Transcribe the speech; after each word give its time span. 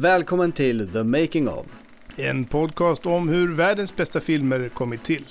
Välkommen 0.00 0.52
till 0.52 0.88
The 0.92 1.04
Making 1.04 1.48
of. 1.48 1.66
En 2.16 2.44
podcast 2.44 3.06
om 3.06 3.28
hur 3.28 3.54
världens 3.54 3.96
bästa 3.96 4.20
filmer 4.20 4.68
kommit 4.68 5.02
till. 5.02 5.24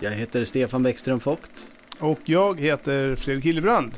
Jag 0.00 0.10
heter 0.10 0.44
Stefan 0.44 0.82
Bäckström 0.82 1.18
Vogt. 1.18 1.66
Och 1.98 2.18
jag 2.24 2.60
heter 2.60 3.16
Fredrik 3.16 3.44
Hillebrand. 3.44 3.92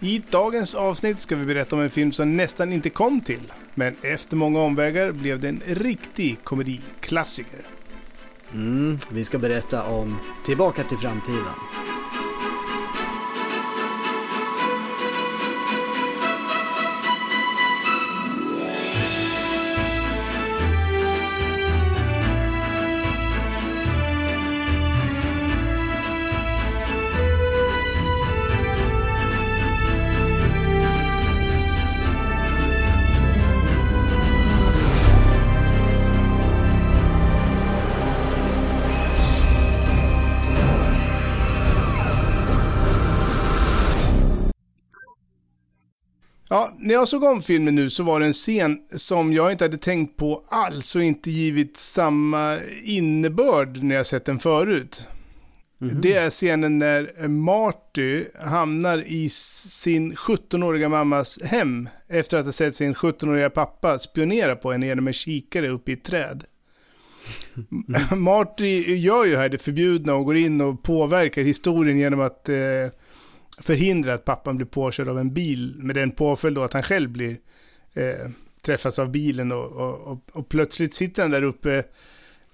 I 0.00 0.22
dagens 0.30 0.74
avsnitt 0.74 1.18
ska 1.18 1.36
vi 1.36 1.44
berätta 1.44 1.76
om 1.76 1.82
en 1.82 1.90
film 1.90 2.12
som 2.12 2.36
nästan 2.36 2.72
inte 2.72 2.90
kom 2.90 3.20
till. 3.20 3.52
Men 3.74 3.96
efter 4.02 4.36
många 4.36 4.60
omvägar 4.60 5.12
blev 5.12 5.40
det 5.40 5.48
en 5.48 5.62
riktig 5.66 6.38
komediklassiker. 6.44 7.60
Mm, 8.52 8.98
vi 9.10 9.24
ska 9.24 9.38
berätta 9.38 9.84
om 9.86 10.18
Tillbaka 10.44 10.82
till 10.82 10.98
framtiden. 10.98 11.85
När 46.86 46.94
jag 46.94 47.08
såg 47.08 47.24
om 47.24 47.42
filmen 47.42 47.74
nu 47.74 47.90
så 47.90 48.02
var 48.02 48.20
det 48.20 48.26
en 48.26 48.32
scen 48.32 48.78
som 48.90 49.32
jag 49.32 49.52
inte 49.52 49.64
hade 49.64 49.78
tänkt 49.78 50.16
på 50.16 50.44
alls 50.48 50.96
och 50.96 51.02
inte 51.02 51.30
givit 51.30 51.76
samma 51.76 52.58
innebörd 52.84 53.82
när 53.82 53.94
jag 53.94 54.06
sett 54.06 54.24
den 54.24 54.38
förut. 54.38 55.04
Mm-hmm. 55.78 56.00
Det 56.00 56.12
är 56.12 56.30
scenen 56.30 56.78
när 56.78 57.28
Marty 57.28 58.24
hamnar 58.40 58.98
i 59.06 59.28
sin 59.28 60.14
17-åriga 60.16 60.88
mammas 60.88 61.42
hem 61.42 61.88
efter 62.08 62.38
att 62.38 62.44
ha 62.44 62.52
sett 62.52 62.76
sin 62.76 62.94
17-åriga 62.94 63.50
pappa 63.50 63.98
spionera 63.98 64.56
på 64.56 64.72
henne 64.72 64.86
genom 64.86 65.06
en 65.06 65.12
kikare 65.12 65.68
uppe 65.68 65.90
i 65.90 65.94
ett 65.94 66.04
träd. 66.04 66.44
Mm. 67.56 68.02
Marty 68.22 68.96
gör 68.96 69.24
ju 69.24 69.36
här 69.36 69.48
det 69.48 69.58
förbjudna 69.58 70.14
och 70.14 70.24
går 70.24 70.36
in 70.36 70.60
och 70.60 70.82
påverkar 70.82 71.42
historien 71.42 71.98
genom 71.98 72.20
att 72.20 72.48
eh, 72.48 72.56
förhindra 73.58 74.14
att 74.14 74.24
pappan 74.24 74.56
blir 74.56 74.66
påkörd 74.66 75.08
av 75.08 75.18
en 75.18 75.34
bil 75.34 75.74
med 75.78 75.96
den 75.96 76.10
påföljd 76.10 76.56
då 76.56 76.62
att 76.62 76.72
han 76.72 76.82
själv 76.82 77.10
blir 77.10 77.36
eh, 77.94 78.30
träffas 78.62 78.98
av 78.98 79.10
bilen 79.10 79.52
och, 79.52 79.72
och, 79.72 80.00
och, 80.00 80.18
och, 80.32 80.48
plötsligt 80.48 80.94
sitter 80.94 81.22
han 81.22 81.30
där 81.30 81.42
uppe 81.42 81.84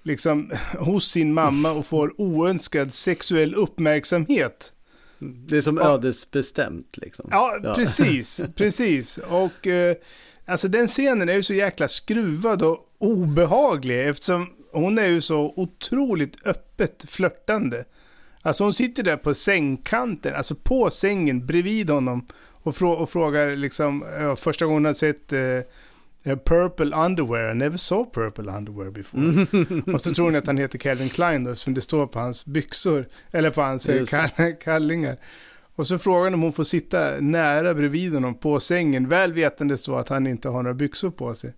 liksom 0.03 0.51
hos 0.77 1.11
sin 1.11 1.33
mamma 1.33 1.71
och 1.71 1.85
får 1.85 2.21
oönskad 2.21 2.93
sexuell 2.93 3.55
uppmärksamhet. 3.55 4.71
Det 5.19 5.57
är 5.57 5.61
som 5.61 5.77
ja. 5.77 5.93
ödesbestämt 5.93 6.97
liksom. 6.97 7.27
Ja, 7.31 7.59
ja. 7.63 7.73
precis, 7.75 8.41
precis. 8.55 9.17
Och 9.17 9.67
eh, 9.67 9.95
alltså 10.45 10.67
den 10.67 10.87
scenen 10.87 11.29
är 11.29 11.33
ju 11.33 11.43
så 11.43 11.53
jäkla 11.53 11.87
skruvad 11.87 12.61
och 12.61 12.79
obehaglig 12.97 14.07
eftersom 14.07 14.47
hon 14.71 14.97
är 14.97 15.07
ju 15.07 15.21
så 15.21 15.53
otroligt 15.55 16.47
öppet 16.47 17.05
flörtande. 17.07 17.85
Alltså 18.45 18.63
hon 18.63 18.73
sitter 18.73 19.03
där 19.03 19.17
på 19.17 19.33
sängkanten, 19.33 20.35
alltså 20.35 20.55
på 20.55 20.89
sängen 20.89 21.45
bredvid 21.45 21.89
honom 21.89 22.27
och, 22.63 22.75
frå 22.75 22.91
och 22.91 23.09
frågar 23.09 23.55
liksom, 23.55 24.05
ja, 24.19 24.35
första 24.35 24.65
gången 24.65 24.77
hon 24.77 24.85
har 24.85 24.93
sett 24.93 25.33
uh, 25.33 25.61
Purple 26.45 26.95
Underwear, 26.95 27.51
I 27.51 27.55
never 27.55 27.77
saw 27.77 28.11
Purple 28.13 28.51
Underwear 28.51 28.91
before. 28.91 29.91
och 29.93 30.01
så 30.01 30.13
tror 30.13 30.25
hon 30.25 30.35
att 30.35 30.47
han 30.47 30.57
heter 30.57 30.77
Calvin 30.77 31.09
Klein 31.09 31.43
då, 31.43 31.55
som 31.55 31.73
det 31.73 31.81
står 31.81 32.07
på 32.07 32.19
hans 32.19 32.45
byxor, 32.45 33.07
eller 33.31 33.49
på 33.49 33.61
hans 33.61 33.89
eh, 33.89 34.05
kall 34.05 34.53
kallingar. 34.63 35.17
Och 35.75 35.87
så 35.87 35.99
frågar 35.99 36.23
hon 36.23 36.33
om 36.33 36.41
hon 36.41 36.53
får 36.53 36.63
sitta 36.63 37.11
nära 37.19 37.73
bredvid 37.73 38.13
honom 38.13 38.35
på 38.35 38.59
sängen, 38.59 39.09
väl 39.09 39.33
vetande 39.33 39.77
så 39.77 39.95
att 39.95 40.09
han 40.09 40.27
inte 40.27 40.49
har 40.49 40.63
några 40.63 40.73
byxor 40.73 41.11
på 41.11 41.33
sig. 41.33 41.53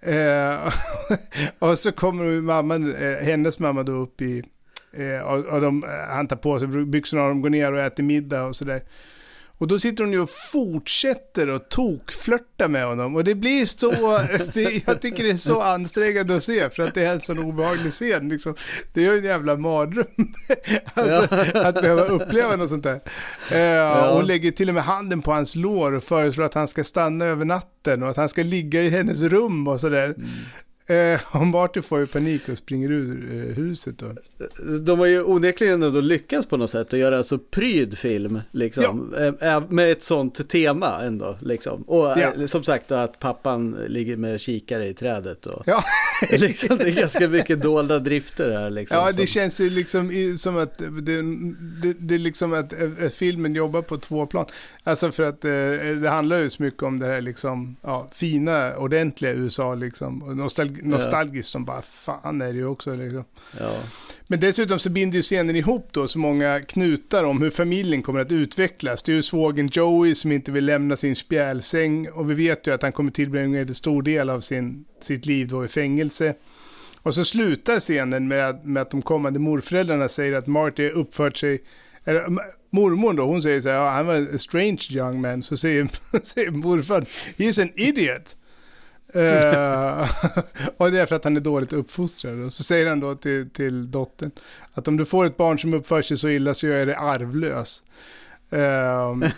Eh, 0.00 0.72
och 1.58 1.78
så 1.78 1.92
kommer 1.92 2.40
mamman, 2.40 2.94
hennes 3.22 3.58
mamma 3.58 3.82
då 3.82 3.92
upp 3.92 4.22
i 4.22 4.44
Eh, 4.92 5.26
och, 5.26 5.44
och 5.44 5.60
de, 5.60 5.84
eh, 5.84 6.14
han 6.14 6.28
tar 6.28 6.36
på 6.36 6.58
sig 6.58 6.68
byxorna 6.68 7.22
och 7.22 7.28
de 7.28 7.42
går 7.42 7.50
ner 7.50 7.72
och 7.72 7.80
äter 7.80 8.02
middag 8.02 8.44
och 8.44 8.56
sådär. 8.56 8.82
Och 9.58 9.68
då 9.68 9.78
sitter 9.78 10.04
hon 10.04 10.12
ju 10.12 10.20
och 10.20 10.30
fortsätter 10.30 11.48
och 11.48 11.68
tokflörta 11.68 12.68
med 12.68 12.86
honom. 12.86 13.16
Och 13.16 13.24
det 13.24 13.34
blir 13.34 13.66
så, 13.66 13.90
det, 14.54 14.86
jag 14.86 15.00
tycker 15.00 15.24
det 15.24 15.30
är 15.30 15.36
så 15.36 15.60
ansträngande 15.60 16.36
att 16.36 16.42
se 16.42 16.70
för 16.70 16.82
att 16.82 16.94
det 16.94 17.04
är 17.04 17.12
en 17.12 17.20
sån 17.20 17.38
obehaglig 17.38 17.92
scen. 17.92 18.28
Liksom. 18.28 18.54
Det 18.92 19.06
är 19.06 19.12
ju 19.12 19.18
en 19.18 19.24
jävla 19.24 19.56
mardröm. 19.56 20.06
alltså, 20.94 21.36
ja. 21.54 21.60
Att 21.68 21.74
behöva 21.74 22.04
uppleva 22.04 22.56
något 22.56 22.70
sånt 22.70 22.84
där. 22.84 23.00
Eh, 23.52 23.58
ja. 23.58 24.14
Hon 24.14 24.26
lägger 24.26 24.50
till 24.50 24.68
och 24.68 24.74
med 24.74 24.84
handen 24.84 25.22
på 25.22 25.32
hans 25.32 25.56
lår 25.56 25.92
och 25.92 26.04
föreslår 26.04 26.44
att 26.44 26.54
han 26.54 26.68
ska 26.68 26.84
stanna 26.84 27.24
över 27.24 27.44
natten 27.44 28.02
och 28.02 28.08
att 28.08 28.16
han 28.16 28.28
ska 28.28 28.42
ligga 28.42 28.82
i 28.82 28.88
hennes 28.88 29.22
rum 29.22 29.68
och 29.68 29.80
sådär. 29.80 30.14
Mm. 30.16 30.28
Eh, 30.88 31.20
och 31.40 31.46
Marty 31.46 31.82
får 31.82 31.98
ju 31.98 32.06
panik 32.06 32.48
och 32.48 32.58
springer 32.58 32.90
ur 32.90 33.28
eh, 33.32 33.54
huset. 33.56 33.98
Då. 33.98 34.14
De 34.78 34.98
har 34.98 35.06
ju 35.06 35.22
onekligen 35.22 35.82
ändå 35.82 36.00
lyckats 36.00 36.48
på 36.48 36.56
något 36.56 36.70
sätt 36.70 36.92
att 36.92 36.98
göra 36.98 37.18
alltså 37.18 37.38
pryd 37.38 37.98
film. 37.98 38.40
Liksom, 38.50 39.14
ja. 39.40 39.56
eh, 39.56 39.62
med 39.68 39.92
ett 39.92 40.02
sånt 40.02 40.48
tema 40.48 41.02
ändå. 41.02 41.38
Liksom. 41.40 41.82
Och 41.82 42.06
ja. 42.06 42.48
Som 42.48 42.64
sagt 42.64 42.92
att 42.92 43.18
pappan 43.18 43.76
ligger 43.88 44.16
med 44.16 44.40
kikare 44.40 44.86
i 44.86 44.94
trädet. 44.94 45.46
Och, 45.46 45.62
ja. 45.66 45.84
liksom, 46.30 46.78
det 46.78 46.84
är 46.84 46.90
ganska 46.90 47.28
mycket 47.28 47.62
dolda 47.62 47.98
drifter 47.98 48.50
här. 48.50 48.70
Liksom, 48.70 48.98
ja, 48.98 49.06
det 49.06 49.16
som... 49.16 49.26
känns 49.26 49.60
ju 49.60 49.70
liksom 49.70 50.10
som 50.38 50.56
att, 50.56 50.78
det, 50.78 51.22
det, 51.82 51.92
det 51.98 52.14
är 52.14 52.18
liksom 52.18 52.52
att 52.52 52.72
filmen 53.14 53.54
jobbar 53.54 53.82
på 53.82 53.96
två 53.98 54.26
plan. 54.26 54.46
Alltså 54.84 55.12
för 55.12 55.22
att 55.22 55.40
det 55.40 56.08
handlar 56.10 56.38
ju 56.38 56.50
så 56.50 56.62
mycket 56.62 56.82
om 56.82 56.98
det 56.98 57.06
här 57.06 57.20
liksom, 57.20 57.76
ja, 57.82 58.08
fina, 58.12 58.76
ordentliga 58.76 59.32
USA 59.32 59.74
liksom. 59.74 60.22
Och 60.22 60.36
nostalgi 60.36 60.77
nostalgiskt 60.82 61.48
som 61.48 61.64
bara 61.64 61.82
fan 61.82 62.42
är 62.42 62.52
det 62.52 62.58
ju 62.58 62.66
också. 62.66 62.96
Liksom. 62.96 63.24
Ja. 63.60 63.82
Men 64.26 64.40
dessutom 64.40 64.78
så 64.78 64.90
binder 64.90 65.16
ju 65.16 65.22
scenen 65.22 65.56
ihop 65.56 65.88
då 65.92 66.08
så 66.08 66.18
många 66.18 66.60
knutar 66.60 67.24
om 67.24 67.42
hur 67.42 67.50
familjen 67.50 68.02
kommer 68.02 68.20
att 68.20 68.32
utvecklas. 68.32 69.02
Det 69.02 69.12
är 69.12 69.16
ju 69.16 69.22
svågen 69.22 69.68
Joey 69.72 70.14
som 70.14 70.32
inte 70.32 70.52
vill 70.52 70.64
lämna 70.64 70.96
sin 70.96 71.16
spjälsäng 71.16 72.08
och 72.08 72.30
vi 72.30 72.34
vet 72.34 72.66
ju 72.66 72.74
att 72.74 72.82
han 72.82 72.92
kommer 72.92 73.10
tillbringa 73.10 73.60
en 73.60 73.74
stor 73.74 74.02
del 74.02 74.30
av 74.30 74.40
sin, 74.40 74.84
sitt 75.00 75.26
liv 75.26 75.48
då 75.48 75.64
i 75.64 75.68
fängelse. 75.68 76.34
Och 77.02 77.14
så 77.14 77.24
slutar 77.24 77.80
scenen 77.80 78.28
med, 78.28 78.66
med 78.66 78.80
att 78.82 78.90
de 78.90 79.02
kommande 79.02 79.38
morföräldrarna 79.38 80.08
säger 80.08 80.32
att 80.32 80.46
Marty 80.46 80.88
uppfört 80.88 81.36
sig 81.36 81.62
eller, 82.08 82.26
mormor 82.70 83.12
då, 83.12 83.22
hon 83.22 83.42
säger 83.42 83.60
så 83.60 83.68
här, 83.68 83.90
han 83.90 84.06
var 84.06 84.14
en 84.14 84.38
strange 84.38 84.82
young 84.90 85.20
man. 85.20 85.42
Så 85.42 85.56
säger, 85.56 85.88
säger 86.22 86.50
morfar, 86.50 87.06
he's 87.36 87.62
an 87.62 87.72
idiot. 87.76 88.36
Uh, 89.16 90.10
och 90.76 90.90
det 90.90 91.00
är 91.00 91.06
för 91.06 91.16
att 91.16 91.24
han 91.24 91.36
är 91.36 91.40
dåligt 91.40 91.72
uppfostrad. 91.72 92.44
Och 92.44 92.52
så 92.52 92.64
säger 92.64 92.88
han 92.88 93.00
då 93.00 93.14
till, 93.14 93.50
till 93.50 93.90
dottern 93.90 94.30
att 94.74 94.88
om 94.88 94.96
du 94.96 95.04
får 95.04 95.24
ett 95.24 95.36
barn 95.36 95.58
som 95.58 95.74
uppför 95.74 96.02
sig 96.02 96.16
så 96.16 96.28
illa 96.28 96.54
så 96.54 96.66
gör 96.66 96.78
jag 96.78 96.88
det 96.88 96.98
arvlös. 96.98 97.82
Uh, 98.52 99.30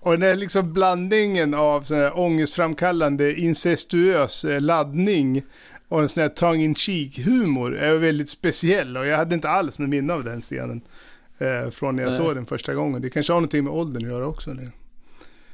och 0.00 0.18
den 0.18 0.40
liksom 0.40 0.72
blandningen 0.72 1.54
av 1.54 1.82
sån 1.82 1.96
här 1.96 2.18
ångestframkallande 2.18 3.40
incestuös 3.40 4.44
eh, 4.44 4.60
laddning 4.60 5.42
och 5.88 6.02
en 6.02 6.08
sån 6.08 6.22
här 6.22 6.28
tongue 6.28 6.64
in 6.64 6.74
cheek 6.74 7.18
humor 7.18 7.76
är 7.76 7.94
väldigt 7.94 8.28
speciell. 8.28 8.96
Och 8.96 9.06
jag 9.06 9.16
hade 9.16 9.34
inte 9.34 9.48
alls 9.48 9.78
någon 9.78 9.90
minne 9.90 10.12
av 10.12 10.24
den 10.24 10.40
scenen 10.40 10.80
uh, 11.42 11.70
från 11.70 11.96
när 11.96 12.02
jag 12.02 12.10
Nej. 12.10 12.16
såg 12.16 12.34
den 12.34 12.46
första 12.46 12.74
gången. 12.74 13.02
Det 13.02 13.10
kanske 13.10 13.32
har 13.32 13.40
någonting 13.40 13.64
med 13.64 13.72
åldern 13.72 14.04
att 14.04 14.10
göra 14.10 14.26
också. 14.26 14.50
Eller? 14.50 14.70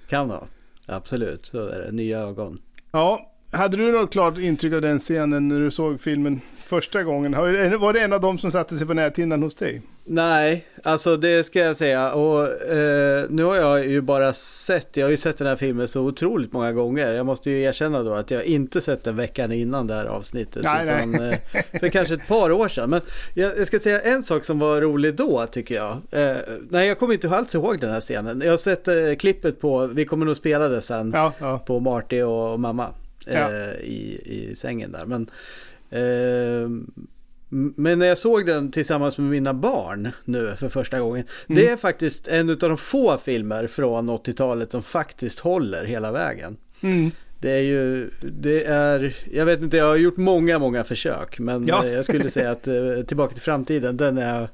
Kan 0.08 0.30
ha, 0.30 0.46
absolut. 0.86 1.46
Så 1.46 1.66
är 1.66 1.78
det. 1.78 1.92
Nya 1.92 2.18
ögon. 2.18 2.58
Ja, 2.92 3.31
hade 3.52 3.76
du 3.76 3.92
något 3.92 4.12
klart 4.12 4.38
intryck 4.38 4.72
av 4.72 4.80
den 4.80 4.98
scenen 4.98 5.48
när 5.48 5.60
du 5.60 5.70
såg 5.70 6.00
filmen 6.00 6.40
första 6.64 7.02
gången? 7.02 7.32
Var 7.80 7.92
det 7.92 8.00
en 8.00 8.12
av 8.12 8.20
dem 8.20 8.38
som 8.38 8.50
satte 8.50 8.78
sig 8.78 8.86
på 8.86 8.94
näthinnan 8.94 9.42
hos 9.42 9.54
dig? 9.54 9.82
Nej, 10.04 10.66
alltså 10.82 11.16
det 11.16 11.46
ska 11.46 11.58
jag 11.58 11.76
säga. 11.76 12.12
Och 12.12 12.70
eh, 12.72 13.24
nu 13.28 13.44
har 13.44 13.56
jag 13.56 13.86
ju 13.86 14.00
bara 14.00 14.32
sett, 14.32 14.96
jag 14.96 15.06
har 15.06 15.10
ju 15.10 15.16
sett 15.16 15.38
den 15.38 15.46
här 15.46 15.56
filmen 15.56 15.88
så 15.88 16.00
otroligt 16.00 16.52
många 16.52 16.72
gånger. 16.72 17.12
Jag 17.12 17.26
måste 17.26 17.50
ju 17.50 17.62
erkänna 17.62 18.02
då 18.02 18.14
att 18.14 18.30
jag 18.30 18.44
inte 18.44 18.80
sett 18.80 19.04
den 19.04 19.16
veckan 19.16 19.52
innan 19.52 19.86
det 19.86 19.94
här 19.94 20.04
avsnittet. 20.04 20.62
Nej, 20.64 20.84
utan, 20.84 21.10
nej. 21.10 21.40
Eh, 21.52 21.80
för 21.80 21.88
kanske 21.88 22.14
ett 22.14 22.28
par 22.28 22.52
år 22.52 22.68
sedan. 22.68 22.90
Men 22.90 23.00
jag, 23.34 23.58
jag, 23.58 23.66
ska 23.66 23.78
säga 23.78 24.00
en 24.00 24.22
sak 24.22 24.44
som 24.44 24.58
var 24.58 24.80
rolig 24.80 25.14
då 25.14 25.46
tycker 25.46 25.74
jag. 25.74 25.90
Eh, 26.10 26.36
nej, 26.70 26.88
jag 26.88 26.98
kommer 26.98 27.14
inte 27.14 27.30
alls 27.30 27.54
ihåg 27.54 27.80
den 27.80 27.90
här 27.90 28.00
scenen. 28.00 28.42
Jag 28.44 28.50
har 28.50 28.58
sett 28.58 28.88
eh, 28.88 28.94
klippet 29.18 29.60
på, 29.60 29.86
vi 29.86 30.04
kommer 30.04 30.26
nog 30.26 30.36
spela 30.36 30.68
det 30.68 30.82
sen, 30.82 31.10
ja, 31.14 31.32
ja. 31.38 31.58
på 31.58 31.80
Marty 31.80 32.22
och 32.22 32.60
mamma 32.60 32.88
ja. 33.26 33.52
eh, 33.52 33.80
i, 33.80 34.20
i 34.24 34.56
sängen 34.56 34.92
där. 34.92 35.06
Men, 35.06 35.30
eh, 35.90 36.68
men 37.76 37.98
när 37.98 38.06
jag 38.06 38.18
såg 38.18 38.46
den 38.46 38.70
tillsammans 38.70 39.18
med 39.18 39.30
mina 39.30 39.54
barn 39.54 40.08
nu 40.24 40.56
för 40.58 40.68
första 40.68 41.00
gången. 41.00 41.24
Mm. 41.48 41.62
Det 41.62 41.70
är 41.70 41.76
faktiskt 41.76 42.28
en 42.28 42.50
av 42.50 42.56
de 42.56 42.78
få 42.78 43.18
filmer 43.18 43.66
från 43.66 44.10
80-talet 44.10 44.70
som 44.70 44.82
faktiskt 44.82 45.38
håller 45.38 45.84
hela 45.84 46.12
vägen. 46.12 46.56
Mm. 46.80 47.10
Det 47.40 47.50
är 47.50 47.60
ju, 47.60 48.10
det 48.20 48.64
är, 48.64 49.16
jag 49.32 49.46
vet 49.46 49.60
inte, 49.60 49.76
jag 49.76 49.84
har 49.84 49.96
gjort 49.96 50.16
många, 50.16 50.58
många 50.58 50.84
försök. 50.84 51.38
Men 51.38 51.66
ja. 51.66 51.86
jag 51.86 52.04
skulle 52.04 52.30
säga 52.30 52.50
att 52.50 52.66
eh, 52.66 52.74
Tillbaka 53.06 53.34
till 53.34 53.42
framtiden, 53.42 53.96
den, 53.96 54.18
är, 54.18 54.48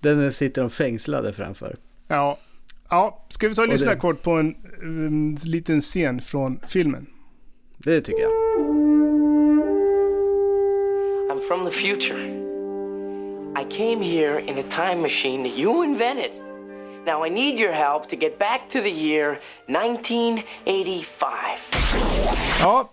den 0.00 0.32
sitter 0.32 0.62
de 0.62 0.70
fängslade 0.70 1.32
framför. 1.32 1.76
Ja, 2.08 2.38
ja 2.90 3.26
ska 3.28 3.48
vi 3.48 3.54
ta 3.54 3.62
och 3.62 3.68
lyssna 3.68 3.90
det... 3.90 3.96
kort 3.96 4.22
på 4.22 4.30
en 4.30 4.54
um, 4.82 5.36
liten 5.44 5.80
scen 5.80 6.20
från 6.20 6.60
filmen? 6.66 7.06
Det 7.84 8.00
tycker 8.00 8.22
jag. 8.22 8.32
I'm 11.30 11.48
from 11.48 11.64
the 11.64 11.70
future. 11.70 12.18
I 13.56 13.64
came 13.76 14.02
here 14.02 14.38
in 14.38 14.58
a 14.58 14.62
time 14.70 15.02
machine 15.02 15.48
that 15.48 15.58
you 15.58 15.84
invented. 15.84 16.30
Now 17.06 17.26
I 17.26 17.30
need 17.30 17.60
your 17.60 17.72
help 17.72 18.08
to 18.10 18.16
get 18.16 18.38
back 18.38 18.60
to 18.72 18.80
the 18.80 18.90
year 18.90 19.38
1985. 19.66 21.30
Ja, 22.60 22.90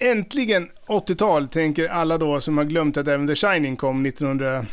äntligen 0.00 0.70
80-tal 0.86 1.48
tänker 1.48 1.88
alla 1.88 2.18
då 2.18 2.40
som 2.40 2.58
har 2.58 2.64
glömt 2.64 2.96
att 2.96 3.08
även 3.08 3.26
The 3.26 3.34
Shining 3.34 3.76
kom 3.76 4.06
1980. 4.06 4.66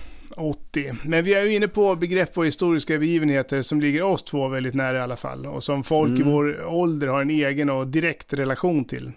Men 1.03 1.23
vi 1.23 1.33
är 1.33 1.43
ju 1.43 1.55
inne 1.55 1.67
på 1.67 1.95
begrepp 1.95 2.37
och 2.37 2.45
historiska 2.45 2.97
begivenheter 2.97 3.61
som 3.61 3.81
ligger 3.81 4.03
oss 4.03 4.23
två 4.23 4.47
väldigt 4.47 4.73
nära 4.73 4.97
i 4.97 5.01
alla 5.01 5.17
fall. 5.17 5.45
Och 5.45 5.63
som 5.63 5.83
folk 5.83 6.09
mm. 6.09 6.21
i 6.21 6.31
vår 6.31 6.65
ålder 6.65 7.07
har 7.07 7.21
en 7.21 7.29
egen 7.29 7.69
och 7.69 7.87
direkt 7.87 8.33
relation 8.33 8.85
till. 8.85 9.11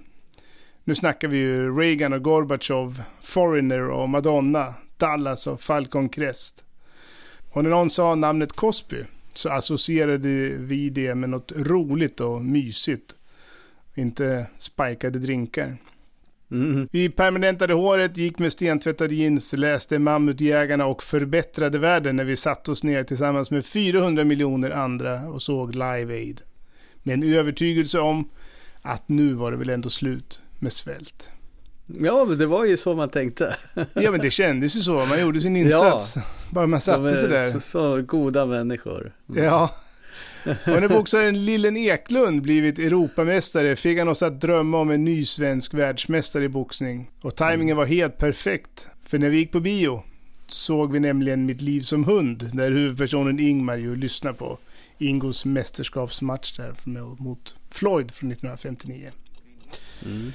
Nu 0.85 0.95
snackar 0.95 1.29
vi 1.29 1.37
ju 1.37 1.79
Reagan 1.79 2.13
och 2.13 2.23
Gorbachev, 2.23 3.03
Foreigner 3.23 3.89
och 3.89 4.09
Madonna, 4.09 4.75
Dallas 4.97 5.47
och 5.47 5.61
Falcon 5.61 6.09
Crest. 6.09 6.65
Och 7.51 7.63
när 7.63 7.71
någon 7.71 7.91
sa 7.91 8.15
namnet 8.15 8.53
Cosby 8.53 9.05
så 9.35 9.49
associerade 9.49 10.29
vi 10.59 10.91
det 10.91 11.15
med 11.15 11.31
något 11.31 11.53
roligt 11.53 12.21
och 12.21 12.45
mysigt. 12.45 13.17
Inte 13.95 14.47
spikade 14.59 15.19
drinkar. 15.19 15.77
Mm. 16.51 16.89
Vi 16.93 17.09
permanentade 17.09 17.75
håret, 17.75 18.17
gick 18.17 18.39
med 18.39 18.53
stentvättade 18.53 19.15
jeans, 19.15 19.53
läste 19.53 19.99
Mammutjägarna 19.99 20.87
och 20.87 21.03
förbättrade 21.03 21.79
världen 21.79 22.17
när 22.17 22.25
vi 22.25 22.37
satte 22.37 22.71
oss 22.71 22.85
ner 22.85 23.05
tillsammans 23.05 23.51
med 23.51 23.67
400 23.67 24.25
miljoner 24.25 24.71
andra 24.71 25.29
och 25.29 25.43
såg 25.43 25.75
Live 25.75 26.15
Aid. 26.15 26.41
Med 27.03 27.15
en 27.15 27.35
övertygelse 27.35 27.99
om 27.99 28.29
att 28.83 29.09
nu 29.09 29.33
var 29.33 29.51
det 29.51 29.57
väl 29.57 29.71
ändå 29.71 29.89
slut 29.89 30.41
med 30.63 30.73
svält. 30.73 31.29
Ja, 31.87 32.25
men 32.25 32.39
det 32.39 32.47
var 32.47 32.65
ju 32.65 32.77
så 32.77 32.95
man 32.95 33.09
tänkte. 33.09 33.57
ja, 33.95 34.11
men 34.11 34.21
det 34.21 34.31
kändes 34.31 34.77
ju 34.77 34.81
så. 34.81 34.93
Man 34.93 35.21
gjorde 35.21 35.41
sin 35.41 35.57
insats. 35.57 36.17
Ja, 36.17 36.23
Bara 36.51 36.67
man 36.67 36.81
satte 36.81 37.17
sig 37.17 37.29
där. 37.29 37.51
Så, 37.51 37.61
så 37.61 38.03
goda 38.03 38.47
människor. 38.47 39.13
Mm. 39.29 39.45
Ja. 39.45 39.75
Och 40.45 40.81
när 40.81 40.89
boxaren 40.89 41.45
Lillen 41.45 41.77
Eklund 41.77 42.43
blivit 42.43 42.79
Europamästare 42.79 43.77
fick 43.77 43.99
han 43.99 44.09
oss 44.09 44.23
att 44.23 44.41
drömma 44.41 44.79
om 44.79 44.91
en 44.91 45.05
ny 45.05 45.25
svensk 45.25 45.75
världsmästare 45.75 46.45
i 46.45 46.49
boxning. 46.49 47.11
Och 47.23 47.37
tajmingen 47.37 47.77
var 47.77 47.87
helt 47.87 48.19
perfekt. 48.19 48.87
För 49.07 49.19
när 49.19 49.29
vi 49.29 49.37
gick 49.37 49.53
på 49.53 49.61
bio 49.61 50.03
såg 50.47 50.93
vi 50.93 51.01
nämligen 51.01 51.47
Mitt 51.47 51.61
liv 51.61 51.81
som 51.81 52.05
hund, 52.05 52.51
där 52.53 52.71
huvudpersonen 52.71 53.41
Ingmar 53.41 53.77
ju 53.77 53.97
lyssnar 53.97 54.33
på 54.33 54.59
Ingos 54.99 55.45
mästerskapsmatch 55.45 56.57
där 56.57 56.75
mot 57.23 57.55
Floyd 57.71 58.11
från 58.11 58.33
1959. 58.33 59.11
Mm. 60.05 60.33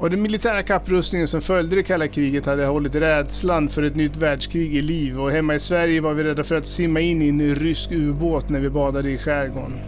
Och 0.00 0.10
den 0.10 0.22
militära 0.22 0.62
kapprustningen 0.62 1.28
som 1.28 1.40
följde 1.40 1.76
det 1.76 1.82
kalla 1.82 2.08
kriget 2.08 2.46
hade 2.46 2.66
hållit 2.66 2.94
rädslan 2.94 3.68
för 3.68 3.82
ett 3.82 3.96
nytt 3.96 4.16
världskrig 4.16 4.76
i 4.76 4.82
liv 4.82 5.20
och 5.20 5.30
hemma 5.30 5.54
i 5.54 5.60
Sverige 5.60 6.00
var 6.00 6.14
vi 6.14 6.24
rädda 6.24 6.44
för 6.44 6.54
att 6.54 6.66
simma 6.66 7.00
in 7.00 7.22
i 7.22 7.28
en 7.28 7.54
rysk 7.54 7.92
ubåt 7.92 8.48
när 8.48 8.60
vi 8.60 8.70
badade 8.70 9.10
i 9.10 9.18
skärgården. 9.18 9.78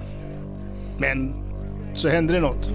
Men 0.98 1.34
så 1.92 2.08
hände 2.08 2.32
det 2.32 2.40
något. 2.40 2.70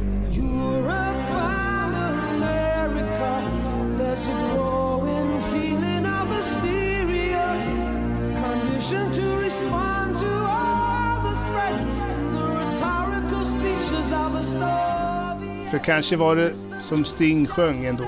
to 10.20 10.26
all 10.26 11.22
the 11.22 11.36
threats 11.52 11.84
and 11.84 12.36
the 12.36 12.42
rhetorical 12.42 13.46
speeches 13.46 14.12
of 14.12 14.34
the 14.34 14.44
soul. 14.44 15.27
För 15.72 15.78
kanske 15.78 16.16
var 16.16 16.36
det 16.36 16.54
som 16.82 17.06
Sting 17.06 17.46
sjöng 17.46 17.86
ändå, 17.86 18.08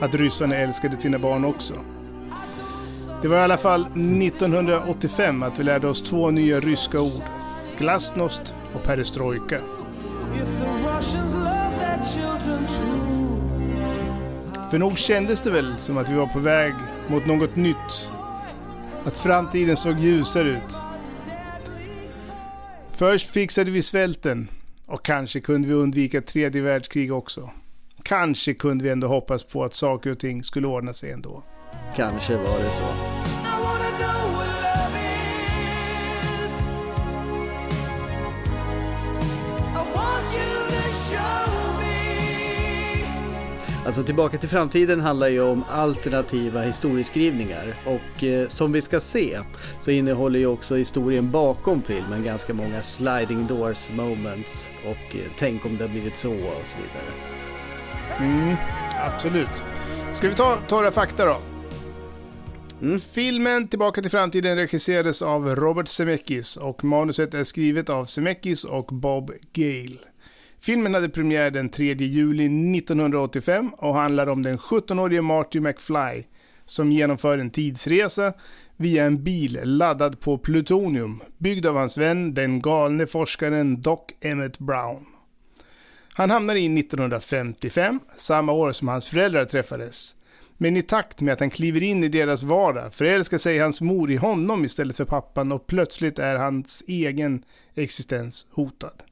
att 0.00 0.14
ryssarna 0.14 0.56
älskade 0.56 0.96
sina 0.96 1.18
barn 1.18 1.44
också. 1.44 1.74
Det 3.22 3.28
var 3.28 3.36
i 3.36 3.40
alla 3.40 3.58
fall 3.58 3.82
1985 3.82 5.42
att 5.42 5.58
vi 5.58 5.64
lärde 5.64 5.88
oss 5.88 6.02
två 6.02 6.30
nya 6.30 6.60
ryska 6.60 7.00
ord. 7.00 7.22
Glasnost 7.78 8.54
och 8.74 8.82
perestrojka. 8.82 9.58
För 14.70 14.78
nog 14.78 14.98
kändes 14.98 15.40
det 15.40 15.50
väl 15.50 15.78
som 15.78 15.98
att 15.98 16.08
vi 16.08 16.14
var 16.14 16.26
på 16.26 16.38
väg 16.38 16.74
mot 17.08 17.26
något 17.26 17.56
nytt. 17.56 18.10
Att 19.04 19.16
framtiden 19.16 19.76
såg 19.76 19.98
ljusare 19.98 20.48
ut. 20.48 20.78
Först 22.92 23.28
fixade 23.28 23.70
vi 23.70 23.82
svälten 23.82 24.48
och 24.88 25.04
kanske 25.04 25.40
kunde 25.40 25.68
vi 25.68 25.74
undvika 25.74 26.20
tredje 26.20 26.62
världskrig 26.62 27.12
också. 27.12 27.50
Kanske 28.02 28.54
kunde 28.54 28.84
vi 28.84 28.90
ändå 28.90 29.06
hoppas 29.06 29.42
på 29.42 29.64
att 29.64 29.74
saker 29.74 30.10
och 30.10 30.18
ting 30.18 30.42
skulle 30.42 30.66
ordna 30.66 30.92
sig 30.92 31.12
ändå. 31.12 31.42
Kanske 31.96 32.36
var 32.36 32.58
det 32.58 32.70
så. 32.70 32.84
Alltså 43.88 44.02
Tillbaka 44.02 44.38
till 44.38 44.48
framtiden 44.48 45.00
handlar 45.00 45.28
ju 45.28 45.42
om 45.42 45.64
alternativa 45.70 46.60
historieskrivningar 46.60 47.74
och 47.84 48.24
eh, 48.24 48.48
som 48.48 48.72
vi 48.72 48.82
ska 48.82 49.00
se 49.00 49.38
så 49.80 49.90
innehåller 49.90 50.38
ju 50.38 50.46
också 50.46 50.74
historien 50.74 51.30
bakom 51.30 51.82
filmen 51.82 52.24
ganska 52.24 52.54
många 52.54 52.82
sliding 52.82 53.46
doors 53.46 53.90
moments 53.90 54.68
och 54.84 55.16
eh, 55.16 55.20
tänk 55.38 55.66
om 55.66 55.76
det 55.76 55.84
har 55.84 55.88
blivit 55.88 56.18
så 56.18 56.32
och 56.32 56.66
så 56.66 56.76
vidare. 56.76 57.14
Mm, 58.18 58.56
absolut. 59.06 59.62
Ska 60.12 60.28
vi 60.28 60.34
ta, 60.34 60.58
några 60.70 60.90
fakta 60.90 61.24
då? 61.24 61.40
Mm. 62.82 63.00
Filmen 63.00 63.68
Tillbaka 63.68 64.02
till 64.02 64.10
framtiden 64.10 64.56
regisserades 64.56 65.22
av 65.22 65.56
Robert 65.56 65.88
Zemeckis 65.88 66.56
och 66.56 66.84
manuset 66.84 67.34
är 67.34 67.44
skrivet 67.44 67.88
av 67.88 68.04
Zemeckis 68.04 68.64
och 68.64 68.86
Bob 68.86 69.32
Gale. 69.52 69.98
Filmen 70.60 70.94
hade 70.94 71.08
premiär 71.08 71.50
den 71.50 71.68
3 71.68 71.94
juli 71.94 72.44
1985 72.78 73.70
och 73.78 73.94
handlar 73.94 74.26
om 74.26 74.42
den 74.42 74.58
17-årige 74.58 75.22
Marty 75.22 75.60
McFly 75.60 76.24
som 76.64 76.92
genomför 76.92 77.38
en 77.38 77.50
tidsresa 77.50 78.32
via 78.76 79.04
en 79.04 79.24
bil 79.24 79.60
laddad 79.62 80.20
på 80.20 80.38
plutonium, 80.38 81.22
byggd 81.38 81.66
av 81.66 81.76
hans 81.76 81.98
vän, 81.98 82.34
den 82.34 82.60
galne 82.60 83.06
forskaren 83.06 83.80
Doc 83.80 84.00
Emmett 84.20 84.58
Brown. 84.58 85.06
Han 86.12 86.30
hamnar 86.30 86.54
in 86.54 86.78
1955, 86.78 88.00
samma 88.16 88.52
år 88.52 88.72
som 88.72 88.88
hans 88.88 89.08
föräldrar 89.08 89.44
träffades. 89.44 90.14
Men 90.56 90.76
i 90.76 90.82
takt 90.82 91.20
med 91.20 91.32
att 91.32 91.40
han 91.40 91.50
kliver 91.50 91.82
in 91.82 92.04
i 92.04 92.08
deras 92.08 92.42
vardag 92.42 92.94
förälskar 92.94 93.38
sig 93.38 93.58
hans 93.58 93.80
mor 93.80 94.10
i 94.10 94.16
honom 94.16 94.64
istället 94.64 94.96
för 94.96 95.04
pappan 95.04 95.52
och 95.52 95.66
plötsligt 95.66 96.18
är 96.18 96.36
hans 96.36 96.82
egen 96.86 97.44
existens 97.74 98.46
hotad. 98.50 99.02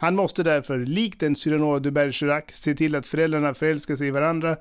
Han 0.00 0.16
måste 0.16 0.42
därför, 0.42 0.78
likt 0.78 1.22
en 1.22 1.36
Cyrano 1.36 1.78
de 1.78 1.90
Bergerac, 1.90 2.44
se 2.48 2.74
till 2.74 2.94
att 2.94 3.06
föräldrarna 3.06 3.54
förälskar 3.54 3.96
sig 3.96 4.08
i 4.08 4.10
varandra 4.10 4.56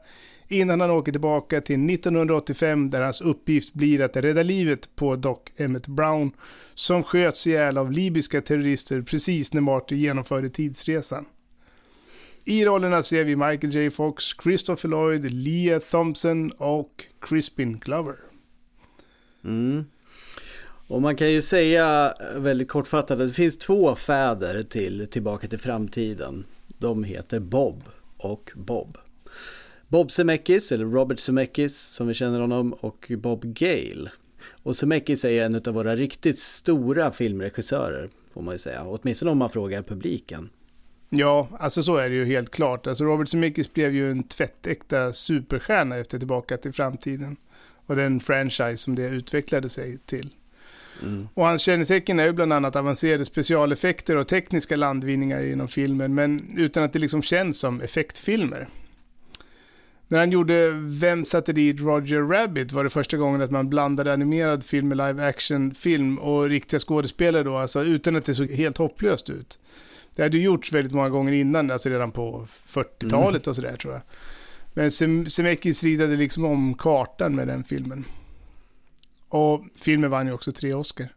innan 0.48 0.82
han 0.82 0.92
åker 0.92 1.12
tillbaka 1.12 1.62
till 1.62 1.90
1985 1.90 2.90
där 2.90 3.02
hans 3.02 3.22
uppgift 3.22 3.74
blir 3.74 4.02
att 4.02 4.16
rädda 4.16 4.44
livet 4.44 4.96
på 4.96 5.16
Doc 5.16 5.38
Emmett 5.58 5.88
Brown 5.88 6.32
som 6.74 7.04
sköts 7.04 7.48
ihjäl 7.48 7.78
av 7.78 7.92
libyska 7.92 8.42
terrorister 8.42 9.02
precis 9.02 9.54
när 9.54 9.62
Marty 9.62 9.96
genomförde 9.96 10.50
tidsresan. 10.50 11.26
I 12.46 12.66
rollerna 12.66 13.04
ser 13.04 13.24
vi 13.26 13.36
Michael 13.36 13.74
J 13.76 13.92
Fox, 13.92 14.24
Christopher 14.44 14.90
Lloyd, 14.90 15.32
Leah 15.32 15.80
Thompson 15.80 16.52
och 16.52 17.06
Crispin 17.22 17.80
Glover. 17.80 18.16
Mm. 19.44 19.86
Och 20.90 21.02
man 21.02 21.16
kan 21.16 21.32
ju 21.32 21.42
säga 21.42 22.14
eh, 22.20 22.40
väldigt 22.40 22.68
kortfattat 22.68 23.20
att 23.20 23.28
det 23.28 23.34
finns 23.34 23.58
två 23.58 23.96
fäder 23.96 24.64
till 24.64 25.08
Tillbaka 25.08 25.48
till 25.48 25.60
framtiden. 25.60 26.46
De 26.78 27.04
heter 27.04 27.40
Bob 27.40 27.84
och 28.18 28.52
Bob. 28.56 28.98
Bob 29.88 30.12
Zemeckis, 30.12 30.72
eller 30.72 30.86
Robert 30.86 31.20
Zemeckis 31.20 31.80
som 31.80 32.08
vi 32.08 32.14
känner 32.14 32.40
honom, 32.40 32.74
och 32.74 33.12
Bob 33.18 33.46
Gale. 33.46 34.10
Och 34.64 34.76
Zemeckis 34.76 35.26
är 35.26 35.46
en 35.46 35.56
av 35.56 35.74
våra 35.74 35.96
riktigt 35.96 36.40
stora 36.40 37.12
filmregissörer, 37.12 38.10
får 38.34 38.42
man 38.42 38.54
ju 38.54 38.60
säga. 38.60 38.84
Åtminstone 38.86 39.32
om 39.32 39.38
man 39.38 39.50
frågar 39.50 39.84
publiken. 39.84 40.50
Ja, 41.10 41.48
alltså 41.60 41.84
så 41.84 41.98
är 41.98 42.10
det 42.10 42.16
ju 42.16 42.26
helt 42.26 42.52
klart. 42.52 42.88
Alltså 42.88 43.04
Robert 43.04 43.30
Zemeckis 43.30 43.74
blev 43.74 43.94
ju 43.94 44.12
en 44.12 44.24
tvättäkta 44.24 45.14
superstjärna 45.14 45.98
efter 45.98 46.18
Tillbaka 46.18 46.58
till 46.58 46.74
framtiden. 46.74 47.38
Och 47.86 47.96
den 47.96 48.20
franchise 48.20 48.78
som 48.78 48.96
det 48.96 49.10
utvecklade 49.10 49.70
sig 49.70 49.98
till. 49.98 50.30
Mm. 51.04 51.28
Och 51.34 51.46
hans 51.46 51.62
kännetecken 51.62 52.20
är 52.20 52.26
ju 52.26 52.34
bland 52.34 52.54
annat 52.54 52.76
avancerade 52.76 53.26
specialeffekter 53.26 54.16
och 54.16 54.28
tekniska 54.28 54.76
landvinningar 54.76 55.44
inom 55.44 55.68
filmen, 55.68 56.16
men 56.16 56.58
utan 56.58 56.84
att 56.84 56.94
det 56.94 57.00
liksom 57.00 57.22
känns 57.22 57.60
som 57.60 57.82
effektfilmer. 57.82 58.70
När 60.08 60.20
han 60.20 60.32
gjorde 60.32 60.72
Vem 60.74 61.26
satte 61.26 61.54
dit 61.54 61.80
Roger 61.80 62.22
Rabbit 62.22 62.72
var 62.72 62.84
det 62.84 62.90
första 62.90 63.18
gången 63.18 63.42
att 63.42 63.52
man 63.52 63.70
blandade 63.70 64.14
animerad 64.14 64.64
film 64.64 64.88
med 64.88 64.98
live 64.98 65.28
action-film 65.28 66.18
och 66.18 66.50
riktiga 66.50 66.80
skådespelare 66.80 67.44
då, 67.44 67.58
alltså 67.58 67.84
utan 67.84 68.16
att 68.16 68.26
det 68.26 68.34
såg 68.34 68.52
helt 68.52 68.78
hopplöst 68.78 69.30
ut. 69.30 69.60
Det 70.16 70.24
hade 70.24 70.38
gjorts 70.38 70.74
väldigt 70.74 70.94
många 70.94 71.10
gånger 71.10 71.34
innan, 71.34 71.72
alltså 71.72 71.90
redan 71.90 72.12
på 72.12 72.48
40-talet 72.68 73.48
och 73.48 73.56
sådär 73.56 73.76
tror 73.76 73.94
jag. 73.94 74.02
Men 74.74 74.92
Zemeckis 75.30 75.84
ridade 75.84 76.16
liksom 76.16 76.46
om 76.46 76.74
kartan 76.74 77.36
med 77.36 77.48
den 77.48 77.64
filmen. 77.64 78.06
Och 79.30 79.66
filmen 79.76 80.12
vann 80.12 80.28
ju 80.28 80.34
också 80.34 80.52
tre 80.52 80.74
Oscar. 80.74 81.10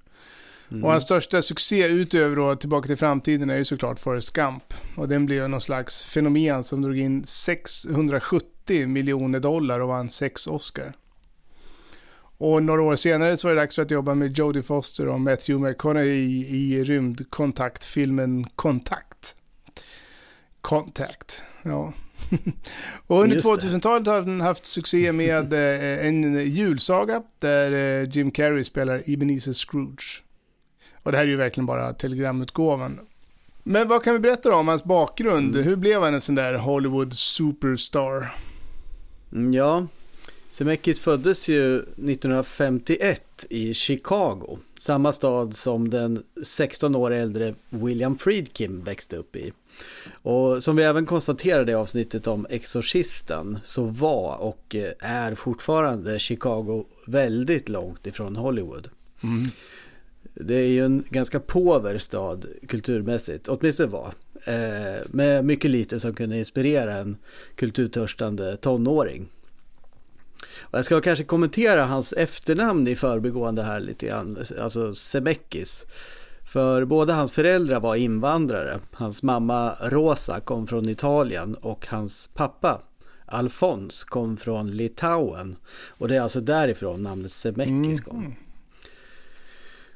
Mm. 0.71 0.85
Och 0.85 0.91
hans 0.91 1.05
största 1.05 1.43
succé 1.43 1.87
utöver 1.87 2.37
då 2.37 2.57
Tillbaka 2.57 2.87
till 2.87 2.97
framtiden 2.97 3.51
är 3.51 3.57
ju 3.57 3.65
såklart 3.65 3.99
Forrest 3.99 4.33
Gump. 4.33 4.75
Och 4.97 5.09
den 5.09 5.27
blev 5.27 5.49
någon 5.49 5.61
slags 5.61 6.03
fenomen 6.11 6.65
som 6.65 6.83
drog 6.83 6.99
in 6.99 7.25
670 7.25 8.87
miljoner 8.87 9.41
dollar 9.41 9.81
och 9.81 9.89
vann 9.89 10.11
sex 10.11 10.47
Oscar. 10.47 10.93
Och 12.39 12.63
några 12.63 12.83
år 12.83 12.97
senare 12.97 13.37
så 13.37 13.49
var 13.49 13.55
det 13.55 13.61
dags 13.61 13.75
för 13.75 13.83
att 13.83 13.91
jobba 13.91 14.15
med 14.15 14.39
Jodie 14.39 14.63
Foster 14.63 15.09
och 15.09 15.21
Matthew 15.21 15.69
McConaughey 15.69 16.19
i, 16.19 16.75
i 16.75 16.85
rymdkontaktfilmen 16.85 18.47
Kontakt. 18.57 19.35
Contact, 20.61 21.45
ja. 21.63 21.93
och 23.07 23.23
under 23.23 23.37
2000-talet 23.37 24.07
har 24.07 24.21
den 24.21 24.41
haft 24.41 24.67
succé 24.67 25.13
med 25.13 25.53
eh, 25.53 26.07
en 26.07 26.51
julsaga 26.51 27.23
där 27.39 27.73
eh, 27.73 28.09
Jim 28.11 28.31
Carrey 28.31 28.65
spelar 28.65 29.03
Ebenezer 29.07 29.53
Scrooge. 29.53 30.23
Och 31.03 31.13
det 31.13 31.19
här 31.19 31.25
är 31.25 31.29
ju 31.29 31.37
verkligen 31.37 31.67
bara 31.67 31.93
telegramutgåvan. 31.93 33.01
Men 33.63 33.89
vad 33.89 34.05
kan 34.05 34.15
vi 34.15 34.21
berätta 34.21 34.55
om 34.55 34.69
hans 34.69 34.85
bakgrund? 34.85 35.55
Mm. 35.55 35.69
Hur 35.69 35.77
blev 35.77 36.03
han 36.03 36.15
en 36.15 36.21
sån 36.21 36.35
där 36.35 36.55
Hollywood 36.55 37.15
superstar? 37.15 38.35
Ja, 39.53 39.87
Zemeckis 40.53 41.01
föddes 41.01 41.49
ju 41.49 41.77
1951 41.77 43.47
i 43.51 43.75
Chicago. 43.75 44.59
Samma 44.81 45.13
stad 45.13 45.57
som 45.57 45.91
den 45.91 46.23
16 46.43 46.95
år 46.95 47.11
äldre 47.11 47.55
William 47.69 48.19
Friedkin 48.19 48.85
växte 48.85 49.17
upp 49.17 49.37
i. 49.37 49.53
Och 50.13 50.63
som 50.63 50.77
vi 50.77 50.83
även 50.83 51.07
konstaterade 51.07 51.73
i 51.73 51.75
avsnittet 51.75 52.27
om 52.27 52.47
Exorcisten 52.51 53.59
så 53.65 53.85
var 53.85 54.37
och 54.37 54.77
är 54.99 55.35
fortfarande 55.35 56.19
Chicago 56.19 56.85
väldigt 57.07 57.69
långt 57.69 58.07
ifrån 58.07 58.37
Hollywood. 58.37 58.89
Mm. 59.23 59.45
Det 60.35 60.55
är 60.55 60.69
ju 60.69 60.85
en 60.85 61.05
ganska 61.11 61.41
påver 61.41 61.99
stad 61.99 62.47
kulturmässigt, 62.69 63.49
åtminstone 63.49 63.89
var. 63.89 64.15
Eh, 64.45 65.07
med 65.07 65.45
mycket 65.45 65.71
lite 65.71 66.01
som 66.01 66.15
kunde 66.15 66.39
inspirera 66.39 66.97
en 66.97 67.17
kulturtörstande 67.57 68.57
tonåring. 68.57 69.29
Jag 70.71 70.85
ska 70.85 71.01
kanske 71.01 71.25
kommentera 71.25 71.85
hans 71.85 72.13
efternamn 72.13 72.89
i 72.89 72.97
förbigående 72.97 73.63
här 73.63 73.81
lite 73.81 74.07
grann, 74.07 74.45
alltså 74.61 74.95
Semekis. 74.95 75.85
För 76.53 76.85
båda 76.85 77.15
hans 77.15 77.33
föräldrar 77.33 77.81
var 77.81 77.97
invandrare. 77.97 78.81
Hans 78.93 79.23
mamma 79.23 79.77
Rosa 79.81 80.41
kom 80.41 80.67
från 80.67 80.89
Italien 80.89 81.55
och 81.55 81.87
hans 81.87 82.31
pappa 82.35 82.83
Alfons 83.27 84.05
kom 84.05 84.37
från 84.37 84.71
Litauen. 84.71 85.57
Och 85.89 86.09
det 86.09 86.17
är 86.17 86.21
alltså 86.21 86.41
därifrån 86.41 87.03
namnet 87.03 87.33
Semekis 87.33 88.01
kom. 88.01 88.19
Mm. 88.19 88.35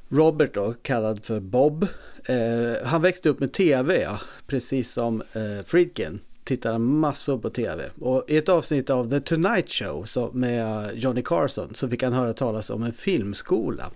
Robert 0.08 0.54
då, 0.54 0.74
kallad 0.82 1.24
för 1.24 1.40
Bob. 1.40 1.86
Eh, 2.24 2.86
han 2.86 3.02
växte 3.02 3.28
upp 3.28 3.40
med 3.40 3.52
tv, 3.52 4.02
ja, 4.02 4.20
precis 4.46 4.92
som 4.92 5.22
eh, 5.32 5.64
Friedkin. 5.64 6.20
Tittade 6.46 6.78
massor 6.78 7.38
på 7.38 7.50
tv. 7.50 7.90
Och 8.00 8.24
i 8.28 8.36
ett 8.36 8.48
avsnitt 8.48 8.90
av 8.90 9.10
The 9.10 9.20
Tonight 9.20 9.70
Show 9.70 10.04
så 10.04 10.30
med 10.32 10.90
Johnny 10.94 11.22
Carson 11.22 11.74
så 11.74 11.88
fick 11.88 12.02
han 12.02 12.12
höra 12.12 12.32
talas 12.32 12.70
om 12.70 12.82
en 12.82 12.92
filmskola. 12.92 13.90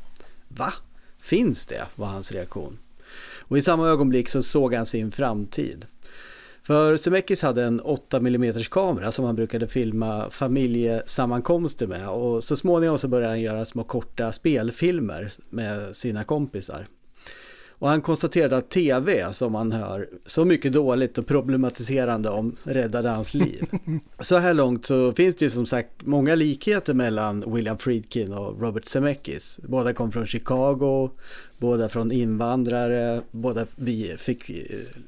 Va? 0.49 0.73
Finns 1.21 1.67
det? 1.67 1.87
var 1.95 2.07
hans 2.07 2.33
reaktion. 2.33 2.79
Och 3.41 3.59
i 3.59 3.63
samma 3.63 3.89
ögonblick 3.89 4.29
så 4.29 4.43
såg 4.43 4.75
han 4.75 4.87
sin 4.87 5.13
framtid. 5.13 5.87
För 6.63 6.97
Semekis 6.97 7.43
hade 7.43 7.65
en 7.65 7.81
8 7.81 8.17
mm 8.17 8.63
kamera 8.71 9.13
som 9.13 9.25
han 9.25 9.37
brukade 9.37 9.69
filma 9.69 10.31
familjesammankomster 10.31 11.87
med 11.87 12.09
och 12.09 12.45
så 12.45 12.57
småningom 12.57 12.99
så 12.99 13.09
började 13.09 13.33
han 13.33 13.41
göra 13.41 13.65
små 13.65 13.85
korta 13.85 14.33
spelfilmer 14.33 15.33
med 15.51 15.97
sina 15.97 16.25
kompisar. 16.25 16.87
Och 17.81 17.89
han 17.89 18.01
konstaterade 18.01 18.57
att 18.57 18.71
tv, 18.71 19.33
som 19.33 19.53
man 19.53 19.73
hör 19.73 20.09
så 20.27 20.45
mycket 20.45 20.73
dåligt 20.73 21.19
och 21.19 21.27
problematiserande 21.27 22.29
om, 22.29 22.57
räddade 22.63 23.09
hans 23.09 23.35
liv. 23.35 23.67
så 24.19 24.39
här 24.39 24.55
långt 24.55 24.87
så 24.87 25.13
finns 25.13 25.37
det 25.37 25.45
ju 25.45 25.51
som 25.51 25.67
sagt 25.67 25.91
många 26.03 26.35
likheter 26.35 26.95
mellan 26.95 27.55
William 27.55 27.79
Friedkin 27.79 28.33
och 28.33 28.63
Robert 28.63 28.89
Zemeckis. 28.89 29.61
Båda 29.63 29.93
kom 29.93 30.13
från 30.13 30.27
Chicago, 30.27 31.11
båda 31.59 31.89
från 31.89 32.13
invandrare, 32.13 33.21
båda 33.31 33.67
vi 33.77 34.15
fick 34.19 34.51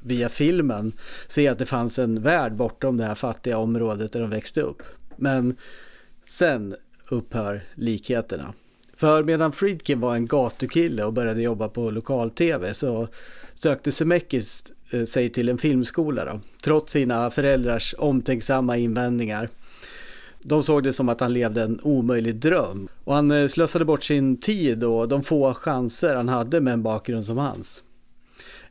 via 0.01 0.29
filmen 0.29 0.93
se 1.27 1.47
att 1.47 1.59
det 1.59 1.65
fanns 1.65 1.99
en 1.99 2.21
värld 2.21 2.55
bortom 2.55 2.97
det 2.97 3.05
här 3.05 3.15
fattiga 3.15 3.57
området 3.57 4.11
där 4.11 4.21
de 4.21 4.29
växte 4.29 4.61
upp. 4.61 4.81
Men 5.15 5.55
sen 6.25 6.75
upphör 7.09 7.63
likheterna. 7.75 8.53
För 9.03 9.23
medan 9.23 9.51
Friedkin 9.51 9.99
var 9.99 10.15
en 10.15 10.27
gatukille 10.27 11.03
och 11.03 11.13
började 11.13 11.41
jobba 11.41 11.67
på 11.67 11.91
lokal-tv 11.91 12.73
så 12.73 13.07
sökte 13.53 13.91
Semeckis 13.91 14.63
eh, 14.93 15.03
sig 15.03 15.29
till 15.29 15.49
en 15.49 15.57
filmskola 15.57 16.25
då, 16.25 16.39
trots 16.63 16.93
sina 16.93 17.31
föräldrars 17.31 17.95
omtänksamma 17.97 18.77
invändningar. 18.77 19.49
De 20.43 20.63
såg 20.63 20.83
det 20.83 20.93
som 20.93 21.09
att 21.09 21.19
han 21.19 21.33
levde 21.33 21.61
en 21.61 21.79
omöjlig 21.83 22.35
dröm 22.35 22.87
och 23.03 23.15
han 23.15 23.31
eh, 23.31 23.47
slösade 23.47 23.85
bort 23.85 24.03
sin 24.03 24.37
tid 24.37 24.83
och 24.83 25.07
de 25.07 25.23
få 25.23 25.53
chanser 25.53 26.15
han 26.15 26.29
hade 26.29 26.61
med 26.61 26.73
en 26.73 26.83
bakgrund 26.83 27.25
som 27.25 27.37
hans. 27.37 27.83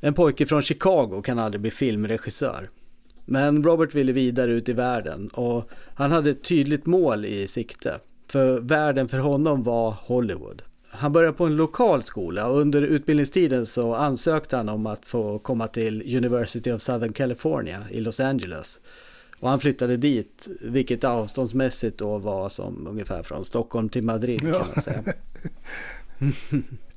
En 0.00 0.14
pojke 0.14 0.46
från 0.46 0.62
Chicago 0.62 1.22
kan 1.24 1.38
aldrig 1.38 1.60
bli 1.60 1.70
filmregissör. 1.70 2.68
Men 3.24 3.64
Robert 3.64 3.94
ville 3.94 4.12
vidare 4.12 4.52
ut 4.52 4.68
i 4.68 4.72
världen 4.72 5.28
och 5.28 5.70
han 5.94 6.12
hade 6.12 6.30
ett 6.30 6.44
tydligt 6.44 6.86
mål 6.86 7.26
i 7.26 7.48
sikte. 7.48 8.00
För 8.32 8.60
världen 8.60 9.08
för 9.08 9.18
honom 9.18 9.62
var 9.62 9.90
Hollywood. 9.90 10.62
Han 10.90 11.12
började 11.12 11.36
på 11.36 11.44
en 11.44 11.56
lokal 11.56 12.02
skola 12.02 12.46
och 12.46 12.60
under 12.60 12.82
utbildningstiden 12.82 13.66
så 13.66 13.94
ansökte 13.94 14.56
han 14.56 14.68
om 14.68 14.86
att 14.86 15.06
få 15.06 15.38
komma 15.38 15.68
till 15.68 16.16
University 16.16 16.72
of 16.72 16.82
Southern 16.82 17.12
California 17.12 17.78
i 17.90 18.00
Los 18.00 18.20
Angeles. 18.20 18.80
Och 19.40 19.48
han 19.48 19.60
flyttade 19.60 19.96
dit, 19.96 20.48
vilket 20.60 21.04
avståndsmässigt 21.04 21.98
då 21.98 22.18
var 22.18 22.48
som 22.48 22.86
ungefär 22.86 23.22
från 23.22 23.44
Stockholm 23.44 23.88
till 23.88 24.02
Madrid 24.02 24.40
kan 24.40 24.50
man 24.50 24.82
säga. 24.82 25.02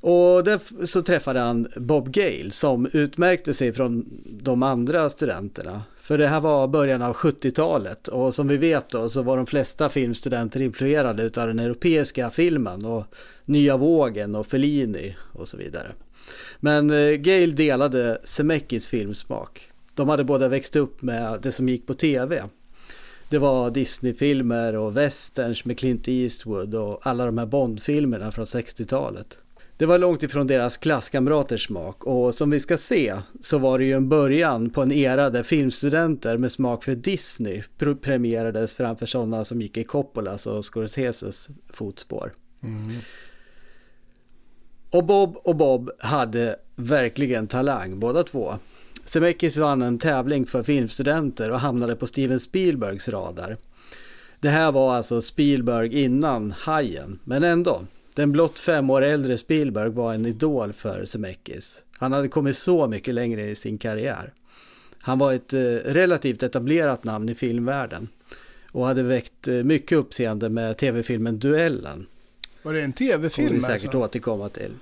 och 0.00 0.44
där 0.44 0.86
så 0.86 1.02
träffade 1.02 1.40
han 1.40 1.68
Bob 1.76 2.10
Gale 2.12 2.50
som 2.50 2.88
utmärkte 2.92 3.54
sig 3.54 3.72
från 3.72 4.20
de 4.24 4.62
andra 4.62 5.10
studenterna. 5.10 5.82
För 6.06 6.18
det 6.18 6.26
här 6.26 6.40
var 6.40 6.68
början 6.68 7.02
av 7.02 7.14
70-talet 7.14 8.08
och 8.08 8.34
som 8.34 8.48
vi 8.48 8.56
vet 8.56 8.88
då 8.88 9.08
så 9.08 9.22
var 9.22 9.36
de 9.36 9.46
flesta 9.46 9.88
filmstudenter 9.88 10.60
influerade 10.60 11.24
av 11.24 11.46
den 11.46 11.58
europeiska 11.58 12.30
filmen 12.30 12.84
och 12.84 13.04
nya 13.44 13.76
vågen 13.76 14.34
och 14.34 14.46
Fellini 14.46 15.16
och 15.32 15.48
så 15.48 15.56
vidare. 15.56 15.92
Men 16.60 16.90
eh, 16.90 16.96
Gail 16.96 17.20
Gale 17.20 17.52
delade 17.52 18.20
Semeckis 18.24 18.86
filmsmak. 18.86 19.70
De 19.94 20.08
hade 20.08 20.24
båda 20.24 20.48
växt 20.48 20.76
upp 20.76 21.02
med 21.02 21.38
det 21.42 21.52
som 21.52 21.68
gick 21.68 21.86
på 21.86 21.94
tv. 21.94 22.44
Det 23.30 23.38
var 23.38 23.70
Disney-filmer 23.70 24.76
och 24.76 24.96
westerns 24.96 25.64
med 25.64 25.78
Clint 25.78 26.08
Eastwood 26.08 26.74
och 26.74 27.06
alla 27.06 27.26
de 27.26 27.38
här 27.38 27.46
Bond-filmerna 27.46 28.32
från 28.32 28.44
60-talet. 28.44 29.38
Det 29.78 29.86
var 29.86 29.98
långt 29.98 30.22
ifrån 30.22 30.46
deras 30.46 30.76
klasskamraters 30.76 31.66
smak 31.66 32.04
och 32.04 32.34
som 32.34 32.50
vi 32.50 32.60
ska 32.60 32.78
se 32.78 33.14
så 33.40 33.58
var 33.58 33.78
det 33.78 33.84
ju 33.84 33.92
en 33.92 34.08
början 34.08 34.70
på 34.70 34.82
en 34.82 34.92
era 34.92 35.30
där 35.30 35.42
filmstudenter 35.42 36.38
med 36.38 36.52
smak 36.52 36.84
för 36.84 36.94
Disney 36.94 37.62
premierades 38.02 38.74
framför 38.74 39.06
sådana 39.06 39.44
som 39.44 39.62
gick 39.62 39.76
i 39.76 39.84
Coppolas 39.84 40.46
och 40.46 40.74
Scorseses 40.74 41.48
fotspår. 41.72 42.32
Mm. 42.62 42.88
Och 44.90 45.04
Bob 45.04 45.36
och 45.36 45.56
Bob 45.56 45.90
hade 45.98 46.56
verkligen 46.76 47.46
talang 47.46 48.00
båda 48.00 48.22
två. 48.22 48.54
Zemeckis 49.04 49.56
vann 49.56 49.82
en 49.82 49.98
tävling 49.98 50.46
för 50.46 50.62
filmstudenter 50.62 51.50
och 51.50 51.60
hamnade 51.60 51.96
på 51.96 52.06
Steven 52.06 52.40
Spielbergs 52.40 53.08
radar. 53.08 53.56
Det 54.40 54.48
här 54.48 54.72
var 54.72 54.94
alltså 54.94 55.22
Spielberg 55.22 56.02
innan 56.02 56.54
Hajen, 56.58 57.18
men 57.24 57.44
ändå. 57.44 57.82
Den 58.16 58.32
blott 58.32 58.58
fem 58.58 58.90
år 58.90 59.02
äldre 59.02 59.38
Spielberg 59.38 59.90
var 59.90 60.14
en 60.14 60.26
idol 60.26 60.72
för 60.72 61.04
Zemeckis. 61.04 61.82
Han 61.92 62.12
hade 62.12 62.28
kommit 62.28 62.56
så 62.56 62.88
mycket 62.88 63.14
längre 63.14 63.50
i 63.50 63.54
sin 63.54 63.78
karriär. 63.78 64.32
Han 64.98 65.18
var 65.18 65.32
ett 65.32 65.52
eh, 65.52 65.60
relativt 65.84 66.42
etablerat 66.42 67.04
namn 67.04 67.28
i 67.28 67.34
filmvärlden 67.34 68.08
och 68.72 68.86
hade 68.86 69.02
väckt 69.02 69.48
eh, 69.48 69.54
mycket 69.54 69.98
uppseende 69.98 70.48
med 70.48 70.76
tv-filmen 70.76 71.38
Duellen. 71.38 72.06
Var 72.62 72.72
det 72.72 72.82
en 72.82 72.92
tv-film? 72.92 73.54
Vi 73.54 73.60
säkert 73.60 73.84
alltså? 73.84 73.98
återkomma 73.98 74.48
till. 74.48 74.72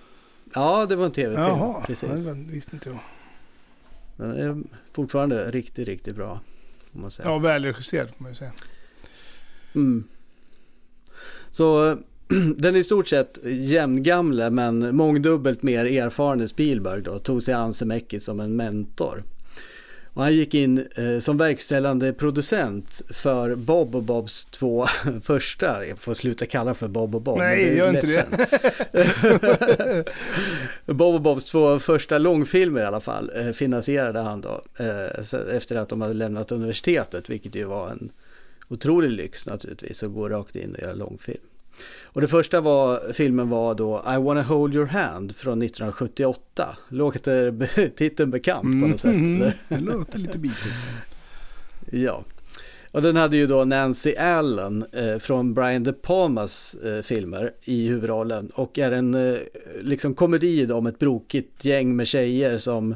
Ja, 0.55 0.87
det 0.87 0.97
var 0.97 1.07
en 1.07 1.13
tv-film. 1.13 1.47
Jaha, 1.47 1.85
precis. 1.87 2.11
Ja, 2.11 2.33
det 2.33 2.53
visste 2.53 2.77
inte 2.77 2.89
jag. 2.89 2.99
Den 4.17 4.37
är 4.37 4.63
fortfarande 4.93 5.51
riktigt, 5.51 5.89
riktigt 5.89 6.17
bra. 6.17 6.41
Ja, 7.25 7.39
välregisserad 7.39 8.09
får 8.09 8.23
man 8.23 8.33
ju 8.33 8.37
säga. 8.37 8.53
Mm. 9.75 10.05
Så 11.51 11.99
den 12.57 12.77
i 12.77 12.85
stort 12.85 13.09
sett 13.09 13.39
jämngamle 13.45 14.51
men 14.51 14.97
mångdubbelt 14.97 15.63
mer 15.63 15.85
erfarne 15.85 16.49
Spielberg 16.49 17.03
då, 17.03 17.19
tog 17.19 17.43
sig 17.43 17.55
an 17.55 17.75
Zemeckis 17.75 18.25
som 18.25 18.41
en 18.41 18.57
mentor. 18.57 19.23
Och 20.15 20.23
han 20.23 20.35
gick 20.35 20.55
in 20.55 20.87
eh, 20.95 21.19
som 21.19 21.39
verkställande 21.39 22.13
producent 22.13 23.03
för 23.11 23.55
Bob 23.55 23.95
och 23.95 24.03
Bobs 24.03 24.45
två 24.45 24.87
första, 25.23 25.87
jag 25.87 25.99
får 25.99 26.15
sluta 26.15 26.47
kalla 26.47 26.75
för 26.75 26.89
Bob 26.89 27.15
och 27.15 27.23
Bob. 27.23 27.39
Nej, 27.39 27.77
gör 27.77 27.91
inte 27.91 28.07
det. 28.07 28.25
Bob 30.95 31.15
och 31.15 31.21
Bobs 31.21 31.45
två 31.45 31.79
första 31.79 32.19
långfilmer 32.19 32.81
i 32.81 32.85
alla 32.85 33.01
fall 33.01 33.31
eh, 33.35 33.51
finansierade 33.51 34.21
han 34.21 34.41
då 34.41 34.63
eh, 34.79 35.57
efter 35.57 35.77
att 35.77 35.89
de 35.89 36.01
hade 36.01 36.15
lämnat 36.15 36.53
universitetet, 36.53 37.31
vilket 37.31 37.57
ju 37.57 37.65
var 37.65 37.91
en 37.91 38.11
otrolig 38.69 39.11
lyx 39.11 39.47
naturligtvis 39.47 40.03
att 40.03 40.13
gå 40.13 40.29
rakt 40.29 40.57
in 40.57 40.75
och 40.75 40.83
göra 40.83 40.95
långfilm. 40.95 41.45
Och 42.15 42.21
det 42.21 42.29
första 42.29 42.61
var, 42.61 43.13
filmen 43.13 43.49
var 43.49 43.75
då 43.75 44.05
I 44.15 44.23
wanna 44.23 44.43
hold 44.43 44.75
your 44.75 44.87
hand 44.87 45.37
från 45.37 45.63
1978. 45.63 46.77
Låter 46.89 47.89
titeln 47.97 48.31
bekant 48.31 48.63
på 48.63 48.69
något 48.89 49.01
sätt? 49.01 49.15
Mm, 49.15 49.53
det 49.69 49.79
låter 49.79 50.19
lite 50.19 50.39
Beatles. 50.39 50.87
Ja. 51.91 52.25
Och 52.91 53.03
den 53.03 53.17
hade 53.17 53.37
ju 53.37 53.47
då 53.47 53.65
Nancy 53.65 54.17
Allen 54.17 54.85
eh, 54.93 55.19
från 55.19 55.55
Brian 55.55 55.83
De 55.83 55.93
Palmas 55.93 56.75
eh, 56.75 57.03
filmer 57.03 57.53
i 57.65 57.89
huvudrollen. 57.89 58.51
Och 58.55 58.79
är 58.79 58.93
en 58.93 59.15
eh, 59.15 59.39
liksom 59.83 60.15
komedi 60.15 60.73
om 60.73 60.87
ett 60.87 60.99
brokigt 60.99 61.65
gäng 61.65 61.97
med 61.97 62.07
tjejer 62.07 62.59
som 62.59 62.95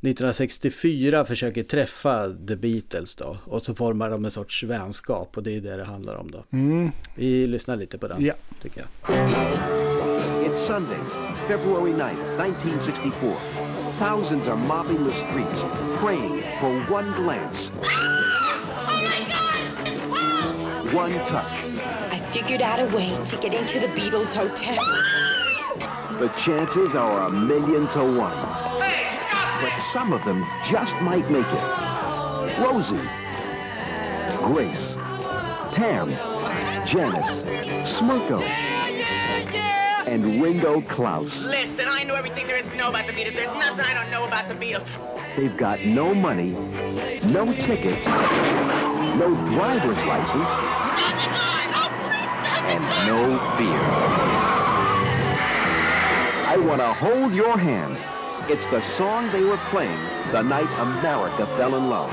1964 0.00 1.24
försöker 1.24 1.62
träffa 1.62 2.26
The 2.48 2.56
Beatles 2.56 3.14
då. 3.14 3.36
Och 3.44 3.62
så 3.62 3.74
formar 3.74 4.10
de 4.10 4.24
en 4.24 4.30
sorts 4.30 4.62
vänskap 4.62 5.36
och 5.36 5.42
det 5.42 5.56
är 5.56 5.60
det 5.60 5.76
det 5.76 5.84
handlar 5.84 6.14
om 6.16 6.30
då. 6.30 6.44
Mm. 6.52 6.90
Vi 7.14 7.46
lyssnar 7.46 7.76
lite 7.76 7.98
på 7.98 8.08
den, 8.08 8.24
Ja. 8.24 8.34
tycker 8.62 8.80
jag. 8.80 9.16
It's 10.46 10.66
Sunday, 10.66 10.98
February 11.48 11.92
9th, 11.92 12.40
1964. 12.46 13.36
Thousands 13.98 14.48
are 14.48 14.56
mobbing 14.56 15.04
the 15.04 15.14
streets, 15.14 15.60
praying 16.00 16.42
for 16.60 16.94
one 16.94 17.12
glance, 17.22 17.68
one 20.96 21.14
touch. 21.24 21.64
I 22.12 22.20
figured 22.32 22.62
out 22.62 22.78
a 22.80 22.96
way 22.96 23.10
to 23.26 23.36
get 23.42 23.54
into 23.54 23.80
the 23.80 23.88
Beatles 24.00 24.32
Hotel. 24.34 24.78
The 26.18 26.28
chances 26.36 26.94
are 26.94 27.26
a 27.26 27.30
million 27.30 27.88
to 27.88 27.98
one. 27.98 28.38
But 29.60 29.76
some 29.92 30.12
of 30.12 30.24
them 30.24 30.46
just 30.62 30.94
might 31.00 31.28
make 31.30 31.46
it. 31.46 32.60
Rosie, 32.60 33.08
Grace, 34.44 34.94
Pam, 35.74 36.10
Janice, 36.86 37.42
Smirko, 37.82 38.40
and 40.06 40.40
Ringo 40.40 40.80
Klaus. 40.82 41.42
Listen, 41.42 41.88
I 41.88 42.04
know 42.04 42.14
everything 42.14 42.46
there 42.46 42.56
is 42.56 42.68
to 42.68 42.76
know 42.76 42.88
about 42.88 43.08
the 43.08 43.12
Beatles. 43.12 43.34
There's 43.34 43.50
nothing 43.50 43.84
I 43.84 43.94
don't 43.94 44.10
know 44.12 44.24
about 44.26 44.48
the 44.48 44.54
Beatles. 44.54 44.86
They've 45.36 45.56
got 45.56 45.84
no 45.84 46.14
money, 46.14 46.50
no 47.26 47.52
tickets, 47.52 48.06
no 48.06 49.34
driver's 49.46 50.04
license, 50.06 50.48
oh, 51.74 51.88
and 52.68 52.84
no 53.08 53.38
fear. 53.56 53.82
I 56.46 56.56
want 56.58 56.80
to 56.80 56.94
hold 56.94 57.34
your 57.34 57.58
hand. 57.58 57.98
It's 58.50 58.66
the 58.70 58.80
song 58.80 59.30
they 59.30 59.44
were 59.44 59.60
playing 59.70 60.00
the 60.32 60.42
night 60.42 60.68
America 60.78 61.46
fell 61.58 61.74
in 61.76 61.90
love. 61.90 62.10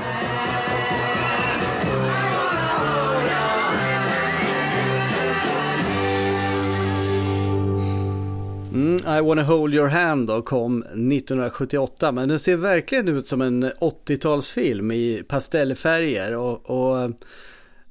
Mm, 8.72 9.18
I 9.18 9.20
wanna 9.20 9.42
hold 9.42 9.74
your 9.74 9.88
hand 9.88 10.28
då 10.28 10.42
kom 10.42 10.82
1978 10.82 12.12
men 12.12 12.28
den 12.28 12.38
ser 12.38 12.56
verkligen 12.56 13.08
ut 13.08 13.26
som 13.26 13.40
en 13.40 13.64
80-talsfilm 13.64 14.92
i 14.92 15.22
pastellfärger 15.28 16.36
och, 16.36 16.70
och 16.70 17.10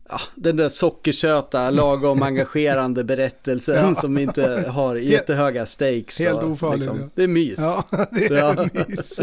ja, 0.09 0.21
den 0.35 0.55
där 0.57 0.69
sockersöta, 0.69 1.69
lagom 1.69 2.23
engagerande 2.23 3.03
berättelsen 3.03 3.75
Ja. 3.75 3.95
som 3.95 4.17
inte 4.17 4.65
har 4.69 4.95
jättehöga 4.95 5.65
stakes. 5.65 6.19
Helt 6.19 6.43
ofarlig, 6.43 6.85
ja. 6.87 6.93
Det 7.15 7.23
är 7.23 7.27
mys. 7.27 7.55
Ja, 7.59 7.83
det 8.11 8.25
är 8.25 8.37
Ja. 8.37 8.67
mys. 8.87 9.19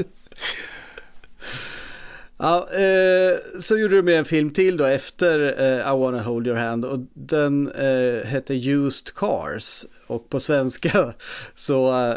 Ja, 2.42 2.68
eh, 2.72 3.60
så 3.60 3.78
gjorde 3.78 3.96
du 3.96 4.02
med 4.02 4.18
en 4.18 4.24
film 4.24 4.50
till 4.50 4.76
då 4.76 4.84
efter 4.84 5.40
eh, 5.60 5.94
I 5.94 5.98
wanna 5.98 6.22
hold 6.22 6.46
your 6.46 6.56
hand 6.56 6.84
och 6.84 6.98
den 7.14 7.68
eh, 7.68 8.26
hette 8.26 8.54
Used 8.54 9.14
Cars 9.14 9.84
och 10.06 10.28
på 10.28 10.40
svenska 10.40 11.14
så 11.56 12.10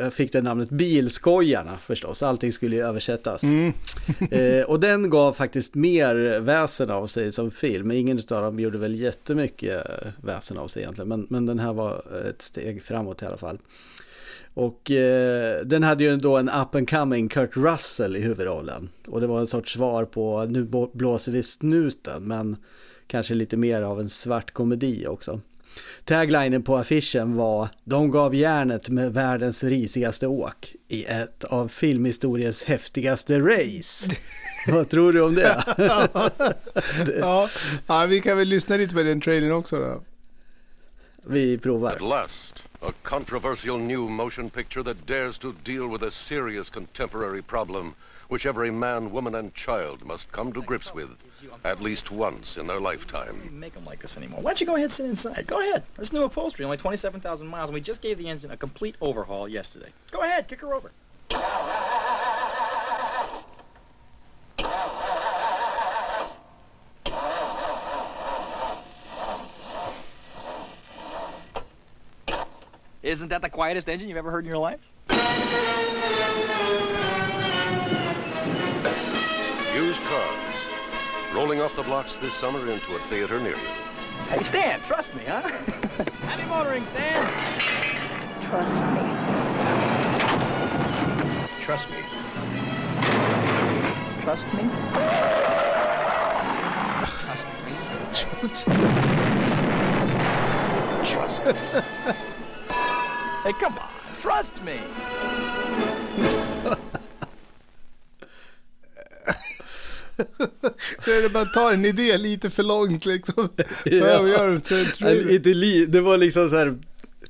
eh, 0.00 0.10
fick 0.10 0.32
den 0.32 0.44
namnet 0.44 0.70
Bilskojarna 0.70 1.78
förstås, 1.86 2.22
allting 2.22 2.52
skulle 2.52 2.76
ju 2.76 2.82
översättas. 2.82 3.42
eh, 4.30 4.64
och 4.66 4.80
den 4.80 5.10
gav 5.10 5.32
faktiskt 5.32 5.74
mer 5.74 6.40
väsen 6.40 6.90
av 6.90 7.06
sig 7.06 7.32
som 7.32 7.50
film, 7.50 7.90
ingen 7.90 8.18
av 8.18 8.42
dem 8.42 8.60
gjorde 8.60 8.78
väl 8.78 9.00
jättemycket 9.00 9.86
väsen 10.22 10.58
av 10.58 10.68
sig 10.68 10.82
egentligen, 10.82 11.08
men, 11.08 11.26
men 11.30 11.46
den 11.46 11.58
här 11.58 11.72
var 11.72 12.02
ett 12.30 12.42
steg 12.42 12.82
framåt 12.82 13.22
i 13.22 13.26
alla 13.26 13.38
fall. 13.38 13.58
Och 14.58 14.90
eh, 14.90 15.60
den 15.64 15.82
hade 15.82 16.04
ju 16.04 16.16
då 16.16 16.36
en 16.36 16.48
up 16.48 16.74
and 16.74 16.90
coming 16.90 17.28
Kurt 17.28 17.56
Russell 17.56 18.16
i 18.16 18.20
huvudrollen. 18.20 18.88
Och 19.06 19.20
det 19.20 19.26
var 19.26 19.40
en 19.40 19.46
sorts 19.46 19.72
svar 19.72 20.04
på 20.04 20.44
Nu 20.48 20.64
blå- 20.64 20.90
blåser 20.94 21.32
vi 21.32 21.42
snuten, 21.42 22.22
men 22.24 22.56
kanske 23.06 23.34
lite 23.34 23.56
mer 23.56 23.82
av 23.82 24.00
en 24.00 24.08
svart 24.08 24.50
komedi 24.50 25.06
också. 25.06 25.40
Taglinen 26.04 26.62
på 26.62 26.76
affischen 26.76 27.36
var 27.36 27.68
De 27.84 28.10
gav 28.10 28.34
järnet 28.34 28.88
med 28.88 29.12
världens 29.12 29.64
risigaste 29.64 30.26
åk 30.26 30.74
i 30.88 31.04
ett 31.04 31.44
av 31.44 31.68
filmhistoriens 31.68 32.62
häftigaste 32.62 33.38
race. 33.40 34.08
Vad 34.68 34.88
tror 34.90 35.12
du 35.12 35.20
om 35.22 35.34
det? 35.34 35.64
Ja. 37.20 37.48
ja, 37.86 38.06
vi 38.08 38.20
kan 38.20 38.36
väl 38.36 38.48
lyssna 38.48 38.76
lite 38.76 38.94
på 38.94 39.02
den 39.02 39.20
trailern 39.20 39.52
också 39.52 39.78
då. 39.78 40.02
Vi 41.26 41.58
provar. 41.58 41.96
A 42.80 42.92
controversial 43.02 43.76
new 43.76 44.08
motion 44.08 44.50
picture 44.50 44.84
that 44.84 45.04
dares 45.04 45.36
to 45.38 45.52
deal 45.52 45.88
with 45.88 46.02
a 46.04 46.12
serious 46.12 46.70
contemporary 46.70 47.42
problem 47.42 47.96
which 48.28 48.46
every 48.46 48.70
man, 48.70 49.10
woman, 49.10 49.34
and 49.34 49.52
child 49.54 50.04
must 50.04 50.30
come 50.30 50.52
to 50.52 50.62
grips 50.62 50.94
with 50.94 51.16
at 51.64 51.82
least 51.82 52.12
once 52.12 52.56
in 52.56 52.68
their 52.68 52.78
lifetime. 52.78 53.50
make 53.52 53.74
them 53.74 53.84
like 53.84 54.00
this 54.00 54.16
anymore. 54.16 54.40
Why 54.40 54.50
don't 54.50 54.60
you 54.60 54.66
go 54.66 54.74
ahead 54.74 54.84
and 54.84 54.92
sit 54.92 55.06
inside? 55.06 55.46
Go 55.46 55.60
ahead. 55.60 55.82
This 55.96 56.12
new 56.12 56.22
upholstery, 56.22 56.64
only 56.64 56.76
27,000 56.76 57.46
miles, 57.48 57.70
and 57.70 57.74
we 57.74 57.80
just 57.80 58.00
gave 58.00 58.16
the 58.18 58.28
engine 58.28 58.52
a 58.52 58.56
complete 58.56 58.94
overhaul 59.00 59.48
yesterday. 59.48 59.88
Go 60.12 60.20
ahead, 60.20 60.46
kick 60.46 60.60
her 60.60 60.74
over. 60.74 60.92
Isn't 73.08 73.28
that 73.28 73.40
the 73.40 73.48
quietest 73.48 73.88
engine 73.88 74.06
you've 74.06 74.18
ever 74.18 74.30
heard 74.30 74.44
in 74.44 74.48
your 74.50 74.58
life? 74.58 74.80
Used 79.74 80.02
cars, 80.02 80.56
rolling 81.32 81.62
off 81.62 81.74
the 81.74 81.84
blocks 81.84 82.18
this 82.18 82.34
summer 82.34 82.70
into 82.70 82.96
a 82.96 83.00
theater 83.04 83.40
near 83.40 83.52
you. 83.52 83.68
Hey, 84.28 84.42
Stan, 84.42 84.82
trust 84.82 85.14
me, 85.14 85.22
huh? 85.26 85.40
Happy 86.20 86.44
motoring, 86.44 86.84
Stan. 86.84 87.26
Trust 88.42 88.84
me. 88.84 89.00
Trust 91.62 91.88
me. 91.88 92.04
Trust 94.20 94.44
me. 94.52 94.68
Trust 97.08 97.46
me? 97.64 97.72
Trust 98.12 98.68
me. 98.68 98.74
Trust 101.06 101.46
me. 101.46 102.34
hey, 103.48 103.54
come 103.60 103.76
on. 103.78 103.88
Trust 104.20 104.54
me. 104.64 104.80
Det 111.04 111.32
bara 111.32 111.44
tar 111.44 111.72
en 111.72 111.84
idé 111.84 112.18
lite 112.18 112.50
för 112.50 112.62
långt 112.62 113.06
liksom. 113.06 113.48
Ja. 113.84 114.28
Gör 114.28 115.54
li- 115.54 115.86
det 115.86 116.00
var 116.00 116.16
liksom 116.16 116.50
så 116.50 116.56
här, 116.56 116.78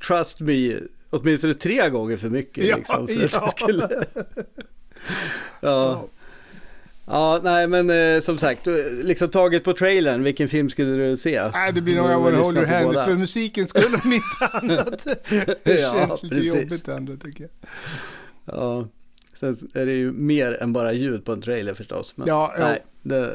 trust 0.07 0.41
me, 0.41 0.77
åtminstone 1.11 1.55
tre 1.55 1.89
gånger 1.89 2.17
för 2.17 2.31
mycket. 2.31 2.65
Ja, 2.65 2.77
liksom, 2.77 3.09
för 3.09 3.25
att 3.25 3.33
ja. 3.33 3.41
det 3.41 3.63
skulle... 3.63 3.89
ja. 5.61 6.09
Ja, 7.11 7.41
nej 7.43 7.67
men 7.69 7.91
eh, 7.91 8.21
som 8.21 8.39
sagt, 8.39 8.67
eh, 8.67 8.75
liksom 9.03 9.29
taget 9.29 9.65
på 9.65 9.73
trailern, 9.73 10.23
vilken 10.23 10.49
film 10.49 10.71
skulle 10.71 11.09
du 11.09 11.17
se? 11.17 11.49
Nej, 11.53 11.73
det 11.73 11.81
blir 11.81 11.97
några 11.97 12.15
Du 12.15 12.21
Wanna 12.23 12.39
lyssnar 12.39 12.83
Hold 12.83 12.97
Hand, 12.97 13.09
för 13.09 13.15
musiken 13.17 13.67
skulle 13.69 13.87
om 14.05 14.13
inte 14.13 14.25
annat. 14.53 15.07
Det 15.65 15.81
Ja, 15.81 15.93
känns 16.09 16.23
lite 16.23 16.35
precis. 16.35 16.49
jobbigt 16.55 16.89
andra 16.89 17.17
tycker 17.17 17.43
jag. 17.43 17.51
Ja, 18.45 18.89
sen 19.41 19.69
är 19.75 19.87
det 19.87 19.93
ju 19.93 20.13
mer 20.13 20.63
än 20.63 20.73
bara 20.73 20.93
ljud 20.93 21.25
på 21.25 21.33
en 21.33 21.43
trailer 21.43 21.75
förstås. 21.75 22.13
Men, 22.17 22.29
Ja, 22.29 22.55
ja. 22.59 22.65
nej, 22.69 22.83
det... 23.03 23.33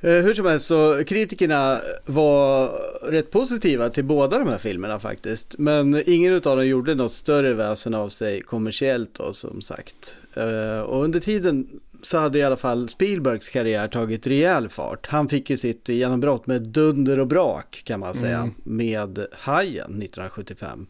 Eh, 0.00 0.10
Hur 0.24 0.34
som 0.34 0.46
helst 0.46 0.66
så 0.66 1.04
kritikerna 1.06 1.80
var 2.06 2.70
rätt 3.10 3.30
positiva 3.30 3.88
till 3.88 4.04
båda 4.04 4.38
de 4.38 4.48
här 4.48 4.58
filmerna 4.58 5.00
faktiskt. 5.00 5.54
Men 5.58 6.02
ingen 6.06 6.34
av 6.34 6.40
dem 6.40 6.66
gjorde 6.66 6.94
något 6.94 7.12
större 7.12 7.54
väsen 7.54 7.94
av 7.94 8.08
sig 8.08 8.40
kommersiellt 8.42 9.10
då 9.14 9.32
som 9.32 9.62
sagt. 9.62 10.16
Eh, 10.34 10.80
Och 10.80 11.04
under 11.04 11.20
tiden 11.20 11.66
så 12.06 12.18
hade 12.18 12.38
i 12.38 12.42
alla 12.42 12.56
fall 12.56 12.88
Spielbergs 12.88 13.48
karriär 13.48 13.88
tagit 13.88 14.26
rejäl 14.26 14.68
fart. 14.68 15.06
Han 15.06 15.28
fick 15.28 15.50
ju 15.50 15.56
sitt 15.56 15.88
genombrott 15.88 16.46
med 16.46 16.62
dunder 16.62 17.18
och 17.18 17.26
brak 17.26 17.82
kan 17.84 18.00
man 18.00 18.14
säga 18.14 18.50
med 18.64 19.26
Hajen 19.32 20.02
1975. 20.02 20.86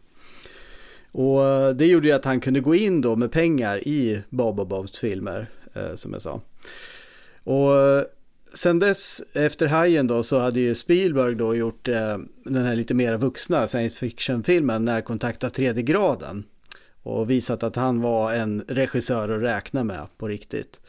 Och 1.11 1.45
eh, 1.45 1.69
det 1.69 1.85
gjorde 1.85 2.07
ju 2.07 2.13
att 2.13 2.25
han 2.25 2.39
kunde 2.39 2.59
gå 2.59 2.75
in 2.75 3.01
då 3.01 3.15
med 3.15 3.31
pengar 3.31 3.87
i 3.87 4.21
Bob 4.29 4.59
och 4.59 4.67
Bobs 4.67 4.99
filmer, 4.99 5.47
eh, 5.73 5.95
som 5.95 6.13
jag 6.13 6.21
sa. 6.21 6.41
Och 7.43 7.75
eh, 7.75 8.03
sen 8.53 8.79
dess, 8.79 9.21
efter 9.33 9.67
Hajen 9.67 10.07
då, 10.07 10.23
så 10.23 10.39
hade 10.39 10.59
ju 10.59 10.75
Spielberg 10.75 11.35
då 11.35 11.55
gjort 11.55 11.85
den 12.43 12.65
här 12.65 12.75
lite 12.75 12.93
mer 12.93 13.17
vuxna 13.17 13.67
science 13.67 13.97
fiction-filmen 13.97 14.85
Närkontakt 14.85 15.43
av 15.43 15.49
tredje 15.49 15.83
graden. 15.83 16.43
Och 17.07 17.29
visat 17.29 17.63
att 17.63 17.75
han 17.75 18.01
var 18.01 18.33
en 18.33 18.63
regissör 18.67 19.29
att 19.29 19.41
räkna 19.41 19.83
med 19.83 20.07
på 20.17 20.27
riktigt. 20.27 20.79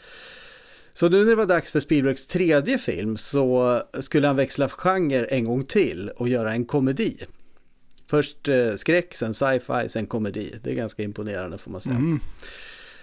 Så 0.95 1.09
nu 1.09 1.19
när 1.19 1.31
det 1.31 1.35
var 1.35 1.47
dags 1.47 1.73
för 1.73 1.81
Spielbergs 1.81 2.27
tredje 2.27 2.79
film 2.79 3.17
så 3.17 3.81
skulle 4.01 4.27
han 4.27 4.37
växla 4.37 4.69
genre 4.69 5.25
en 5.25 5.45
gång 5.45 5.65
till 5.65 6.11
och 6.17 6.29
göra 6.29 6.53
en 6.53 6.65
komedi. 6.65 7.17
Först 8.07 8.49
eh, 8.49 8.75
skräck, 8.75 9.15
sen 9.15 9.35
sci-fi, 9.35 9.89
sen 9.89 10.07
komedi. 10.07 10.55
Det 10.63 10.71
är 10.71 10.75
ganska 10.75 11.03
imponerande 11.03 11.59
får 11.59 11.71
man 11.71 11.81
säga. 11.81 12.19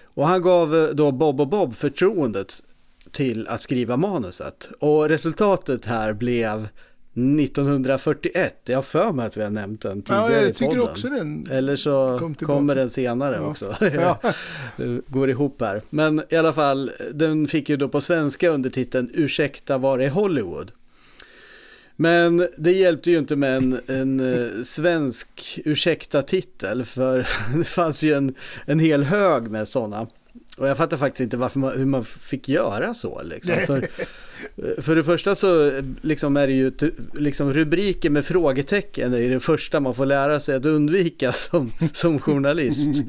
Och 0.03 0.27
han 0.27 0.41
gav 0.41 0.75
eh, 0.75 0.87
då 0.87 1.11
Bob 1.11 1.41
och 1.41 1.47
Bob 1.47 1.75
förtroendet 1.75 2.63
till 3.11 3.47
att 3.47 3.61
skriva 3.61 3.97
manuset. 3.97 4.69
Och 4.79 5.09
resultatet 5.09 5.85
här 5.85 6.13
blev 6.13 6.67
1941. 7.15 8.55
Jag 8.65 8.77
har 8.77 8.81
för 8.81 9.11
mig 9.11 9.25
att 9.25 9.37
vi 9.37 9.43
har 9.43 9.49
nämnt 9.49 9.81
den 9.81 10.01
tidigare 10.01 10.31
Ja, 10.33 10.39
i 10.41 10.43
jag 10.45 10.55
tycker 10.55 10.71
podden. 10.75 10.83
också 10.91 11.07
den 11.09 11.47
Eller 11.51 11.75
så 11.75 12.17
kom 12.19 12.35
kommer 12.35 12.75
den 12.75 12.89
senare 12.89 13.35
Ja. 13.35 13.41
också. 13.41 13.75
Ja. 13.93 14.19
Går 15.07 15.29
ihop 15.29 15.61
här. 15.61 15.81
Men 15.89 16.23
i 16.29 16.35
alla 16.35 16.53
fall, 16.53 16.91
den 17.13 17.47
fick 17.47 17.69
ju 17.69 17.77
då 17.77 17.89
på 17.89 18.01
svenska 18.01 18.49
undertiteln 18.49 19.09
Ursäkta 19.13 19.77
var 19.77 19.99
är 19.99 20.09
Hollywood? 20.09 20.71
Men 21.95 22.47
det 22.57 22.71
hjälpte 22.71 23.11
ju 23.11 23.17
inte 23.17 23.35
med 23.35 23.57
en, 23.57 23.79
en 23.87 24.19
eh, 24.33 24.49
svensk 24.63 25.59
ursäkta-titel 25.65 26.85
för 26.85 27.27
det 27.57 27.63
fanns 27.63 28.03
ju 28.03 28.13
en, 28.13 28.35
en 28.65 28.79
hel 28.79 29.03
hög 29.03 29.51
med 29.51 29.67
sådana. 29.67 30.07
Och 30.57 30.67
jag 30.67 30.77
fattar 30.77 30.97
faktiskt 30.97 31.21
inte 31.21 31.37
varför 31.37 31.59
man, 31.59 31.77
hur 31.77 31.85
man 31.85 32.05
fick 32.05 32.49
göra 32.49 32.93
så. 32.93 33.21
Liksom. 33.23 33.55
För, 33.67 33.83
för 34.81 34.95
det 34.95 35.03
första 35.03 35.35
så 35.35 35.71
liksom 36.01 36.37
är 36.37 36.47
det 36.47 36.53
ju 36.53 36.71
liksom 37.13 37.53
rubriker 37.53 38.09
med 38.09 38.25
frågetecken 38.25 39.13
är 39.13 39.29
det 39.29 39.39
första 39.39 39.79
man 39.79 39.95
får 39.95 40.05
lära 40.05 40.39
sig 40.39 40.55
att 40.55 40.65
undvika 40.65 41.33
som, 41.33 41.71
som 41.93 42.19
journalist. 42.19 43.01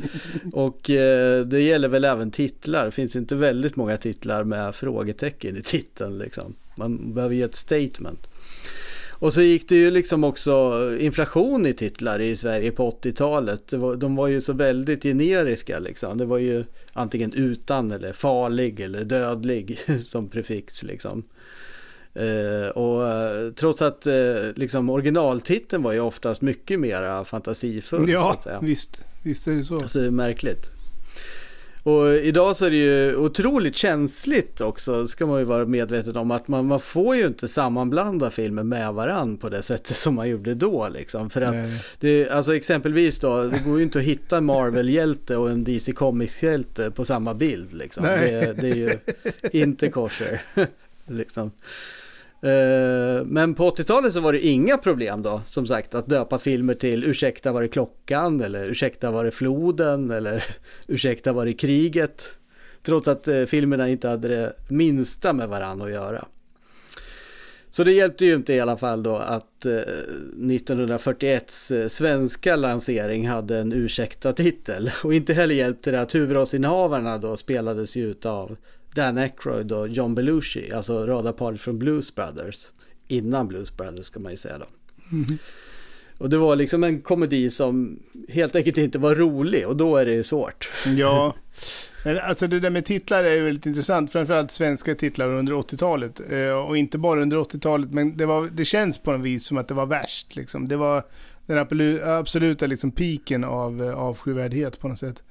Och 0.52 0.90
eh, 0.90 1.46
det 1.46 1.60
gäller 1.60 1.88
väl 1.88 2.04
även 2.04 2.30
titlar. 2.30 2.84
Det 2.84 2.90
finns 2.90 3.16
inte 3.16 3.34
väldigt 3.34 3.76
många 3.76 3.96
titlar 3.96 4.44
med 4.44 4.74
frågetecken 4.74 5.56
i 5.56 5.62
titeln. 5.62 6.18
Liksom. 6.18 6.54
Man 6.76 7.14
behöver 7.14 7.34
ge 7.34 7.42
ett 7.42 7.54
statement. 7.54 8.26
Och 9.18 9.32
så 9.32 9.42
gick 9.42 9.68
det 9.68 9.76
ju 9.76 9.90
liksom 9.90 10.24
också 10.24 10.72
inflation 11.00 11.66
i 11.66 11.72
titlar 11.72 12.20
i 12.20 12.36
Sverige 12.36 12.70
på 12.70 12.90
80-talet. 12.90 13.68
Det 13.68 13.76
var, 13.76 13.96
de 13.96 14.16
var 14.16 14.28
ju 14.28 14.40
så 14.40 14.52
väldigt 14.52 15.02
generiska 15.02 15.78
liksom. 15.78 16.18
Det 16.18 16.24
var 16.24 16.38
ju 16.38 16.64
antingen 16.92 17.32
utan 17.32 17.90
eller 17.90 18.12
farlig 18.12 18.80
eller 18.80 19.04
dödlig 19.04 19.80
som 20.04 20.28
prefix 20.28 20.82
liksom. 20.82 21.22
Eh, 22.14 22.68
och 22.68 23.08
eh, 23.08 23.52
trots 23.52 23.82
att 23.82 24.06
eh, 24.06 24.14
liksom 24.54 24.90
originaltiteln 24.90 25.82
var 25.82 25.92
ju 25.92 26.00
oftast 26.00 26.42
mycket 26.42 26.80
mer 26.80 27.24
fantasifull. 27.24 28.10
Ja, 28.10 28.40
visst. 28.62 29.04
Visst 29.22 29.48
är 29.48 29.52
det 29.52 29.64
så. 29.64 29.76
Alltså 29.76 29.98
det 29.98 30.06
är 30.06 30.10
märkligt. 30.10 30.75
Och 31.86 32.14
idag 32.14 32.56
så 32.56 32.64
är 32.64 32.70
det 32.70 32.76
ju 32.76 33.16
otroligt 33.16 33.76
känsligt 33.76 34.60
också, 34.60 35.06
ska 35.06 35.26
man 35.26 35.38
ju 35.38 35.44
vara 35.44 35.64
medveten 35.64 36.16
om, 36.16 36.30
att 36.30 36.48
man, 36.48 36.66
man 36.66 36.80
får 36.80 37.16
ju 37.16 37.26
inte 37.26 37.48
sammanblanda 37.48 38.30
filmer 38.30 38.62
med 38.62 38.94
varann 38.94 39.36
på 39.36 39.48
det 39.48 39.62
sättet 39.62 39.96
som 39.96 40.14
man 40.14 40.28
gjorde 40.28 40.54
då 40.54 40.88
liksom. 40.88 41.30
För 41.30 41.40
att 41.40 41.54
det, 42.00 42.28
alltså 42.28 42.56
exempelvis 42.56 43.18
då, 43.18 43.42
det 43.42 43.58
går 43.64 43.78
ju 43.78 43.82
inte 43.82 43.98
att 43.98 44.04
hitta 44.04 44.36
en 44.36 44.44
Marvel-hjälte 44.44 45.36
och 45.36 45.50
en 45.50 45.64
DC 45.64 45.92
Comics-hjälte 45.92 46.90
på 46.90 47.04
samma 47.04 47.34
bild 47.34 47.72
liksom. 47.72 48.04
Det, 48.04 48.52
det 48.60 48.68
är 48.68 48.76
ju 48.76 48.98
inte 49.52 49.88
kosher. 49.88 50.42
liksom. 51.06 51.50
Eh, 52.42 53.24
men 53.24 53.54
på 53.54 53.70
80-talet 53.70 54.12
så 54.12 54.20
var 54.20 54.32
det 54.32 54.46
inga 54.46 54.76
problem 54.76 55.22
då, 55.22 55.42
som 55.48 55.66
sagt, 55.66 55.94
att 55.94 56.06
döpa 56.06 56.38
filmer 56.38 56.74
till 56.74 57.04
Ursäkta 57.04 57.52
var 57.52 57.62
det 57.62 57.68
klockan 57.68 58.40
eller 58.40 58.64
Ursäkta 58.64 59.10
var 59.10 59.24
det 59.24 59.30
floden 59.30 60.10
eller 60.10 60.44
Ursäkta 60.88 61.32
var 61.32 61.44
det 61.44 61.52
kriget. 61.52 62.22
Trots 62.82 63.08
att 63.08 63.28
eh, 63.28 63.44
filmerna 63.44 63.88
inte 63.88 64.08
hade 64.08 64.28
det 64.28 64.52
minsta 64.68 65.32
med 65.32 65.48
varandra 65.48 65.86
att 65.86 65.92
göra. 65.92 66.24
Så 67.70 67.84
det 67.84 67.92
hjälpte 67.92 68.24
ju 68.24 68.34
inte 68.34 68.54
i 68.54 68.60
alla 68.60 68.76
fall 68.76 69.02
då 69.02 69.16
att 69.16 69.66
eh, 69.66 69.72
1941s 70.36 71.88
svenska 71.88 72.56
lansering 72.56 73.28
hade 73.28 73.58
en 73.58 73.72
ursäkta-titel. 73.72 74.90
Och 75.04 75.14
inte 75.14 75.32
heller 75.34 75.54
hjälpte 75.54 75.90
det 75.90 76.00
att 76.00 76.14
huvudrollsinnehavarna 76.14 77.18
då 77.18 77.36
spelades 77.36 77.96
ju 77.96 78.14
av 78.24 78.56
Dan 78.96 79.18
Aykroyd 79.18 79.72
och 79.72 79.88
John 79.88 80.14
Belushi, 80.14 80.72
alltså 80.72 81.06
radarparet 81.06 81.60
från 81.60 81.78
Blues 81.78 82.14
Brothers. 82.14 82.66
Innan 83.08 83.48
Blues 83.48 83.76
Brothers 83.76 84.06
ska 84.06 84.20
man 84.20 84.32
ju 84.32 84.38
säga 84.38 84.58
då. 84.58 84.66
Och 86.18 86.30
det 86.30 86.38
var 86.38 86.56
liksom 86.56 86.84
en 86.84 87.00
komedi 87.00 87.50
som 87.50 87.98
helt 88.28 88.56
enkelt 88.56 88.78
inte 88.78 88.98
var 88.98 89.14
rolig 89.14 89.66
och 89.68 89.76
då 89.76 89.96
är 89.96 90.06
det 90.06 90.24
svårt. 90.24 90.70
Ja, 90.96 91.34
alltså 92.22 92.46
det 92.46 92.60
där 92.60 92.70
med 92.70 92.84
titlar 92.84 93.24
är 93.24 93.34
ju 93.34 93.44
väldigt 93.44 93.66
intressant. 93.66 94.12
Framförallt 94.12 94.50
svenska 94.50 94.94
titlar 94.94 95.28
under 95.28 95.52
80-talet. 95.52 96.20
Eh, 96.30 96.58
Och 96.68 96.76
inte 96.76 96.98
bara 96.98 97.22
under 97.22 97.36
80-talet, 97.36 97.90
men 97.92 98.16
det, 98.16 98.26
var, 98.26 98.48
det 98.52 98.64
känns 98.64 98.98
på 98.98 99.12
något 99.12 99.26
vis 99.26 99.46
som 99.46 99.56
att 99.58 99.68
det 99.68 99.74
var 99.74 99.86
värst. 99.86 100.36
Liksom. 100.36 100.68
Det 100.68 100.76
var 100.76 101.02
den 101.46 101.58
absolu- 101.58 102.18
absoluta 102.18 102.66
liksom, 102.66 102.90
piken 102.90 103.44
av 103.44 103.82
eh, 103.84 103.94
avskyvärdhet 103.98 104.80
på 104.80 104.88
något 104.88 104.98
sätt. 104.98 105.22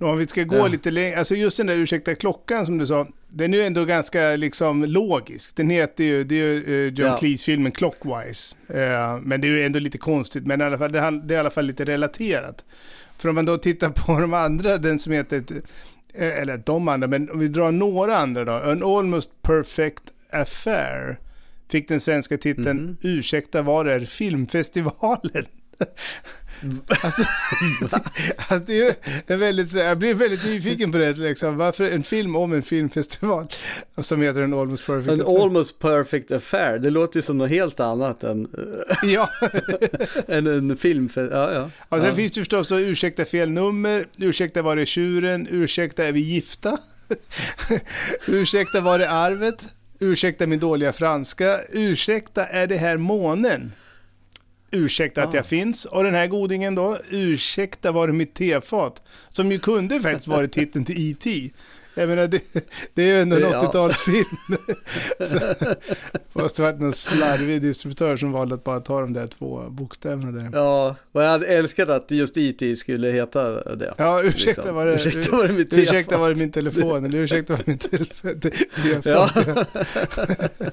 Om 0.00 0.18
vi 0.18 0.26
ska 0.26 0.42
gå 0.44 0.56
Ja. 0.56 0.66
lite 0.68 0.90
längre, 0.90 1.18
alltså 1.18 1.34
just 1.34 1.56
den 1.56 1.66
där 1.66 1.74
ursäkta 1.74 2.14
klockan 2.14 2.66
som 2.66 2.78
du 2.78 2.86
sa, 2.86 3.06
den 3.28 3.54
är 3.54 3.58
ju 3.58 3.64
ändå 3.64 3.84
ganska 3.84 4.36
liksom 4.36 4.84
logisk. 4.84 5.56
Den 5.56 5.70
heter 5.70 6.04
ju, 6.04 6.24
det 6.24 6.34
är 6.34 6.44
ju 6.44 6.86
eh, 6.86 6.94
John 6.94 7.08
Ja. 7.08 7.16
Cleese-filmen 7.18 7.72
Clockwise. 7.72 8.56
Eh, 8.68 9.18
men 9.22 9.40
det 9.40 9.46
är 9.46 9.50
ju 9.50 9.62
ändå 9.62 9.78
lite 9.78 9.98
konstigt, 9.98 10.46
men 10.46 10.60
i 10.60 10.64
alla 10.64 10.78
fall, 10.78 10.92
det, 10.92 10.98
är 10.98 11.32
i 11.32 11.36
alla 11.36 11.50
fall 11.50 11.64
lite 11.66 11.84
relaterat. 11.84 12.64
För 13.18 13.28
om 13.28 13.34
man 13.34 13.44
då 13.44 13.58
tittar 13.58 13.90
på 13.90 14.20
de 14.20 14.34
andra, 14.34 14.76
den 14.78 14.98
som 14.98 15.12
heter, 15.12 15.44
eh, 16.14 16.40
eller 16.40 16.56
de 16.56 16.88
andra, 16.88 17.08
men 17.08 17.30
om 17.30 17.38
vi 17.38 17.48
drar 17.48 17.72
några 17.72 18.16
andra 18.16 18.44
då. 18.44 18.52
An 18.52 18.82
almost 18.82 19.42
perfect 19.42 20.02
affair. 20.30 21.18
Fick 21.68 21.88
den 21.88 22.00
svenska 22.00 22.36
titeln 22.38 22.96
Ursäkta 23.02 23.62
var 23.62 23.84
är 23.84 24.00
filmfestivalen? 24.00 25.46
alltså, 26.88 27.22
alltså 28.36 28.58
det 28.66 28.80
är 28.80 28.94
en 29.26 29.40
väldigt, 29.40 29.74
jag 29.74 29.98
blir 29.98 30.14
väldigt 30.14 30.44
nyfiken 30.44 30.92
på 30.92 30.98
det 30.98 31.12
liksom. 31.12 31.56
Varför 31.56 31.84
en 31.84 32.02
film 32.02 32.36
om 32.36 32.52
en 32.52 32.62
filmfestival 32.62 33.46
som 33.98 34.22
heter 34.22 34.40
en 34.40 34.54
almost 34.54 34.86
perfect 34.86 35.12
En 35.12 35.20
affair? 35.20 35.42
almost 35.42 35.78
perfect 35.78 36.30
affair, 36.30 36.78
det 36.78 36.90
låter 36.90 37.18
ju 37.18 37.22
som 37.22 37.38
något 37.38 37.50
helt 37.50 37.80
annat 37.80 38.24
än, 38.24 38.48
Ja, 39.02 39.28
än 40.28 40.46
en 40.46 40.76
film. 40.76 41.08
För, 41.08 41.30
ja, 41.30 41.52
ja. 41.52 41.70
och 41.88 41.98
sen 41.98 42.08
ja. 42.08 42.14
finns 42.14 42.32
det 42.32 42.40
förstås 42.40 42.68
då 42.68 42.80
ursäkta 42.80 43.24
fel 43.24 43.50
nummer, 43.50 44.06
ursäkta 44.18 44.62
var 44.62 44.76
är 44.76 44.84
tjuren, 44.84 45.48
ursäkta 45.50 46.04
är 46.04 46.12
vi 46.12 46.20
gifta, 46.20 46.78
ursäkta 48.28 48.80
var 48.80 49.00
är 49.00 49.08
arvet, 49.08 49.66
ursäkta 49.98 50.46
min 50.46 50.60
dåliga 50.60 50.92
franska, 50.92 51.60
ursäkta 51.70 52.46
är 52.46 52.66
det 52.66 52.76
här 52.76 52.96
månen, 52.96 53.72
ursäkta 54.70 55.22
att 55.22 55.34
jag 55.34 55.46
finns, 55.46 55.84
och 55.84 56.04
den 56.04 56.14
här 56.14 56.26
godingen 56.26 56.74
då, 56.74 56.98
ursäkta 57.10 57.92
var 57.92 58.06
det 58.06 58.12
mitt 58.12 58.34
tefat, 58.34 59.02
som 59.28 59.52
ju 59.52 59.58
kunde 59.58 60.00
faktiskt 60.00 60.26
varit 60.26 60.52
titeln 60.52 60.84
till 60.84 61.10
E.T. 61.10 61.50
Jag 62.00 62.08
menar, 62.08 62.26
det, 62.26 62.42
det 62.94 63.02
är 63.02 63.06
ju 63.06 63.20
ändå 63.20 63.36
en 63.36 63.42
Det- 63.42 63.48
ja. 63.48 63.70
80-talsfilm. 63.72 64.56
Så 65.26 65.34
det 66.34 66.42
måste 66.42 66.62
varit 66.62 66.80
någon 66.80 66.92
slarvig 66.92 67.62
distributör 67.62 68.16
som 68.16 68.32
valde 68.32 68.54
att 68.54 68.64
bara 68.64 68.80
ta 68.80 69.00
de 69.00 69.12
där 69.12 69.26
två 69.26 69.62
bokstäverna 69.70 70.30
där. 70.32 70.50
Ja, 70.52 70.96
och 71.12 71.22
jag 71.22 71.28
hade 71.28 71.46
älskat 71.46 71.88
att 71.88 72.10
just 72.10 72.36
IT 72.36 72.78
skulle 72.78 73.10
heta 73.10 73.74
det. 73.76 73.94
Ja, 73.98 74.22
ursäkta 74.22 74.62
Liksom. 74.62 74.74
var 74.76 74.86
det, 74.86 74.94
Ursäkta 74.94 75.36
var 75.36 75.48
det 75.48 75.52
mitt 75.54 75.72
ursäkta 75.72 76.18
var 76.18 76.28
det 76.28 76.34
min 76.34 76.50
telefon, 76.52 77.04
eller 77.04 77.18
ursäkta 77.18 77.52
var 77.52 77.58
det 77.58 77.66
min 77.66 77.78
telefon. 77.78 78.40
telefon. 78.40 79.02
Ja. 79.04 79.30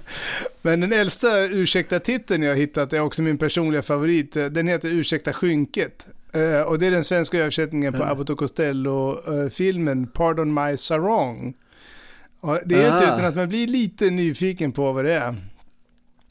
Men 0.62 0.80
den 0.80 0.94
äldsta 0.94 1.40
ursäkta-titeln 1.46 2.44
jag 2.44 2.52
har 2.52 2.56
hittat 2.58 2.94
är 2.94 3.00
också 3.00 3.22
min 3.22 3.38
personliga 3.38 3.82
favorit. 3.82 4.34
Den 4.34 4.68
heter 4.68 4.90
Ursäkta 4.90 5.34
skynket. 5.34 6.08
Eh, 6.34 6.62
Och 6.62 6.80
det 6.80 6.88
är 6.88 6.92
den 6.92 7.04
svenska 7.04 7.40
översättningen 7.40 7.94
på 7.94 7.98
Mm. 8.00 8.10
Abbott 8.12 8.30
och 8.30 8.38
Costello-filmen 8.38 10.08
Pardon 10.08 10.54
My 10.54 10.78
Sarong. 10.78 11.54
Och 12.40 12.60
det 12.66 12.76
är 12.76 12.94
inte 12.94 13.12
Ah. 13.12 13.14
utan 13.16 13.26
att 13.26 13.36
man 13.36 13.48
blir 13.50 13.68
lite 13.68 14.10
nyfiken 14.10 14.72
på 14.72 14.92
vad 14.94 15.06
det 15.06 15.14
är. 15.14 15.36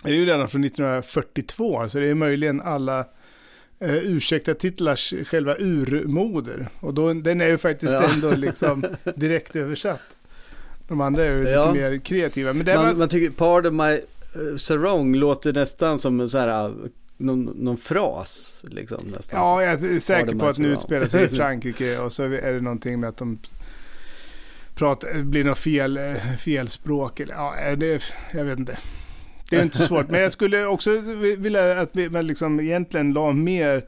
Det 0.04 0.10
är 0.10 0.14
ju 0.14 0.26
redan 0.26 0.48
från 0.48 0.64
1942, 0.64 1.88
så 1.88 1.98
det 1.98 2.08
är 2.08 2.14
möjligen 2.14 2.60
alla 2.60 2.98
eh, 3.78 3.94
ursäkta-titlars 3.94 5.24
själva 5.24 5.54
urmoder. 5.58 6.68
Och 6.80 6.94
då, 6.94 7.12
den 7.12 7.40
är 7.40 7.46
ju 7.48 7.58
faktiskt 7.58 7.92
Ja. 7.92 8.10
ändå 8.14 8.30
liksom 8.30 8.84
direkt 9.16 9.56
översatt. 9.56 10.00
De 10.88 11.00
andra 11.00 11.24
är 11.24 11.36
ju 11.36 11.48
Ja. 11.48 11.72
lite 11.72 11.90
mer 11.90 11.98
kreativa. 11.98 12.52
Men 12.52 12.66
var, 12.66 12.74
Man, 12.84 12.98
man 12.98 13.08
tycker 13.08 13.30
Pardon 13.30 13.76
My 13.76 13.92
uh, 13.92 14.56
Sarong 14.56 15.14
låter 15.14 15.52
nästan 15.52 15.98
som 15.98 16.28
så 16.28 16.38
här, 16.38 16.68
uh, 16.68 16.74
någon, 17.16 17.44
någon 17.44 17.76
fras. 17.76 18.54
Liksom, 18.62 19.04
nästan. 19.16 19.40
Ja, 19.40 19.62
jag 19.62 19.72
är 19.84 19.98
säker 19.98 20.34
på 20.34 20.46
att 20.46 20.58
nu 20.58 20.64
surround. 20.64 20.76
utspelar 20.78 21.06
sig 21.08 21.24
i 21.24 21.28
Frankrike 21.36 21.98
och 21.98 22.12
så 22.12 22.22
är 22.22 22.52
det 22.52 22.60
någonting 22.60 23.00
med 23.00 23.08
att 23.08 23.16
de 23.16 23.38
pratar, 24.74 25.22
blir 25.22 25.44
något 25.44 25.58
fel, 25.58 25.96
eh, 25.96 26.14
felspråk. 26.38 27.20
Eller, 27.20 27.34
ja, 27.34 27.56
eh, 27.58 27.78
det, 27.78 28.02
jag 28.32 28.44
vet 28.44 28.58
inte. 28.58 28.78
Det 29.50 29.56
är 29.56 29.62
inte 29.62 29.76
så 29.76 29.82
svårt. 29.82 30.10
Men 30.10 30.20
jag 30.20 30.32
skulle 30.32 30.66
också 30.66 30.90
vilja 31.38 31.80
att 31.80 31.90
vi- 31.92 32.22
liksom 32.22 32.60
egentligen 32.60 33.12
la 33.12 33.32
mer 33.32 33.84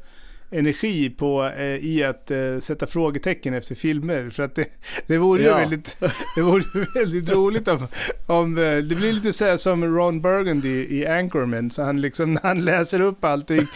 energi 0.50 1.10
på 1.10 1.44
eh, 1.58 1.76
i 1.76 2.04
att 2.04 2.30
eh, 2.30 2.58
sätta 2.60 2.86
frågetecken 2.86 3.54
efter 3.54 3.74
filmer. 3.74 4.30
För 4.30 4.42
att 4.42 4.54
det, 4.54 4.64
det 5.06 5.18
vore 5.18 5.42
ju 5.42 5.48
Ja. 5.48 5.56
väldigt, 5.58 5.96
det 6.36 6.42
vore 6.42 6.64
ju 6.74 6.86
väldigt 6.94 7.30
roligt 7.30 7.68
om, 7.68 7.86
om 8.26 8.58
eh, 8.58 8.76
det 8.76 8.94
blir 8.96 9.12
lite 9.12 9.32
så 9.32 9.44
här 9.44 9.56
som 9.56 9.84
Ron 9.96 10.20
Burgundy 10.22 10.86
i 10.90 11.06
Anchorman. 11.06 11.70
Så 11.70 11.82
han 11.82 12.00
liksom, 12.00 12.34
när 12.34 12.42
han 12.42 12.64
läser 12.64 13.00
upp 13.00 13.24
allting 13.24 13.66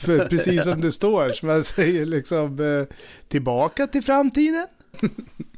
för, 0.00 0.26
precis 0.28 0.62
som 0.62 0.80
det 0.80 0.92
står. 0.92 1.28
Som 1.28 1.48
man 1.48 1.64
säger 1.64 2.06
liksom 2.06 2.60
eh, 2.60 2.96
tillbaka 3.28 3.86
till 3.86 4.02
framtiden. 4.02 4.66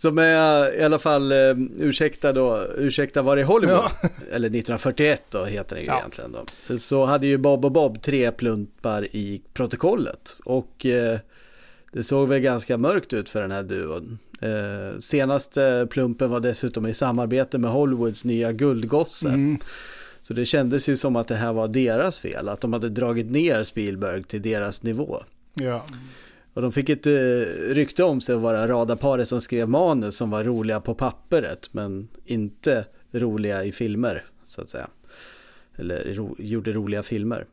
Som 0.00 0.18
är 0.18 0.78
i 0.80 0.82
alla 0.82 0.98
fall, 0.98 1.32
uh, 1.32 1.56
ursäkta 1.78 2.32
då, 2.32 2.66
ursäkta 2.76 3.22
var 3.22 3.36
i 3.36 3.42
Hollywood. 3.42 3.76
Ja. 4.02 4.08
Eller 4.32 4.48
1941 4.48 5.22
då 5.30 5.44
heter 5.44 5.76
den 5.76 5.84
ju 5.84 5.90
Ja. 5.90 5.98
egentligen 5.98 6.32
då. 6.68 6.78
Så 6.78 7.04
hade 7.04 7.26
ju 7.26 7.38
Bob 7.38 7.64
och 7.64 7.72
Bob 7.72 8.02
tre 8.02 8.30
plumpar 8.30 9.04
i 9.12 9.42
protokollet. 9.52 10.36
Och 10.44 10.86
eh, 10.86 11.18
det 11.92 12.04
såg 12.04 12.28
väl 12.28 12.40
ganska 12.40 12.76
mörkt 12.76 13.12
ut 13.12 13.28
för 13.28 13.40
den 13.40 13.50
här 13.50 13.62
duon. 13.62 14.18
Eh, 14.40 14.98
senaste 14.98 15.86
plumpen 15.90 16.30
var 16.30 16.40
dessutom 16.40 16.86
i 16.86 16.94
samarbete 16.94 17.58
med 17.58 17.70
Hollywoods 17.70 18.24
nya 18.24 18.52
guldgosse. 18.52 19.28
Mm. 19.28 19.58
Så 20.22 20.34
det 20.34 20.46
kändes 20.46 20.88
ju 20.88 20.96
som 20.96 21.16
att 21.16 21.28
det 21.28 21.34
här 21.34 21.52
var 21.52 21.68
deras 21.68 22.18
fel, 22.18 22.48
att 22.48 22.60
de 22.60 22.72
hade 22.72 22.88
dragit 22.88 23.30
ner 23.30 23.64
Spielberg 23.64 24.24
till 24.24 24.42
deras 24.42 24.82
nivå. 24.82 25.22
Ja. 25.54 25.84
Och 26.54 26.62
de 26.62 26.72
fick 26.72 26.88
ett 26.88 27.06
eh, 27.06 27.12
rykte 27.68 28.04
om 28.04 28.20
sig 28.20 28.34
att 28.34 28.40
vara 28.40 28.68
radarparet 28.68 29.28
som 29.28 29.40
skrev 29.40 29.68
manus 29.68 30.16
som 30.16 30.30
var 30.30 30.44
roliga 30.44 30.80
på 30.80 30.94
pappret 30.94 31.68
men 31.72 32.08
inte 32.24 32.84
roliga 33.10 33.64
i 33.64 33.72
filmer 33.72 34.24
så 34.46 34.60
att 34.60 34.68
säga. 34.68 34.88
Eller 35.76 36.14
ro, 36.14 36.36
gjorde 36.38 36.72
roliga 36.72 37.02
filmer. 37.02 37.46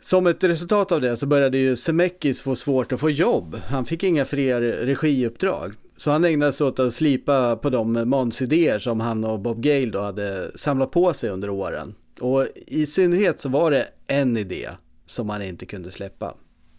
Som 0.00 0.26
ett 0.26 0.44
resultat 0.44 0.92
av 0.92 1.00
det 1.00 1.16
så 1.16 1.26
började 1.26 1.58
ju 1.58 1.76
Semekis 1.76 2.40
få 2.40 2.56
svårt 2.56 2.92
att 2.92 3.00
få 3.00 3.10
jobb. 3.10 3.56
Han 3.66 3.84
fick 3.84 4.02
inga 4.02 4.24
fler 4.24 4.60
regiuppdrag. 4.60 5.74
Så 5.96 6.10
han 6.10 6.24
ägnade 6.24 6.52
sig 6.52 6.66
åt 6.66 6.78
att 6.78 6.94
slipa 6.94 7.56
på 7.56 7.70
de 7.70 8.08
manusidéer 8.08 8.78
som 8.78 9.00
han 9.00 9.24
och 9.24 9.40
Bob 9.40 9.62
Gale 9.62 9.90
då 9.90 10.00
hade 10.00 10.58
samlat 10.58 10.90
på 10.90 11.14
sig 11.14 11.30
under 11.30 11.50
åren. 11.50 11.94
Och 12.20 12.46
i 12.66 12.86
synnerhet 12.86 13.40
så 13.40 13.48
var 13.48 13.70
det 13.70 13.88
en 14.06 14.36
idé 14.36 14.70
som 15.06 15.28
han 15.28 15.42
inte 15.42 15.66
kunde 15.66 15.90
släppa. 15.90 16.34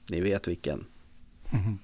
Ni 0.09 0.21
vet 0.21 0.45
vilken. 0.45 0.85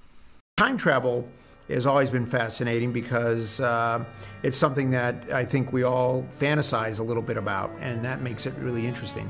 Time 0.57 0.77
travel 0.77 1.27
has 1.69 1.85
always 1.85 2.09
been 2.09 2.25
fascinating 2.25 2.91
because 2.91 3.59
uh, 3.59 4.03
it's 4.43 4.57
something 4.57 4.91
that 4.91 5.15
I 5.31 5.45
think 5.45 5.73
we 5.73 5.83
all 5.83 6.25
fantasize 6.39 6.99
a 6.99 7.03
little 7.03 7.23
bit 7.23 7.37
about, 7.37 7.71
and 7.79 8.03
that 8.05 8.21
makes 8.21 8.45
it 8.45 8.53
really 8.59 8.85
interesting. 8.85 9.29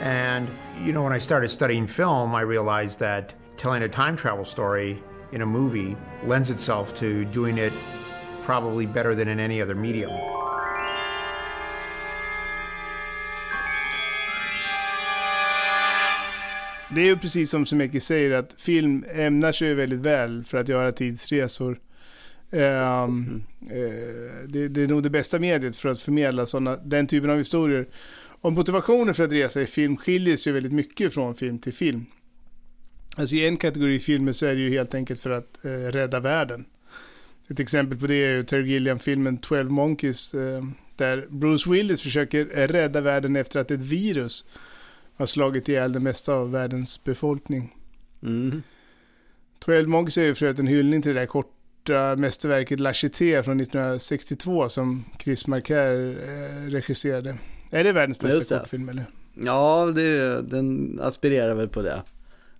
And, 0.00 0.48
you 0.82 0.92
know, 0.92 1.02
when 1.02 1.12
I 1.12 1.18
started 1.18 1.50
studying 1.50 1.86
film, 1.86 2.34
I 2.34 2.40
realized 2.42 2.98
that 2.98 3.32
telling 3.56 3.82
a 3.82 3.88
time 3.88 4.16
travel 4.16 4.44
story 4.44 5.02
in 5.32 5.42
a 5.42 5.46
movie 5.46 5.96
lends 6.24 6.50
itself 6.50 6.94
to 6.96 7.24
doing 7.26 7.58
it 7.58 7.72
probably 8.42 8.86
better 8.86 9.14
than 9.14 9.28
in 9.28 9.40
any 9.40 9.60
other 9.60 9.74
medium. 9.74 10.10
Det 16.94 17.00
är 17.00 17.06
ju 17.06 17.16
precis 17.16 17.50
som 17.50 17.66
Zemeckis 17.66 18.04
säger 18.04 18.30
att 18.30 18.54
film 18.58 19.04
ämnar 19.14 19.52
sig 19.52 19.74
väldigt 19.74 20.00
väl 20.00 20.44
för 20.44 20.58
att 20.58 20.68
göra 20.68 20.92
tidsresor. 20.92 21.80
Ehm, 22.50 23.42
eh, 23.60 24.48
det, 24.48 24.68
det 24.68 24.82
är 24.82 24.86
nog 24.86 25.02
det 25.02 25.10
bästa 25.10 25.38
mediet 25.38 25.76
för 25.76 25.88
att 25.88 26.00
förmedla 26.00 26.46
såna, 26.46 26.76
den 26.76 27.06
typen 27.06 27.30
av 27.30 27.38
historier. 27.38 27.88
Och 28.40 28.52
motivationen 28.52 29.14
för 29.14 29.24
att 29.24 29.32
resa 29.32 29.62
i 29.62 29.66
film 29.66 29.96
skiljer 29.96 30.36
sig 30.36 30.52
väldigt 30.52 30.72
mycket 30.72 31.14
från 31.14 31.34
film 31.34 31.58
till 31.58 31.72
film. 31.72 32.06
Alltså 33.16 33.34
i 33.34 33.46
en 33.46 33.56
kategori 33.56 33.98
filmer 33.98 34.32
så 34.32 34.46
är 34.46 34.54
det 34.54 34.60
ju 34.60 34.70
helt 34.70 34.94
enkelt 34.94 35.20
för 35.20 35.30
att 35.30 35.64
eh, 35.64 35.70
rädda 35.70 36.20
världen. 36.20 36.66
Ett 37.48 37.60
exempel 37.60 37.98
på 37.98 38.06
det 38.06 38.14
är 38.14 38.34
ju 38.34 38.42
Terry 38.42 38.70
Gilliam-filmen 38.70 39.38
12 39.38 39.70
Monkeys 39.70 40.34
eh, 40.34 40.64
där 40.96 41.26
Bruce 41.30 41.70
Willis 41.70 42.02
försöker 42.02 42.68
rädda 42.68 43.00
världen 43.00 43.36
efter 43.36 43.60
att 43.60 43.70
ett 43.70 43.82
virus 43.82 44.44
har 45.16 45.26
slagit 45.26 45.68
ihjäl 45.68 45.92
det 45.92 46.00
mesta 46.00 46.34
av 46.34 46.50
världens 46.50 47.04
befolkning. 47.04 47.76
Mm. 48.22 48.62
12 49.58 49.88
Monkeys 49.88 50.18
är 50.18 50.22
ju 50.22 50.34
för 50.34 50.60
en 50.60 50.66
hyllning 50.66 51.02
till 51.02 51.14
det 51.14 51.20
där 51.20 51.26
korta 51.26 52.16
mästerverket 52.16 52.80
La 52.80 52.94
Cité 52.94 53.42
från 53.42 53.60
1962 53.60 54.68
som 54.68 55.04
Chris 55.22 55.46
Marker 55.46 56.08
eh, 56.08 56.70
regisserade. 56.70 57.38
Är 57.70 57.84
det 57.84 57.92
världens 57.92 58.18
bästa 58.18 58.58
kortfilm 58.58 58.88
eller? 58.88 59.04
Ja, 59.34 59.92
det, 59.94 60.42
den 60.42 60.98
aspirerar 61.02 61.54
väl 61.54 61.68
på 61.68 61.82
det. 61.82 62.02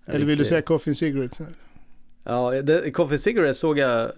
Eller 0.06 0.26
vill 0.26 0.38
du 0.38 0.44
säga 0.44 0.62
Coffin 0.62 0.94
Cigarettes? 0.94 1.42
Ja, 2.28 2.50
det, 2.62 2.90
Coffee 2.90 3.18
Cigarettes 3.18 3.58
såg 3.58 3.78
jag 3.78 4.10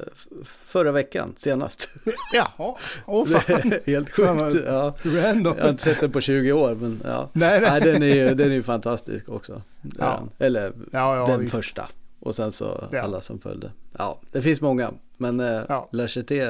förra 0.44 0.92
veckan 0.92 1.34
senast. 1.36 1.88
Jaha, 2.34 2.74
åh 3.06 3.26
fan. 3.26 3.72
Helt 3.86 4.10
sjukt. 4.10 4.56
Ja. 4.66 4.94
Random. 5.02 5.54
Jag 5.56 5.64
har 5.64 5.70
inte 5.70 5.82
sett 5.82 6.00
den 6.00 6.12
på 6.12 6.20
20 6.20 6.52
år, 6.52 6.74
men 6.74 7.00
ja. 7.04 7.30
Nej, 7.32 7.60
nej. 7.60 7.70
Nej, 7.70 7.80
den 7.80 8.02
är 8.02 8.14
ju 8.14 8.34
den 8.34 8.50
är 8.50 8.54
ju 8.54 8.62
fantastisk 8.62 9.28
också. 9.28 9.62
Ja. 9.98 10.22
Eller 10.38 10.72
Ja, 10.92 11.26
den 11.28 11.40
visst. 11.40 11.54
första. 11.54 11.88
Och 12.20 12.34
sen 12.34 12.52
så 12.52 12.84
alla 13.02 13.20
som 13.20 13.38
följde. 13.38 13.70
Ja, 13.98 14.20
det 14.32 14.42
finns 14.42 14.60
många. 14.60 14.92
Men 15.16 15.40
eh, 15.40 15.62
Ja. 15.68 15.88
La 15.92 16.08
Cité, 16.08 16.40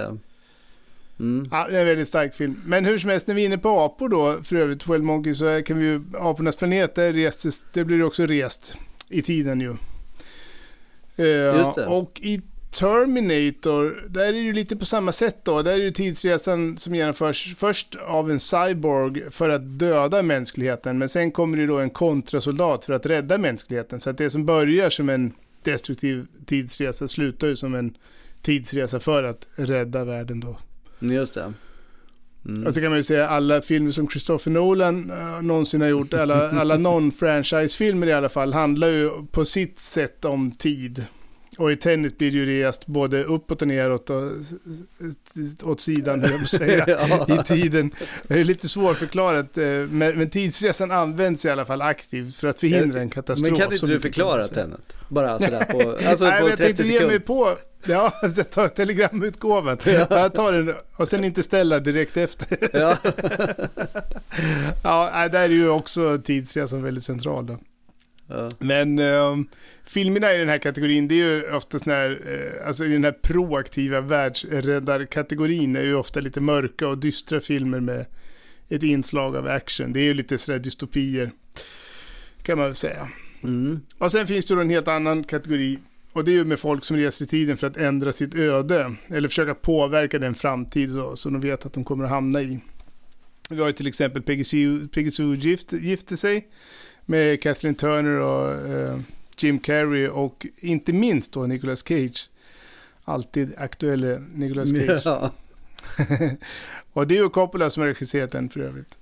mm. 1.20 1.48
Ja, 1.50 1.66
det 1.70 1.76
är 1.76 1.80
en 1.80 1.86
väldigt 1.86 2.08
stark 2.08 2.34
film. 2.34 2.62
Men 2.66 2.84
hur 2.84 2.98
som 2.98 3.10
helst, 3.10 3.26
när 3.26 3.34
vi 3.34 3.42
är 3.42 3.46
inne 3.46 3.58
på 3.58 3.80
apor 3.80 4.08
då, 4.08 4.36
för 4.42 4.56
övrigt 4.56 4.80
12 4.80 5.04
Monkeys, 5.04 5.38
så 5.38 5.62
kan 5.62 5.78
vi 5.78 5.84
ju, 5.84 6.00
apornas 6.20 6.56
planet, 6.56 6.94
där 6.94 7.12
restes, 7.12 7.64
det 7.72 7.84
blir 7.84 8.02
också 8.02 8.26
rest 8.26 8.74
i 9.08 9.22
tiden 9.22 9.60
ju. 9.60 9.76
Eh. 11.18 11.92
Och 11.92 12.20
i 12.22 12.40
Terminator, 12.70 14.04
där 14.08 14.28
är 14.28 14.32
det 14.32 14.38
ju 14.38 14.52
lite 14.52 14.76
på 14.76 14.84
samma 14.84 15.12
sätt 15.12 15.36
då. 15.42 15.62
Där 15.62 15.80
är 15.80 15.84
det 15.84 15.90
tidsresan 15.90 16.78
som 16.78 16.94
genomförs 16.94 17.54
först 17.56 17.96
av 18.06 18.30
en 18.30 18.40
cyborg 18.40 19.30
för 19.30 19.48
att 19.48 19.78
döda 19.78 20.22
mänskligheten. 20.22 20.98
Men 20.98 21.08
sen 21.08 21.30
kommer 21.30 21.56
det 21.56 21.66
då 21.66 21.78
en 21.78 21.90
kontrasoldat 21.90 22.84
för 22.84 22.92
att 22.92 23.06
rädda 23.06 23.38
mänskligheten. 23.38 24.00
Så 24.00 24.10
att 24.10 24.18
det 24.18 24.30
som 24.30 24.46
börjar 24.46 24.90
som 24.90 25.08
en 25.08 25.32
destruktiv 25.62 26.26
tidsresa 26.46 27.08
slutar 27.08 27.46
ju 27.46 27.56
som 27.56 27.74
en 27.74 27.96
tidsresa 28.42 29.00
för 29.00 29.24
att 29.24 29.46
rädda 29.56 30.04
världen 30.04 30.40
då. 30.40 30.58
just 31.00 31.34
det. 31.34 31.52
Mm. 32.44 32.66
Och 32.66 32.74
så 32.74 32.80
kan 32.80 32.90
man 32.90 32.98
ju 32.98 33.02
säga 33.02 33.28
alla 33.28 33.62
filmer 33.62 33.90
som 33.90 34.08
Christopher 34.08 34.50
Nolan 34.50 35.10
uh, 35.10 35.42
någonsin 35.42 35.80
har 35.80 35.88
gjort, 35.88 36.14
alla, 36.14 36.50
alla 36.50 36.76
non-franchise-filmer 36.78 38.06
i 38.06 38.12
alla 38.12 38.28
fall, 38.28 38.52
handlar 38.52 38.88
ju 38.88 39.10
på 39.32 39.44
sitt 39.44 39.78
sätt 39.78 40.24
om 40.24 40.50
tid. 40.50 41.06
Och 41.58 41.72
i 41.72 41.76
Tenet 41.76 42.18
blir 42.18 42.30
det 42.30 42.36
ju 42.36 42.46
rest 42.46 42.86
både 42.86 43.24
uppåt 43.24 43.62
och 43.62 43.68
neråt 43.68 44.10
och 44.10 44.22
åt 45.64 45.80
sidan, 45.80 46.20
jag 46.20 46.48
säga, 46.48 46.84
Ja. 47.08 47.40
i 47.40 47.44
tiden. 47.44 47.90
Det 48.26 48.40
är 48.40 48.44
lite 48.44 48.68
svårförklarat, 48.68 49.58
eh, 49.58 49.64
men, 49.64 50.18
men 50.18 50.30
tidsresan 50.30 50.90
används 50.90 51.44
i 51.44 51.50
alla 51.50 51.64
fall 51.64 51.82
aktivt 51.82 52.36
för 52.36 52.48
att 52.48 52.60
förhindra 52.60 53.00
en 53.00 53.10
katastrof. 53.10 53.50
Men 53.50 53.60
kan 53.60 53.72
inte 53.72 53.86
du 53.86 54.00
förklara. 54.00 54.44
Tenet? 54.44 54.80
Bara 55.08 55.38
sådär 55.38 55.64
på, 55.64 55.90
alltså 56.08 56.24
Nej, 56.24 56.40
på 56.40 56.46
men 56.46 56.50
jag 56.50 56.58
30 56.58 56.64
tänkte 56.64 56.82
ge 56.82 56.88
mig 56.92 56.98
sekunder. 57.00 57.18
på, 57.18 57.56
ja, 57.92 58.12
jag 58.36 58.50
tar 58.50 58.68
telegramutgåvan. 58.68 59.78
Jag 59.84 60.34
tar 60.34 60.52
den 60.52 60.74
och 60.96 61.08
sen 61.08 61.24
inte 61.24 61.42
ställa 61.42 61.78
direkt 61.78 62.16
efter. 62.16 62.70
Ja. 62.72 62.96
ja, 64.82 65.28
där 65.28 65.40
är 65.40 65.48
ju 65.48 65.68
också 65.68 66.18
tidsresan 66.24 66.82
väldigt 66.82 67.04
central 67.04 67.46
då. 67.46 67.58
Ja. 68.28 68.50
Men 68.58 68.98
ehm, 68.98 69.46
filmerna 69.84 70.34
i 70.34 70.38
den 70.38 70.48
här 70.48 70.58
kategorin, 70.58 71.08
det 71.08 71.14
är 71.14 71.26
ju 71.26 71.52
ofta 71.52 71.78
sån 71.78 71.92
här, 71.92 72.20
eh, 72.26 72.68
alltså 72.68 72.84
i 72.84 72.88
den 72.88 73.04
här 73.04 73.12
proaktiva 73.22 74.00
världsräddarkategorin 74.00 75.76
är 75.76 75.82
ju 75.82 75.94
ofta 75.94 76.20
lite 76.20 76.40
mörka 76.40 76.88
och 76.88 76.98
dystra 76.98 77.40
filmer 77.40 77.80
med 77.80 78.06
ett 78.68 78.82
inslag 78.82 79.36
av 79.36 79.46
action. 79.46 79.92
Det 79.92 80.00
är 80.00 80.04
ju 80.04 80.14
lite 80.14 80.38
sådär 80.38 80.58
dystopier, 80.58 81.30
kan 82.42 82.58
man 82.58 82.66
väl 82.66 82.74
säga. 82.74 83.08
Mm. 83.42 83.80
Och 83.98 84.12
sen 84.12 84.26
finns 84.26 84.46
det 84.46 84.54
då 84.54 84.60
en 84.60 84.70
helt 84.70 84.88
annan 84.88 85.24
kategori. 85.24 85.78
Och 86.12 86.24
det 86.24 86.32
är 86.32 86.34
ju 86.34 86.44
med 86.44 86.58
folk 86.58 86.84
som 86.84 86.96
reser 86.96 87.24
i 87.24 87.28
tiden 87.28 87.56
för 87.56 87.66
att 87.66 87.76
ändra 87.76 88.12
sitt 88.12 88.34
öde. 88.34 88.94
Eller 89.08 89.28
försöka 89.28 89.54
påverka 89.54 90.18
den 90.18 90.34
framtid 90.34 90.92
så, 90.92 91.16
som 91.16 91.32
de 91.32 91.40
vet 91.40 91.66
att 91.66 91.72
de 91.72 91.84
kommer 91.84 92.04
att 92.04 92.10
hamna 92.10 92.42
i. 92.42 92.60
Vi 93.50 93.60
har 93.60 93.66
ju 93.66 93.72
till 93.72 93.86
exempel 93.86 94.22
Peggy 94.22 94.44
Sue, 95.10 95.36
gifte 95.70 96.16
sig 96.16 96.48
med 97.08 97.42
Kathleen 97.42 97.74
Turner 97.74 98.20
och 98.20 98.70
eh, 98.70 98.98
Jim 99.38 99.58
Carrey 99.58 100.08
och 100.08 100.46
inte 100.56 100.92
minst 100.92 101.32
då 101.32 101.46
Nicolas 101.46 101.88
Cage. 101.88 102.28
Alltid 103.04 103.54
aktuelle 103.58 104.22
Nicolas 104.34 104.70
Cage. 104.70 105.02
Ja. 105.04 105.32
och 106.92 107.06
det 107.06 107.16
är 107.16 107.22
ju 107.22 107.28
Coppola 107.28 107.70
som 107.70 107.80
har 107.80 107.88
regisserat 107.88 108.32
den 108.32 108.48
för 108.48 108.60
övrigt. 108.60 108.98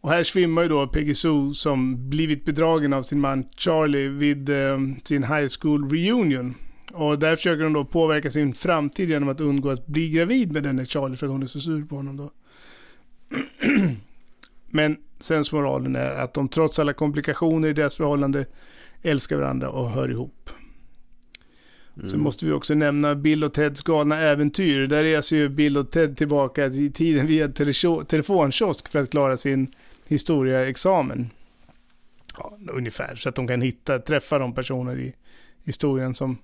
Och 0.00 0.10
här 0.10 0.24
svimmar 0.24 0.62
ju 0.62 0.68
då 0.68 0.86
Peggy 0.86 1.14
Sue 1.14 1.54
som 1.54 2.10
blivit 2.10 2.44
bedragen 2.44 2.92
av 2.92 3.02
sin 3.02 3.20
man 3.20 3.44
Charlie 3.56 4.08
vid 4.08 4.48
eh, 4.48 4.78
sin 5.04 5.24
high 5.24 5.48
school 5.60 5.90
reunion. 5.90 6.54
Och 6.92 7.18
där 7.18 7.36
försöker 7.36 7.64
hon 7.64 7.72
då 7.72 7.84
påverka 7.84 8.30
sin 8.30 8.54
framtid 8.54 9.08
genom 9.08 9.28
att 9.28 9.40
undgå 9.40 9.70
att 9.70 9.86
bli 9.86 10.10
gravid 10.10 10.52
med 10.52 10.62
denne 10.62 10.86
Charlie 10.86 11.16
för 11.16 11.26
att 11.26 11.32
hon 11.32 11.42
är 11.42 11.46
så 11.46 11.60
sur 11.60 11.84
på 11.84 11.96
honom 11.96 12.16
då. 12.16 12.30
Men 14.70 14.96
sensmoralen 15.22 15.96
är 15.96 16.10
att 16.14 16.34
de 16.34 16.48
trots 16.48 16.78
alla 16.78 16.92
komplikationer 16.92 17.68
i 17.68 17.72
deras 17.72 17.96
förhållande 17.96 18.44
älskar 19.02 19.36
varandra 19.36 19.70
och 19.70 19.90
hör 19.90 20.10
ihop. 20.10 20.50
Sen 22.10 22.20
måste 22.20 22.46
vi 22.46 22.52
också 22.52 22.74
nämna 22.74 23.14
Bill 23.14 23.44
och 23.44 23.52
Teds 23.54 23.82
galna 23.82 24.18
äventyr. 24.18 24.86
Där 24.86 25.02
reser 25.04 25.36
ju 25.36 25.48
Bill 25.48 25.76
och 25.76 25.90
Ted 25.90 26.16
tillbaka 26.16 26.66
i 26.66 26.90
tiden 26.90 27.26
via 27.26 27.48
tele- 27.48 28.04
telefonkiosk 28.04 28.88
för 28.88 28.98
att 28.98 29.10
klara 29.10 29.36
sin 29.36 29.74
historieexamen. 30.06 31.30
Ja, 32.38 32.58
ungefär, 32.72 33.16
så 33.16 33.28
att 33.28 33.34
de 33.34 33.46
kan 33.48 33.62
hitta, 33.62 33.98
träffa 33.98 34.38
de 34.38 34.54
personer 34.54 34.98
i 34.98 35.14
historien 35.64 36.14
som 36.14 36.38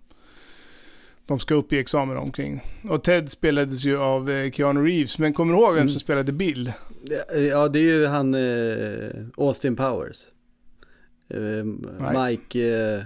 de 1.27 1.38
ska 1.38 1.55
upp 1.55 1.73
i 1.73 1.79
examen 1.79 2.17
omkring. 2.17 2.61
Och 2.88 3.05
Ted 3.05 3.31
spelades 3.31 3.85
ju 3.85 3.99
av 3.99 4.31
eh, 4.31 4.51
Keanu 4.51 4.81
Reeves, 4.87 5.19
men 5.19 5.33
kommer 5.33 5.55
du 5.55 5.61
ihåg 5.61 5.75
vem 5.75 5.83
Mm. 5.83 5.88
som 5.93 6.01
spelade 6.01 6.33
Bill? 6.33 6.73
Ja, 7.51 7.68
det 7.68 7.79
är 7.79 7.83
ju 7.83 8.07
han 8.07 8.35
eh, 8.35 9.11
Austin 9.37 9.77
Powers. 9.77 10.23
Eh, 11.29 11.64
Mike... 12.29 12.61
Eh, 12.97 13.03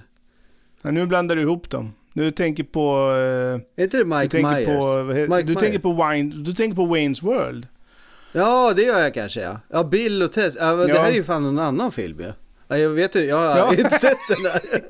Ja, 0.85 0.91
nu 0.91 1.07
blandar 1.07 1.37
du 1.37 1.43
ihop 1.43 1.71
dem. 1.71 1.93
Nu 2.13 2.31
tänker 2.31 2.65
på... 2.65 2.97
Är 3.77 3.85
inte 3.85 3.97
det 3.97 4.05
Mike 4.05 4.23
du 4.23 4.29
tänker 4.29 4.51
Myers? 4.57 4.67
på, 4.67 5.05
Mike 5.05 5.43
du, 5.43 5.47
Myers. 5.53 5.59
tänker 5.61 5.79
på 5.79 5.93
Wine, 6.09 6.35
du 6.45 6.53
tänker 6.55 6.77
på 6.77 6.87
Wayne's 6.97 7.23
World. 7.25 7.67
Ja, 8.33 8.73
det 8.77 8.83
gör 8.83 9.01
jag 9.01 9.15
kanske 9.15 9.41
ja. 9.41 9.61
Ja, 9.69 9.85
Bill 9.85 10.23
och 10.23 10.33
Ted. 10.33 10.53
Ja, 10.59 10.75
Det 10.77 10.89
Ja. 10.89 11.01
här 11.03 11.11
är 11.11 11.15
ju 11.15 11.25
fan 11.25 11.45
en 11.45 11.59
annan 11.59 11.93
film. 11.93 12.21
Ja, 12.21 12.33
jag 12.79 12.91
vet 12.91 13.15
ju, 13.17 13.21
jag 13.21 13.37
har 13.37 13.59
Ja. 13.59 13.75
inte 13.75 13.91
sett 13.91 14.19
den 14.29 14.43
där. 14.43 14.61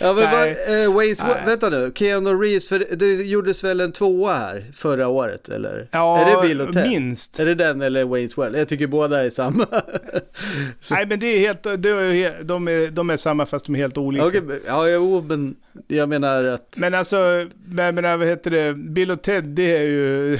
ja, 0.00 0.12
men 0.12 0.24
Nej. 0.24 0.50
eh, 0.50 0.90
Wayne's, 0.94 1.22
Nej. 1.26 1.36
vänta 1.46 1.70
nu, 1.70 1.92
Keanu 1.94 2.30
Reeves, 2.30 2.68
för 2.68 2.86
det 2.96 3.06
gjordes 3.14 3.64
väl 3.64 3.80
en 3.80 3.92
tvåa 3.92 4.32
här 4.34 4.70
förra 4.74 5.08
året 5.08 5.48
eller? 5.48 5.88
Ja, 5.90 6.18
är 6.18 6.42
det 6.42 6.48
Bill 6.48 6.60
och 6.60 6.72
Ted? 6.72 6.88
minst. 6.88 7.40
Är 7.40 7.46
det 7.46 7.54
den 7.54 7.80
eller 7.82 8.04
Wayne's 8.04 8.36
World? 8.36 8.56
Jag 8.56 8.68
tycker 8.68 8.86
båda 8.86 9.24
är 9.26 9.30
samma. 9.30 9.66
Nej, 10.90 11.06
men 11.06 11.20
det 11.20 11.26
är 11.26 11.38
helt, 11.40 11.62
det 11.62 11.90
är, 11.90 12.44
de, 12.44 12.68
är, 12.68 12.90
de 12.90 13.10
är 13.10 13.16
samma 13.16 13.46
fast 13.46 13.66
de 13.66 13.74
är 13.74 13.78
helt 13.78 13.98
olika. 13.98 14.26
Okej, 14.26 14.42
ja, 14.66 14.88
jo, 14.88 15.24
men 15.28 15.56
jag 15.88 16.08
menar 16.08 16.44
att... 16.44 16.74
Men 16.76 16.94
alltså, 16.94 17.46
men, 17.66 17.94
men 17.94 18.18
vad 18.18 18.28
heter 18.28 18.50
det, 18.50 18.74
Bill 18.74 19.10
och 19.10 19.22
Ted, 19.22 19.44
det 19.44 19.76
är 19.76 19.82
ju, 19.82 20.38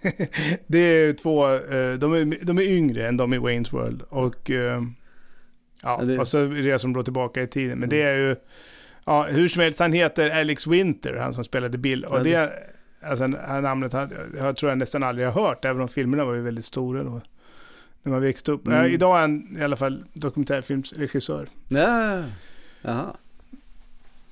det 0.66 0.78
är 0.78 1.06
ju 1.06 1.12
två, 1.12 1.46
eh, 1.54 1.92
de 1.98 2.12
är, 2.14 2.44
de 2.44 2.58
är 2.58 2.62
yngre 2.62 3.08
än 3.08 3.16
de 3.16 3.34
i 3.34 3.38
Wayne's 3.38 3.72
World. 3.72 4.02
Och, 4.08 4.50
eh, 4.50 4.80
ja, 5.82 5.96
det- 6.04 6.18
och 6.18 6.28
så 6.28 6.46
det 6.46 6.78
som 6.78 6.92
då 6.92 7.02
tillbaka 7.02 7.42
i 7.42 7.46
tiden. 7.46 7.78
Men 7.78 7.88
det 7.88 8.02
är 8.02 8.16
ju, 8.16 8.36
ja, 9.04 9.22
hur 9.22 9.48
som 9.48 9.62
helst, 9.62 9.78
han 9.78 9.92
heter 9.92 10.30
Alex 10.40 10.66
Winter, 10.66 11.14
han 11.14 11.34
som 11.34 11.44
spelade 11.44 11.78
Bill. 11.78 12.04
Och 12.04 12.24
det- 12.24 12.30
det, 12.30 12.52
alltså 13.08 13.26
det 13.26 13.38
här 13.48 13.60
namnet 13.60 13.92
jag 14.38 14.56
tror 14.56 14.70
jag 14.70 14.78
nästan 14.78 15.02
aldrig 15.02 15.28
har 15.28 15.46
hört, 15.46 15.64
även 15.64 15.82
om 15.82 15.88
filmerna 15.88 16.24
var 16.24 16.34
ju 16.34 16.42
väldigt 16.42 16.64
stora 16.64 17.02
då. 17.02 17.20
När 18.02 18.12
man 18.12 18.22
växte 18.22 18.52
upp. 18.52 18.66
Mm. 18.66 18.78
Ja, 18.78 18.86
idag 18.86 19.16
är 19.16 19.20
han 19.20 19.56
i 19.58 19.62
alla 19.62 19.76
fall 19.76 20.04
dokumentärfilmsregissör. 20.12 21.48
Ja, 21.68 22.22
jaha. 22.82 23.16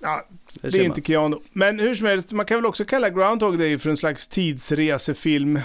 Ja, 0.00 0.26
det 0.62 0.72
ser 0.72 0.78
är 0.80 0.84
inte 0.84 1.00
Keanu. 1.02 1.36
Men 1.52 1.78
hur 1.78 1.94
som 1.94 2.06
helst, 2.06 2.32
man 2.32 2.46
kan 2.46 2.56
väl 2.56 2.66
också 2.66 2.84
kalla 2.84 3.10
Groundhog 3.10 3.58
Day 3.58 3.78
för 3.78 3.90
en 3.90 3.96
slags 3.96 4.28
tidsresefilm. 4.28 5.60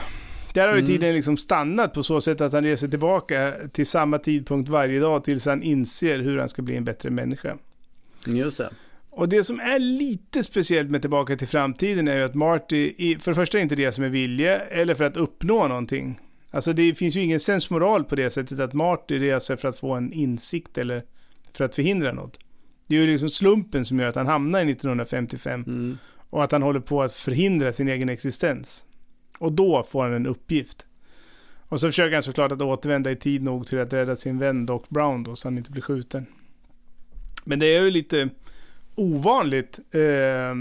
Där 0.54 0.68
har 0.68 0.76
ju 0.76 0.80
Mm. 0.80 0.86
tiden 0.92 1.16
liksom 1.16 1.38
stannat 1.38 1.94
på 1.94 2.04
så 2.04 2.22
sätt 2.22 2.42
att 2.42 2.52
han 2.54 2.64
reser 2.64 2.88
tillbaka 2.88 3.54
till 3.74 3.88
samma 3.88 4.18
tidpunkt 4.18 4.70
varje 4.70 5.00
dag 5.00 5.24
tills 5.24 5.46
han 5.46 5.64
inser 5.64 6.20
hur 6.20 6.38
han 6.38 6.50
ska 6.50 6.62
bli 6.62 6.76
en 6.76 6.86
bättre 6.86 7.10
människa. 7.10 7.58
Just 8.28 8.58
det. 8.58 8.70
Och 9.10 9.30
det 9.30 9.44
som 9.44 9.60
är 9.60 9.80
lite 9.80 10.44
speciellt 10.44 10.90
med 10.90 11.02
Tillbaka 11.02 11.36
till 11.36 11.48
framtiden 11.48 12.08
är 12.08 12.16
ju 12.18 12.24
att 12.24 12.36
Marty, 12.36 12.94
för 13.20 13.32
det 13.32 13.36
första 13.36 13.60
inte 13.60 13.76
reser 13.76 14.02
med 14.02 14.12
vilje 14.12 14.60
eller 14.60 14.96
för 14.96 15.04
att 15.04 15.18
uppnå 15.18 15.68
någonting. 15.68 16.20
Alltså 16.52 16.74
det 16.74 16.96
finns 16.96 17.16
ju 17.16 17.22
ingen 17.24 17.40
sensmoral 17.40 18.04
på 18.04 18.16
det 18.16 18.30
sättet 18.32 18.60
att 18.60 18.74
Marty 18.74 19.20
reser 19.20 19.56
för 19.56 19.68
att 19.68 19.80
få 19.80 19.94
en 19.94 20.14
insikt 20.14 20.78
eller 20.78 21.04
för 21.54 21.64
att 21.64 21.76
förhindra 21.76 22.14
något. 22.14 22.40
Det 22.88 22.96
är 22.96 23.02
ju 23.02 23.08
liksom 23.12 23.30
slumpen 23.30 23.86
som 23.86 24.00
gör 24.00 24.08
att 24.08 24.16
han 24.16 24.28
hamnar 24.28 24.60
i 24.60 24.72
1955 24.72 25.64
Mm. 25.68 25.98
och 26.30 26.44
att 26.44 26.52
han 26.52 26.62
håller 26.64 26.80
på 26.80 27.02
att 27.02 27.14
förhindra 27.14 27.74
sin 27.74 27.88
egen 27.90 28.10
existens. 28.10 28.86
Och 29.44 29.52
då 29.52 29.84
får 29.84 30.04
han 30.04 30.14
en 30.14 30.28
uppgift. 30.28 30.86
Och 31.70 31.80
så 31.80 31.88
försöker 31.88 32.14
han 32.14 32.24
såklart 32.24 32.52
att 32.52 32.62
återvända 32.62 33.12
i 33.12 33.16
tid 33.16 33.44
nog 33.44 33.68
till 33.68 33.80
att 33.80 33.94
rädda 33.94 34.16
sin 34.16 34.40
vän 34.40 34.66
Doc 34.66 34.82
Brown 34.90 35.24
då, 35.24 35.36
så 35.36 35.48
han 35.48 35.58
inte 35.58 35.72
blir 35.72 35.82
skjuten. 35.82 36.26
Men 37.44 37.60
det 37.60 37.66
är 37.76 37.82
ju 37.82 37.92
lite 37.92 38.30
ovanligt 38.96 39.80
eh, 39.92 40.56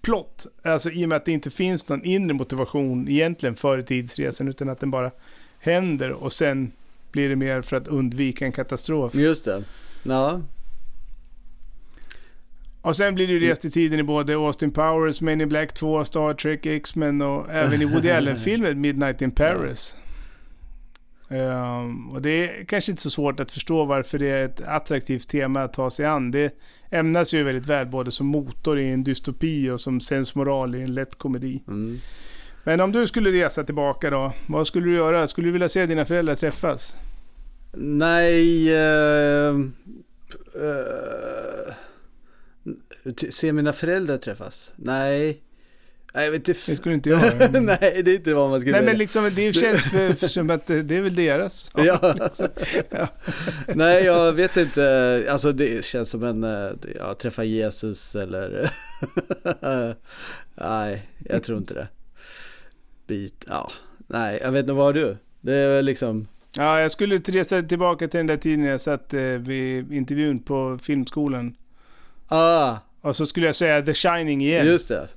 plott. 0.00 0.46
Alltså 0.62 0.90
i 0.90 1.04
och 1.04 1.08
med 1.08 1.16
att 1.16 1.24
det 1.24 1.32
inte 1.32 1.50
finns 1.50 1.88
någon 1.88 2.04
inre 2.04 2.34
motivation 2.34 3.08
egentligen 3.08 3.56
för 3.56 3.82
tidsresan, 3.82 4.48
utan 4.48 4.68
att 4.68 4.80
den 4.80 4.90
bara 4.90 5.10
händer 5.58 6.10
och 6.12 6.32
sen 6.32 6.72
blir 7.12 7.28
det 7.28 7.36
mer 7.36 7.62
för 7.62 7.76
att 7.76 7.88
undvika 7.88 8.44
en 8.44 8.52
katastrof. 8.52 9.14
Just 9.14 9.44
det. 9.44 9.64
Ja. 10.02 10.40
Och 12.84 12.96
sen 12.96 13.14
blir 13.14 13.26
det 13.26 13.32
ju 13.32 13.40
rest 13.40 13.64
i 13.64 13.70
tiden 13.70 14.00
i 14.00 14.02
både 14.02 14.34
Austin 14.34 14.70
Powers, 14.70 15.20
Men 15.20 15.40
in 15.40 15.48
Black 15.48 15.72
2, 15.74 16.04
Star 16.04 16.34
Trek, 16.34 16.66
X-Men 16.66 17.22
och 17.22 17.50
även 17.50 17.82
i 17.82 17.84
Woody 17.84 18.10
Allen-filmen 18.16 18.80
Midnight 18.80 19.22
in 19.22 19.30
Paris. 19.30 19.96
Ehm, 21.30 22.10
och 22.10 22.22
det 22.22 22.30
är 22.30 22.64
kanske 22.64 22.92
inte 22.92 23.02
så 23.02 23.10
svårt 23.10 23.40
att 23.40 23.50
förstå 23.52 23.84
varför 23.84 24.18
det 24.18 24.28
är 24.28 24.44
ett 24.44 24.60
attraktivt 24.68 25.28
tema 25.28 25.62
att 25.62 25.72
ta 25.72 25.90
sig 25.90 26.06
an. 26.06 26.30
Det 26.30 26.54
ämnas 26.90 27.34
ju 27.34 27.42
väldigt 27.42 27.66
väl 27.66 27.86
både 27.86 28.10
som 28.10 28.26
motor 28.26 28.78
i 28.78 28.90
en 28.90 29.04
dystopi 29.04 29.70
och 29.70 29.80
som 29.80 30.00
sensmoral 30.00 30.74
i 30.74 30.82
en 30.82 30.94
lätt 30.94 31.14
komedi. 31.18 31.62
Mm. 31.68 31.98
Men 32.64 32.80
om 32.80 32.92
du 32.92 33.06
skulle 33.06 33.32
resa 33.32 33.64
tillbaka 33.64 34.10
då, 34.10 34.32
vad 34.46 34.66
skulle 34.66 34.86
du 34.86 34.94
göra? 34.94 35.26
Skulle 35.28 35.48
du 35.48 35.52
vilja 35.52 35.68
se 35.68 35.86
dina 35.86 36.04
föräldrar 36.04 36.34
träffas? 36.34 36.96
Nej... 37.76 38.74
eh, 38.74 39.54
t- 40.32 40.58
se 43.32 43.52
mina 43.52 43.72
föräldrar 43.72 44.16
träffas? 44.16 44.72
Nej. 44.76 45.40
Nej, 46.14 46.24
jag 46.24 46.32
vet 46.32 46.48
inte. 46.48 46.60
Det 46.66 46.76
skulle 46.76 46.94
inte 46.94 47.10
jag 47.10 47.20
göra. 47.22 47.50
men- 47.50 47.64
Nej, 47.80 48.02
det 48.04 48.10
är 48.10 48.14
inte 48.14 48.34
vad 48.34 48.50
man 48.50 48.60
skulle 48.60 48.76
Nej 48.76 48.84
men 48.84 48.98
liksom 48.98 49.30
det 49.36 49.52
känns 49.60 49.82
för, 49.82 50.26
som 50.28 50.50
att 50.50 50.66
det, 50.66 50.96
är 50.96 51.00
väl 51.00 51.14
deras. 51.14 51.70
Ja. 51.74 52.14
liksom. 52.24 52.48
Ja. 52.90 53.08
Nej, 53.74 54.04
jag 54.04 54.32
vet 54.32 54.56
inte. 54.56 55.26
Alltså 55.30 55.52
det 55.52 55.84
känns 55.84 56.10
som 56.10 56.22
en, 56.24 56.44
eh, 56.44 56.70
ja, 56.98 57.14
träffa 57.14 57.44
Jesus 57.44 58.14
eller... 58.14 58.70
Nej, 60.54 61.08
jag 61.24 61.42
tror 61.42 61.58
inte 61.58 61.74
det. 61.74 61.88
Bit, 63.06 63.44
ja. 63.48 63.70
Nej, 64.06 64.38
jag 64.42 64.52
vet 64.52 64.60
inte, 64.60 64.72
vad 64.72 64.84
har 64.86 64.92
du? 64.92 65.16
Det 65.40 65.54
är 65.54 65.68
väl 65.68 65.84
liksom... 65.84 66.28
Ja, 66.56 66.80
jag 66.80 66.90
skulle 66.90 67.18
resa 67.18 67.62
tillbaka 67.62 68.08
till 68.08 68.18
den 68.18 68.26
där 68.26 68.36
tiden 68.36 68.64
jag 68.64 68.80
satt 68.80 69.14
eh, 69.14 69.20
vid 69.22 69.92
intervjun 69.92 70.38
på 70.38 70.78
filmskolan. 70.82 71.56
Ah, 72.28 72.76
Och 73.04 73.16
så 73.16 73.26
skulle 73.26 73.46
jag 73.46 73.56
säga 73.56 73.82
The 73.82 73.94
Shining 73.94 74.40
igen. 74.40 74.66
Just 74.66 74.88
det. 74.88 75.08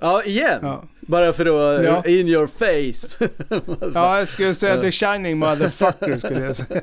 Ja, 0.00 0.22
igen. 0.22 0.58
Ja. 0.62 0.84
Bara 1.00 1.32
för 1.32 1.46
att, 1.46 1.84
ja. 1.84 2.02
in 2.06 2.28
your 2.28 2.46
face. 2.46 3.28
ja, 3.94 4.18
jag 4.18 4.28
skulle 4.28 4.54
säga 4.54 4.82
The 4.82 4.92
Shining 4.92 5.38
motherfucker 5.38 6.18
skulle 6.18 6.40
jag 6.40 6.56
säga. 6.56 6.80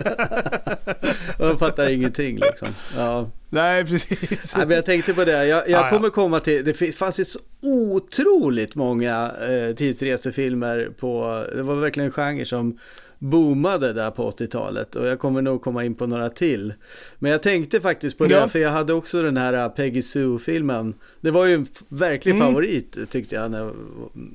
Man 1.39 1.59
fattar 1.59 1.89
ingenting 1.89 2.37
liksom. 2.37 2.67
Ja. 2.97 3.29
Nej, 3.49 3.85
precis. 3.85 4.55
Ja, 4.57 4.65
men 4.65 4.75
jag 4.75 4.85
tänkte 4.85 5.13
på 5.13 5.25
det, 5.25 5.45
jag, 5.45 5.69
jag 5.69 5.89
kommer 5.89 6.09
komma 6.09 6.39
till, 6.39 6.65
det 6.65 6.95
fanns 6.95 7.19
ju 7.19 7.25
så 7.25 7.39
otroligt 7.61 8.75
många 8.75 9.31
eh, 9.49 9.75
tidsresefilmer 9.75 10.89
på, 10.99 11.43
det 11.55 11.63
var 11.63 11.75
verkligen 11.75 12.05
en 12.05 12.11
genre 12.13 12.45
som 12.45 12.77
boomade 13.19 13.93
där 13.93 14.11
på 14.11 14.31
80-talet 14.31 14.95
och 14.95 15.07
jag 15.07 15.19
kommer 15.19 15.41
nog 15.41 15.61
komma 15.61 15.85
in 15.85 15.95
på 15.95 16.07
några 16.07 16.29
till. 16.29 16.73
Men 17.19 17.31
jag 17.31 17.43
tänkte 17.43 17.81
faktiskt 17.81 18.17
på 18.17 18.25
det, 18.25 18.33
ja. 18.33 18.47
för 18.47 18.59
jag 18.59 18.71
hade 18.71 18.93
också 18.93 19.21
den 19.21 19.37
här 19.37 19.65
uh, 19.65 19.75
Peggy 19.75 20.01
Sue-filmen. 20.01 20.93
Det 21.21 21.31
var 21.31 21.45
ju 21.45 21.53
en 21.53 21.67
verklig 21.87 22.35
mm. 22.35 22.47
favorit 22.47 22.97
tyckte 23.09 23.35
jag 23.35 23.51
när 23.51 23.59
jag 23.59 23.71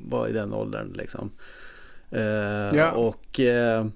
var 0.09 0.29
i 0.29 0.33
den 0.33 0.53
åldern 0.53 0.93
liksom. 0.93 1.31
Uh, 2.13 2.79
ja. 2.79 2.91
Och 2.93 3.41
uh, 3.41 3.91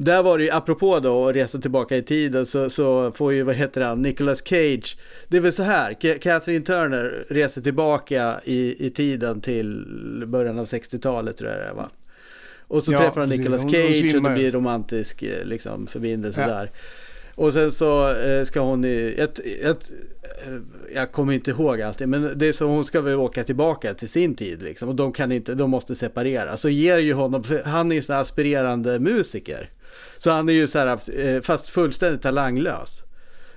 där 0.00 0.22
var 0.22 0.38
det 0.38 0.44
ju, 0.44 0.50
apropå 0.50 1.00
då 1.00 1.28
att 1.28 1.36
resa 1.36 1.58
tillbaka 1.58 1.96
i 1.96 2.02
tiden 2.02 2.46
så, 2.46 2.70
så 2.70 3.12
får 3.12 3.32
ju, 3.32 3.42
vad 3.42 3.54
heter 3.54 3.80
han, 3.80 4.02
Nicolas 4.02 4.42
Cage. 4.44 4.98
Det 5.28 5.36
är 5.36 5.40
väl 5.40 5.52
så 5.52 5.62
här, 5.62 5.94
Catherine 6.18 6.64
Turner 6.64 7.26
reser 7.28 7.60
tillbaka 7.60 8.40
i, 8.44 8.86
i 8.86 8.90
tiden 8.90 9.40
till 9.40 9.84
början 10.26 10.58
av 10.58 10.64
60-talet 10.64 11.36
tror 11.36 11.50
jag 11.50 11.60
det 11.60 11.72
var. 11.72 11.88
Och 12.68 12.82
så 12.82 12.92
ja, 12.92 12.98
träffar 12.98 13.20
han 13.20 13.28
Nicolas 13.28 13.62
Cage 13.62 14.14
och 14.16 14.22
det 14.22 14.34
blir 14.34 14.50
romantisk 14.50 15.22
eh, 15.22 15.44
liksom, 15.44 15.86
förbindelse 15.86 16.40
ja. 16.40 16.46
där. 16.46 16.70
Och 17.34 17.52
sen 17.52 17.72
så 17.72 18.14
eh, 18.14 18.44
ska 18.44 18.60
hon, 18.60 18.84
i, 18.84 19.14
ett, 19.18 19.38
ett, 19.62 19.90
eh, 20.46 20.54
jag 20.94 21.12
kommer 21.12 21.32
inte 21.32 21.50
ihåg 21.50 21.82
allting, 21.82 22.10
men 22.10 22.38
det 22.38 22.46
är 22.48 22.52
så 22.52 22.66
hon 22.66 22.84
ska 22.84 23.00
väl 23.00 23.14
åka 23.14 23.44
tillbaka 23.44 23.94
till 23.94 24.08
sin 24.08 24.34
tid 24.34 24.62
liksom. 24.62 24.88
Och 24.88 24.94
de 24.94 25.12
kan 25.12 25.32
inte, 25.32 25.54
de 25.54 25.70
måste 25.70 25.94
separera. 25.94 26.56
Så 26.56 26.68
ger 26.68 26.98
ju 26.98 27.12
honom, 27.12 27.44
han 27.64 27.92
är 27.92 27.96
ju 27.96 28.02
sån 28.02 28.14
här 28.14 28.22
aspirerande 28.22 28.98
musiker. 28.98 29.70
Så 30.18 30.30
han 30.30 30.48
är 30.48 30.52
ju 30.52 30.66
så 30.66 30.78
här, 30.78 31.40
fast 31.40 31.68
fullständigt 31.68 32.22
talanglös. 32.22 33.02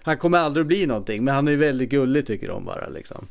Han 0.04 0.18
kommer 0.18 0.38
aldrig 0.38 0.62
att 0.62 0.68
bli 0.68 0.86
någonting, 0.86 1.24
men 1.24 1.36
han 1.36 1.48
är 1.48 1.56
väldigt 1.56 1.90
gullig 1.90 2.26
tycker 2.26 2.48
de 2.48 2.66
bara 2.66 2.90
liksom. 2.90 3.28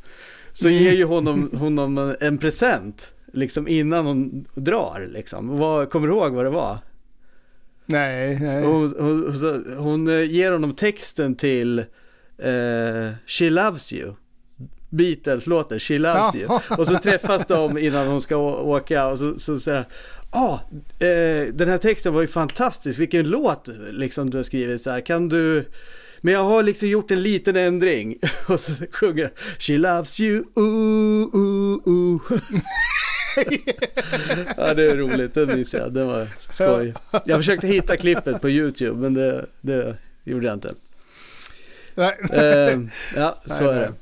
Så 0.52 0.68
ger 0.68 0.92
ju 0.92 1.04
honom, 1.04 1.50
honom 1.58 2.14
en 2.20 2.38
present 2.38 3.12
liksom 3.32 3.68
innan 3.68 4.06
hon 4.06 4.46
drar 4.54 5.08
liksom. 5.10 5.58
Vad, 5.58 5.90
kommer 5.90 6.08
du 6.08 6.14
ihåg 6.14 6.32
vad 6.32 6.44
det 6.44 6.50
var? 6.50 6.78
Nej, 7.86 8.40
nej. 8.40 8.64
Hon, 8.64 8.94
hon, 8.98 9.34
hon, 9.42 9.74
hon 9.76 10.08
eh, 10.08 10.22
ger 10.22 10.52
honom 10.52 10.74
texten 10.74 11.34
till 11.34 11.78
uh, 11.78 13.10
She 13.26 13.50
Loves 13.50 13.92
You. 13.92 14.14
Beatles-låten 14.88 15.80
She 15.80 15.98
Loves 15.98 16.34
You. 16.34 16.58
Och 16.78 16.86
så 16.86 16.98
träffas 16.98 17.46
de 17.46 17.78
innan 17.78 18.08
hon 18.08 18.20
ska 18.20 18.36
åka 18.62 19.06
och 19.06 19.18
så, 19.18 19.38
så 19.38 19.58
säger 19.58 19.76
han 19.76 19.86
ah, 20.30 20.58
eh, 21.06 21.54
den 21.54 21.68
här 21.68 21.78
texten 21.78 22.14
var 22.14 22.20
ju 22.20 22.26
fantastisk, 22.26 22.98
vilken 22.98 23.28
låt 23.28 23.68
liksom 23.90 24.30
du 24.30 24.36
har 24.36 24.44
skrivit 24.44 24.82
så 24.82 24.90
här, 24.90 25.00
kan 25.00 25.28
du 25.28 25.64
men 26.20 26.34
jag 26.34 26.44
har 26.44 26.62
liksom 26.62 26.88
gjort 26.88 27.10
en 27.10 27.22
liten 27.22 27.56
ändring. 27.56 28.16
Och 28.48 28.60
så 28.60 28.72
sjunger 28.92 29.30
She 29.58 29.78
loves 29.78 30.20
you, 30.20 30.44
ooh, 30.54 31.36
ooh, 31.36 31.88
ooh. 31.88 32.20
ja, 34.56 34.74
det 34.74 34.90
är 34.90 34.96
roligt. 34.96 35.34
Den 35.34 35.48
minns 35.48 35.74
jag. 35.74 35.92
Det 35.92 36.04
var 36.04 36.26
skoj. 36.52 36.94
Jag 37.24 37.38
försökte 37.38 37.66
hitta 37.66 37.96
klippet 37.96 38.40
på 38.40 38.50
YouTube, 38.50 39.00
men 39.00 39.14
det, 39.14 39.46
det 39.60 39.96
gjorde 40.24 40.46
jag 40.46 40.54
inte. 40.54 40.74
Nej. 41.94 42.16
Uh, 42.32 42.88
ja, 43.16 43.38
så 43.46 43.64
nej, 43.64 43.74
är 43.74 43.80
det. 43.80 43.92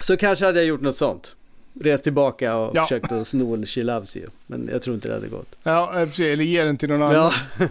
Så 0.00 0.16
kanske 0.16 0.44
hade 0.44 0.58
jag 0.58 0.66
gjort 0.66 0.80
något 0.80 0.96
sånt. 0.96 1.36
Rest 1.80 2.04
tillbaka 2.04 2.56
och 2.56 2.76
ja. 2.76 2.82
försökt 2.82 3.12
att 3.12 3.26
sno 3.26 3.66
She 3.66 3.82
Loves 3.82 4.16
You. 4.16 4.26
Men 4.46 4.68
jag 4.72 4.82
tror 4.82 4.94
inte 4.94 5.08
det 5.08 5.14
hade 5.14 5.28
gått. 5.28 5.48
Ja, 5.62 5.90
precis. 5.94 6.26
Eller 6.26 6.44
ge 6.44 6.64
den 6.64 6.76
till 6.76 6.88
någon 6.88 7.02
annan. 7.02 7.32
Ja. 7.58 7.66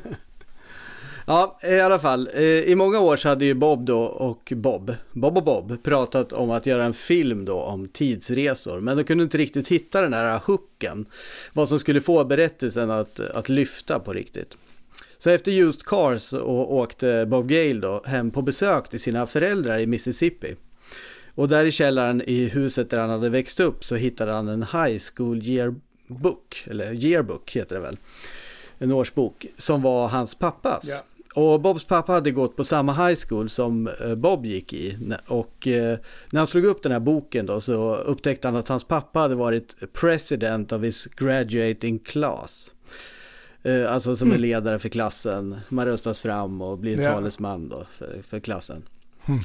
Ja, 1.28 1.60
i 1.64 1.80
alla 1.80 2.00
fall. 2.00 2.30
Eh, 2.34 2.44
I 2.44 2.76
många 2.76 3.00
år 3.00 3.18
så 3.18 3.30
hade 3.30 3.46
ju 3.46 3.54
Bob 3.54 3.86
då 3.86 4.02
och 4.04 4.54
Bob, 4.56 4.94
Bob 5.12 5.38
och 5.38 5.44
Bob, 5.44 5.84
pratat 5.84 6.34
om 6.34 6.52
att 6.52 6.66
göra 6.66 6.84
en 6.84 6.94
film 6.94 7.46
då 7.46 7.56
om 7.56 7.88
tidsresor. 7.88 8.80
Men 8.80 8.98
de 8.98 9.04
kunde 9.04 9.24
inte 9.24 9.38
riktigt 9.38 9.68
hitta 9.68 10.02
den 10.02 10.14
här 10.14 10.40
hooken. 10.46 11.06
Vad 11.54 11.70
som 11.70 11.80
skulle 11.80 12.02
få 12.02 12.26
berättelsen 12.26 12.92
att, 12.92 13.20
att 13.20 13.50
lyfta 13.50 14.00
på 14.00 14.14
riktigt. 14.14 14.58
Så 15.18 15.30
efter 15.30 15.52
Used 15.52 15.84
Cars 15.84 16.34
och 16.34 16.74
åkte 16.74 17.26
Bob 17.26 17.50
Gale 17.50 17.80
då 17.80 18.02
hem 18.06 18.32
på 18.32 18.42
besök 18.42 18.90
till 18.90 19.00
sina 19.00 19.28
föräldrar 19.28 19.80
i 19.80 19.88
Mississippi. 19.88 20.56
Och 21.36 21.50
där 21.50 21.66
i 21.66 21.72
källaren 21.72 22.22
i 22.22 22.46
huset 22.46 22.90
där 22.90 23.00
han 23.00 23.10
hade 23.10 23.30
växt 23.30 23.60
upp 23.60 23.86
så 23.86 23.96
hittade 23.96 24.32
han 24.32 24.48
en 24.48 24.64
high 24.64 25.02
school 25.16 25.44
yearbook, 25.44 26.64
eller 26.68 26.94
yearbook 26.94 27.52
heter 27.52 27.76
det 27.76 27.82
väl. 27.82 27.98
En 28.78 28.92
årsbok 28.92 29.46
som 29.58 29.82
var 29.82 30.08
hans 30.08 30.36
pappas. 30.36 30.88
Yeah. 30.88 31.02
Och 31.34 31.62
Bobs 31.62 31.86
pappa 31.86 32.12
hade 32.12 32.32
gått 32.32 32.56
på 32.56 32.64
samma 32.64 33.08
high 33.08 33.20
school 33.28 33.50
som 33.50 33.88
eh, 33.88 34.16
Bob 34.16 34.46
gick 34.46 34.74
i. 34.74 34.98
Och 35.28 35.68
eh, 35.68 35.98
när 36.30 36.40
han 36.40 36.48
slog 36.48 36.66
upp 36.66 36.84
den 36.84 36.92
här 36.92 37.00
boken 37.00 37.46
då 37.46 37.62
så 37.62 37.96
upptäckte 37.96 38.48
han 38.48 38.56
att 38.56 38.68
hans 38.68 38.84
pappa 38.84 39.20
hade 39.20 39.36
varit 39.36 39.94
president 39.94 40.72
of 40.72 40.84
his 40.84 41.06
graduating 41.06 42.00
class. 42.00 42.72
Eh, 43.64 43.94
alltså 43.94 44.16
som 44.16 44.28
mm. 44.28 44.36
en 44.36 44.42
ledare 44.42 44.80
för 44.80 44.90
klassen. 44.90 45.60
Man 45.70 45.86
röstas 45.86 46.22
fram 46.22 46.62
och 46.62 46.78
blir 46.78 47.02
ja. 47.02 47.14
talesman 47.14 47.70
då 47.70 47.86
för, 47.92 48.22
för 48.28 48.40
klassen. 48.40 48.84
Mm. 49.26 49.40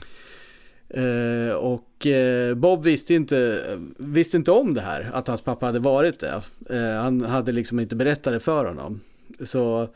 Uh, 0.97 1.55
och 1.55 2.07
uh, 2.07 2.55
Bob 2.55 2.85
visste 2.85 3.15
inte, 3.15 3.65
visste 3.97 4.37
inte 4.37 4.51
om 4.51 4.75
det 4.75 4.81
här, 4.81 5.11
att 5.13 5.29
hans 5.29 5.43
pappa 5.43 5.67
hade 5.67 5.79
varit 5.79 6.21
det. 6.21 6.43
Uh, 6.71 7.03
han 7.03 7.21
hade 7.21 7.53
liksom 7.53 7.81
inte 7.81 7.97
berättat 7.97 8.33
det 8.33 8.41
för 8.41 8.65
honom. 8.65 9.01
Så 9.41 9.89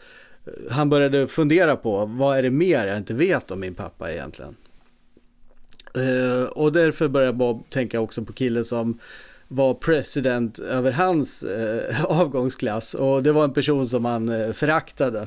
han 0.71 0.91
började 0.91 1.29
fundera 1.29 1.77
på 1.77 2.07
vad 2.07 2.39
är 2.39 2.43
det 2.43 2.51
mer 2.51 2.87
jag 2.87 2.97
inte 2.97 3.15
vet 3.15 3.51
om 3.51 3.61
min 3.61 3.75
pappa 3.75 4.13
egentligen. 4.13 4.57
Uh, 5.97 6.45
och 6.45 6.73
därför 6.73 7.09
började 7.09 7.33
Bob 7.33 7.71
tänka 7.71 8.01
också 8.01 8.25
på 8.25 8.33
killen 8.33 8.65
som 8.65 8.99
var 9.49 9.75
president 9.75 10.59
över 10.59 10.93
hans 10.93 11.45
uh, 11.45 12.05
avgångsklass 12.21 12.95
och 12.95 13.23
det 13.23 13.33
var 13.33 13.45
en 13.45 13.53
person 13.53 13.87
som 13.87 14.05
han 14.05 14.29
uh, 14.29 14.53
föraktade. 14.53 15.27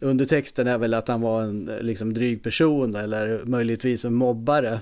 Undertexten 0.00 0.66
är 0.66 0.78
väl 0.78 0.94
att 0.94 1.08
han 1.08 1.20
var 1.20 1.42
en 1.42 1.70
liksom, 1.80 2.14
dryg 2.14 2.42
person 2.42 2.94
eller 2.94 3.44
möjligtvis 3.44 4.04
en 4.04 4.14
mobbare. 4.14 4.80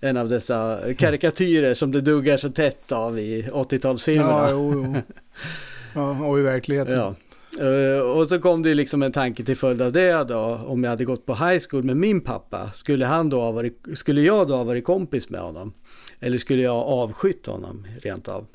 En 0.00 0.16
av 0.16 0.28
dessa 0.28 0.80
karikatyrer 0.98 1.74
som 1.74 1.92
det 1.92 2.00
duggar 2.00 2.36
så 2.36 2.48
tätt 2.48 2.92
av 2.92 3.18
i 3.18 3.48
80-talsfilmerna. 3.52 4.48
Ja, 4.48 4.50
jo, 4.50 4.72
jo. 4.74 5.02
ja, 5.94 6.26
och 6.26 6.38
i 6.38 6.42
verkligheten. 6.42 6.94
Ja. 6.94 7.14
Uh, 7.60 8.00
och 8.00 8.28
så 8.28 8.38
kom 8.38 8.62
det 8.62 8.74
liksom 8.74 9.02
en 9.02 9.12
tanke 9.12 9.44
till 9.44 9.56
följd 9.56 9.82
av 9.82 9.92
det 9.92 10.24
då, 10.28 10.60
om 10.66 10.84
jag 10.84 10.90
hade 10.90 11.04
gått 11.04 11.26
på 11.26 11.34
high 11.34 11.62
school 11.70 11.84
med 11.84 11.96
min 11.96 12.20
pappa, 12.20 12.70
skulle, 12.74 13.06
han 13.06 13.28
då 13.28 13.40
ha 13.40 13.52
varit, 13.52 13.86
skulle 13.94 14.20
jag 14.20 14.48
då 14.48 14.56
ha 14.56 14.64
varit 14.64 14.84
kompis 14.84 15.30
med 15.30 15.40
honom? 15.40 15.72
Eller 16.20 16.38
skulle 16.38 16.62
jag 16.62 16.72
ha 16.72 16.82
avskytt 16.82 17.46
honom 17.46 17.86
rent 18.02 18.28
av? 18.28 18.46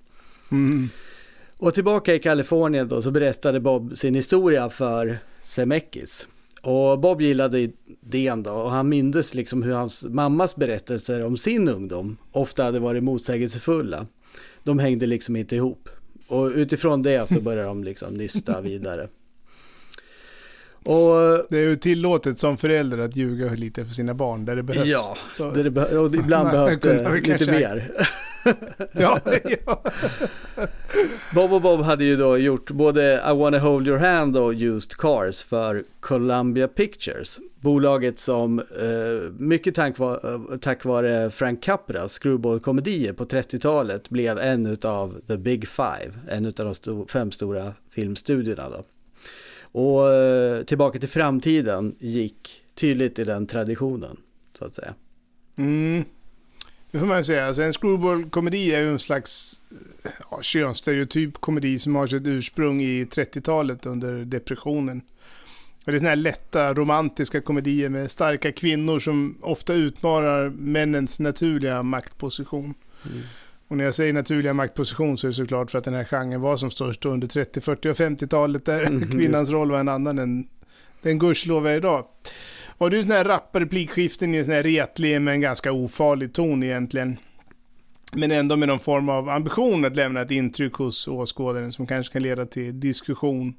Mm. 0.51 0.89
Och 1.57 1.73
tillbaka 1.73 2.15
i 2.15 2.19
Kalifornien 2.19 2.87
då 2.87 3.01
så 3.01 3.11
berättade 3.11 3.59
Bob 3.59 3.97
sin 3.97 4.15
historia 4.15 4.69
för 4.69 5.17
Zemeckis. 5.41 6.27
Och 6.61 6.99
Bob 6.99 7.21
gillade 7.21 7.59
idén 7.59 8.43
då 8.43 8.51
och 8.51 8.71
han 8.71 8.89
mindes 8.89 9.33
liksom 9.33 9.63
hur 9.63 9.73
hans 9.73 10.03
mammas 10.03 10.55
berättelser 10.55 11.25
om 11.25 11.37
sin 11.37 11.69
ungdom 11.69 12.17
ofta 12.31 12.63
hade 12.63 12.79
varit 12.79 13.03
motsägelsefulla. 13.03 14.07
De 14.63 14.79
hängde 14.79 15.05
liksom 15.05 15.35
inte 15.35 15.55
ihop. 15.55 15.89
Och 16.27 16.51
utifrån 16.55 17.01
det 17.01 17.29
så 17.29 17.41
börjar 17.41 17.63
de 17.65 17.83
liksom 17.83 18.13
nysta 18.13 18.61
vidare. 18.61 19.07
Och, 20.83 21.45
det 21.49 21.57
är 21.57 21.63
ju 21.63 21.75
tillåtet 21.75 22.39
som 22.39 22.57
förälder 22.57 22.97
att 22.97 23.15
ljuga 23.15 23.49
lite 23.49 23.85
för 23.85 23.93
sina 23.93 24.13
barn 24.13 24.45
där 24.45 24.55
det 24.55 24.63
behövs. 24.63 24.87
Ja, 24.87 25.17
det 25.53 25.63
det 25.63 25.71
be 25.71 25.97
och 25.97 26.15
ibland 26.15 26.51
behövs 26.51 26.77
det 26.77 27.21
lite 27.21 27.51
mer. 27.51 27.91
ja, 28.91 29.19
ja. 29.65 29.83
Bob 31.33 31.53
och 31.53 31.61
Bob 31.61 31.81
hade 31.81 32.03
ju 32.03 32.15
då 32.15 32.37
gjort 32.37 32.71
både 32.71 33.23
I 33.31 33.37
wanna 33.37 33.59
hold 33.59 33.87
your 33.87 33.97
hand 33.97 34.37
och 34.37 34.53
Used 34.53 34.91
Cars 34.91 35.43
för 35.43 35.83
Columbia 35.99 36.67
Pictures. 36.67 37.39
Bolaget 37.59 38.19
som 38.19 38.59
eh, 38.59 39.31
mycket 39.37 39.75
tack, 39.75 39.97
var, 39.97 40.57
tack 40.57 40.85
vare 40.85 41.31
Frank 41.31 41.63
Capras 41.63 42.19
screwball-komedier 42.19 43.13
på 43.13 43.25
30-talet 43.25 44.09
blev 44.09 44.37
en 44.37 44.77
av 44.83 45.21
the 45.27 45.37
big 45.37 45.67
five, 45.67 46.11
en 46.29 46.45
av 46.45 46.53
de 46.53 46.75
sto 46.75 47.07
fem 47.07 47.31
stora 47.31 47.73
filmstudierna. 47.91 48.69
Då. 48.69 48.83
Och 49.71 50.13
eh, 50.13 50.63
Tillbaka 50.63 50.99
till 50.99 51.09
framtiden 51.09 51.95
gick 51.99 52.63
tydligt 52.75 53.19
i 53.19 53.23
den 53.23 53.47
traditionen, 53.47 54.17
så 54.59 54.65
att 54.65 54.75
säga. 54.75 54.93
Mm. 55.57 56.03
Det 56.91 56.99
får 56.99 57.05
man 57.05 57.23
säga. 57.23 57.45
Alltså 57.45 57.61
en 57.61 57.73
screwball-komedi 57.73 58.73
är 58.73 58.81
ju 58.81 58.89
en 58.89 58.99
slags 58.99 59.61
ja, 60.31 60.41
könsstereotyp 60.41 61.33
komedi 61.33 61.79
som 61.79 61.95
har 61.95 62.07
sitt 62.07 62.27
ursprung 62.27 62.81
i 62.81 63.05
30-talet 63.05 63.85
under 63.85 64.13
depressionen. 64.13 65.01
det 65.85 65.91
är 65.91 65.97
såna 65.97 66.09
här 66.09 66.15
lätta 66.15 66.73
romantiska 66.73 67.41
komedier 67.41 67.89
med 67.89 68.11
starka 68.11 68.51
kvinnor 68.51 68.99
som 68.99 69.37
ofta 69.41 69.73
utmanar 69.73 70.49
männens 70.49 71.19
naturliga 71.19 71.83
maktposition. 71.83 72.73
Mm. 73.05 73.21
Och 73.67 73.77
när 73.77 73.83
jag 73.83 73.95
säger 73.95 74.13
naturliga 74.13 74.53
maktposition 74.53 75.17
så 75.17 75.27
är 75.27 75.29
det 75.29 75.35
såklart 75.35 75.71
för 75.71 75.77
att 75.77 75.83
den 75.83 75.93
här 75.93 76.05
genren 76.05 76.41
var 76.41 76.57
som 76.57 76.71
störst 76.71 77.05
under 77.05 77.27
30, 77.27 77.61
40 77.61 77.89
och 77.89 77.95
50-talet 77.95 78.65
där 78.65 78.83
mm, 78.83 79.11
kvinnans 79.11 79.49
roll 79.49 79.71
var 79.71 79.79
en 79.79 79.89
annan 79.89 80.19
än 80.19 80.47
den 81.01 81.19
gudskelov 81.19 81.67
är 81.67 81.77
idag. 81.77 82.05
Det 82.79 82.85
är 82.85 83.01
sådana 83.01 83.15
här 83.15 83.23
rappa 83.25 83.59
replikskiften 83.59 84.35
i 84.35 84.37
en 84.37 84.45
sån 84.45 84.53
här 84.53 84.63
retlig 84.63 85.21
men 85.21 85.41
ganska 85.41 85.71
ofarlig 85.71 86.33
ton 86.33 86.63
egentligen. 86.63 87.19
Men 88.13 88.31
ändå 88.31 88.55
med 88.55 88.67
någon 88.67 88.79
form 88.79 89.09
av 89.09 89.29
ambition 89.29 89.85
att 89.85 89.95
lämna 89.95 90.21
ett 90.21 90.31
intryck 90.31 90.73
hos 90.73 91.07
åskådaren 91.07 91.71
som 91.71 91.87
kanske 91.87 92.13
kan 92.13 92.23
leda 92.23 92.45
till 92.45 92.79
diskussion. 92.79 93.55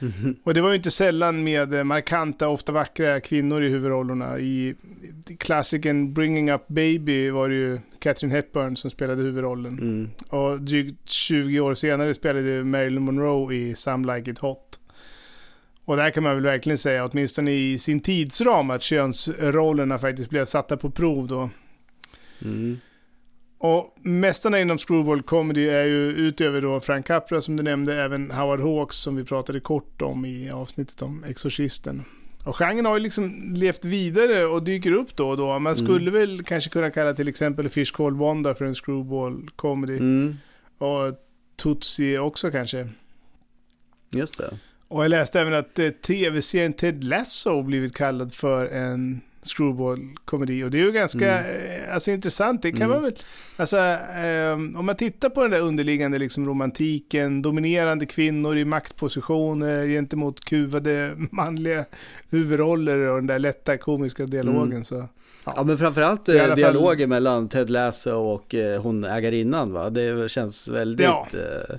Mm 0.00 0.12
-hmm. 0.12 0.36
Och 0.44 0.54
det 0.54 0.60
var 0.60 0.70
ju 0.70 0.76
inte 0.76 0.90
sällan 0.90 1.44
med 1.44 1.86
markanta, 1.86 2.48
ofta 2.48 2.72
vackra 2.72 3.20
kvinnor 3.20 3.62
i 3.62 3.68
huvudrollerna. 3.68 4.38
I 4.38 4.74
klassikern 5.38 6.14
Bringing 6.14 6.50
Up 6.50 6.68
Baby 6.68 7.30
var 7.30 7.48
det 7.48 7.54
ju 7.54 7.78
Catherine 7.98 8.34
Hepburn 8.34 8.76
som 8.76 8.90
spelade 8.90 9.22
huvudrollen. 9.22 9.78
Mm. 9.78 10.10
Och 10.28 10.60
drygt 10.60 11.08
20 11.08 11.60
år 11.60 11.74
senare 11.74 12.14
spelade 12.14 12.64
Marilyn 12.64 13.02
Monroe 13.02 13.54
i 13.54 13.74
Some 13.74 14.16
Like 14.16 14.30
It 14.30 14.38
Hot. 14.38 14.79
Och 15.90 15.96
där 15.96 16.10
kan 16.10 16.22
man 16.22 16.34
väl 16.34 16.42
verkligen 16.42 16.78
säga, 16.78 17.04
åtminstone 17.04 17.52
i 17.52 17.78
sin 17.78 18.00
tidsram, 18.00 18.70
att 18.70 18.82
könsrollerna 18.82 19.98
faktiskt 19.98 20.30
blev 20.30 20.44
satta 20.44 20.76
på 20.76 20.90
prov 20.90 21.26
då. 21.26 21.50
Mm. 22.44 22.80
Och 23.58 23.96
mästarna 24.02 24.60
inom 24.60 24.78
Screwball 24.78 25.22
Comedy 25.22 25.68
är 25.68 25.84
ju 25.84 26.10
utöver 26.10 26.62
då 26.62 26.80
Frank 26.80 27.06
Capra 27.06 27.40
som 27.40 27.56
du 27.56 27.62
nämnde, 27.62 28.02
även 28.02 28.30
Howard 28.30 28.60
Hawks 28.60 28.96
som 28.96 29.16
vi 29.16 29.24
pratade 29.24 29.60
kort 29.60 30.02
om 30.02 30.24
i 30.24 30.50
avsnittet 30.50 31.02
om 31.02 31.24
Exorcisten. 31.24 32.04
Och 32.44 32.56
genren 32.56 32.86
har 32.86 32.96
ju 32.96 33.02
liksom 33.02 33.52
levt 33.54 33.84
vidare 33.84 34.44
och 34.44 34.62
dyker 34.62 34.92
upp 34.92 35.16
då 35.16 35.28
och 35.28 35.36
då. 35.36 35.46
Man 35.46 35.74
mm. 35.74 35.74
skulle 35.74 36.10
mm. 36.10 36.14
väl 36.14 36.44
kanske 36.44 36.70
kunna 36.70 36.90
kalla 36.90 37.14
till 37.14 37.28
exempel 37.28 37.68
Fish 37.68 37.92
Called 37.92 38.18
Wanda 38.18 38.54
för 38.54 38.64
en 38.64 38.74
Screwball 38.74 39.50
Comedy. 39.56 39.96
Mm. 39.96 40.36
Och 40.78 41.14
Tootsie 41.56 42.18
också 42.18 42.50
kanske. 42.50 42.88
Just 44.10 44.38
det. 44.38 44.58
Och 44.90 45.04
jag 45.04 45.10
läste 45.10 45.40
även 45.40 45.54
att 45.54 45.78
eh, 45.78 45.88
tv-serien 45.88 46.72
Ted 46.72 47.04
Lasso 47.04 47.62
blivit 47.62 47.94
kallad 47.94 48.34
för 48.34 48.66
en 48.66 49.20
screwball-komedi. 49.42 50.64
Och 50.64 50.70
det 50.70 50.78
är 50.78 50.84
ju 50.84 50.92
ganska 50.92 51.38
mm. 51.38 51.82
Eh, 51.82 51.94
alltså, 51.94 52.10
intressant. 52.10 52.62
Det 52.62 52.70
kan 52.70 52.82
mm. 52.82 52.90
man 52.90 53.02
väl, 53.02 53.14
alltså, 53.56 53.76
eh, 53.76 54.52
om 54.52 54.86
man 54.86 54.96
tittar 54.96 55.28
på 55.28 55.42
den 55.42 55.50
där 55.50 55.60
underliggande 55.60 56.18
liksom, 56.18 56.46
romantiken, 56.46 57.42
dominerande 57.42 58.06
kvinnor 58.06 58.56
i 58.56 58.64
maktpositioner 58.64 59.86
gentemot 59.86 60.44
kuvade 60.44 61.12
manliga 61.30 61.84
huvudroller 62.30 62.98
och 62.98 63.16
den 63.16 63.26
där 63.26 63.38
lätta 63.38 63.78
komiska 63.78 64.26
dialogen. 64.26 64.72
Mm. 64.72 64.84
Så, 64.84 65.08
ja. 65.44 65.52
ja. 65.56 65.64
men 65.64 65.78
framförallt 65.78 66.28
eh, 66.28 66.54
dialogen 66.54 66.98
fall... 66.98 67.08
mellan 67.08 67.48
Ted 67.48 67.70
Lasso 67.70 68.14
och 68.14 68.54
eh, 68.54 68.82
hon 68.82 69.04
ägarinnan 69.04 69.72
va? 69.72 69.90
Det 69.90 70.30
känns 70.30 70.68
väldigt... 70.68 71.06
Ja. 71.06 71.26
Eh, 71.34 71.76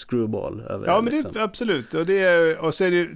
screwball. 0.00 0.60
Över 0.60 0.86
ja, 0.86 1.00
men 1.00 1.12
liksom. 1.12 1.32
det, 1.32 1.42
absolut. 1.42 1.94
Och, 1.94 2.06
det 2.06 2.18
är, 2.18 2.64
och 2.64 2.74
så 2.74 2.84
är 2.84 2.90
det, 2.90 3.08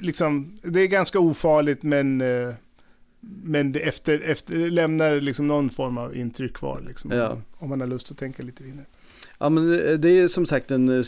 liksom, 0.00 0.58
det 0.62 0.80
är 0.80 0.86
ganska 0.86 1.18
ofarligt 1.18 1.82
men, 1.82 2.20
eh, 2.20 2.54
men 3.20 3.72
det 3.72 3.80
efter, 3.80 4.20
efter, 4.20 4.70
lämnar 4.70 5.20
liksom 5.20 5.46
någon 5.46 5.70
form 5.70 5.98
av 5.98 6.16
intryck 6.16 6.54
kvar. 6.54 6.84
Liksom, 6.88 7.10
ja. 7.10 7.30
om, 7.30 7.42
om, 7.58 7.68
man 7.68 7.80
har 7.80 7.88
lust 7.88 8.10
att 8.10 8.18
tänka 8.18 8.42
lite 8.42 8.64
vidare. 8.64 8.84
Ja 9.38 9.48
men 9.48 9.70
det 10.00 10.08
är 10.08 10.14
ju 10.14 10.28
som 10.28 10.46
sagt 10.46 10.70
en 10.70 10.88
eh, 10.88 11.02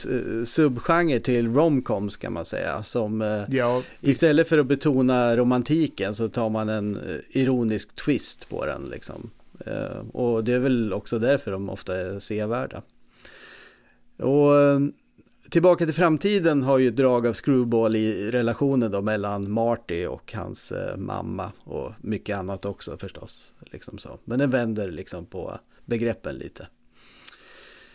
subgenre 0.44 1.20
till 1.20 1.54
romcoms 1.54 2.16
kan 2.16 2.32
man 2.32 2.44
säga. 2.44 2.82
Som 2.82 3.22
eh, 3.22 3.42
ja, 3.48 3.82
istället 4.00 4.48
för 4.48 4.58
att 4.58 4.66
betona 4.66 5.36
romantiken 5.36 6.14
så 6.14 6.28
tar 6.28 6.50
man 6.50 6.68
en 6.68 6.98
ironisk 7.28 7.94
twist 7.94 8.48
på 8.48 8.66
den 8.66 8.84
liksom. 8.84 9.30
Och 10.12 10.44
det 10.44 10.52
är 10.52 10.58
väl 10.58 10.92
också 10.92 11.18
därför 11.18 11.50
de 11.50 11.70
ofta 11.70 11.96
är 11.96 12.18
sevärda. 12.18 12.82
Och 14.18 14.80
Tillbaka 15.50 15.84
till 15.84 15.94
framtiden 15.94 16.62
har 16.62 16.78
ju 16.78 16.88
ett 16.88 16.96
drag 16.96 17.26
av 17.26 17.32
screwball 17.32 17.96
i 17.96 18.30
relationen 18.30 18.90
då 18.90 19.02
mellan 19.02 19.50
Marty 19.52 20.06
och 20.06 20.32
hans 20.32 20.72
eh, 20.72 20.96
mamma 20.96 21.52
och 21.64 21.92
mycket 22.00 22.38
annat 22.38 22.64
också 22.64 22.96
förstås. 22.96 23.52
Liksom 23.60 23.98
så. 23.98 24.18
Men 24.24 24.38
den 24.38 24.50
vänder 24.50 24.90
liksom 24.90 25.26
på 25.26 25.58
begreppen 25.84 26.34
lite. 26.34 26.66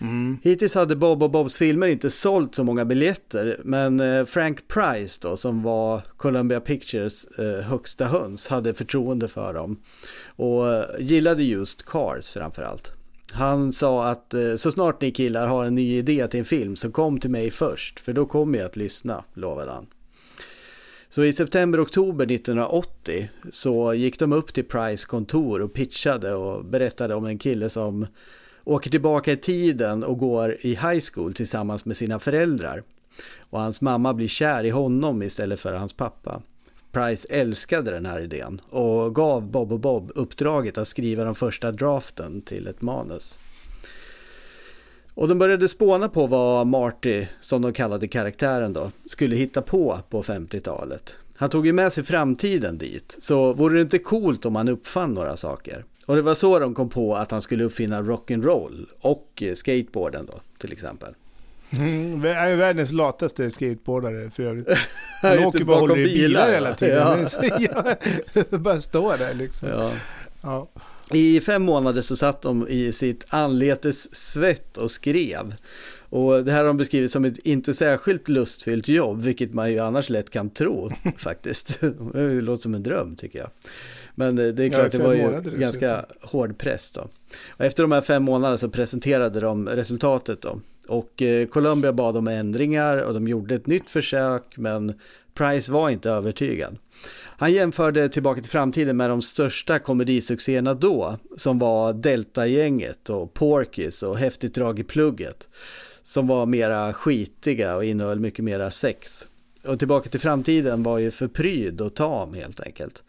Mm. 0.02 0.38
Hittills 0.44 0.76
hade 0.76 0.96
Bob 0.96 1.24
och 1.24 1.32
Bobs 1.32 1.58
filmer 1.58 1.88
inte 1.88 2.10
sålt 2.10 2.56
så 2.56 2.64
många 2.64 2.86
biljetter, 2.86 3.60
men 3.64 4.00
eh, 4.00 4.26
Frank 4.26 4.68
Price 4.68 5.20
då, 5.22 5.38
som 5.38 5.64
var 5.64 6.02
Columbia 6.18 6.60
Pictures 6.60 7.26
eh, 7.26 7.62
högsta 7.64 8.06
höns, 8.06 8.48
hade 8.48 8.74
förtroende 8.74 9.28
för 9.28 9.54
dem. 9.54 9.80
Och 10.26 10.66
gillade 11.00 11.44
just 11.44 11.86
Cars 11.86 12.30
framförallt. 12.30 13.03
Han 13.34 13.74
sa 13.74 14.06
att 14.06 14.34
eh, 14.34 14.56
så 14.56 14.72
snart 14.72 15.02
ni 15.02 15.12
killar 15.12 15.48
har 15.48 15.66
en 15.66 15.76
ny 15.76 15.98
idé 15.98 16.28
till 16.28 16.40
en 16.40 16.46
film 16.46 16.76
så 16.76 16.92
kom 16.92 17.20
till 17.20 17.30
mig 17.30 17.52
först 17.52 18.00
för 18.00 18.14
då 18.14 18.26
kommer 18.26 18.58
jag 18.58 18.66
att 18.66 18.76
lyssna, 18.76 19.24
lovade 19.34 19.72
han. 19.72 19.88
Så 21.10 21.24
i 21.24 21.34
september-oktober 21.34 22.32
1980 22.32 23.30
så 23.52 23.94
gick 23.94 24.20
de 24.20 24.34
upp 24.34 24.54
till 24.54 24.64
Price 24.64 25.08
kontor 25.08 25.62
och 25.62 25.74
pitchade 25.74 26.34
och 26.34 26.66
berättade 26.66 27.16
om 27.16 27.26
en 27.26 27.38
kille 27.38 27.70
som 27.70 28.08
åker 28.64 28.90
tillbaka 28.90 29.32
i 29.32 29.38
tiden 29.38 30.04
och 30.04 30.18
går 30.18 30.58
i 30.62 30.70
high 30.70 31.04
school 31.14 31.34
tillsammans 31.34 31.86
med 31.86 31.98
sina 31.98 32.20
föräldrar. 32.20 32.84
Och 33.40 33.60
hans 33.60 33.82
mamma 33.82 34.14
blir 34.14 34.28
kär 34.28 34.64
i 34.64 34.70
honom 34.70 35.24
istället 35.24 35.60
för 35.60 35.74
hans 35.74 35.94
pappa. 35.94 36.42
Price 36.94 37.28
älskade 37.30 37.92
den 37.92 38.06
här 38.06 38.20
idén 38.20 38.62
och 38.70 39.16
gav 39.16 39.52
Bob 39.52 39.72
och 39.72 39.80
Bob 39.80 40.12
uppdraget 40.16 40.78
att 40.78 40.88
skriva 40.88 41.24
den 41.24 41.36
första 41.36 41.72
draften 41.72 42.42
till 42.42 42.68
ett 42.68 42.82
manus. 42.82 43.40
Och 45.14 45.28
de 45.28 45.40
började 45.40 45.70
spåna 45.70 46.10
på 46.10 46.28
vad 46.28 46.68
Marty, 46.68 47.26
som 47.42 47.62
de 47.62 47.74
kallade 47.74 48.08
karaktären 48.08 48.74
då, 48.74 48.92
skulle 49.06 49.36
hitta 49.36 49.62
på 49.62 50.00
på 50.10 50.24
50-talet. 50.24 51.16
Han 51.36 51.50
tog 51.50 51.66
ju 51.66 51.74
med 51.74 51.94
sig 51.94 52.04
framtiden 52.04 52.78
dit, 52.78 53.18
så 53.20 53.54
vore 53.54 53.76
det 53.76 53.82
inte 53.82 54.00
coolt 54.00 54.46
om 54.46 54.56
han 54.56 54.68
uppfann 54.68 55.14
några 55.14 55.38
saker? 55.38 55.86
Och 56.06 56.16
det 56.16 56.22
var 56.22 56.36
så 56.36 56.60
de 56.60 56.76
kom 56.76 56.90
på 56.90 57.16
att 57.16 57.32
han 57.32 57.42
skulle 57.42 57.64
uppfinna 57.64 58.02
rock'n'roll 58.02 58.86
och 59.00 59.44
skateboarden 59.56 60.26
då, 60.26 60.40
till 60.58 60.72
exempel. 60.72 61.14
Mm, 61.78 62.22
han 62.22 62.48
är 62.48 62.56
världens 62.56 62.92
lataste 62.92 63.52
skateboardare 63.52 64.30
för 64.32 64.44
övrigt. 64.44 64.68
Han 65.22 65.46
åker 65.46 65.64
bara 65.64 65.80
håller 65.80 65.98
i 65.98 66.04
bilar, 66.04 66.52
hela 66.52 66.76
tiden. 66.76 67.28
Ja. 67.60 67.96
bara 68.58 68.80
står 68.80 69.18
där 69.18 69.34
liksom. 69.34 69.70
Ja. 69.70 69.92
Ja. 70.44 70.70
I 71.12 71.42
fem 71.42 71.64
månader 71.64 72.02
så 72.02 72.16
satt 72.16 72.42
de 72.42 72.68
i 72.68 72.92
sitt 72.92 73.26
anletes 73.28 74.16
svett 74.16 74.78
och 74.78 74.92
skrev. 74.92 75.56
Och 76.10 76.44
det 76.44 76.52
här 76.52 76.58
har 76.58 76.66
de 76.66 76.78
beskrivit 76.78 77.12
som 77.12 77.26
ett 77.26 77.38
inte 77.38 77.74
särskilt 77.74 78.28
lustfyllt 78.28 78.88
jobb, 78.88 79.22
vilket 79.22 79.54
man 79.54 79.72
ju 79.72 79.80
annars 79.80 80.10
lätt 80.10 80.30
kan 80.30 80.50
tro 80.50 80.92
faktiskt. 81.18 81.82
Det 82.14 82.42
låter 82.42 82.62
som 82.62 82.76
en 82.76 82.84
dröm 82.84 83.16
tycker 83.16 83.40
jag. 83.40 83.50
Men 84.16 84.36
det 84.36 84.44
är 84.44 84.70
klart, 84.70 84.94
ja, 84.94 85.00
det 85.00 85.04
var 85.04 85.14
ju 85.14 85.58
ganska 85.60 86.06
hård 86.22 86.58
press 86.58 86.92
då. 86.92 87.08
Och 87.50 87.66
efter 87.66 87.84
de 87.84 87.92
här 87.92 88.02
fem 88.02 88.24
månaderna 88.24 88.58
så 88.58 88.70
presenterade 88.70 89.40
de 89.40 89.70
resultatet 89.70 90.42
då. 90.42 90.60
Och 90.88 91.22
eh, 91.22 91.94
bad 91.94 92.18
om 92.18 92.28
ändringar 92.28 92.98
och 92.98 93.14
de 93.14 93.28
gjorde 93.28 93.56
ett 93.56 93.68
nytt 93.68 93.90
försök 93.90 94.58
men 94.58 94.94
Price 95.34 95.72
var 95.72 95.90
inte 95.90 96.10
övertygad. 96.10 96.78
Han 97.38 97.54
jämförde 97.54 98.10
Tillbaka 98.10 98.42
till 98.42 98.50
framtiden 98.50 98.98
med 98.98 99.10
de 99.10 99.22
största 99.22 99.80
komedisuccéerna 99.80 100.74
då 100.74 101.18
som 101.38 101.60
var 101.60 101.94
Delta-gänget 101.94 103.10
och 103.10 103.34
Porkis 103.34 104.04
och 104.04 104.18
Häftigt 104.18 104.56
drag 104.56 104.80
i 104.80 104.84
plugget 104.84 105.48
som 106.04 106.28
var 106.28 106.46
mera 106.46 106.94
skitiga 106.94 107.76
och 107.76 107.86
innehöll 107.86 108.20
mycket 108.20 108.46
mera 108.46 108.72
sex. 108.72 109.28
Och 109.68 109.80
Tillbaka 109.80 110.10
till 110.10 110.20
framtiden 110.20 110.84
var 110.84 110.98
ju 110.98 111.12
för 111.12 111.28
pryd 111.28 111.82
och 111.82 111.96
tam 111.96 112.34
helt 112.34 112.60
enkelt. 112.60 113.04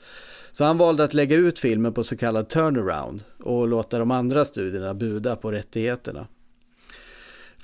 Så 0.52 0.64
han 0.64 0.78
valde 0.78 1.04
att 1.04 1.14
lägga 1.14 1.36
ut 1.36 1.58
filmen 1.58 1.92
på 1.92 2.04
så 2.04 2.16
kallad 2.16 2.48
turnaround 2.48 3.24
och 3.38 3.68
låta 3.68 3.98
de 3.98 4.10
andra 4.10 4.44
studierna 4.44 4.94
buda 4.94 5.36
på 5.36 5.52
rättigheterna. 5.52 6.26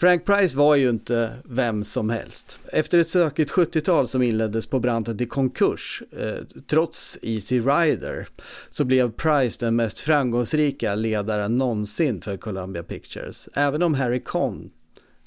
Frank 0.01 0.24
Price 0.24 0.57
var 0.57 0.74
ju 0.76 0.90
inte 0.90 1.32
vem 1.44 1.84
som 1.84 2.11
helst. 2.11 2.59
Efter 2.72 2.98
ett 2.98 3.09
sökigt 3.09 3.51
70-tal 3.51 4.09
som 4.09 4.22
inleddes 4.22 4.66
på 4.66 4.80
branten 4.80 5.18
till 5.18 5.28
konkurs, 5.28 6.03
eh, 6.12 6.46
trots 6.66 7.18
Easy 7.22 7.61
Rider, 7.61 8.28
så 8.70 8.84
blev 8.84 9.11
Price 9.11 9.64
den 9.66 9.76
mest 9.76 9.98
framgångsrika 9.98 10.94
ledaren 10.94 11.59
någonsin 11.59 12.20
för 12.20 12.36
Columbia 12.36 12.82
Pictures. 12.82 13.48
Även 13.55 13.82
om 13.82 13.94
Harry 13.94 14.20
Conn, 14.20 14.70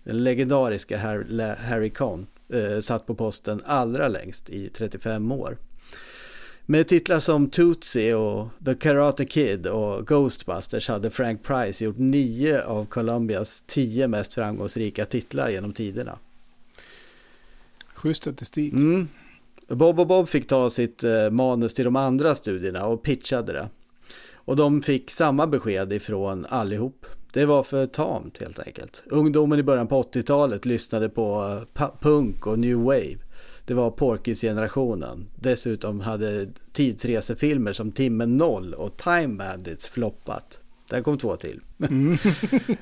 den 0.03 0.23
legendariska 0.23 0.97
Harry 1.57 1.89
Conn, 1.89 2.27
eh, 2.49 2.79
satt 2.81 3.05
på 3.07 3.15
posten 3.15 3.61
allra 3.65 4.07
längst 4.07 4.49
i 4.49 4.69
35 4.69 5.31
år. 5.31 5.57
Med 6.65 6.87
titlar 6.87 7.19
som 7.19 7.49
Tootsie 7.49 8.15
och 8.15 8.47
The 8.65 8.75
Karate 8.75 9.25
Kid 9.25 9.67
och 9.67 10.07
Ghostbusters 10.07 10.87
hade 10.87 11.09
Frank 11.09 11.43
Price 11.43 11.85
gjort 11.85 11.97
nio 11.97 12.63
av 12.63 12.85
Columbias 12.85 13.63
tio 13.67 14.07
mest 14.07 14.33
framgångsrika 14.33 15.05
titlar 15.05 15.49
genom 15.49 15.73
tiderna. 15.73 16.17
Schysst 17.93 18.21
statistik. 18.21 18.73
Mm. 18.73 19.07
Bob 19.67 19.99
och 19.99 20.07
Bob 20.07 20.29
fick 20.29 20.47
ta 20.47 20.69
sitt 20.69 21.03
eh, 21.03 21.29
manus 21.29 21.73
till 21.73 21.85
de 21.85 21.95
andra 21.95 22.35
studierna 22.35 22.87
och 22.87 23.03
pitchade 23.03 23.53
det. 23.53 23.69
Och 24.33 24.55
de 24.55 24.81
fick 24.81 25.11
samma 25.11 25.47
besked 25.47 25.93
ifrån 25.93 26.45
allihop. 26.49 27.05
Det 27.33 27.45
var 27.45 27.63
för 27.63 27.85
tamt 27.85 28.37
helt 28.37 28.59
enkelt. 28.59 29.03
Ungdomen 29.05 29.59
i 29.59 29.63
början 29.63 29.87
på 29.87 30.03
80-talet 30.03 30.65
lyssnade 30.65 31.09
på 31.09 31.57
eh, 31.79 31.87
punk 32.01 32.47
och 32.47 32.59
new 32.59 32.77
wave. 32.77 33.17
Det 33.65 33.73
var 33.73 33.91
Porkis-generationen. 33.91 35.29
Dessutom 35.35 35.99
hade 35.99 36.47
tidsresefilmer 36.71 37.73
som 37.73 37.91
Timmen 37.91 38.37
Noll 38.37 38.73
och 38.73 38.97
Time 38.97 39.37
Bandits 39.37 39.87
floppat. 39.87 40.59
Där 40.89 41.01
kom 41.01 41.17
två 41.17 41.35
till. 41.35 41.61
Mm. 41.79 42.17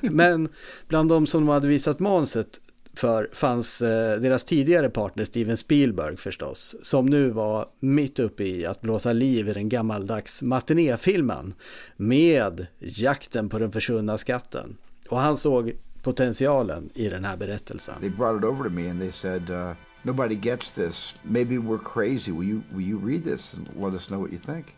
Men 0.00 0.48
bland 0.88 1.08
de 1.08 1.26
som 1.26 1.46
de 1.46 1.52
hade 1.52 1.68
visat 1.68 1.98
manuset 1.98 2.60
för 2.94 3.30
fanns 3.32 3.82
eh, 3.82 4.20
deras 4.20 4.44
tidigare 4.44 4.90
partner 4.90 5.24
Steven 5.24 5.56
Spielberg 5.56 6.16
förstås, 6.16 6.76
som 6.82 7.06
nu 7.06 7.30
var 7.30 7.68
mitt 7.80 8.18
uppe 8.18 8.44
i 8.44 8.66
att 8.66 8.80
blåsa 8.80 9.12
liv 9.12 9.48
i 9.48 9.52
den 9.52 9.68
gammaldags 9.68 10.42
matinéfilmen 10.42 11.54
med 11.96 12.66
jakten 12.78 13.48
på 13.48 13.58
den 13.58 13.72
försvunna 13.72 14.18
skatten. 14.18 14.76
Och 15.08 15.18
han 15.18 15.36
såg 15.36 15.72
potentialen 16.02 16.90
i 16.94 17.08
den 17.08 17.24
här 17.24 17.36
berättelsen. 17.36 17.94
They 18.00 18.10
brought 18.10 18.38
it 18.38 18.44
over 18.44 18.64
to 18.64 18.70
me 18.70 18.90
and 18.90 19.00
they 19.00 19.12
said 19.12 19.50
uh, 19.50 19.72
nobody 20.04 20.36
gets 20.36 20.70
this. 20.70 21.14
Maybe 21.24 21.58
we're 21.58 21.78
crazy. 21.78 22.32
Will 22.32 22.44
you, 22.44 22.64
will 22.72 22.80
you 22.80 22.98
read 22.98 23.24
this 23.24 23.54
and 23.54 23.68
let 23.76 23.94
us 23.94 24.10
know 24.10 24.18
what 24.18 24.32
you 24.32 24.38
think? 24.38 24.74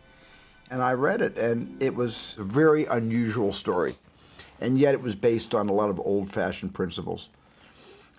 And 0.71 0.83
I 0.83 0.93
read 0.93 1.21
it 1.21 1.39
and 1.39 1.83
it 1.83 1.95
was 1.95 2.37
a 2.39 2.45
very 2.45 2.87
unusual 2.87 3.53
story. 3.53 3.97
And 4.61 4.79
yet 4.79 4.95
it 4.95 5.03
was 5.03 5.15
based 5.15 5.55
on 5.55 5.69
a 5.69 5.73
lot 5.73 5.91
of 5.91 5.99
old-fashioned 6.01 6.73
principles. 6.73 7.29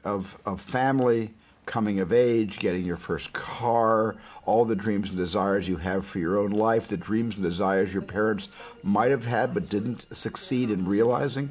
of, 0.05 0.39
of 0.45 0.61
family, 0.61 1.33
coming 1.65 1.99
of 1.99 2.13
age, 2.13 2.59
getting 2.59 2.85
your 2.85 2.95
first 2.95 3.33
car, 3.33 4.15
all 4.45 4.63
the 4.63 4.75
dreams 4.75 5.09
and 5.09 5.17
desires 5.17 5.67
you 5.67 5.77
have 5.77 6.05
for 6.05 6.19
your 6.19 6.37
own 6.37 6.51
life, 6.51 6.87
the 6.87 6.95
dreams 6.95 7.35
and 7.35 7.43
desires 7.43 7.91
your 7.91 8.03
parents 8.03 8.49
might 8.83 9.09
have 9.09 9.25
had 9.25 9.53
but 9.53 9.67
didn't 9.67 10.05
succeed 10.15 10.69
in 10.69 10.85
realizing. 10.85 11.49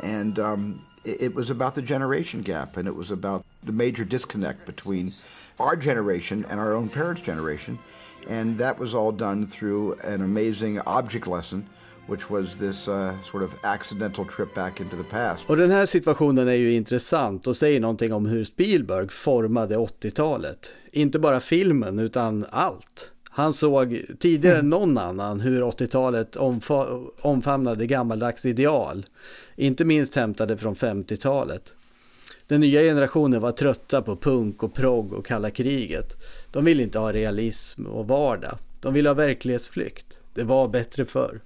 And 0.00 0.38
um, 0.38 0.86
it, 1.04 1.22
it 1.22 1.34
was 1.34 1.50
about 1.50 1.74
the 1.74 1.82
generation 1.82 2.40
gap, 2.40 2.76
and 2.76 2.86
it 2.86 2.94
was 2.94 3.10
about 3.10 3.44
the 3.64 3.72
major 3.72 4.04
disconnect 4.04 4.66
between 4.66 5.14
our 5.58 5.76
generation 5.76 6.44
and 6.50 6.60
our 6.60 6.74
own 6.74 6.88
parents' 6.88 7.22
generation. 7.22 7.78
And 8.28 8.58
that 8.58 8.78
was 8.78 8.94
all 8.94 9.12
done 9.12 9.46
through 9.46 9.96
an 10.04 10.22
amazing 10.22 10.80
object 10.80 11.26
lesson 11.26 11.68
which 12.08 12.30
was 12.30 12.58
this 12.58 12.88
uh, 12.88 13.22
sort 13.22 13.42
of 13.42 13.54
accidental 13.62 14.24
trip 14.24 14.54
back 14.54 14.80
into 14.80 14.96
the 14.96 15.04
past. 15.04 15.50
Och 15.50 15.56
den 15.56 15.70
här 15.70 15.86
situationen 15.86 16.48
är 16.48 16.52
ju 16.52 16.72
intressant 16.72 17.46
och 17.46 17.56
säger 17.56 17.80
någonting 17.80 18.12
om 18.12 18.26
hur 18.26 18.44
Spielberg 18.44 19.08
formade 19.08 19.76
80-talet. 19.76 20.70
Inte 20.92 21.18
bara 21.18 21.40
filmen 21.40 21.98
utan 21.98 22.46
allt. 22.50 23.12
Han 23.30 23.54
såg 23.54 24.00
tidigare 24.18 24.58
än 24.58 24.70
någon 24.70 24.98
annan 24.98 25.40
hur 25.40 25.62
80-talet 25.62 26.36
omfa 26.36 26.86
omfamnade 27.20 27.86
gammaldags 27.86 28.46
ideal. 28.46 29.06
Inte 29.56 29.84
minst 29.84 30.14
hämtade 30.14 30.56
från 30.56 30.74
50-talet. 30.74 31.72
Den 32.48 32.60
nya 32.60 32.80
generationen 32.80 33.40
var 33.40 33.52
trötta 33.52 34.02
på 34.02 34.16
punk 34.16 34.62
och 34.62 34.74
progg 34.74 35.12
och 35.12 35.26
kalla 35.26 35.50
kriget. 35.50 36.16
De 36.50 36.64
ville 36.64 36.82
inte 36.82 36.98
ha 36.98 37.12
realism 37.12 37.86
och 37.86 38.08
vardag. 38.08 38.58
De 38.80 38.94
ville 38.94 39.08
ha 39.08 39.14
verklighetsflykt. 39.14 40.20
Det 40.34 40.44
var 40.44 40.68
bättre 40.68 41.04
förr. 41.04 41.40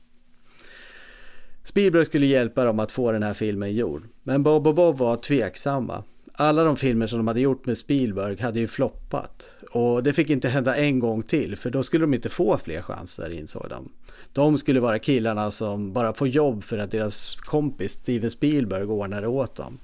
Spielberg 1.64 2.06
skulle 2.06 2.26
hjälpa 2.26 2.64
dem 2.64 2.80
att 2.80 2.92
få 2.92 3.12
den 3.12 3.22
här 3.22 3.34
filmen 3.34 3.74
gjord. 3.74 4.02
Men 4.22 4.42
Bob 4.42 4.66
och 4.66 4.74
Bob 4.74 4.98
var 4.98 5.16
tveksamma. 5.16 6.04
Alla 6.32 6.64
de 6.64 6.76
filmer 6.76 7.06
som 7.06 7.18
de 7.18 7.26
hade 7.26 7.40
gjort 7.40 7.66
med 7.66 7.78
Spielberg 7.78 8.40
hade 8.40 8.60
ju 8.60 8.68
floppat. 8.68 9.48
Och 9.70 10.02
det 10.02 10.12
fick 10.12 10.30
inte 10.30 10.48
hända 10.48 10.76
en 10.76 10.98
gång 10.98 11.22
till 11.22 11.56
för 11.56 11.70
då 11.70 11.82
skulle 11.82 12.02
de 12.02 12.14
inte 12.14 12.28
få 12.28 12.58
fler 12.58 12.82
chanser 12.82 13.30
insåg 13.30 13.66
de. 13.70 13.88
De 14.32 14.58
skulle 14.58 14.80
vara 14.80 14.98
killarna 14.98 15.50
som 15.50 15.92
bara 15.92 16.14
får 16.14 16.28
jobb 16.28 16.64
för 16.64 16.78
att 16.78 16.90
deras 16.90 17.36
kompis 17.36 17.92
Steven 17.92 18.30
Spielberg 18.30 18.84
ordnar 18.84 19.22
det 19.22 19.28
åt 19.28 19.54
dem. 19.54 19.78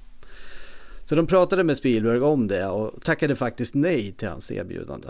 Så 1.09 1.15
de 1.15 1.27
pratade 1.27 1.63
med 1.63 1.77
Spielberg 1.77 2.21
om 2.21 2.47
det 2.47 2.67
och 2.67 3.01
tackade 3.03 3.35
faktiskt 3.35 3.75
nej 3.75 4.11
till 4.11 4.27
hans 4.27 4.51
erbjudande. 4.51 5.07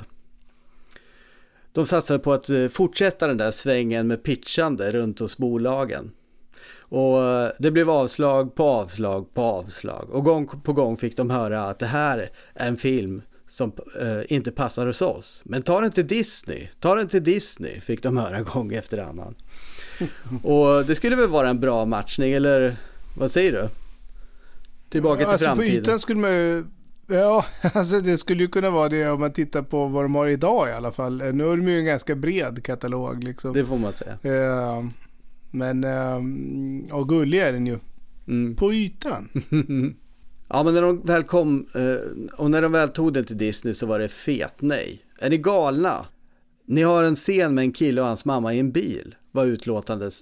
De 1.72 1.86
satsade 1.86 2.20
på 2.20 2.34
att 2.34 2.50
eh, 2.50 2.68
fortsätta 2.68 3.28
den 3.28 3.38
där 3.38 3.52
svängen 3.52 4.08
med 4.08 4.24
pitchande 4.24 4.91
runt 4.91 5.20
hos 5.20 5.38
bolagen. 5.38 6.12
Och 6.80 7.24
eh, 7.24 7.52
det 7.60 7.72
blev 7.72 7.89
avslag 7.89 8.56
på 8.56 8.64
avslag 8.64 9.34
på 9.34 9.41
avslag. 9.41 10.10
Och 10.10 10.24
gång 10.24 10.47
på 10.47 10.74
gång 10.74 10.97
fick 10.97 11.18
de 11.18 11.30
höra 11.30 11.64
att 11.64 11.80
det 11.80 11.86
här 11.86 12.30
är 12.54 12.68
en 12.68 12.78
film 12.78 13.22
som 13.50 13.72
eh, 14.02 14.34
inte 14.34 14.52
passar 14.52 14.88
hos 14.88 15.02
oss. 15.02 15.41
Men 15.45 15.62
ta 15.62 15.82
den 15.82 15.91
till 15.91 16.08
Disney, 16.08 16.68
ta 16.80 16.95
den 16.95 17.08
till 17.08 17.24
Disney, 17.24 17.82
fick 17.82 18.04
de 18.04 18.18
höra 18.18 18.41
gång 18.41 18.74
efter 18.74 18.97
annan. 18.97 19.36
Och 20.43 20.86
det 20.86 20.95
skulle 20.95 21.16
väl 21.16 21.30
vara 21.30 21.50
en 21.50 21.60
bra 21.60 21.86
matchning, 21.86 22.32
eller 22.32 22.78
vad 23.18 23.32
säger 23.32 23.52
du? 23.52 23.70
Tillbaka 24.90 25.18
till 25.18 25.28
alltså, 25.28 25.46
framtiden. 25.46 25.74
På 25.74 25.78
ytan 25.78 26.00
skulle 26.00 26.20
man 26.20 26.32
ju, 26.32 26.66
ja, 27.08 27.46
alltså 27.74 28.02
det 28.02 28.18
skulle 28.18 28.44
ju 28.44 28.50
kunna 28.50 28.70
vara 28.70 28.90
det 28.90 29.10
om 29.10 29.20
man 29.20 29.34
tittar 29.34 29.62
på 29.62 29.88
vad 29.88 30.04
de 30.04 30.16
har 30.16 30.28
idag 30.28 30.70
i 30.70 30.72
alla 30.72 30.92
fall. 30.92 31.18
Nu 31.34 31.44
har 31.44 31.58
de 31.58 31.68
ju 31.68 31.80
en 31.80 31.86
ganska 31.86 32.16
bred 32.16 32.64
katalog 32.64 33.24
liksom. 33.24 33.54
Det 33.54 33.66
får 33.66 33.78
man 33.78 33.94
säga. 33.94 34.14
Uh, 34.26 34.86
men, 35.52 35.84
ehm, 35.84 36.88
och 36.92 37.10
gullig 37.10 37.40
är 37.40 37.54
den 37.54 37.68
ju. 37.68 37.80
Mm. 38.28 38.56
På 38.56 38.74
ytan. 38.74 39.30
ja 40.50 40.64
men 40.64 40.74
när 40.74 40.82
de 40.82 41.02
väl 41.02 41.24
kom 41.24 41.68
eh, 41.76 42.40
och 42.40 42.52
när 42.52 42.62
de 42.62 42.72
väl 42.72 42.90
tog 42.90 43.14
den 43.14 43.26
till 43.26 43.38
Disney 43.38 43.74
så 43.74 43.86
var 43.86 44.00
det 44.00 44.10
fet 44.10 44.54
nej. 44.60 45.02
Är 45.20 45.30
ni 45.30 45.38
galna? 45.38 46.06
Ni 46.66 46.82
har 46.82 47.04
en 47.04 47.16
scen 47.16 47.56
med 47.56 47.62
en 47.62 47.72
kille 47.72 48.02
och 48.02 48.08
hans 48.08 48.26
mamma 48.26 48.54
i 48.54 48.60
en 48.60 48.72
bil. 48.72 49.16
Var 49.32 49.46
utlåtandet 49.46 50.14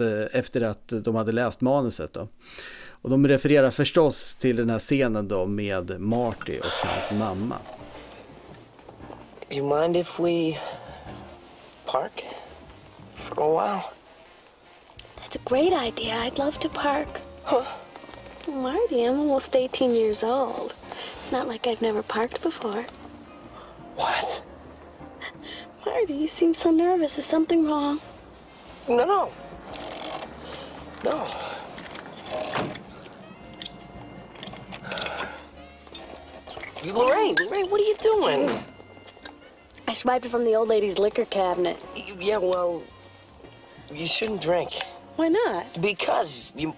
eh, 0.00 0.38
efter 0.38 0.60
att 0.60 0.92
de 1.04 1.14
hade 1.14 1.32
läst 1.32 1.60
manuset 1.60 2.12
då. 2.12 2.28
Och 3.04 3.10
de 3.10 3.28
refererar 3.28 3.70
förstås 3.70 4.34
till 4.34 4.56
den 4.56 4.70
här 4.70 4.78
scenen 4.78 5.28
då 5.28 5.46
med 5.46 6.00
Marty 6.00 6.58
och 6.58 6.88
hans 6.88 7.10
mamma. 7.10 7.58
Do 9.48 9.56
you 9.56 9.78
mind 9.80 9.96
if 9.96 10.20
we 10.20 10.58
park 11.86 12.24
for 13.16 13.42
a 13.42 13.48
while? 13.48 13.82
It's 15.24 15.36
a 15.36 15.42
great 15.44 15.72
idea. 15.72 16.14
I'd 16.14 16.38
love 16.38 16.58
to 16.58 16.68
park. 16.68 17.08
Huh? 17.42 17.66
Marty, 18.46 19.04
I'm 19.04 19.18
almost 19.18 19.56
18 19.56 19.94
years 19.94 20.22
old. 20.22 20.74
It's 21.22 21.32
not 21.32 21.46
like 21.46 21.66
I've 21.66 21.82
never 21.82 22.02
parked 22.02 22.42
before. 22.42 22.86
What? 23.96 24.42
Marty, 25.86 26.14
you 26.14 26.28
seem 26.28 26.54
so 26.54 26.70
nervous. 26.70 27.18
Is 27.18 27.26
something 27.26 27.66
wrong? 27.66 28.00
No, 28.88 29.04
no. 29.04 29.30
No. 31.04 31.28
Lorraine, 36.92 37.34
Lorraine, 37.40 37.70
what 37.70 37.80
are 37.80 37.84
you 37.84 37.96
doing? 38.00 38.64
I 39.88 39.94
swiped 39.94 40.26
it 40.26 40.30
from 40.30 40.44
the 40.44 40.54
old 40.54 40.68
lady's 40.68 40.98
liquor 40.98 41.24
cabinet. 41.24 41.78
Yeah, 42.18 42.38
well, 42.38 42.82
you 43.90 44.06
shouldn't 44.06 44.42
drink. 44.42 44.72
Why 45.16 45.28
not? 45.28 45.80
Because 45.80 46.52
you 46.56 46.74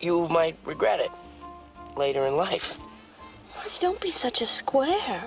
you 0.00 0.28
might 0.28 0.56
regret 0.64 1.00
it 1.00 1.10
later 1.96 2.26
in 2.26 2.36
life. 2.36 2.76
Don't 3.80 4.00
be 4.00 4.10
such 4.10 4.40
a 4.40 4.46
square. 4.46 5.24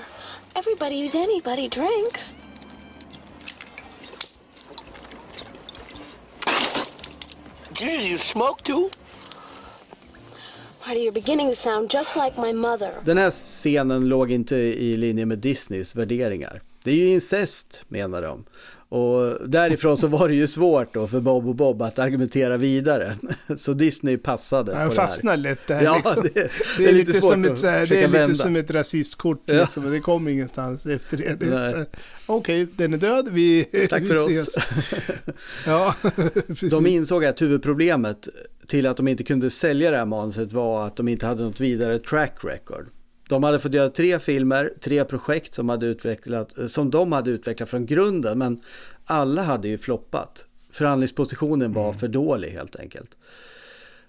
Everybody 0.55 1.01
who's 1.01 1.15
anybody 1.15 1.67
drinks. 1.67 2.33
Jesus, 7.73 8.07
you 8.07 8.17
smoke 8.17 8.63
too? 8.63 8.91
Den 13.05 13.17
här 13.17 13.31
scenen 13.31 14.09
låg 14.09 14.31
inte 14.31 14.55
i 14.55 14.97
linje 14.97 15.25
med 15.25 15.39
Disneys 15.39 15.95
värderingar. 15.95 16.61
Det 16.83 16.91
är 16.91 16.95
ju 16.95 17.07
incest, 17.07 17.83
menar 17.87 18.21
de. 18.21 18.45
Och 18.89 19.49
därifrån 19.49 19.97
så 19.97 20.07
var 20.07 20.29
det 20.29 20.35
ju 20.35 20.47
svårt 20.47 20.93
då 20.93 21.07
för 21.07 21.19
Bob 21.19 21.47
och 21.47 21.55
Bob 21.55 21.81
att 21.81 21.99
argumentera 21.99 22.57
vidare. 22.57 23.17
Så 23.57 23.73
Disney 23.73 24.17
passade 24.17 24.75
Han 24.75 24.89
på 24.89 24.95
det 24.95 25.01
här. 25.01 25.07
fastnar 25.07 25.37
lätt 25.37 25.67
där 25.67 25.83
ja, 25.83 25.95
liksom. 25.95 26.23
det, 26.23 26.29
det, 26.33 26.49
det, 26.77 26.85
är 26.85 26.93
lite, 26.93 27.11
lite 27.11 27.21
som 27.21 27.45
ett, 27.45 27.61
det 27.61 28.03
är 28.03 28.07
lite 28.07 28.35
som 28.35 28.55
ett 28.55 28.71
rasistkort 28.71 29.43
ja. 29.45 29.53
liksom. 29.53 29.91
Det 29.91 29.99
kom 29.99 30.27
ingenstans 30.27 30.85
efter 30.85 31.17
det. 31.17 31.35
det 31.39 31.85
Okej, 32.25 32.63
okay, 32.63 32.75
den 32.75 32.93
är 32.93 32.97
död, 32.97 33.27
vi, 33.31 33.63
Tack 33.89 34.01
vi 34.01 34.07
för 34.07 34.15
ses. 34.15 34.47
oss. 34.47 34.63
ja, 35.65 35.95
de 36.69 36.87
insåg 36.87 37.25
att 37.25 37.41
huvudproblemet 37.41 38.27
till 38.67 38.85
att 38.85 38.97
de 38.97 39.07
inte 39.07 39.23
kunde 39.23 39.49
sälja 39.49 39.91
det 39.91 39.97
här 39.97 40.05
manuset 40.05 40.53
var 40.53 40.87
att 40.87 40.95
de 40.95 41.07
inte 41.07 41.25
hade 41.25 41.43
något 41.43 41.59
vidare 41.59 41.99
track 41.99 42.33
record. 42.43 42.87
De 43.29 43.43
hade 43.43 43.59
fått 43.59 43.73
göra 43.73 43.89
tre 43.89 44.19
filmer, 44.19 44.73
tre 44.81 45.05
projekt 45.05 45.53
som, 45.53 45.69
hade 45.69 45.85
utvecklat, 45.85 46.53
som 46.67 46.89
de 46.89 47.11
hade 47.11 47.31
utvecklat 47.31 47.69
från 47.69 47.85
grunden, 47.85 48.37
men 48.37 48.61
alla 49.05 49.41
hade 49.41 49.67
ju 49.67 49.77
floppat. 49.77 50.45
Förhandlingspositionen 50.71 51.73
var 51.73 51.87
mm. 51.87 51.99
för 51.99 52.07
dålig 52.07 52.49
helt 52.49 52.75
enkelt. 52.75 53.15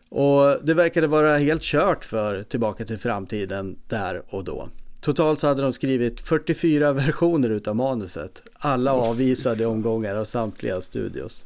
Och 0.08 0.56
det 0.62 0.74
verkade 0.74 1.06
vara 1.06 1.36
helt 1.36 1.62
kört 1.62 2.04
för 2.04 2.42
Tillbaka 2.42 2.84
till 2.84 2.98
framtiden 2.98 3.76
där 3.88 4.22
och 4.28 4.44
då. 4.44 4.68
Totalt 5.00 5.40
så 5.40 5.46
hade 5.46 5.62
de 5.62 5.72
skrivit 5.72 6.20
44 6.20 6.92
versioner 6.92 7.50
utav 7.50 7.76
manuset. 7.76 8.42
Alla 8.52 8.92
avvisade 8.92 9.66
omgångar 9.66 10.14
av 10.14 10.24
samtliga 10.24 10.80
studios. 10.80 11.44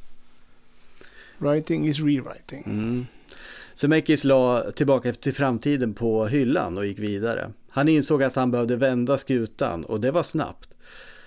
Writing 1.42 1.88
is 1.88 2.00
rewriting. 2.00 2.62
Mm. 2.66 3.06
Zemeckis 3.74 4.24
la 4.24 4.70
tillbaka 4.70 5.12
till 5.12 5.34
framtiden 5.34 5.94
på 5.94 6.26
hyllan 6.26 6.78
och 6.78 6.86
gick 6.86 6.98
vidare. 6.98 7.50
Han 7.68 7.88
insåg 7.88 8.22
att 8.22 8.36
han 8.36 8.50
behövde 8.50 8.76
vända 8.76 9.18
skutan 9.18 9.84
och 9.84 10.00
det 10.00 10.10
var 10.10 10.22
snabbt. 10.22 10.68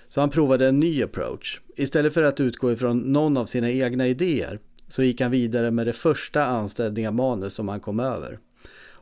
Så 0.08 0.20
han 0.20 0.30
provade 0.30 0.66
en 0.66 0.78
ny 0.78 1.02
approach. 1.02 1.60
Istället 1.76 2.14
för 2.14 2.22
att 2.22 2.40
utgå 2.40 2.72
ifrån 2.72 2.98
någon 2.98 3.36
av 3.36 3.46
sina 3.46 3.70
egna 3.70 4.06
idéer 4.06 4.58
så 4.88 5.02
gick 5.02 5.20
han 5.20 5.30
vidare 5.30 5.70
med 5.70 5.86
det 5.86 5.92
första 5.92 6.44
anställninga 6.44 7.10
manus 7.10 7.54
som 7.54 7.68
han 7.68 7.80
kom 7.80 8.00
över. 8.00 8.38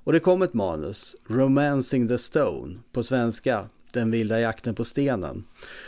Och 0.05 0.12
det 0.12 0.21
kom 0.21 0.43
ett 0.43 0.55
manus, 0.55 1.17
Romancing 1.29 2.09
the 2.09 2.19
Stone, 2.19 2.79
på 2.93 3.03
svenska, 3.03 3.69
Den 3.93 4.11
vilda 4.11 4.41
jakten 4.41 4.75
på 4.75 4.85
stenen, 4.85 5.45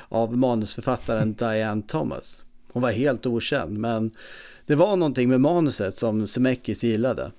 av 0.09 0.37
manusförfattaren 0.37 1.35
Diane 1.39 1.83
Thomas. 1.83 2.45
Hon 2.73 2.83
var 2.83 2.91
helt 2.91 3.27
okänd, 3.27 3.79
men 3.79 4.11
det 4.67 4.75
var 4.75 4.97
någonting 4.97 5.29
med 5.29 5.41
manuset 5.41 5.99
som 5.99 6.27
Semeckis 6.27 6.85
gillade. 6.85 7.31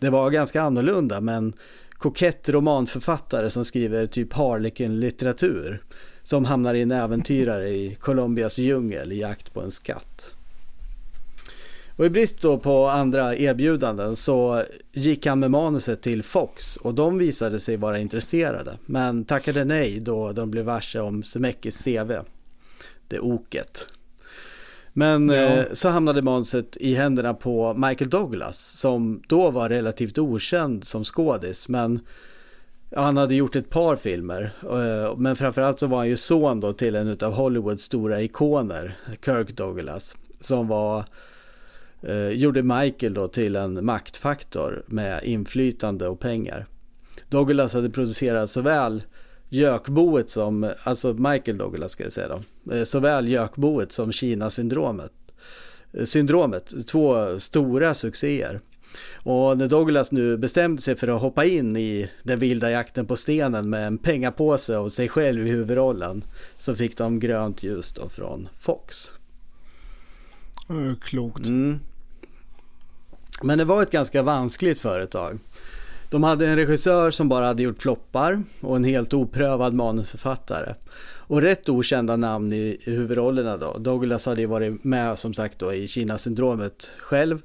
Det 0.00 0.10
var 0.10 0.30
ganska 0.30 0.62
annorlunda, 0.62 1.20
men 1.20 1.52
kokett 1.92 2.48
romanförfattare 2.48 3.50
som 3.50 3.64
skriver 3.64 4.06
typ 4.06 4.32
Harlequin-litteratur 4.32 5.82
som 6.22 6.44
hamnar 6.44 6.74
i 6.74 6.82
en 6.82 6.90
äventyrare 6.90 7.68
i 7.68 7.96
Colombias 8.00 8.58
djungel 8.58 9.12
i 9.12 9.20
jakt 9.20 9.54
på 9.54 9.60
en 9.60 9.70
skatt. 9.70 10.34
Och 11.96 12.06
i 12.06 12.10
brist 12.10 12.40
då 12.40 12.58
på 12.58 12.86
andra 12.86 13.36
erbjudanden 13.36 14.16
så 14.16 14.62
gick 14.92 15.26
han 15.26 15.40
med 15.40 15.50
manuset 15.50 16.02
till 16.02 16.22
Fox 16.22 16.76
och 16.76 16.94
de 16.94 17.18
visade 17.18 17.60
sig 17.60 17.76
vara 17.76 17.98
intresserade 17.98 18.78
men 18.86 19.24
tackade 19.24 19.64
nej 19.64 20.00
då 20.00 20.32
de 20.32 20.50
blev 20.50 20.64
varse 20.64 21.00
om 21.00 21.22
Semeckis 21.22 21.84
CV. 21.84 22.12
Det 23.08 23.18
oket. 23.18 23.86
Men 24.92 25.28
ja. 25.28 25.34
eh, 25.34 25.64
så 25.72 25.88
hamnade 25.88 26.22
manuset 26.22 26.76
i 26.76 26.94
händerna 26.94 27.34
på 27.34 27.74
Michael 27.74 28.10
Douglas 28.10 28.58
som 28.58 29.22
då 29.28 29.50
var 29.50 29.68
relativt 29.68 30.18
okänd 30.18 30.84
som 30.84 31.04
skådis 31.04 31.68
men 31.68 32.00
han 32.96 33.16
hade 33.16 33.34
gjort 33.34 33.56
ett 33.56 33.70
par 33.70 33.96
filmer. 33.96 34.52
Eh, 34.62 35.16
men 35.16 35.36
framförallt 35.36 35.78
så 35.78 35.86
var 35.86 35.98
han 35.98 36.08
ju 36.08 36.16
son 36.16 36.60
då 36.60 36.72
till 36.72 36.94
en 36.94 37.16
av 37.20 37.32
Hollywoods 37.32 37.84
stora 37.84 38.22
ikoner, 38.22 38.96
Kirk 39.24 39.56
Douglas, 39.56 40.16
som 40.40 40.68
var 40.68 41.04
eh, 42.02 42.28
gjorde 42.28 42.62
Michael 42.62 43.14
då 43.14 43.28
till 43.28 43.56
en 43.56 43.84
maktfaktor 43.84 44.82
med 44.86 45.24
inflytande 45.24 46.08
och 46.08 46.20
pengar. 46.20 46.66
Douglas 47.28 47.72
hade 47.72 47.90
producerat 47.90 48.50
såväl 48.50 49.02
Gökboet 49.52 50.30
som, 50.30 50.72
alltså 50.84 51.14
Michael 51.14 51.58
Douglas 51.58 51.92
ska 51.92 52.04
jag 52.04 52.12
säga 52.12 52.28
då, 52.28 52.74
eh, 52.74 52.84
såväl 52.84 53.28
Gökboet 53.28 53.92
som 53.92 54.12
Kina-syndromet. 54.12 55.12
Eh, 55.92 56.04
syndromet, 56.04 56.86
två 56.86 57.40
stora 57.40 57.94
succéer. 57.94 58.60
Och 59.14 59.58
när 59.58 59.68
Douglas 59.68 60.12
nu 60.12 60.36
bestämde 60.36 60.82
sig 60.82 60.96
för 60.96 61.08
att 61.08 61.20
hoppa 61.20 61.44
in 61.44 61.76
i 61.76 62.10
den 62.22 62.38
vilda 62.38 62.70
jakten 62.70 63.06
på 63.06 63.16
stenen 63.16 63.70
med 63.70 63.86
en 63.86 63.98
pengapåse 63.98 64.76
och 64.76 64.92
sig 64.92 65.08
själv 65.08 65.46
i 65.46 65.50
huvudrollen 65.50 66.24
så 66.58 66.74
fick 66.74 66.98
de 66.98 67.20
grönt 67.20 67.62
ljus 67.62 67.92
då 67.92 68.08
från 68.08 68.48
Fox. 68.60 69.12
Klokt. 71.00 71.46
Mm. 71.46 71.80
Men 73.42 73.58
det 73.58 73.64
var 73.64 73.82
ett 73.82 73.90
ganska 73.90 74.22
vanskligt 74.22 74.80
företag. 74.80 75.38
De 76.12 76.22
hade 76.22 76.46
en 76.46 76.56
regissör 76.56 77.10
som 77.10 77.28
bara 77.28 77.46
hade 77.46 77.62
gjort 77.62 77.82
floppar 77.82 78.42
och 78.60 78.76
en 78.76 78.84
helt 78.84 79.14
oprövad 79.14 79.74
manusförfattare. 79.74 80.74
Och 81.04 81.42
rätt 81.42 81.68
okända 81.68 82.16
namn 82.16 82.52
i 82.52 82.78
huvudrollerna 82.80 83.56
då. 83.56 83.78
Douglas 83.78 84.26
hade 84.26 84.40
ju 84.40 84.46
varit 84.46 84.84
med 84.84 85.18
som 85.18 85.34
sagt 85.34 85.58
då 85.58 85.72
i 85.72 85.88
Kina-syndromet 85.88 86.90
själv. 86.98 87.42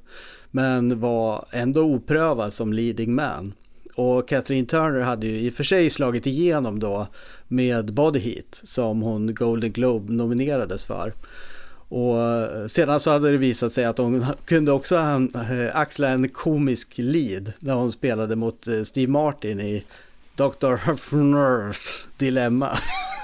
Men 0.52 1.00
var 1.00 1.46
ändå 1.52 1.82
oprövad 1.82 2.54
som 2.54 2.74
leading 2.74 3.16
man. 3.16 3.54
Och 3.96 4.28
Catherine 4.28 4.68
Turner 4.68 5.02
hade 5.02 5.28
ju 5.28 5.40
i 5.40 5.50
och 5.50 5.54
för 5.54 5.64
sig 5.64 5.90
slagit 5.90 6.26
igenom 6.26 6.80
då 6.80 7.08
med 7.48 7.94
Body 7.94 8.20
Heat 8.20 8.62
som 8.64 9.02
hon 9.02 9.34
Golden 9.36 9.72
Globe 9.72 10.14
nominerades 10.14 10.86
för. 10.86 11.14
Och 11.90 12.22
eh, 12.22 12.68
sedan 12.68 13.00
så 13.00 13.12
hade 13.12 13.32
det 13.32 13.38
visat 13.38 13.74
sig 13.74 13.86
att 13.86 13.98
hon 13.98 14.26
kunde 14.46 14.72
också 14.72 14.96
eh, 14.96 15.76
axla 15.76 16.10
en 16.10 16.30
komisk 16.30 16.94
lead 16.96 17.54
när 17.60 17.74
hon 17.74 17.92
spelade 17.92 18.36
mot 18.36 18.68
eh, 18.68 18.84
Steve 18.84 19.12
Martin 19.12 19.60
i 19.60 19.84
Dr. 20.36 20.76
Huffners 20.76 22.08
dilemma. 22.18 22.78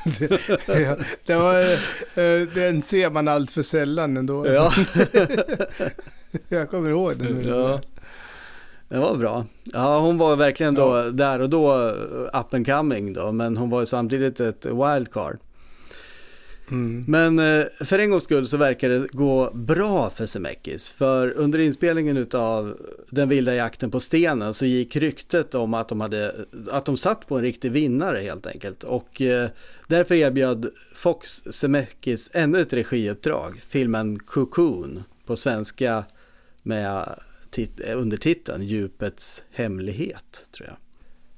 ja, 0.67 0.97
det 1.25 1.35
var, 1.35 2.55
den 2.55 2.83
ser 2.83 3.09
man 3.09 3.27
allt 3.27 3.51
för 3.51 3.63
sällan 3.63 4.17
ändå. 4.17 4.47
Ja. 4.47 4.73
Jag 6.49 6.69
kommer 6.69 6.89
ihåg 6.89 7.17
den. 7.17 7.47
Ja. 7.47 7.81
Det 8.89 8.99
var 8.99 9.15
bra. 9.15 9.45
Ja, 9.63 9.99
hon 9.99 10.17
var 10.17 10.35
verkligen 10.35 10.75
då 10.75 10.97
ja. 10.97 11.03
där 11.11 11.41
och 11.41 11.49
då 11.49 11.75
up 12.33 12.53
and 12.53 12.65
coming 12.65 13.13
då, 13.13 13.31
men 13.31 13.57
hon 13.57 13.69
var 13.69 13.85
samtidigt 13.85 14.39
ett 14.39 14.65
wildcard. 14.65 15.37
Mm. 16.71 17.05
Men 17.07 17.39
eh, 17.39 17.65
för 17.85 17.99
en 17.99 18.09
gångs 18.09 18.23
skull 18.23 18.47
så 18.47 18.57
verkar 18.57 18.89
det 18.89 19.07
gå 19.11 19.51
bra 19.53 20.09
för 20.09 20.25
Semekis. 20.25 20.89
För 20.89 21.31
under 21.31 21.59
inspelningen 21.59 22.27
av 22.33 22.77
Den 23.09 23.29
vilda 23.29 23.55
jakten 23.55 23.91
på 23.91 23.99
stenen 23.99 24.53
så 24.53 24.65
gick 24.65 24.95
ryktet 24.95 25.55
om 25.55 25.73
att 25.73 25.89
de, 25.89 26.01
hade, 26.01 26.35
att 26.71 26.85
de 26.85 26.97
satt 26.97 27.27
på 27.27 27.37
en 27.37 27.41
riktig 27.41 27.71
vinnare 27.71 28.19
helt 28.19 28.47
enkelt. 28.47 28.83
Och 28.83 29.21
eh, 29.21 29.49
därför 29.87 30.15
erbjöd 30.15 30.69
Fox 30.95 31.29
Semekis 31.31 32.29
ännu 32.33 32.59
ett 32.59 32.73
regiuppdrag. 32.73 33.61
Filmen 33.67 34.19
Cocoon 34.19 35.03
på 35.25 35.35
svenska 35.35 36.03
med 36.63 37.19
eh, 37.57 37.99
undertiteln 37.99 38.63
Djupets 38.63 39.41
hemlighet 39.51 40.47
tror 40.51 40.67
jag. 40.67 40.77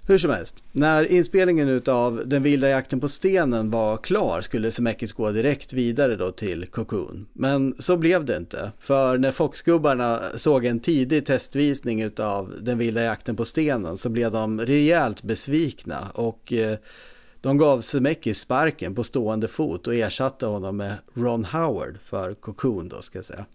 Hur 0.07 0.17
som 0.17 0.31
helst, 0.31 0.63
när 0.71 1.11
inspelningen 1.11 1.81
av 1.87 2.23
Den 2.25 2.43
vilda 2.43 2.69
jakten 2.69 2.99
på 2.99 3.09
stenen 3.09 3.71
var 3.71 3.97
klar 3.97 4.41
skulle 4.41 4.71
Zemeckis 4.71 5.13
gå 5.13 5.31
direkt 5.31 5.73
vidare 5.73 6.15
då 6.15 6.31
till 6.31 6.65
Cocoon. 6.65 7.27
Men 7.33 7.75
så 7.79 7.97
blev 7.97 8.25
det 8.25 8.37
inte, 8.37 8.71
för 8.79 9.17
när 9.17 9.31
Foxgubbarna 9.31 10.21
såg 10.35 10.65
en 10.65 10.79
tidig 10.79 11.25
testvisning 11.25 12.11
av 12.19 12.53
Den 12.61 12.77
vilda 12.77 13.03
jakten 13.03 13.35
på 13.35 13.45
stenen 13.45 13.97
så 13.97 14.09
blev 14.09 14.31
de 14.31 14.61
rejält 14.61 15.23
besvikna 15.23 16.07
och 16.13 16.53
eh, 16.53 16.77
de 17.41 17.57
gav 17.57 17.81
Zemeckis 17.81 18.39
sparken 18.39 18.95
på 18.95 19.03
stående 19.03 19.47
fot 19.47 19.87
och 19.87 19.95
ersatte 19.95 20.45
honom 20.45 20.77
med 20.77 20.93
Ron 21.13 21.45
Howard 21.45 21.97
för 22.05 22.33
Cocoon 22.33 22.89
då 22.89 23.01
ska 23.01 23.17
jag 23.17 23.25
säga. 23.25 23.45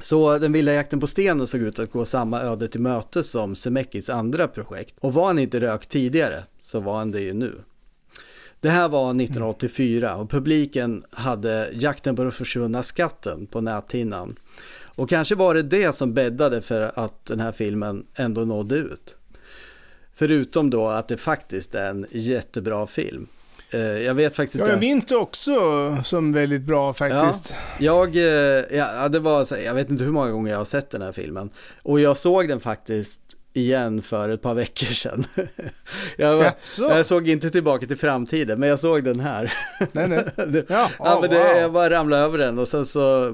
Så 0.00 0.38
den 0.38 0.52
vilda 0.52 0.74
jakten 0.74 1.00
på 1.00 1.06
stenen 1.06 1.46
såg 1.46 1.60
ut 1.60 1.78
att 1.78 1.90
gå 1.90 2.04
samma 2.04 2.40
öde 2.40 2.68
till 2.68 2.80
mötes 2.80 3.30
som 3.30 3.56
Zemeckis 3.56 4.10
andra 4.10 4.48
projekt. 4.48 4.94
Och 5.00 5.14
var 5.14 5.26
han 5.26 5.38
inte 5.38 5.60
rökt 5.60 5.88
tidigare 5.88 6.44
så 6.62 6.80
var 6.80 6.98
han 6.98 7.10
det 7.10 7.20
ju 7.20 7.34
nu. 7.34 7.54
Det 8.60 8.70
här 8.70 8.88
var 8.88 9.10
1984 9.10 10.16
och 10.16 10.30
publiken 10.30 11.04
hade 11.10 11.70
Jakten 11.72 12.16
på 12.16 12.22
den 12.22 12.32
försvunna 12.32 12.82
skatten 12.82 13.46
på 13.46 13.60
näthinnan. 13.60 14.36
Och 14.82 15.08
kanske 15.08 15.34
var 15.34 15.54
det 15.54 15.62
det 15.62 15.96
som 15.96 16.14
bäddade 16.14 16.62
för 16.62 16.92
att 16.94 17.24
den 17.24 17.40
här 17.40 17.52
filmen 17.52 18.06
ändå 18.14 18.40
nådde 18.40 18.76
ut. 18.76 19.16
Förutom 20.14 20.70
då 20.70 20.86
att 20.88 21.08
det 21.08 21.16
faktiskt 21.16 21.74
är 21.74 21.90
en 21.90 22.06
jättebra 22.10 22.86
film. 22.86 23.26
Eh, 23.72 23.80
jag 23.80 24.14
vet 24.14 24.36
faktiskt 24.36 24.54
inte. 24.54 24.66
Ja, 24.66 24.72
jag 24.72 24.80
minns 24.80 25.04
det 25.04 25.16
också 25.16 25.52
som 26.04 26.32
väldigt 26.32 26.62
bra 26.62 26.92
faktiskt. 26.92 27.54
Ja, 27.78 28.06
jag, 28.06 28.16
eh, 28.16 28.64
ja, 28.78 29.08
det 29.08 29.18
var, 29.18 29.46
jag 29.64 29.74
vet 29.74 29.90
inte 29.90 30.04
hur 30.04 30.12
många 30.12 30.30
gånger 30.30 30.50
jag 30.50 30.58
har 30.58 30.64
sett 30.64 30.90
den 30.90 31.02
här 31.02 31.12
filmen. 31.12 31.50
Och 31.82 32.00
jag 32.00 32.16
såg 32.16 32.48
den 32.48 32.60
faktiskt 32.60 33.29
igen 33.52 34.02
för 34.02 34.28
ett 34.28 34.42
par 34.42 34.54
veckor 34.54 34.86
sedan. 34.86 35.24
jag, 36.16 36.52
jag, 36.78 37.06
såg 37.06 37.28
inte 37.28 37.50
tillbaka 37.50 37.86
till 37.86 37.96
framtiden, 37.96 38.60
men 38.60 38.68
jag 38.68 38.80
såg 38.80 39.04
den 39.04 39.20
här. 39.20 39.52
Nej, 39.92 40.08
nej. 40.08 40.24
Ja, 40.68 40.90
ja 40.98 41.18
men 41.20 41.30
det, 41.30 41.38
wow. 41.38 41.56
jag 41.56 41.72
bara 41.72 41.90
ramlade 41.90 42.22
över 42.22 42.38
den 42.38 42.58
och 42.58 42.68
sen 42.68 42.86
så, 42.86 43.26
eh, 43.26 43.32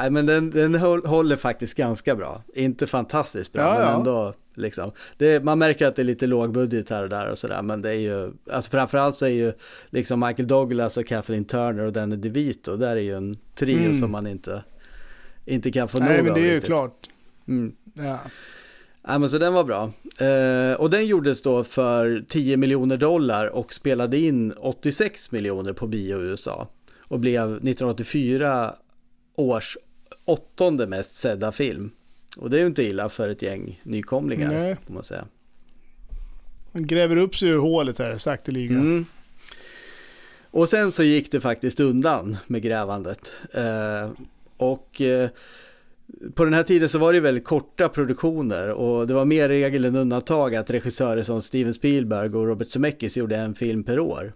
nej 0.00 0.10
men 0.10 0.26
den, 0.26 0.50
den 0.50 0.74
håller 1.04 1.36
faktiskt 1.36 1.76
ganska 1.76 2.16
bra. 2.16 2.42
Inte 2.54 2.86
fantastiskt 2.86 3.52
bra, 3.52 3.62
ja, 3.62 3.84
men 3.84 3.94
ändå 3.94 4.34
liksom. 4.54 4.92
Det, 5.16 5.44
man 5.44 5.58
märker 5.58 5.86
att 5.86 5.96
det 5.96 6.02
är 6.02 6.04
lite 6.04 6.26
lågbudget 6.26 6.90
här 6.90 7.02
och 7.02 7.08
där 7.08 7.30
och 7.30 7.38
sådär, 7.38 7.62
men 7.62 7.82
det 7.82 7.90
är 7.90 8.00
ju, 8.00 8.32
alltså 8.50 8.70
framförallt 8.70 9.16
så 9.16 9.24
är 9.24 9.30
ju 9.30 9.52
liksom 9.90 10.20
Michael 10.20 10.48
Douglas 10.48 10.96
och 10.96 11.06
Kathleen 11.06 11.44
Turner 11.44 11.84
och 11.84 11.92
Danny 11.92 12.16
DeVito, 12.16 12.76
där 12.76 12.96
är 12.96 13.00
ju 13.00 13.16
en 13.16 13.36
trio 13.54 13.78
mm. 13.78 13.94
som 13.94 14.10
man 14.10 14.26
inte, 14.26 14.64
inte 15.44 15.72
kan 15.72 15.88
få 15.88 15.98
nog 15.98 16.08
av. 16.08 16.14
Nej, 16.14 16.22
men 16.22 16.34
det 16.34 16.40
är 16.40 16.52
ju 16.52 16.60
klart. 16.60 17.08
Mm. 17.48 17.72
Ja. 17.94 18.18
Ja, 19.10 19.18
men 19.18 19.30
så 19.30 19.38
den 19.38 19.54
var 19.54 19.64
bra. 19.64 19.92
Eh, 20.26 20.80
och 20.80 20.90
den 20.90 21.06
gjordes 21.06 21.42
då 21.42 21.64
för 21.64 22.24
10 22.28 22.56
miljoner 22.56 22.96
dollar 22.96 23.46
och 23.46 23.72
spelade 23.74 24.18
in 24.18 24.52
86 24.52 25.32
miljoner 25.32 25.72
på 25.72 25.86
bio 25.86 26.24
i 26.24 26.24
USA. 26.24 26.68
Och 26.98 27.20
blev 27.20 27.42
1984 27.42 28.74
års 29.34 29.76
åttonde 30.24 30.86
mest 30.86 31.16
sedda 31.16 31.52
film. 31.52 31.90
Och 32.36 32.50
det 32.50 32.56
är 32.56 32.60
ju 32.60 32.66
inte 32.66 32.82
illa 32.82 33.08
för 33.08 33.28
ett 33.28 33.42
gäng 33.42 33.80
nykomlingar, 33.82 34.48
Nej. 34.48 34.76
får 34.86 34.94
man 34.94 35.04
säga. 35.04 35.24
Han 36.72 36.86
gräver 36.86 37.16
upp 37.16 37.36
sig 37.36 37.48
ur 37.48 37.58
hålet 37.58 37.98
här 37.98 38.18
sakteliga. 38.18 38.74
Mm. 38.74 39.06
Och 40.50 40.68
sen 40.68 40.92
så 40.92 41.02
gick 41.02 41.32
det 41.32 41.40
faktiskt 41.40 41.80
undan 41.80 42.36
med 42.46 42.62
grävandet. 42.62 43.32
Eh, 43.52 44.10
och 44.56 45.00
eh, 45.00 45.30
på 46.34 46.44
den 46.44 46.54
här 46.54 46.62
tiden 46.62 46.88
så 46.88 46.98
var 46.98 47.12
det 47.12 47.20
väldigt 47.20 47.44
korta 47.44 47.88
produktioner 47.88 48.68
och 48.68 49.06
det 49.06 49.14
var 49.14 49.24
mer 49.24 49.48
regel 49.48 49.84
än 49.84 49.96
undantag 49.96 50.54
att 50.54 50.70
regissörer 50.70 51.22
som 51.22 51.42
Steven 51.42 51.74
Spielberg 51.74 52.34
och 52.34 52.46
Robert 52.46 52.70
Zemeckis 52.70 53.16
gjorde 53.16 53.36
en 53.36 53.54
film 53.54 53.84
per 53.84 53.98
år. 53.98 54.32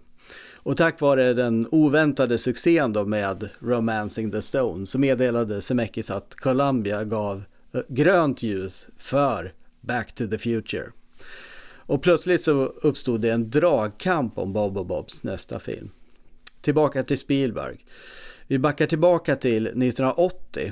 Och 0.55 0.77
tack 0.77 1.01
vare 1.01 1.33
den 1.33 1.67
oväntade 1.71 2.37
succén 2.37 2.93
då 2.93 3.05
med 3.05 3.49
Romancing 3.59 4.31
the 4.31 4.41
Stone 4.41 4.85
så 4.85 4.99
meddelade 4.99 5.61
Zemeckis 5.61 6.11
att 6.11 6.35
Columbia 6.35 7.03
gav 7.03 7.43
eh, 7.73 7.81
grönt 7.87 8.43
ljus 8.43 8.87
för 8.97 9.53
Back 9.81 10.15
to 10.15 10.27
the 10.27 10.37
Future. 10.37 10.85
Och 11.85 12.01
plötsligt 12.01 12.43
så 12.43 12.65
uppstod 12.65 13.21
det 13.21 13.29
en 13.29 13.49
dragkamp 13.49 14.37
om 14.37 14.53
Bob 14.53 14.77
och 14.77 14.85
Bobs 14.85 15.23
nästa 15.23 15.59
film. 15.59 15.89
Tillbaka 16.61 17.03
till 17.03 17.17
Spielberg. 17.17 17.85
Vi 18.47 18.59
backar 18.59 18.87
tillbaka 18.87 19.35
till 19.35 19.67
1980 19.67 20.71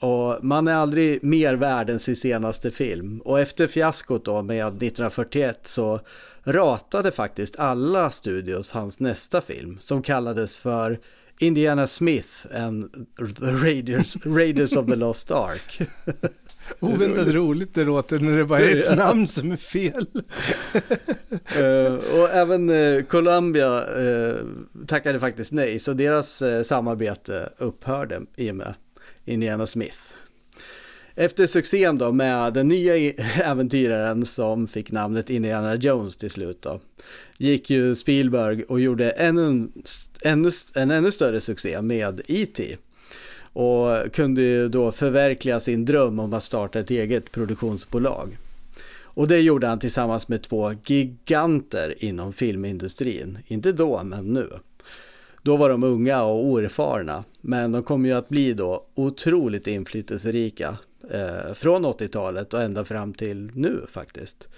och 0.00 0.44
man 0.44 0.68
är 0.68 0.74
aldrig 0.74 1.24
mer 1.24 1.54
värd 1.54 1.90
än 1.90 2.00
sin 2.00 2.16
senaste 2.16 2.70
film. 2.70 3.20
Och 3.24 3.40
efter 3.40 3.66
fiaskot 3.66 4.24
då 4.24 4.42
med 4.42 4.66
1941 4.66 5.60
så 5.64 6.00
ratade 6.44 7.10
faktiskt 7.10 7.58
alla 7.58 8.10
studios 8.10 8.72
hans 8.72 9.00
nästa 9.00 9.40
film 9.40 9.78
som 9.80 10.02
kallades 10.02 10.58
för 10.58 10.98
Indiana 11.40 11.86
Smith 11.86 12.28
and 12.54 13.06
the 13.40 13.52
Raiders, 13.52 14.16
Raiders 14.26 14.72
of 14.72 14.86
the 14.86 14.96
Lost 14.96 15.30
Ark. 15.30 15.80
Oväntat 16.80 17.28
roligt 17.28 17.74
det 17.74 17.84
låter 17.84 18.18
när 18.18 18.38
det 18.38 18.44
bara 18.44 18.60
är 18.60 18.76
ett 18.76 18.98
namn 18.98 19.26
som 19.26 19.52
är 19.52 19.56
fel. 19.56 20.06
uh, 21.60 21.94
och 22.20 22.30
även 22.30 22.70
uh, 22.70 23.02
Columbia 23.04 23.96
uh, 23.98 24.36
tackade 24.86 25.20
faktiskt 25.20 25.52
nej, 25.52 25.78
så 25.78 25.92
deras 25.92 26.42
samarbete 26.64 27.48
upphörde 27.58 28.20
i 28.36 28.50
och 28.50 28.56
med 28.56 28.74
Indiana 29.28 29.66
Smith. 29.66 29.98
Efter 31.14 31.46
succén 31.46 31.98
då 31.98 32.12
med 32.12 32.52
den 32.52 32.68
nya 32.68 32.96
äventyraren 33.44 34.26
som 34.26 34.68
fick 34.68 34.90
namnet 34.90 35.30
Indiana 35.30 35.74
Jones 35.74 36.16
till 36.16 36.30
slut 36.30 36.62
då, 36.62 36.80
gick 37.36 37.70
ju 37.70 37.94
Spielberg 37.94 38.62
och 38.62 38.80
gjorde 38.80 39.10
ännu, 39.10 39.68
ännu, 40.22 40.50
en 40.74 40.90
ännu 40.90 41.10
större 41.10 41.40
succé 41.40 41.82
med 41.82 42.20
E.T. 42.28 42.76
Och 43.52 44.12
kunde 44.12 44.42
ju 44.42 44.68
då 44.68 44.92
förverkliga 44.92 45.60
sin 45.60 45.84
dröm 45.84 46.18
om 46.18 46.32
att 46.32 46.44
starta 46.44 46.80
ett 46.80 46.90
eget 46.90 47.32
produktionsbolag. 47.32 48.38
Och 49.18 49.28
det 49.28 49.40
gjorde 49.40 49.66
han 49.66 49.78
tillsammans 49.78 50.28
med 50.28 50.42
två 50.42 50.72
giganter 50.86 52.04
inom 52.04 52.32
filmindustrin. 52.32 53.38
Inte 53.46 53.72
då, 53.72 54.02
men 54.04 54.24
nu. 54.24 54.48
Då 55.42 55.56
var 55.56 55.68
de 55.68 55.82
unga 55.82 56.22
och 56.22 56.44
oerfarna, 56.44 57.24
men 57.40 57.72
de 57.72 57.82
kommer 57.82 58.08
ju 58.08 58.14
att 58.14 58.28
bli 58.28 58.52
då 58.52 58.86
otroligt 58.94 59.66
inflytelserika 59.66 60.78
eh, 61.10 61.54
från 61.54 61.86
80-talet 61.86 62.54
och 62.54 62.62
ända 62.62 62.84
fram 62.84 63.12
till 63.12 63.50
nu 63.54 63.86
faktiskt. 63.92 64.48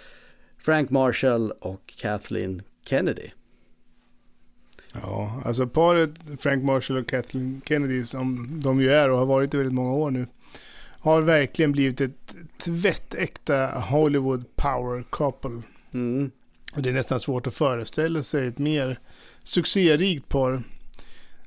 Frank 0.58 0.90
Marshall 0.90 1.50
och 1.50 1.92
Kathleen 1.96 2.62
Kennedy. 2.84 3.30
Ja, 4.92 5.42
alltså 5.44 5.66
paret 5.66 6.10
Frank 6.38 6.64
Marshall 6.64 6.96
och 6.96 7.08
Kathleen 7.08 7.60
Kennedy 7.64 8.04
som 8.04 8.60
de 8.62 8.80
ju 8.80 8.90
är 8.90 9.10
och 9.10 9.18
har 9.18 9.26
varit 9.26 9.54
i 9.54 9.56
väldigt 9.56 9.74
många 9.74 9.92
år 9.92 10.10
nu 10.10 10.26
har 11.00 11.22
verkligen 11.22 11.72
blivit 11.72 12.00
ett 12.00 12.34
tvättäkta 12.58 13.66
Hollywood 13.66 14.56
power 14.56 15.04
couple. 15.10 15.62
Mm. 15.92 16.30
Och 16.74 16.82
det 16.82 16.88
är 16.88 16.92
nästan 16.92 17.20
svårt 17.20 17.46
att 17.46 17.54
föreställa 17.54 18.22
sig 18.22 18.46
ett 18.46 18.58
mer 18.58 18.98
succérikt 19.44 20.28
par. 20.28 20.62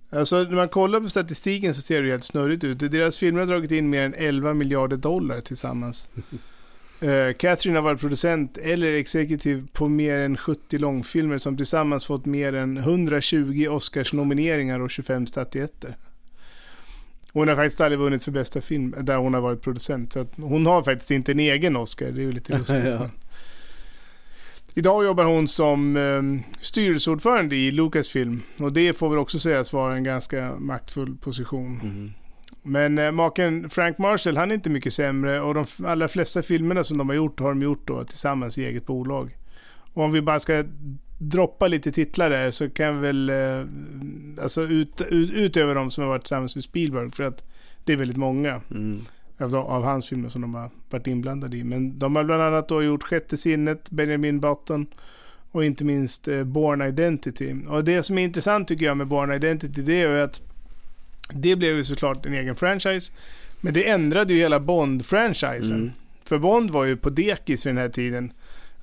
Alltså 0.09 0.35
när 0.43 0.55
man 0.55 0.69
kollar 0.69 0.99
på 0.99 1.09
statistiken 1.09 1.73
så 1.73 1.81
ser 1.81 2.01
det 2.01 2.09
helt 2.11 2.23
snurrigt 2.23 2.63
ut. 2.63 2.79
Deras 2.79 3.17
filmer 3.17 3.39
har 3.39 3.47
dragit 3.47 3.71
in 3.71 3.89
mer 3.89 4.03
än 4.03 4.13
11 4.13 4.53
miljarder 4.53 4.97
dollar 4.97 5.41
tillsammans. 5.41 6.09
uh, 7.03 7.33
Catherine 7.37 7.77
har 7.77 7.83
varit 7.83 7.99
producent 7.99 8.57
eller 8.57 8.93
exekutiv 8.93 9.67
på 9.73 9.87
mer 9.87 10.19
än 10.19 10.37
70 10.37 10.77
långfilmer 10.77 11.37
som 11.37 11.57
tillsammans 11.57 12.05
fått 12.05 12.25
mer 12.25 12.53
än 12.53 12.77
120 12.77 13.67
Oscars-nomineringar 13.69 14.79
och 14.79 14.91
25 14.91 15.27
statyetter. 15.27 15.97
Hon 17.33 17.47
har 17.47 17.55
faktiskt 17.55 17.81
aldrig 17.81 17.99
vunnit 17.99 18.23
för 18.23 18.31
bästa 18.31 18.61
film 18.61 18.95
där 18.99 19.17
hon 19.17 19.33
har 19.33 19.41
varit 19.41 19.61
producent. 19.61 20.13
Så 20.13 20.25
hon 20.35 20.65
har 20.65 20.83
faktiskt 20.83 21.11
inte 21.11 21.31
en 21.31 21.39
egen 21.39 21.75
Oscar, 21.75 22.05
det 22.11 22.21
är 22.21 22.25
ju 22.25 22.31
lite 22.31 22.57
lustigt. 22.57 22.85
ja. 22.85 23.09
Idag 24.75 25.05
jobbar 25.05 25.25
hon 25.25 25.47
som 25.47 25.97
eh, 25.97 26.53
styrelseordförande 26.61 27.55
i 27.55 27.71
Lucasfilm 27.71 28.41
och 28.59 28.73
det 28.73 28.97
får 28.97 29.09
väl 29.09 29.19
också 29.19 29.39
sägas 29.39 29.73
vara 29.73 29.95
en 29.95 30.03
ganska 30.03 30.55
maktfull 30.59 31.15
position. 31.15 31.79
Mm. 31.83 32.11
Men 32.63 32.97
eh, 32.97 33.11
maken 33.11 33.69
Frank 33.69 33.97
Marshall, 33.97 34.37
han 34.37 34.51
är 34.51 34.55
inte 34.55 34.69
mycket 34.69 34.93
sämre 34.93 35.41
och 35.41 35.53
de 35.53 35.65
allra 35.85 36.07
flesta 36.07 36.41
filmerna 36.41 36.83
som 36.83 36.97
de 36.97 37.09
har 37.09 37.15
gjort 37.15 37.39
har 37.39 37.49
de 37.49 37.61
gjort 37.61 37.87
då 37.87 38.03
tillsammans 38.03 38.57
i 38.57 38.65
eget 38.65 38.85
bolag. 38.85 39.37
Och 39.93 40.03
om 40.03 40.11
vi 40.11 40.21
bara 40.21 40.39
ska 40.39 40.63
droppa 41.17 41.67
lite 41.67 41.91
titlar 41.91 42.29
där 42.29 42.51
så 42.51 42.69
kan 42.69 43.01
vi 43.01 43.07
väl, 43.07 43.29
eh, 43.29 43.65
alltså 44.43 44.61
ut, 44.61 45.01
ut, 45.09 45.33
utöver 45.33 45.75
de 45.75 45.91
som 45.91 46.03
har 46.03 46.09
varit 46.09 46.21
tillsammans 46.21 46.55
med 46.55 46.63
Spielberg, 46.63 47.11
för 47.11 47.23
att 47.23 47.43
det 47.83 47.93
är 47.93 47.97
väldigt 47.97 48.17
många. 48.17 48.61
Mm 48.71 49.05
av, 49.37 49.55
av 49.55 49.83
hans 49.83 50.09
filmer 50.09 50.29
som 50.29 50.41
de 50.41 50.53
har 50.53 50.69
varit 50.89 51.07
inblandade 51.07 51.57
i. 51.57 51.63
Men 51.63 51.99
de 51.99 52.15
har 52.15 52.23
bland 52.23 52.41
annat 52.41 52.67
då 52.67 52.83
gjort 52.83 53.03
Sjätte 53.03 53.37
sinnet, 53.37 53.89
Benjamin 53.89 54.39
Button 54.39 54.85
och 55.51 55.65
inte 55.65 55.85
minst 55.85 56.27
eh, 56.27 56.43
Born 56.43 56.81
Identity. 56.81 57.55
Och 57.69 57.83
det 57.83 58.03
som 58.03 58.17
är 58.17 58.23
intressant 58.23 58.67
tycker 58.67 58.85
jag 58.85 58.97
med 58.97 59.07
Born 59.07 59.31
Identity 59.31 59.81
det 59.81 60.01
är 60.01 60.09
ju 60.09 60.21
att 60.21 60.41
det 61.29 61.55
blev 61.55 61.75
ju 61.75 61.83
såklart 61.83 62.25
en 62.25 62.33
egen 62.33 62.55
franchise. 62.55 63.11
Men 63.61 63.73
det 63.73 63.89
ändrade 63.89 64.33
ju 64.33 64.39
hela 64.39 64.59
Bond-franchisen. 64.59 65.75
Mm. 65.75 65.91
För 66.23 66.37
Bond 66.37 66.71
var 66.71 66.85
ju 66.85 66.97
på 66.97 67.09
dekis 67.09 67.65
vid 67.65 67.69
den 67.69 67.81
här 67.81 67.89
tiden. 67.89 68.33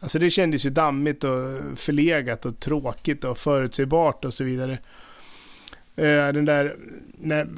Alltså 0.01 0.19
det 0.19 0.31
kändes 0.31 0.67
ju 0.67 0.71
dammigt 0.71 1.25
och 1.25 1.39
förlegat 1.77 2.47
och 2.47 2.61
tråkigt 2.61 3.25
och 3.25 3.39
förutsägbart 3.39 4.25
och 4.25 4.35
så 4.35 4.45
vidare. 4.45 4.79
Eh, 5.97 6.33
den 6.33 6.45
där, 6.45 6.77
när, 7.19 7.49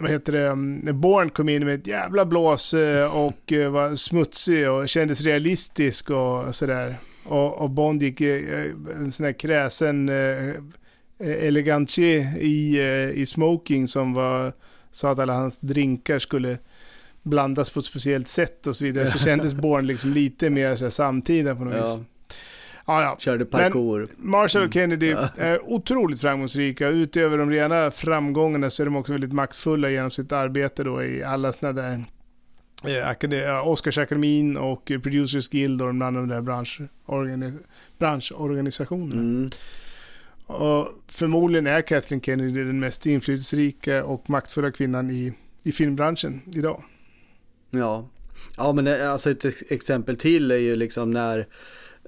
vad 0.00 0.10
heter 0.10 0.32
det, 0.32 0.54
när 0.54 0.92
Born 0.92 1.30
kom 1.30 1.48
in 1.48 1.64
med 1.64 1.74
ett 1.74 1.86
jävla 1.86 2.24
blås 2.24 2.74
eh, 2.74 3.16
och 3.16 3.52
eh, 3.52 3.70
var 3.70 3.96
smutsig 3.96 4.70
och 4.70 4.88
kändes 4.88 5.20
realistisk 5.20 6.10
och 6.10 6.54
sådär. 6.54 6.96
Och, 7.24 7.62
och 7.62 7.70
Bond 7.70 8.02
gick 8.02 8.20
en 8.20 9.12
sån 9.12 9.26
här 9.26 9.32
kräsen 9.32 10.10
elegantier 11.20 12.38
i, 12.38 12.80
i 13.14 13.26
smoking 13.26 13.88
som 13.88 14.14
var, 14.14 14.52
sa 14.90 15.10
att 15.10 15.18
alla 15.18 15.32
hans 15.32 15.58
drinkar 15.58 16.18
skulle 16.18 16.58
blandas 17.22 17.70
på 17.70 17.80
ett 17.80 17.86
speciellt 17.86 18.28
sätt 18.28 18.66
och 18.66 18.76
så 18.76 18.84
vidare. 18.84 19.06
Så 19.06 19.18
kändes 19.18 19.54
Born 19.54 19.86
liksom 19.86 20.12
lite 20.12 20.50
mer 20.50 20.76
så 20.76 20.84
här, 20.84 20.90
samtida 20.90 21.54
på 21.54 21.64
något 21.64 21.74
ja. 21.76 21.96
vis. 21.96 22.06
Ja, 22.88 23.02
ja. 23.02 23.16
Körde 23.18 23.44
parkour. 23.44 24.08
Men 24.16 24.30
Marshall 24.30 24.64
och 24.64 24.72
Kennedy 24.72 25.10
mm. 25.10 25.24
är 25.38 25.72
otroligt 25.72 26.20
framgångsrika. 26.20 26.88
Utöver 26.88 27.38
de 27.38 27.50
rena 27.50 27.90
framgångarna 27.90 28.70
så 28.70 28.82
är 28.82 28.84
de 28.84 28.96
också 28.96 29.12
väldigt 29.12 29.32
maktfulla 29.32 29.90
genom 29.90 30.10
sitt 30.10 30.32
arbete 30.32 30.84
då 30.84 31.02
i 31.02 31.22
alla 31.22 31.52
sådana 31.52 31.82
där 31.82 32.04
eh, 33.32 33.68
Oscarsakademin 33.68 34.56
och 34.56 34.92
Producers 35.02 35.48
Guild 35.48 35.82
och 35.82 35.88
de 35.88 36.02
andra 36.02 36.22
där 36.22 36.42
branschorgan 36.42 37.58
branschorganisationerna. 37.98 39.20
Mm. 39.20 39.50
Och 40.46 40.88
förmodligen 41.08 41.66
är 41.66 41.82
Kathleen 41.82 42.20
Kennedy 42.20 42.64
den 42.64 42.80
mest 42.80 43.06
inflytelserika 43.06 44.04
och 44.04 44.30
maktfulla 44.30 44.70
kvinnan 44.70 45.10
i, 45.10 45.32
i 45.62 45.72
filmbranschen 45.72 46.40
idag. 46.54 46.82
Ja. 47.70 48.08
ja, 48.56 48.72
men 48.72 48.86
eh, 48.86 49.10
alltså 49.10 49.30
ett 49.30 49.44
exempel 49.70 50.16
till 50.16 50.50
är 50.50 50.56
ju 50.56 50.76
liksom 50.76 51.10
när 51.10 51.46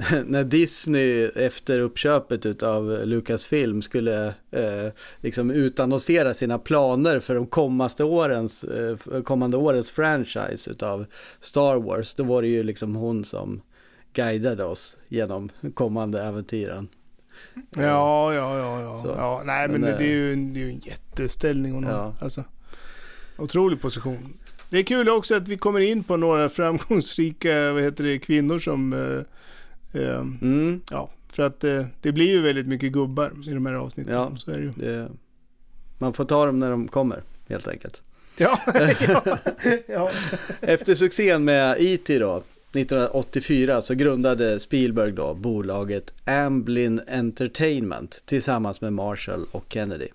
när 0.27 0.45
Disney 0.45 1.25
efter 1.35 1.79
uppköpet 1.79 2.63
av 2.63 3.01
Lucasfilm 3.05 3.83
skulle 3.83 4.27
eh, 4.51 4.93
liksom 5.21 5.51
utannonsera 5.51 6.35
sina 6.35 6.59
planer 6.59 7.21
för 7.21 7.35
de 7.35 7.47
kommande 7.47 8.05
årens, 8.05 8.65
eh, 8.65 9.23
kommande 9.23 9.57
årens 9.57 9.91
franchise 9.91 10.71
utav 10.71 11.07
Star 11.41 11.77
Wars, 11.77 12.15
då 12.15 12.25
var 12.25 12.43
det 12.43 12.49
ju 12.49 12.63
liksom 12.63 12.97
hon 12.97 13.25
som 13.25 13.61
guidade 14.13 14.65
oss 14.65 14.97
genom 15.09 15.51
kommande 15.75 16.23
äventyren. 16.23 16.89
Ja, 17.71 18.35
ja, 18.35 18.59
ja, 18.59 18.81
ja. 18.81 19.03
ja 19.05 19.43
nej, 19.45 19.69
men, 19.69 19.81
men 19.81 19.99
det, 19.99 20.05
är 20.05 20.09
ju, 20.09 20.37
det 20.37 20.61
är 20.61 20.65
ju 20.65 20.71
en 20.71 20.79
jätteställning 20.79 21.73
hon 21.73 21.85
ja. 21.85 21.91
har. 21.91 22.15
Alltså, 22.21 22.45
otrolig 23.39 23.81
position. 23.81 24.35
Det 24.71 24.79
är 24.79 24.83
kul 24.83 25.09
också 25.09 25.35
att 25.35 25.49
vi 25.49 25.57
kommer 25.57 25.81
in 25.81 26.05
på 26.05 26.17
några 26.17 26.49
framgångsrika 26.49 27.73
vad 27.73 27.83
heter 27.83 28.05
det, 28.05 28.19
kvinnor 28.19 28.59
som 28.59 28.93
eh, 28.93 29.23
mm. 29.95 30.81
Ja, 30.91 31.11
för 31.29 31.43
att 31.43 31.61
det, 31.61 31.77
eh, 31.77 31.87
det 32.01 32.13
blir 32.13 32.29
ju 32.29 32.43
väldigt 32.43 32.67
mycket 32.67 32.93
gubbar 32.93 33.33
i 33.47 33.51
de 33.51 33.67
här 33.67 33.75
avsnitten. 33.75 34.15
Ja, 34.15 34.33
så 34.37 34.51
är 34.51 34.59
det 34.59 34.63
ju. 34.63 34.73
Det, 34.77 35.09
man 35.99 36.13
får 36.13 36.25
ta 36.25 36.47
dem 36.47 36.59
när 36.59 36.71
de 36.71 36.89
kommer, 36.89 37.23
helt 37.49 37.69
enkelt. 37.69 38.03
Ja, 38.37 38.59
ja, 39.09 39.23
ja. 39.87 40.11
Efter 40.61 40.95
succén 40.95 41.45
med 41.45 41.77
E.T. 41.79 42.19
då, 42.19 42.43
1984 42.73 43.83
så 43.83 43.95
grundade 43.95 44.61
Spielberg 44.61 45.13
då 45.13 45.35
bolaget 45.35 46.13
Amblin 46.25 47.01
Entertainment 47.09 48.23
tillsammans 48.25 48.81
med 48.81 48.93
Marshall 48.93 49.47
och 49.51 49.65
Kennedy. 49.69 50.09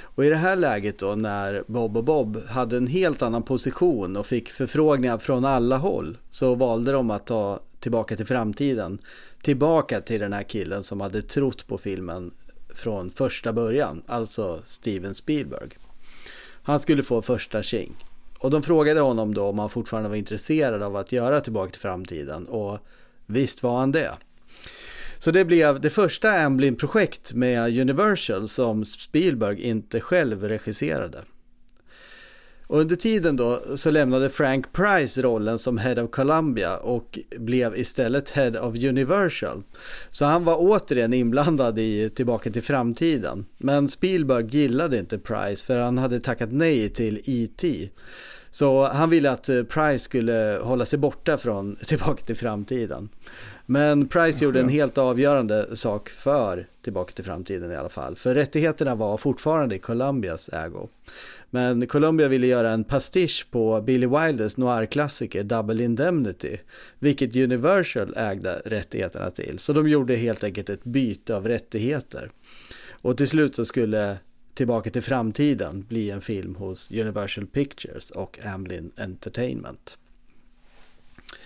Och 0.00 0.24
i 0.24 0.28
det 0.28 0.36
här 0.36 0.56
läget 0.56 0.98
då 0.98 1.14
när 1.14 1.64
Bob 1.66 1.96
och 1.96 2.04
Bob 2.04 2.46
hade 2.48 2.76
en 2.76 2.86
helt 2.86 3.22
annan 3.22 3.42
position 3.42 4.16
och 4.16 4.26
fick 4.26 4.50
förfrågningar 4.50 5.18
från 5.18 5.44
alla 5.44 5.76
håll 5.76 6.18
så 6.30 6.54
valde 6.54 6.92
de 6.92 7.10
att 7.10 7.26
ta 7.26 7.60
tillbaka 7.80 8.16
till 8.16 8.26
framtiden. 8.26 8.98
Tillbaka 9.42 10.00
till 10.00 10.20
den 10.20 10.32
här 10.32 10.42
killen 10.42 10.82
som 10.82 11.00
hade 11.00 11.22
trott 11.22 11.66
på 11.66 11.78
filmen 11.78 12.30
från 12.74 13.10
första 13.10 13.52
början, 13.52 14.02
alltså 14.06 14.62
Steven 14.66 15.14
Spielberg. 15.14 15.70
Han 16.62 16.80
skulle 16.80 17.02
få 17.02 17.22
första 17.22 17.62
tjing. 17.62 17.96
Och 18.38 18.50
de 18.50 18.62
frågade 18.62 19.00
honom 19.00 19.34
då 19.34 19.44
om 19.44 19.58
han 19.58 19.68
fortfarande 19.68 20.08
var 20.08 20.16
intresserad 20.16 20.82
av 20.82 20.96
att 20.96 21.12
göra 21.12 21.40
Tillbaka 21.40 21.70
till 21.70 21.80
framtiden 21.80 22.46
och 22.46 22.78
visst 23.26 23.62
var 23.62 23.78
han 23.78 23.92
det. 23.92 24.12
Så 25.18 25.30
det 25.30 25.44
blev 25.44 25.80
det 25.80 25.90
första 25.90 26.30
Amblin-projekt 26.30 27.32
med 27.32 27.78
Universal 27.80 28.48
som 28.48 28.84
Spielberg 28.84 29.60
inte 29.62 30.00
själv 30.00 30.44
regisserade. 30.44 31.24
Och 32.68 32.80
under 32.80 32.96
tiden 32.96 33.36
då 33.36 33.62
så 33.76 33.90
lämnade 33.90 34.30
Frank 34.30 34.72
Price 34.72 35.22
rollen 35.22 35.58
som 35.58 35.78
Head 35.78 36.02
of 36.02 36.10
Columbia 36.10 36.76
och 36.76 37.18
blev 37.36 37.78
istället 37.78 38.30
Head 38.30 38.60
of 38.60 38.76
Universal. 38.84 39.62
Så 40.10 40.24
han 40.24 40.44
var 40.44 40.56
återigen 40.58 41.14
inblandad 41.14 41.78
i 41.78 42.10
Tillbaka 42.10 42.50
till 42.50 42.62
framtiden. 42.62 43.46
Men 43.58 43.88
Spielberg 43.88 44.46
gillade 44.46 44.98
inte 44.98 45.18
Price 45.18 45.66
för 45.66 45.78
han 45.78 45.98
hade 45.98 46.20
tackat 46.20 46.52
nej 46.52 46.88
till 46.88 47.20
E.T. 47.24 47.88
Så 48.50 48.84
han 48.84 49.10
ville 49.10 49.30
att 49.30 49.50
Price 49.68 49.98
skulle 49.98 50.58
hålla 50.62 50.86
sig 50.86 50.98
borta 50.98 51.38
från 51.38 51.76
Tillbaka 51.86 52.24
till 52.24 52.36
framtiden. 52.36 53.08
Men 53.66 54.08
Price 54.08 54.44
gjorde 54.44 54.60
en 54.60 54.68
helt 54.68 54.98
avgörande 54.98 55.76
sak 55.76 56.08
för 56.08 56.66
Tillbaka 56.84 57.12
till 57.12 57.24
framtiden 57.24 57.72
i 57.72 57.76
alla 57.76 57.88
fall. 57.88 58.16
För 58.16 58.34
rättigheterna 58.34 58.94
var 58.94 59.16
fortfarande 59.16 59.74
i 59.74 59.78
Columbias 59.78 60.48
ägo. 60.52 60.88
Men 61.50 61.86
Columbia 61.86 62.28
ville 62.28 62.46
göra 62.46 62.70
en 62.70 62.84
pastisch 62.84 63.46
på 63.50 63.80
Billy 63.80 64.06
Wilders 64.06 64.56
noir-klassiker 64.56 65.44
Double 65.44 65.84
Indemnity, 65.84 66.58
vilket 66.98 67.36
Universal 67.36 68.14
ägde 68.16 68.62
rättigheterna 68.64 69.30
till. 69.30 69.58
Så 69.58 69.72
de 69.72 69.88
gjorde 69.88 70.16
helt 70.16 70.44
enkelt 70.44 70.68
ett 70.68 70.84
byte 70.84 71.36
av 71.36 71.48
rättigheter. 71.48 72.30
Och 72.90 73.16
till 73.16 73.28
slut 73.28 73.54
så 73.54 73.64
skulle 73.64 74.16
Tillbaka 74.58 74.90
till 74.90 75.02
framtiden 75.02 75.84
bli 75.88 76.10
en 76.10 76.20
film 76.20 76.54
hos 76.54 76.90
Universal 76.90 77.46
Pictures 77.46 78.10
och 78.10 78.38
Amblin 78.44 78.90
Entertainment. 78.96 79.98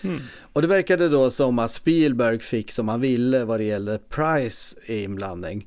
Mm. 0.03 0.21
Och 0.53 0.63
det 0.63 0.69
verkade 0.69 1.09
då 1.09 1.31
som 1.31 1.59
att 1.59 1.73
Spielberg 1.73 2.39
fick 2.39 2.73
som 2.73 2.89
han 2.89 3.01
ville 3.01 3.45
vad 3.45 3.61
det 3.61 3.65
gäller 3.65 3.99
Price 3.99 4.77
inblandning. 4.87 5.67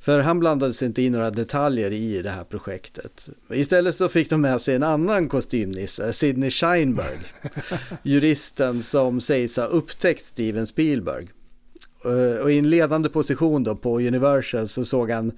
För 0.00 0.20
han 0.20 0.40
blandade 0.40 0.74
sig 0.74 0.86
inte 0.86 1.02
in 1.02 1.12
några 1.12 1.30
detaljer 1.30 1.90
i 1.90 2.22
det 2.22 2.30
här 2.30 2.44
projektet. 2.44 3.28
Istället 3.50 3.94
så 3.94 4.08
fick 4.08 4.30
de 4.30 4.40
med 4.40 4.60
sig 4.60 4.74
en 4.74 4.82
annan 4.82 5.28
kostymnisse, 5.28 6.12
Sidney 6.12 6.50
Sheinberg. 6.50 7.18
juristen 8.02 8.82
som 8.82 9.20
sägs 9.20 9.56
ha 9.56 9.64
upptäckt 9.64 10.24
Steven 10.24 10.66
Spielberg. 10.66 11.28
Eh, 12.06 12.40
och 12.42 12.52
i 12.52 12.58
en 12.58 12.70
ledande 12.70 13.08
position 13.08 13.64
då 13.64 13.76
på 13.76 13.98
Universal 13.98 14.68
så 14.68 14.84
såg 14.84 15.10
han 15.10 15.28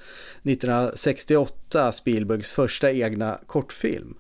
1968 0.43 1.93
Spielbergs 1.93 2.51
första 2.51 2.93
egna 2.93 3.39
kortfilm 3.47 4.15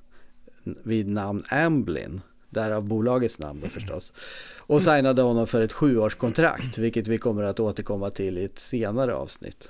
vid 0.82 1.09
namn 1.09 1.44
Amblin. 1.49 2.20
Därav 2.51 2.82
bolagets 2.82 3.38
namn 3.38 3.61
då 3.61 3.68
förstås. 3.68 4.12
Och 4.59 4.82
signade 4.82 5.22
honom 5.22 5.46
för 5.46 5.61
ett 5.61 5.72
sjuårskontrakt, 5.72 6.78
vilket 6.78 7.07
vi 7.07 7.18
kommer 7.18 7.42
att 7.42 7.61
återkomma 7.61 8.11
till 8.11 8.38
i 8.38 8.44
ett 8.44 8.59
senare 8.59 9.14
avsnitt. 9.14 9.68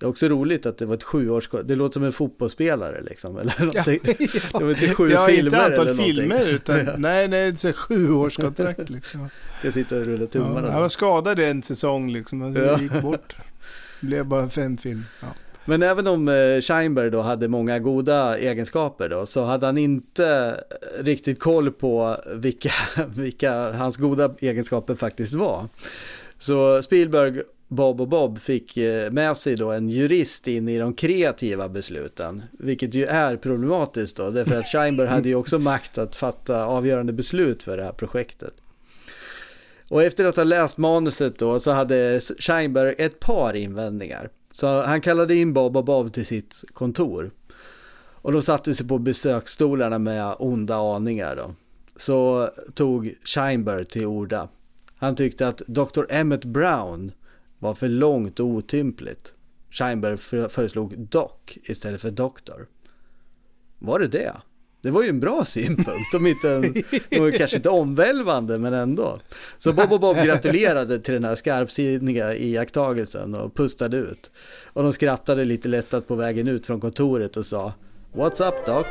Det 0.00 0.06
är 0.06 0.08
också 0.10 0.28
roligt 0.28 0.66
att 0.66 0.78
det 0.78 0.86
var 0.86 0.94
ett 0.94 1.02
sjuårskontrakt, 1.02 1.68
det 1.68 1.74
låter 1.74 1.92
som 1.92 2.04
en 2.04 2.12
fotbollsspelare 2.12 3.02
liksom. 3.02 3.38
Eller 3.38 3.54
någonting. 3.58 4.00
Ja, 4.04 4.14
ja. 4.52 4.58
Det 4.58 4.64
var 4.64 4.70
inte 4.70 4.94
sju 4.94 5.10
ja, 5.10 5.26
filmer 5.26 5.44
inte 5.44 5.64
antal 5.64 5.88
eller 5.88 6.02
filmer 6.04 6.48
utan, 6.48 6.76
nej, 6.98 7.28
nej, 7.28 7.52
det 7.52 7.64
är 7.64 7.72
sjuårskontrakt 7.72 8.88
liksom. 8.90 9.28
Jag 9.64 9.74
sitter 9.74 10.00
och 10.00 10.06
rullar 10.06 10.26
tummarna. 10.26 10.68
Ja, 10.68 10.72
jag 10.74 10.80
var 10.80 10.88
skadad 10.88 11.38
en 11.38 11.62
säsong 11.62 12.12
liksom, 12.12 12.56
jag 12.56 12.82
gick 12.82 13.02
bort. 13.02 13.36
Det 14.00 14.06
blev 14.06 14.26
bara 14.26 14.48
fem 14.48 14.76
film. 14.76 15.04
Men 15.64 15.82
även 15.82 16.06
om 16.06 16.28
eh, 16.28 16.60
Scheinberg 16.60 17.10
då 17.10 17.20
hade 17.20 17.48
många 17.48 17.78
goda 17.78 18.38
egenskaper 18.38 19.08
då, 19.08 19.26
så 19.26 19.44
hade 19.44 19.66
han 19.66 19.78
inte 19.78 20.60
riktigt 21.00 21.40
koll 21.40 21.70
på 21.70 22.16
vilka, 22.34 22.72
vilka 23.16 23.72
hans 23.72 23.96
goda 23.96 24.34
egenskaper 24.40 24.94
faktiskt 24.94 25.32
var. 25.32 25.68
Så 26.38 26.82
Spielberg, 26.82 27.42
Bob 27.70 28.00
och 28.00 28.08
Bob 28.08 28.38
fick 28.38 28.76
eh, 28.76 29.10
med 29.10 29.36
sig 29.36 29.56
då 29.56 29.70
en 29.70 29.88
jurist 29.88 30.48
in 30.48 30.68
i 30.68 30.78
de 30.78 30.94
kreativa 30.94 31.68
besluten, 31.68 32.42
vilket 32.52 32.94
ju 32.94 33.04
är 33.04 33.36
problematiskt 33.36 34.16
då, 34.16 34.30
därför 34.30 34.58
att 34.58 34.66
Scheinberg 34.66 35.08
hade 35.08 35.28
ju 35.28 35.34
också 35.34 35.58
makt 35.58 35.98
att 35.98 36.16
fatta 36.16 36.64
avgörande 36.64 37.12
beslut 37.12 37.62
för 37.62 37.76
det 37.76 37.82
här 37.82 37.92
projektet. 37.92 38.54
Och 39.88 40.02
efter 40.02 40.24
att 40.24 40.36
ha 40.36 40.44
läst 40.44 40.78
manuset 40.78 41.38
då 41.38 41.60
så 41.60 41.70
hade 41.70 42.20
Scheinberg 42.20 42.94
ett 42.98 43.20
par 43.20 43.56
invändningar. 43.56 44.28
Så 44.52 44.82
han 44.82 45.00
kallade 45.00 45.34
in 45.34 45.52
Bob 45.52 45.76
och 45.76 45.84
Bob 45.84 46.12
till 46.12 46.26
sitt 46.26 46.64
kontor. 46.72 47.30
Och 48.22 48.32
de 48.32 48.42
satte 48.42 48.74
sig 48.74 48.88
på 48.88 48.98
besöksstolarna 48.98 49.98
med 49.98 50.34
onda 50.38 50.76
aningar 50.76 51.36
då. 51.36 51.54
Så 51.96 52.50
tog 52.74 53.14
Scheinberg 53.24 53.84
till 53.84 54.06
orda. 54.06 54.48
Han 54.96 55.16
tyckte 55.16 55.48
att 55.48 55.62
Dr. 55.66 56.04
Emmett 56.08 56.44
Brown 56.44 57.12
var 57.60 57.74
för 57.74 57.88
långt 57.88 58.40
och 58.40 58.46
otympligt. 58.46 59.32
Scheinberg 59.70 60.16
föreslog 60.48 60.98
Doc 60.98 61.30
istället 61.62 62.00
för 62.00 62.10
Doktor. 62.10 62.66
Var 63.78 63.98
det 63.98 64.08
det? 64.08 64.32
Det 64.82 64.90
var 64.90 65.02
ju 65.02 65.08
en 65.08 65.20
bra 65.20 65.44
synpunkt, 65.44 66.14
om 66.14 66.26
inte 66.26 66.50
en, 66.50 66.72
det 67.08 67.20
var 67.20 67.38
kanske 67.38 67.56
inte 67.56 67.68
omvälvande 67.68 68.58
men 68.58 68.74
ändå. 68.74 69.18
Så 69.58 69.72
Bob 69.72 69.92
och 69.92 70.00
Bob 70.00 70.16
gratulerade 70.24 71.00
till 71.00 71.14
den 71.14 71.24
här 71.24 71.34
skarpsinniga 71.34 72.36
iakttagelsen 72.36 73.34
och 73.34 73.54
pustade 73.54 73.96
ut. 73.96 74.30
Och 74.64 74.82
de 74.82 74.92
skrattade 74.92 75.44
lite 75.44 75.68
lättat 75.68 76.08
på 76.08 76.14
vägen 76.14 76.48
ut 76.48 76.66
från 76.66 76.80
kontoret 76.80 77.36
och 77.36 77.46
sa 77.46 77.72
What's 78.12 78.48
up 78.48 78.66
Doc? 78.66 78.86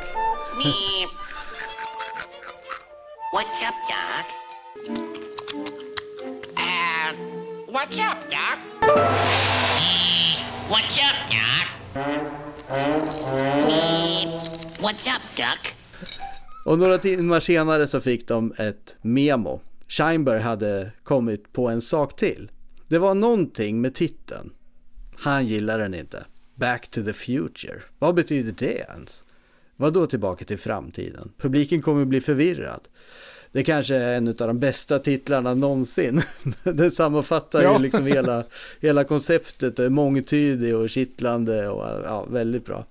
What's 3.32 3.62
up 3.68 3.89
what's 7.90 7.98
up 7.98 8.30
Doc? 8.30 8.58
What's 10.68 10.98
up 10.98 11.16
Doc? 11.30 11.66
What's 14.80 15.06
up 15.16 15.22
Doc? 15.36 15.74
Och 16.64 16.78
några 16.78 16.98
timmar 16.98 17.40
senare 17.40 17.86
så 17.86 18.00
fick 18.00 18.28
de 18.28 18.52
ett 18.58 18.96
memo. 19.02 19.60
Scheinberg 19.88 20.40
hade 20.40 20.92
kommit 21.02 21.52
på 21.52 21.68
en 21.68 21.80
sak 21.80 22.16
till. 22.16 22.50
Det 22.88 22.98
var 22.98 23.14
någonting 23.14 23.80
med 23.80 23.94
titeln. 23.94 24.50
Han 25.16 25.46
gillar 25.46 25.78
den 25.78 25.94
inte. 25.94 26.24
Back 26.54 26.88
to 26.88 27.02
the 27.02 27.12
future. 27.12 27.82
Vad 27.98 28.14
betyder 28.14 28.52
det 28.58 28.86
ens? 28.88 29.24
Vad 29.76 29.92
då 29.92 30.06
tillbaka 30.06 30.44
till 30.44 30.58
framtiden? 30.58 31.32
Publiken 31.38 31.82
kommer 31.82 32.04
bli 32.04 32.20
förvirrad. 32.20 32.88
Det 33.52 33.62
kanske 33.62 33.94
är 33.94 34.16
en 34.16 34.28
av 34.28 34.34
de 34.34 34.58
bästa 34.58 34.98
titlarna 34.98 35.54
någonsin. 35.54 36.22
Den 36.62 36.90
sammanfattar 36.90 37.62
ja. 37.62 37.76
ju 37.76 37.82
liksom 37.82 38.06
hela, 38.06 38.44
hela 38.80 39.04
konceptet. 39.04 39.76
Det 39.76 39.84
är 39.84 39.90
mångtydig 39.90 40.76
och 40.76 40.90
kittlande 40.90 41.68
och 41.68 41.84
ja, 42.04 42.26
väldigt 42.30 42.66
bra. 42.66 42.86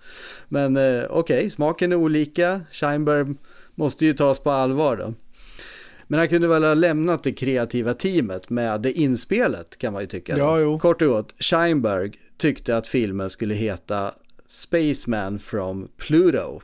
Men 0.47 0.77
eh, 0.77 1.03
okej, 1.09 1.37
okay, 1.37 1.49
smaken 1.49 1.91
är 1.91 1.95
olika. 1.95 2.61
Scheinberg 2.71 3.35
måste 3.75 4.05
ju 4.05 4.13
tas 4.13 4.39
på 4.39 4.51
allvar 4.51 4.97
då. 4.97 5.13
Men 6.07 6.19
han 6.19 6.27
kunde 6.27 6.47
väl 6.47 6.63
ha 6.63 6.73
lämnat 6.73 7.23
det 7.23 7.31
kreativa 7.31 7.93
teamet 7.93 8.49
med 8.49 8.81
det 8.81 8.91
inspelet 8.91 9.77
kan 9.77 9.93
man 9.93 10.01
ju 10.01 10.07
tycka. 10.07 10.37
Ja. 10.37 10.79
Kort 10.79 11.01
och 11.01 11.07
gott, 11.07 11.35
Scheinberg 11.39 12.11
tyckte 12.37 12.77
att 12.77 12.87
filmen 12.87 13.29
skulle 13.29 13.53
heta 13.53 14.13
Spaceman 14.47 15.39
from 15.39 15.87
Pluto. 15.97 16.61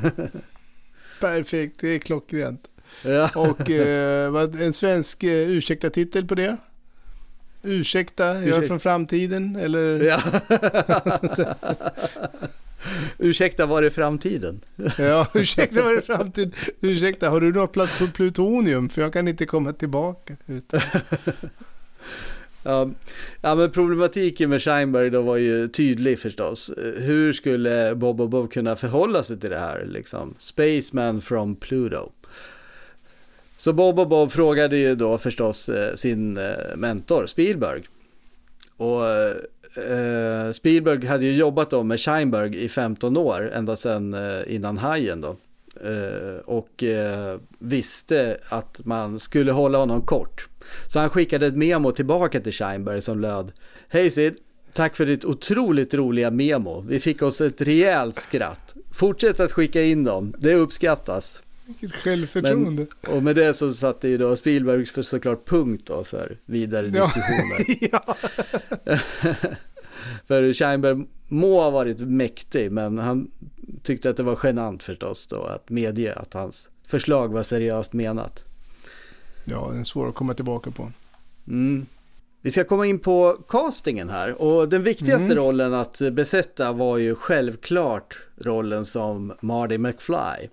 Perfekt, 1.20 1.80
det 1.80 1.88
är 1.88 1.98
klockrent. 1.98 2.68
Ja. 3.04 3.30
Och 3.34 3.70
eh, 3.70 4.48
en 4.60 4.72
svensk 4.72 5.22
eh, 5.22 5.48
ursäkta-titel 5.48 6.26
på 6.26 6.34
det? 6.34 6.56
Ursäkta, 7.62 8.42
jag 8.42 8.64
är 8.64 8.66
från 8.66 8.80
framtiden 8.80 9.56
eller? 9.56 10.00
Ja. 10.00 10.22
ursäkta, 13.18 13.66
var 13.66 13.82
är 13.82 13.90
framtiden? 13.90 14.60
ja, 14.98 15.28
ursäkta, 15.34 15.82
var 15.82 15.96
är 15.96 16.00
framtiden? 16.00 16.52
Ursäkta, 16.80 17.30
har 17.30 17.40
du 17.40 17.52
något 17.52 18.12
plutonium? 18.14 18.88
För 18.88 19.02
jag 19.02 19.12
kan 19.12 19.28
inte 19.28 19.46
komma 19.46 19.72
tillbaka. 19.72 20.36
Ja, 22.64 22.90
ja, 23.40 23.54
men 23.54 23.70
problematiken 23.70 24.50
med 24.50 24.62
Scheinberg 24.62 25.10
då 25.10 25.22
var 25.22 25.36
ju 25.36 25.68
tydlig 25.68 26.18
förstås. 26.18 26.70
Hur 26.96 27.32
skulle 27.32 27.94
Bob 27.94 28.20
och 28.20 28.28
Bob 28.28 28.52
kunna 28.52 28.76
förhålla 28.76 29.22
sig 29.22 29.40
till 29.40 29.50
det 29.50 29.58
här 29.58 29.84
liksom? 29.84 30.34
Spaceman 30.38 31.20
from 31.20 31.56
Pluto. 31.56 32.12
Så 33.62 33.72
Bob 33.72 33.98
och 33.98 34.08
Bob 34.08 34.32
frågade 34.32 34.76
ju 34.76 34.94
då 34.94 35.18
förstås 35.18 35.68
eh, 35.68 35.94
sin 35.94 36.36
eh, 36.36 36.76
mentor 36.76 37.26
Spielberg. 37.26 37.82
Och 38.76 39.08
eh, 39.08 40.46
eh, 40.46 40.52
Spielberg 40.52 41.06
hade 41.06 41.24
ju 41.24 41.36
jobbat 41.36 41.70
då 41.70 41.82
med 41.82 42.00
Scheinberg 42.00 42.64
i 42.64 42.68
15 42.68 43.16
år, 43.16 43.50
ända 43.54 43.76
sedan 43.76 44.16
innan 44.46 44.78
Hajen 44.78 45.20
då. 45.20 45.36
Eh, 45.84 46.40
och 46.44 46.82
eh, 46.82 47.38
visste 47.58 48.36
att 48.48 48.80
man 48.84 49.20
skulle 49.20 49.52
hålla 49.52 49.78
honom 49.78 50.06
kort. 50.06 50.48
Så 50.86 50.98
han 50.98 51.10
skickade 51.10 51.46
ett 51.46 51.56
memo 51.56 51.90
tillbaka 51.90 52.40
till 52.40 52.52
Scheinberg 52.52 53.02
som 53.02 53.20
löd 53.20 53.52
Hej 53.88 54.10
Sid, 54.10 54.34
tack 54.72 54.96
för 54.96 55.06
ditt 55.06 55.24
otroligt 55.24 55.94
roliga 55.94 56.30
memo. 56.30 56.84
Vi 56.88 57.00
fick 57.00 57.22
oss 57.22 57.40
ett 57.40 57.60
rejält 57.60 58.16
skratt. 58.16 58.74
Fortsätt 58.92 59.40
att 59.40 59.52
skicka 59.52 59.82
in 59.82 60.04
dem, 60.04 60.34
det 60.38 60.54
uppskattas. 60.54 61.42
Vilket 61.66 61.92
självförtroende. 61.92 62.86
Men, 63.02 63.16
och 63.16 63.22
med 63.22 63.36
det 63.36 63.54
så 63.54 63.72
satte 63.72 64.08
ju 64.08 64.18
då 64.18 64.36
Spielberg 64.36 64.86
för 64.86 65.02
såklart 65.02 65.48
punkt 65.48 65.82
då 65.86 66.04
för 66.04 66.38
vidare 66.44 66.86
diskussioner. 66.86 67.64
ja. 67.92 68.16
för 70.26 70.52
Scheinberg 70.52 71.06
må 71.28 71.60
ha 71.60 71.70
varit 71.70 72.00
mäktig, 72.00 72.72
men 72.72 72.98
han 72.98 73.30
tyckte 73.82 74.10
att 74.10 74.16
det 74.16 74.22
var 74.22 74.38
genant 74.42 74.82
förstås 74.82 75.26
då 75.26 75.42
att 75.42 75.70
medge 75.70 76.14
att 76.14 76.34
hans 76.34 76.68
förslag 76.86 77.32
var 77.32 77.42
seriöst 77.42 77.92
menat. 77.92 78.44
Ja, 79.44 79.68
den 79.70 79.80
är 79.80 79.84
svår 79.84 80.08
att 80.08 80.14
komma 80.14 80.34
tillbaka 80.34 80.70
på. 80.70 80.92
Mm. 81.48 81.86
Vi 82.40 82.50
ska 82.50 82.64
komma 82.64 82.86
in 82.86 82.98
på 82.98 83.44
castingen 83.48 84.10
här 84.10 84.42
och 84.42 84.68
den 84.68 84.82
viktigaste 84.82 85.24
mm. 85.24 85.36
rollen 85.36 85.74
att 85.74 86.00
besätta 86.12 86.72
var 86.72 86.98
ju 86.98 87.14
självklart 87.14 88.18
rollen 88.36 88.84
som 88.84 89.32
Marty 89.40 89.78
McFly. 89.78 90.48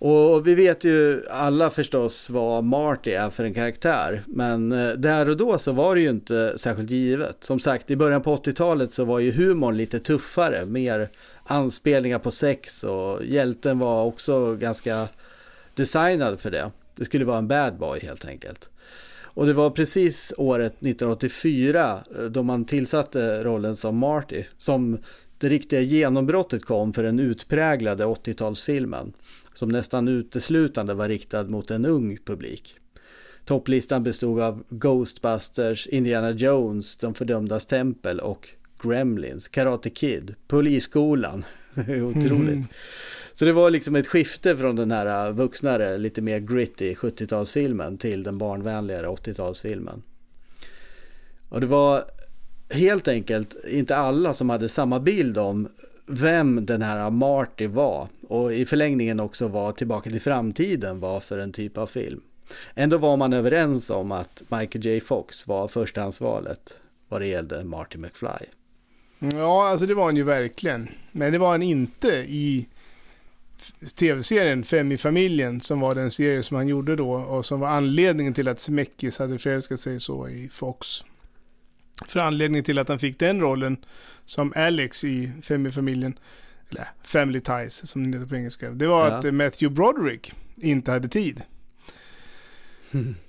Och 0.00 0.46
vi 0.46 0.54
vet 0.54 0.84
ju 0.84 1.22
alla 1.30 1.70
förstås 1.70 2.30
vad 2.30 2.64
Marty 2.64 3.10
är 3.10 3.30
för 3.30 3.44
en 3.44 3.54
karaktär. 3.54 4.24
Men 4.26 4.72
eh, 4.72 4.92
där 4.92 5.28
och 5.28 5.36
då 5.36 5.58
så 5.58 5.72
var 5.72 5.94
det 5.94 6.00
ju 6.00 6.10
inte 6.10 6.58
särskilt 6.58 6.90
givet. 6.90 7.44
Som 7.44 7.60
sagt, 7.60 7.90
i 7.90 7.96
början 7.96 8.22
på 8.22 8.36
80-talet 8.36 8.92
så 8.92 9.04
var 9.04 9.18
ju 9.18 9.32
humorn 9.32 9.76
lite 9.76 9.98
tuffare. 9.98 10.66
Mer 10.66 11.08
anspelningar 11.44 12.18
på 12.18 12.30
sex 12.30 12.84
och 12.84 13.24
hjälten 13.24 13.78
var 13.78 14.04
också 14.04 14.56
ganska 14.56 15.08
designad 15.74 16.40
för 16.40 16.50
det. 16.50 16.70
Det 16.96 17.04
skulle 17.04 17.24
vara 17.24 17.38
en 17.38 17.48
bad 17.48 17.78
boy 17.78 18.00
helt 18.02 18.24
enkelt. 18.24 18.68
Och 19.22 19.46
det 19.46 19.52
var 19.52 19.70
precis 19.70 20.32
året 20.36 20.72
1984 20.72 21.98
eh, 22.18 22.24
då 22.24 22.42
man 22.42 22.64
tillsatte 22.64 23.44
rollen 23.44 23.76
som 23.76 23.96
Marty. 23.96 24.44
Som 24.58 24.98
det 25.40 25.48
riktiga 25.48 25.80
genombrottet 25.80 26.64
kom 26.64 26.92
för 26.92 27.02
den 27.02 27.18
utpräglade 27.18 28.04
80-talsfilmen 28.04 29.12
som 29.54 29.68
nästan 29.68 30.08
uteslutande 30.08 30.94
var 30.94 31.08
riktad 31.08 31.44
mot 31.44 31.70
en 31.70 31.84
ung 31.84 32.18
publik. 32.24 32.76
Topplistan 33.44 34.02
bestod 34.02 34.40
av 34.40 34.64
Ghostbusters, 34.68 35.86
Indiana 35.86 36.30
Jones, 36.30 36.96
De 36.96 37.14
fördömdas 37.14 37.66
tempel 37.66 38.20
och 38.20 38.48
Gremlins, 38.82 39.48
Karate 39.48 39.90
Kid, 39.90 40.34
Polisskolan. 40.48 41.44
Otroligt. 41.78 42.32
Mm. 42.32 42.64
Så 43.34 43.44
det 43.44 43.52
var 43.52 43.70
liksom 43.70 43.96
ett 43.96 44.06
skifte 44.06 44.56
från 44.56 44.76
den 44.76 44.90
här 44.90 45.32
vuxnare, 45.32 45.98
lite 45.98 46.22
mer 46.22 46.38
gritty 46.38 46.94
70-talsfilmen 46.94 47.98
till 47.98 48.22
den 48.22 48.38
barnvänligare 48.38 49.06
80-talsfilmen. 49.06 50.02
Och 51.48 51.60
det 51.60 51.66
var 51.66 52.04
helt 52.70 53.08
enkelt 53.08 53.56
inte 53.68 53.96
alla 53.96 54.34
som 54.34 54.50
hade 54.50 54.68
samma 54.68 55.00
bild 55.00 55.38
om 55.38 55.68
vem 56.06 56.66
den 56.66 56.82
här 56.82 57.10
Marty 57.10 57.66
var 57.66 58.08
och 58.28 58.52
i 58.52 58.66
förlängningen 58.66 59.20
också 59.20 59.48
vad 59.48 59.76
Tillbaka 59.76 60.10
till 60.10 60.20
framtiden 60.20 61.00
var 61.00 61.20
för 61.20 61.38
en 61.38 61.52
typ 61.52 61.78
av 61.78 61.86
film. 61.86 62.20
Ändå 62.74 62.98
var 62.98 63.16
man 63.16 63.32
överens 63.32 63.90
om 63.90 64.12
att 64.12 64.42
Michael 64.48 64.86
J. 64.86 65.00
Fox 65.00 65.46
var 65.46 65.68
förstahandsvalet 65.68 66.74
vad 67.08 67.20
det 67.20 67.26
gällde 67.26 67.64
Marty 67.64 67.98
McFly. 67.98 68.46
Ja, 69.18 69.68
alltså 69.68 69.86
det 69.86 69.94
var 69.94 70.04
han 70.04 70.16
ju 70.16 70.22
verkligen. 70.22 70.88
Men 71.12 71.32
det 71.32 71.38
var 71.38 71.50
han 71.50 71.62
inte 71.62 72.08
i 72.08 72.68
tv-serien 73.94 74.64
Fem 74.64 74.92
i 74.92 74.96
familjen 74.96 75.60
som 75.60 75.80
var 75.80 75.94
den 75.94 76.10
serie 76.10 76.42
som 76.42 76.56
han 76.56 76.68
gjorde 76.68 76.96
då 76.96 77.12
och 77.12 77.46
som 77.46 77.60
var 77.60 77.68
anledningen 77.68 78.34
till 78.34 78.48
att 78.48 78.60
Zemeckis 78.60 79.18
hade 79.18 79.38
förälskat 79.38 79.80
sig 79.80 80.00
så 80.00 80.28
i 80.28 80.48
Fox. 80.52 81.04
För 82.08 82.20
anledningen 82.20 82.64
till 82.64 82.78
att 82.78 82.88
han 82.88 82.98
fick 82.98 83.18
den 83.18 83.40
rollen 83.40 83.76
som 84.24 84.52
Alex 84.56 85.04
i 85.04 85.32
Fem 85.42 85.66
i 85.66 85.72
familjen, 85.72 86.18
eller 86.70 86.88
Family 87.02 87.40
Ties 87.40 87.90
som 87.90 88.10
det 88.10 88.18
heter 88.18 88.28
på 88.28 88.36
engelska, 88.36 88.70
det 88.70 88.86
var 88.86 89.08
ja. 89.08 89.14
att 89.14 89.34
Matthew 89.34 89.74
Broderick 89.74 90.32
inte 90.56 90.90
hade 90.90 91.08
tid. 91.08 91.42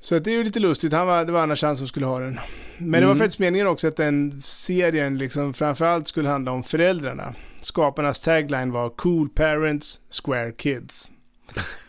Så 0.01 0.19
det 0.19 0.31
är 0.31 0.35
ju 0.35 0.43
lite 0.43 0.59
lustigt, 0.59 0.93
han 0.93 1.07
var, 1.07 1.25
det 1.25 1.31
var 1.31 1.43
annars 1.43 1.63
han 1.63 1.77
som 1.77 1.87
skulle 1.87 2.05
ha 2.05 2.19
den. 2.19 2.39
Men 2.77 2.87
mm. 2.87 2.99
det 2.99 3.05
var 3.05 3.13
mm. 3.13 3.19
faktiskt 3.19 3.39
meningen 3.39 3.67
också 3.67 3.87
att 3.87 3.95
den 3.95 4.41
serien 4.41 5.17
liksom 5.17 5.53
framförallt 5.53 6.07
skulle 6.07 6.29
handla 6.29 6.51
om 6.51 6.63
föräldrarna. 6.63 7.35
Skaparnas 7.61 8.21
tagline 8.21 8.71
var 8.71 8.89
Cool 8.89 9.29
Parents, 9.29 9.99
Square 10.23 10.51
Kids. 10.51 11.11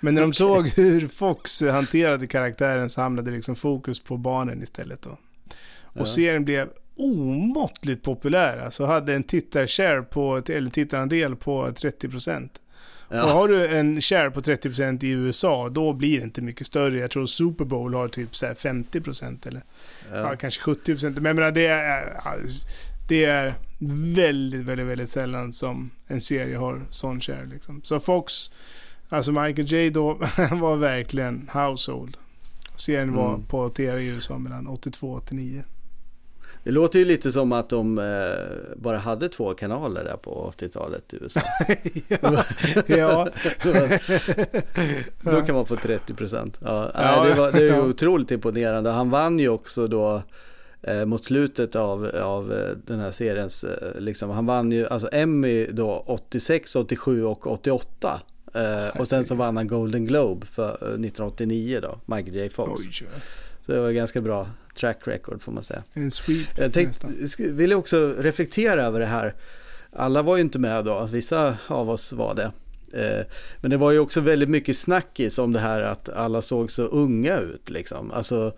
Men 0.00 0.14
när 0.14 0.20
de 0.20 0.28
okay. 0.30 0.38
såg 0.38 0.68
hur 0.68 1.08
Fox 1.08 1.62
hanterade 1.62 2.26
karaktären 2.26 2.90
så 2.90 3.00
hamnade 3.00 3.30
liksom 3.30 3.56
fokus 3.56 4.00
på 4.00 4.16
barnen 4.16 4.62
istället. 4.62 5.02
Då. 5.02 5.18
Och 5.92 6.00
ja. 6.00 6.06
serien 6.06 6.44
blev 6.44 6.68
omåttligt 6.96 8.02
populär. 8.02 8.58
Alltså 8.58 8.84
hade 8.84 9.14
en 9.14 9.22
tittarshare 9.22 10.02
på, 10.02 10.42
eller 10.48 10.70
tittarandel 10.70 11.36
på 11.36 11.66
30%. 11.66 12.48
Ja. 13.08 13.24
Och 13.24 13.30
har 13.30 13.48
du 13.48 13.66
en 13.66 14.00
share 14.00 14.30
på 14.30 14.40
30% 14.40 15.04
i 15.04 15.10
USA, 15.10 15.68
då 15.68 15.92
blir 15.92 16.18
det 16.18 16.24
inte 16.24 16.42
mycket 16.42 16.66
större. 16.66 16.98
Jag 16.98 17.10
tror 17.10 17.26
Super 17.26 17.64
Bowl 17.64 17.94
har 17.94 18.08
typ 18.08 18.36
så 18.36 18.46
50% 18.46 19.48
eller 19.48 19.62
ja. 20.12 20.18
Ja, 20.18 20.36
kanske 20.36 20.62
70%. 20.62 21.04
Men 21.04 21.24
jag 21.24 21.36
menar, 21.36 21.50
det 21.50 21.66
är, 21.66 22.20
det 23.08 23.24
är 23.24 23.54
väldigt, 24.14 24.60
väldigt, 24.60 24.86
väldigt 24.86 25.10
sällan 25.10 25.52
som 25.52 25.90
en 26.06 26.20
serie 26.20 26.56
har 26.56 26.82
sån 26.90 27.20
share. 27.20 27.46
Liksom. 27.46 27.80
Så 27.82 28.00
Fox, 28.00 28.50
alltså 29.08 29.32
Michael 29.32 29.72
J 29.72 29.90
då, 29.90 30.14
var 30.52 30.76
verkligen 30.76 31.50
household. 31.52 32.16
Serien 32.76 33.08
mm. 33.08 33.16
var 33.16 33.38
på 33.48 33.68
tv 33.68 34.02
i 34.02 34.06
USA 34.06 34.38
mellan 34.38 34.66
82 34.66 35.10
och 35.10 35.16
89. 35.16 35.64
Det 36.64 36.70
låter 36.70 36.98
ju 36.98 37.04
lite 37.04 37.30
som 37.30 37.52
att 37.52 37.68
de 37.68 37.98
eh, 37.98 38.04
bara 38.76 38.98
hade 38.98 39.28
två 39.28 39.54
kanaler 39.54 40.04
där 40.04 40.16
på 40.16 40.52
80-talet 40.58 41.14
i 41.14 41.16
USA. 41.20 41.40
ja. 42.08 42.44
ja. 42.86 43.28
då 45.32 45.42
kan 45.42 45.54
man 45.54 45.66
få 45.66 45.76
30 45.76 46.14
procent. 46.14 46.58
Ja, 46.60 46.90
ja, 46.94 47.24
det, 47.24 47.34
var, 47.34 47.52
det 47.52 47.58
är 47.58 47.76
ju 47.76 47.80
otroligt 47.80 48.30
imponerande. 48.30 48.90
Han 48.90 49.10
vann 49.10 49.38
ju 49.38 49.48
också 49.48 49.88
då 49.88 50.22
eh, 50.82 51.04
mot 51.04 51.24
slutet 51.24 51.76
av, 51.76 52.10
av 52.22 52.52
eh, 52.52 52.76
den 52.86 53.00
här 53.00 53.10
seriens, 53.10 53.64
eh, 53.64 54.00
liksom, 54.00 54.30
han 54.30 54.46
vann 54.46 54.72
ju 54.72 54.86
alltså 54.86 55.08
Emmy 55.12 55.66
då 55.66 56.04
86, 56.06 56.76
87 56.76 57.24
och 57.24 57.46
88. 57.46 58.20
Eh, 58.54 59.00
och 59.00 59.08
sen 59.08 59.24
så 59.24 59.34
vann 59.34 59.56
han 59.56 59.68
Golden 59.68 60.06
Globe 60.06 60.46
för 60.46 60.74
1989 60.74 61.76
eh, 61.76 61.82
då, 61.82 61.98
Michael 62.06 62.36
J 62.36 62.48
Fox. 62.48 62.80
Oj, 62.80 63.08
så 63.66 63.72
det 63.72 63.80
var 63.80 63.90
ganska 63.90 64.20
bra 64.20 64.48
track 64.74 64.98
record 65.04 65.42
får 65.42 65.52
man 65.52 65.64
säga. 65.64 65.82
En 65.92 66.10
sweep 66.10 66.58
Jag 66.58 66.72
tänkte, 66.72 67.06
ville 67.38 67.74
också 67.74 68.14
reflektera 68.18 68.82
över 68.82 69.00
det 69.00 69.06
här. 69.06 69.34
Alla 69.92 70.22
var 70.22 70.36
ju 70.36 70.42
inte 70.42 70.58
med 70.58 70.84
då, 70.84 71.08
vissa 71.12 71.56
av 71.66 71.90
oss 71.90 72.12
var 72.12 72.34
det. 72.34 72.52
Eh, 72.92 73.26
men 73.60 73.70
det 73.70 73.76
var 73.76 73.90
ju 73.90 73.98
också 73.98 74.20
väldigt 74.20 74.48
mycket 74.48 74.76
snackis 74.76 75.38
om 75.38 75.52
det 75.52 75.60
här 75.60 75.80
att 75.80 76.08
alla 76.08 76.42
såg 76.42 76.70
så 76.70 76.82
unga 76.82 77.38
ut 77.38 77.70
liksom. 77.70 78.10
Alltså 78.10 78.52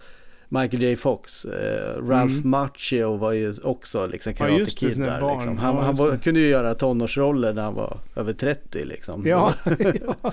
Michael 0.48 0.82
J 0.82 0.96
Fox, 0.96 1.44
eh, 1.44 2.08
Ralph 2.08 2.34
mm. 2.34 2.50
Macchio 2.50 3.16
var 3.16 3.32
ju 3.32 3.54
också 3.62 4.06
liksom 4.06 4.34
Karate 4.34 4.54
ja, 4.58 4.66
Kid 4.66 5.00
där. 5.00 5.34
Liksom. 5.34 5.58
Han, 5.58 5.76
han 5.76 5.94
var, 5.94 6.16
kunde 6.16 6.40
ju 6.40 6.48
göra 6.48 6.74
tonårsroller 6.74 7.52
när 7.52 7.62
han 7.62 7.74
var 7.74 7.98
över 8.16 8.32
30 8.32 8.84
liksom. 8.84 9.22
Ja, 9.26 9.55
ja. 9.78 10.32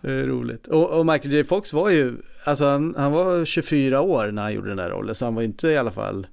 Det 0.00 0.12
är 0.12 0.26
roligt. 0.26 0.66
Och, 0.66 0.98
och, 0.98 1.06
Michael 1.06 1.32
J 1.32 1.44
Fox 1.44 1.72
var 1.72 1.90
ju, 1.90 2.16
alltså 2.44 2.64
han, 2.64 2.94
han 2.96 3.12
var 3.12 3.44
24 3.44 4.00
år 4.00 4.30
när 4.30 4.42
han 4.42 4.52
gjorde 4.52 4.68
den 4.68 4.76
där 4.76 4.90
rollen, 4.90 5.14
så 5.14 5.24
han 5.24 5.34
var 5.34 5.42
inte 5.42 5.68
i 5.68 5.76
alla 5.76 5.92
fall 5.92 6.26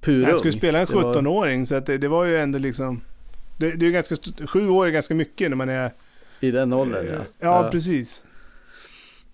purung. 0.00 0.26
Han 0.30 0.38
skulle 0.38 0.52
spela 0.52 0.78
en 0.78 0.86
17-åring, 0.86 1.60
var... 1.60 1.66
så 1.66 1.74
att 1.74 1.86
det, 1.86 1.98
det, 1.98 2.08
var 2.08 2.24
ju 2.24 2.36
ändå 2.36 2.58
liksom, 2.58 3.00
det, 3.56 3.70
det 3.70 3.86
är 3.86 3.90
ganska, 3.90 4.16
sju 4.46 4.68
år 4.68 4.86
är 4.86 4.90
ganska 4.90 5.14
mycket 5.14 5.50
när 5.50 5.56
man 5.56 5.68
är... 5.68 5.90
I 6.40 6.50
den 6.50 6.72
åldern 6.72 7.06
ja. 7.06 7.12
Ja, 7.38 7.64
ja. 7.64 7.70
precis. 7.70 8.24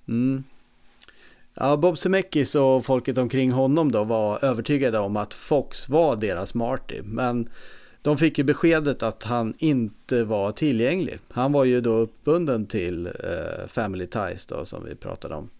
Mm. 0.08 0.44
Ja, 1.54 1.76
Bob 1.76 1.98
Zemeckis 1.98 2.54
och 2.54 2.84
folket 2.84 3.18
omkring 3.18 3.52
honom 3.52 3.92
då 3.92 4.04
var 4.04 4.44
övertygade 4.44 4.98
om 4.98 5.16
att 5.16 5.34
Fox 5.34 5.88
var 5.88 6.16
deras 6.16 6.54
Marty. 6.54 7.02
Men 7.04 7.48
de 8.04 8.18
fick 8.18 8.38
ju 8.38 8.44
beskedet 8.44 9.02
att 9.02 9.22
han 9.22 9.54
inte 9.58 10.24
var 10.24 10.52
tillgänglig. 10.52 11.18
Han 11.28 11.52
var 11.52 11.64
ju 11.64 11.80
då 11.80 11.90
uppbunden 11.90 12.66
till 12.66 13.06
eh, 13.06 13.68
Family 13.68 14.06
Ties 14.06 14.46
då 14.46 14.64
som 14.64 14.84
vi 14.84 14.94
pratade 14.94 15.34
om. 15.34 15.50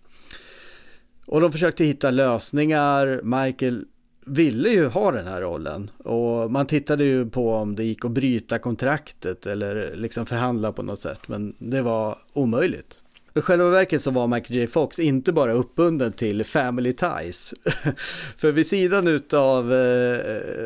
Och 1.27 1.41
de 1.41 1.53
försökte 1.53 1.85
hitta 1.85 2.11
lösningar. 2.11 3.21
Michael 3.23 3.85
ville 4.27 4.69
ju 4.69 4.87
ha 4.87 5.11
den 5.11 5.27
här 5.27 5.41
rollen 5.41 5.91
och 5.99 6.51
man 6.51 6.66
tittade 6.66 7.05
ju 7.05 7.31
på 7.31 7.55
om 7.55 7.77
det 7.77 7.85
gick 7.85 8.05
att 8.05 8.11
bryta 8.11 8.59
kontraktet 8.59 9.47
eller 9.47 9.93
liksom 9.95 10.27
förhandla 10.27 10.73
på 10.73 10.83
något 10.83 11.01
sätt 11.01 11.29
men 11.29 11.55
det 11.59 11.83
var 11.83 12.19
omöjligt. 12.33 13.01
I 13.36 13.40
själva 13.40 13.70
verket 13.70 14.02
så 14.02 14.11
var 14.11 14.27
Michael 14.27 14.61
J 14.61 14.66
Fox 14.66 14.98
inte 14.98 15.32
bara 15.32 15.52
uppbunden 15.52 16.12
till 16.12 16.44
Family 16.44 16.93
Ties. 16.93 17.55
För 18.36 18.52
vid 18.52 18.66
sidan 18.66 19.09
utav 19.09 19.73
eh, 19.73 20.19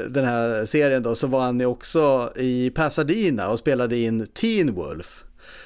den 0.09 0.25
här 0.25 0.67
serien 0.67 1.03
då 1.03 1.15
så 1.15 1.27
var 1.27 1.41
han 1.41 1.65
också 1.65 2.33
i 2.37 2.71
Pasadena 2.71 3.51
och 3.51 3.59
spelade 3.59 3.97
in 3.97 4.27
Teen 4.27 4.75
Wolf. 4.75 5.25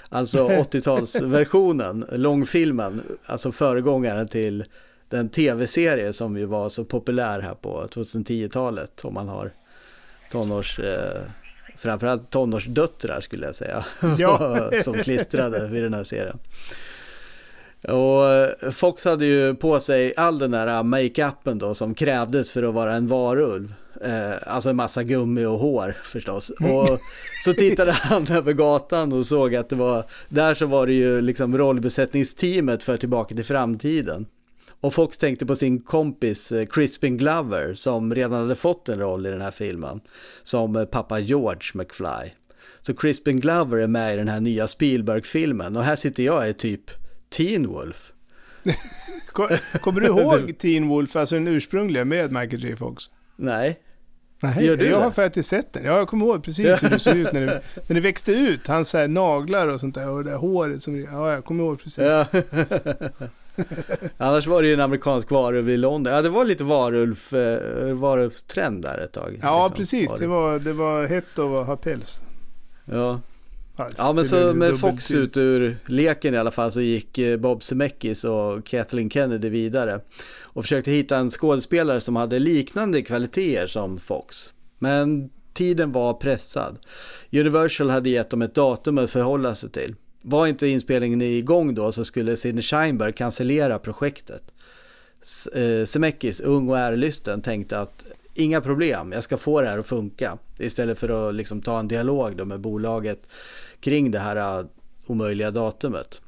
Alltså 0.08 0.48
80-talsversionen, 0.48 2.16
långfilmen, 2.16 3.02
alltså 3.26 3.52
föregångaren 3.52 4.28
till 4.28 4.64
den 5.08 5.28
tv-serie 5.28 6.12
som 6.12 6.36
ju 6.36 6.44
var 6.44 6.68
så 6.68 6.84
populär 6.84 7.40
här 7.40 7.54
på 7.54 7.86
2010-talet 7.90 9.04
om 9.04 9.14
man 9.14 9.28
har 9.28 9.50
tonårs, 10.30 10.78
eh, 10.78 11.22
framförallt 11.78 12.30
tonårsdöttrar 12.30 13.20
skulle 13.20 13.46
jag 13.46 13.54
säga, 13.54 13.84
Ja. 14.18 14.70
som 14.84 14.94
klistrade 14.94 15.68
vid 15.68 15.82
den 15.82 15.94
här 15.94 16.04
serien. 16.04 16.38
Och 17.88 18.26
eh, 18.26 18.70
Fox 18.70 19.04
hade 19.04 19.26
ju 19.26 19.54
på 19.54 19.80
sig 19.80 20.14
all 20.16 20.38
den 20.38 20.50
där 20.50 20.82
makeupen 20.82 21.58
då 21.58 21.74
som 21.74 21.94
krävdes 21.94 22.52
för 22.52 22.62
att 22.62 22.74
vara 22.74 22.94
en 22.94 23.06
varulv. 23.06 23.74
Eh, 24.04 24.54
alltså 24.54 24.70
en 24.70 24.76
massa 24.76 25.02
gummi 25.02 25.44
och 25.44 25.58
hår 25.58 25.96
förstås. 26.04 26.50
Och 26.50 26.98
så 27.44 27.52
tittade 27.58 27.92
han 27.92 28.26
över 28.26 28.52
gatan 28.52 29.12
och 29.12 29.26
såg 29.26 29.54
att 29.54 29.68
det 29.68 29.76
var, 29.76 30.04
där 30.28 30.54
så 30.54 30.66
var 30.66 30.86
det 30.86 30.92
ju 30.92 31.20
liksom 31.20 31.58
rollbesättningsteamet 31.58 32.82
för 32.82 32.96
Tillbaka 32.96 33.34
till 33.34 33.44
framtiden. 33.44 34.26
Och 34.80 34.94
Fox 34.94 35.18
tänkte 35.18 35.46
på 35.46 35.56
sin 35.56 35.80
kompis 35.80 36.52
eh, 36.52 36.66
Crispin 36.66 37.16
Glover 37.16 37.74
som 37.74 38.14
redan 38.14 38.40
hade 38.40 38.54
fått 38.54 38.88
en 38.88 38.98
roll 38.98 39.26
i 39.26 39.30
den 39.30 39.40
här 39.40 39.50
filmen. 39.50 40.00
Som 40.42 40.76
eh, 40.76 40.84
pappa 40.84 41.18
George 41.18 41.70
McFly. 41.74 42.30
Så 42.80 42.94
Crispin 42.94 43.40
Glover 43.40 43.78
är 43.78 43.86
med 43.86 44.14
i 44.14 44.16
den 44.16 44.28
här 44.28 44.40
nya 44.40 44.68
Spielberg-filmen 44.68 45.76
och 45.76 45.82
här 45.82 45.96
sitter 45.96 46.22
jag 46.22 46.48
i 46.48 46.54
typ 46.54 46.90
Teen 47.32 47.66
Wolf. 47.68 48.12
Ko- 49.32 49.48
Kommer 49.80 50.00
du 50.00 50.06
ihåg 50.06 50.54
Teen 50.58 50.88
Wolf, 50.88 51.16
alltså 51.16 51.34
den 51.34 51.48
ursprungliga 51.48 52.04
med 52.04 52.32
Michael 52.32 52.64
J 52.64 52.76
Fox? 52.76 53.04
Nej. 53.36 53.80
Nej, 54.42 54.64
Gör 54.66 54.76
du 54.76 54.84
jag 54.86 54.98
det? 55.00 55.04
har 55.04 55.10
faktiskt 55.10 55.48
sett 55.48 55.72
den. 55.72 55.84
Ja, 55.84 55.96
jag 55.96 56.08
kommer 56.08 56.26
ihåg 56.26 56.44
precis 56.44 56.82
hur 56.82 56.88
det 56.90 56.98
såg 56.98 57.16
ut 57.16 57.32
när 57.32 57.40
det, 57.46 57.62
när 57.86 57.94
det 57.94 58.00
växte 58.00 58.32
ut. 58.32 58.66
Hans 58.66 58.88
så 58.90 58.98
här 58.98 59.08
naglar 59.08 59.68
och 59.68 59.80
sånt 59.80 59.94
där 59.94 60.08
och 60.08 60.24
det 60.24 60.30
där 60.30 60.36
håret 60.38 60.82
som... 60.82 61.00
Ja, 61.00 61.32
jag 61.32 61.44
kommer 61.44 61.64
ihåg 61.64 61.80
precis. 61.82 61.98
Ja. 62.04 62.26
Annars 64.18 64.46
var 64.46 64.62
det 64.62 64.68
ju 64.68 64.74
en 64.74 64.80
amerikansk 64.80 65.30
varulv 65.30 65.70
i 65.70 65.76
London. 65.76 66.12
Ja, 66.12 66.22
det 66.22 66.28
var 66.28 66.44
lite 66.44 66.64
varulv, 66.64 67.20
eh, 67.34 67.92
varulv-trend 67.94 68.82
där 68.82 68.98
ett 68.98 69.12
tag. 69.12 69.38
Ja, 69.42 69.64
liksom. 69.66 69.76
precis. 69.76 70.12
Det 70.18 70.26
var, 70.26 70.58
det 70.58 70.72
var 70.72 71.06
hett 71.06 71.38
att 71.38 71.66
ha 71.66 71.76
päls. 71.76 72.22
Ja. 72.84 73.20
Ja, 73.76 74.12
men 74.12 74.28
så 74.28 74.54
med 74.54 74.80
Fox 74.80 75.06
till. 75.06 75.16
ut 75.16 75.36
ur 75.36 75.78
leken 75.86 76.34
i 76.34 76.38
alla 76.38 76.50
fall 76.50 76.72
så 76.72 76.80
gick 76.80 77.18
eh, 77.18 77.36
Bob 77.36 77.62
Zemeckis 77.62 78.24
och 78.24 78.66
Kathleen 78.66 79.10
Kennedy 79.10 79.48
vidare 79.48 80.00
och 80.42 80.64
försökte 80.64 80.90
hitta 80.90 81.16
en 81.16 81.30
skådespelare 81.30 82.00
som 82.00 82.16
hade 82.16 82.38
liknande 82.38 83.02
kvaliteter 83.02 83.66
som 83.66 83.98
Fox. 83.98 84.52
Men 84.78 85.30
tiden 85.52 85.92
var 85.92 86.14
pressad. 86.14 86.78
Universal 87.32 87.90
hade 87.90 88.10
gett 88.10 88.30
dem 88.30 88.42
ett 88.42 88.54
datum 88.54 88.98
att 88.98 89.10
förhålla 89.10 89.54
sig 89.54 89.70
till. 89.70 89.94
Var 90.22 90.46
inte 90.46 90.66
inspelningen 90.66 91.22
igång 91.22 91.74
då 91.74 91.92
så 91.92 92.04
skulle 92.04 92.36
Sidney 92.36 92.62
Sheinberg 92.62 93.12
cancellera 93.12 93.78
projektet. 93.78 94.42
Eh, 95.54 95.86
Zemeckis, 95.86 96.40
ung 96.40 96.68
och 96.68 96.78
ärlysten, 96.78 97.42
tänkte 97.42 97.78
att 97.78 98.04
inga 98.34 98.60
problem, 98.60 99.12
jag 99.12 99.24
ska 99.24 99.36
få 99.36 99.60
det 99.60 99.68
här 99.68 99.78
att 99.78 99.86
funka. 99.86 100.38
Istället 100.58 100.98
för 100.98 101.28
att 101.28 101.34
liksom 101.34 101.62
ta 101.62 101.80
en 101.80 101.88
dialog 101.88 102.36
då 102.36 102.44
med 102.44 102.60
bolaget 102.60 103.22
kring 103.80 104.10
det 104.10 104.18
här 104.18 104.60
eh, 104.60 104.66
omöjliga 105.06 105.50
datumet. 105.50 106.20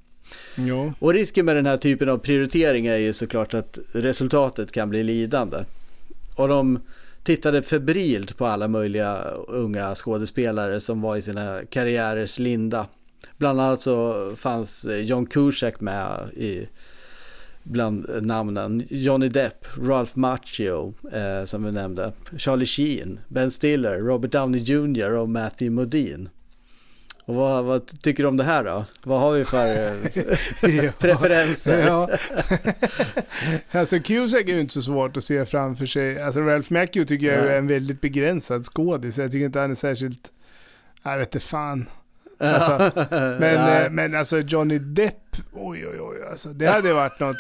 Jo. 0.55 0.93
Och 0.99 1.13
risken 1.13 1.47
med 1.47 1.57
den 1.57 1.67
här 1.67 1.77
typen 1.77 2.09
av 2.09 2.19
prioritering 2.19 2.87
är 2.87 2.97
ju 2.97 3.13
såklart 3.13 3.55
att 3.55 3.79
resultatet 3.93 4.73
kan 4.73 4.91
bli 4.91 5.03
lidande. 5.03 5.65
Och 6.37 6.49
de 6.49 6.81
tittade 7.25 7.63
febrilt 7.63 8.37
på 8.37 8.47
alla 8.47 8.69
möjliga 8.69 9.19
unga 9.49 9.95
skådespelare 9.95 10.81
som 10.81 11.01
var 11.01 11.17
i 11.17 11.23
sina 11.23 11.61
karriärers 11.71 12.39
linda. 12.39 12.87
Bland 13.37 13.61
annat 13.61 13.83
så 13.83 14.31
fanns 14.37 14.87
John 15.01 15.27
Cusack 15.27 15.81
med 15.81 16.31
i 16.37 16.69
bland 17.65 18.27
namnen. 18.27 18.83
Johnny 18.91 19.29
Depp, 19.29 19.67
Ralph 19.83 20.19
Macchio 20.19 20.95
eh, 21.13 21.45
som 21.45 21.65
vi 21.65 21.73
nämnde, 21.73 22.13
Charlie 22.37 22.67
Sheen, 22.67 23.21
Ben 23.29 23.51
Stiller, 23.51 23.99
Robert 23.99 24.33
Downey 24.33 24.61
Jr 24.61 25.11
och 25.11 25.29
Matthew 25.29 25.71
Modine. 25.71 26.29
Och 27.27 27.35
vad, 27.35 27.65
vad 27.65 28.03
tycker 28.03 28.23
du 28.23 28.29
om 28.29 28.37
det 28.37 28.45
här 28.45 28.65
då? 28.65 28.85
Vad 29.03 29.21
har 29.21 29.33
vi 29.33 29.45
för 29.45 29.67
eh, 29.67 30.93
preferenser? 30.99 31.87
Ja. 31.87 32.11
alltså 33.79 34.01
Cusack 34.01 34.49
är 34.49 34.55
ju 34.55 34.61
inte 34.61 34.75
så 34.75 34.83
svårt 34.83 35.17
att 35.17 35.25
se 35.25 35.47
framför 35.47 35.87
sig. 35.87 36.23
Alltså 36.23 36.41
Ralph 36.41 36.73
Macchio 36.73 37.05
tycker 37.05 37.27
jag 37.27 37.47
är 37.47 37.59
en 37.59 37.67
väldigt 37.67 38.01
begränsad 38.01 38.67
skådis. 38.67 39.19
Jag 39.19 39.33
tycker 39.33 39.47
inte 39.47 39.59
han 39.59 39.71
är 39.71 39.75
särskilt... 39.75 40.31
Jag 41.03 41.19
vet 41.19 41.35
inte 41.35 41.47
fan. 41.47 41.87
Alltså, 42.39 42.91
men, 43.11 43.39
Nej. 43.41 43.85
eh, 43.85 43.91
men 43.91 44.15
alltså 44.15 44.39
Johnny 44.39 44.79
Depp, 44.79 45.37
oj 45.53 45.87
oj 45.87 46.01
oj. 46.01 46.17
Alltså, 46.31 46.49
det 46.49 46.67
hade 46.67 46.93
varit 46.93 47.21
något. 47.21 47.37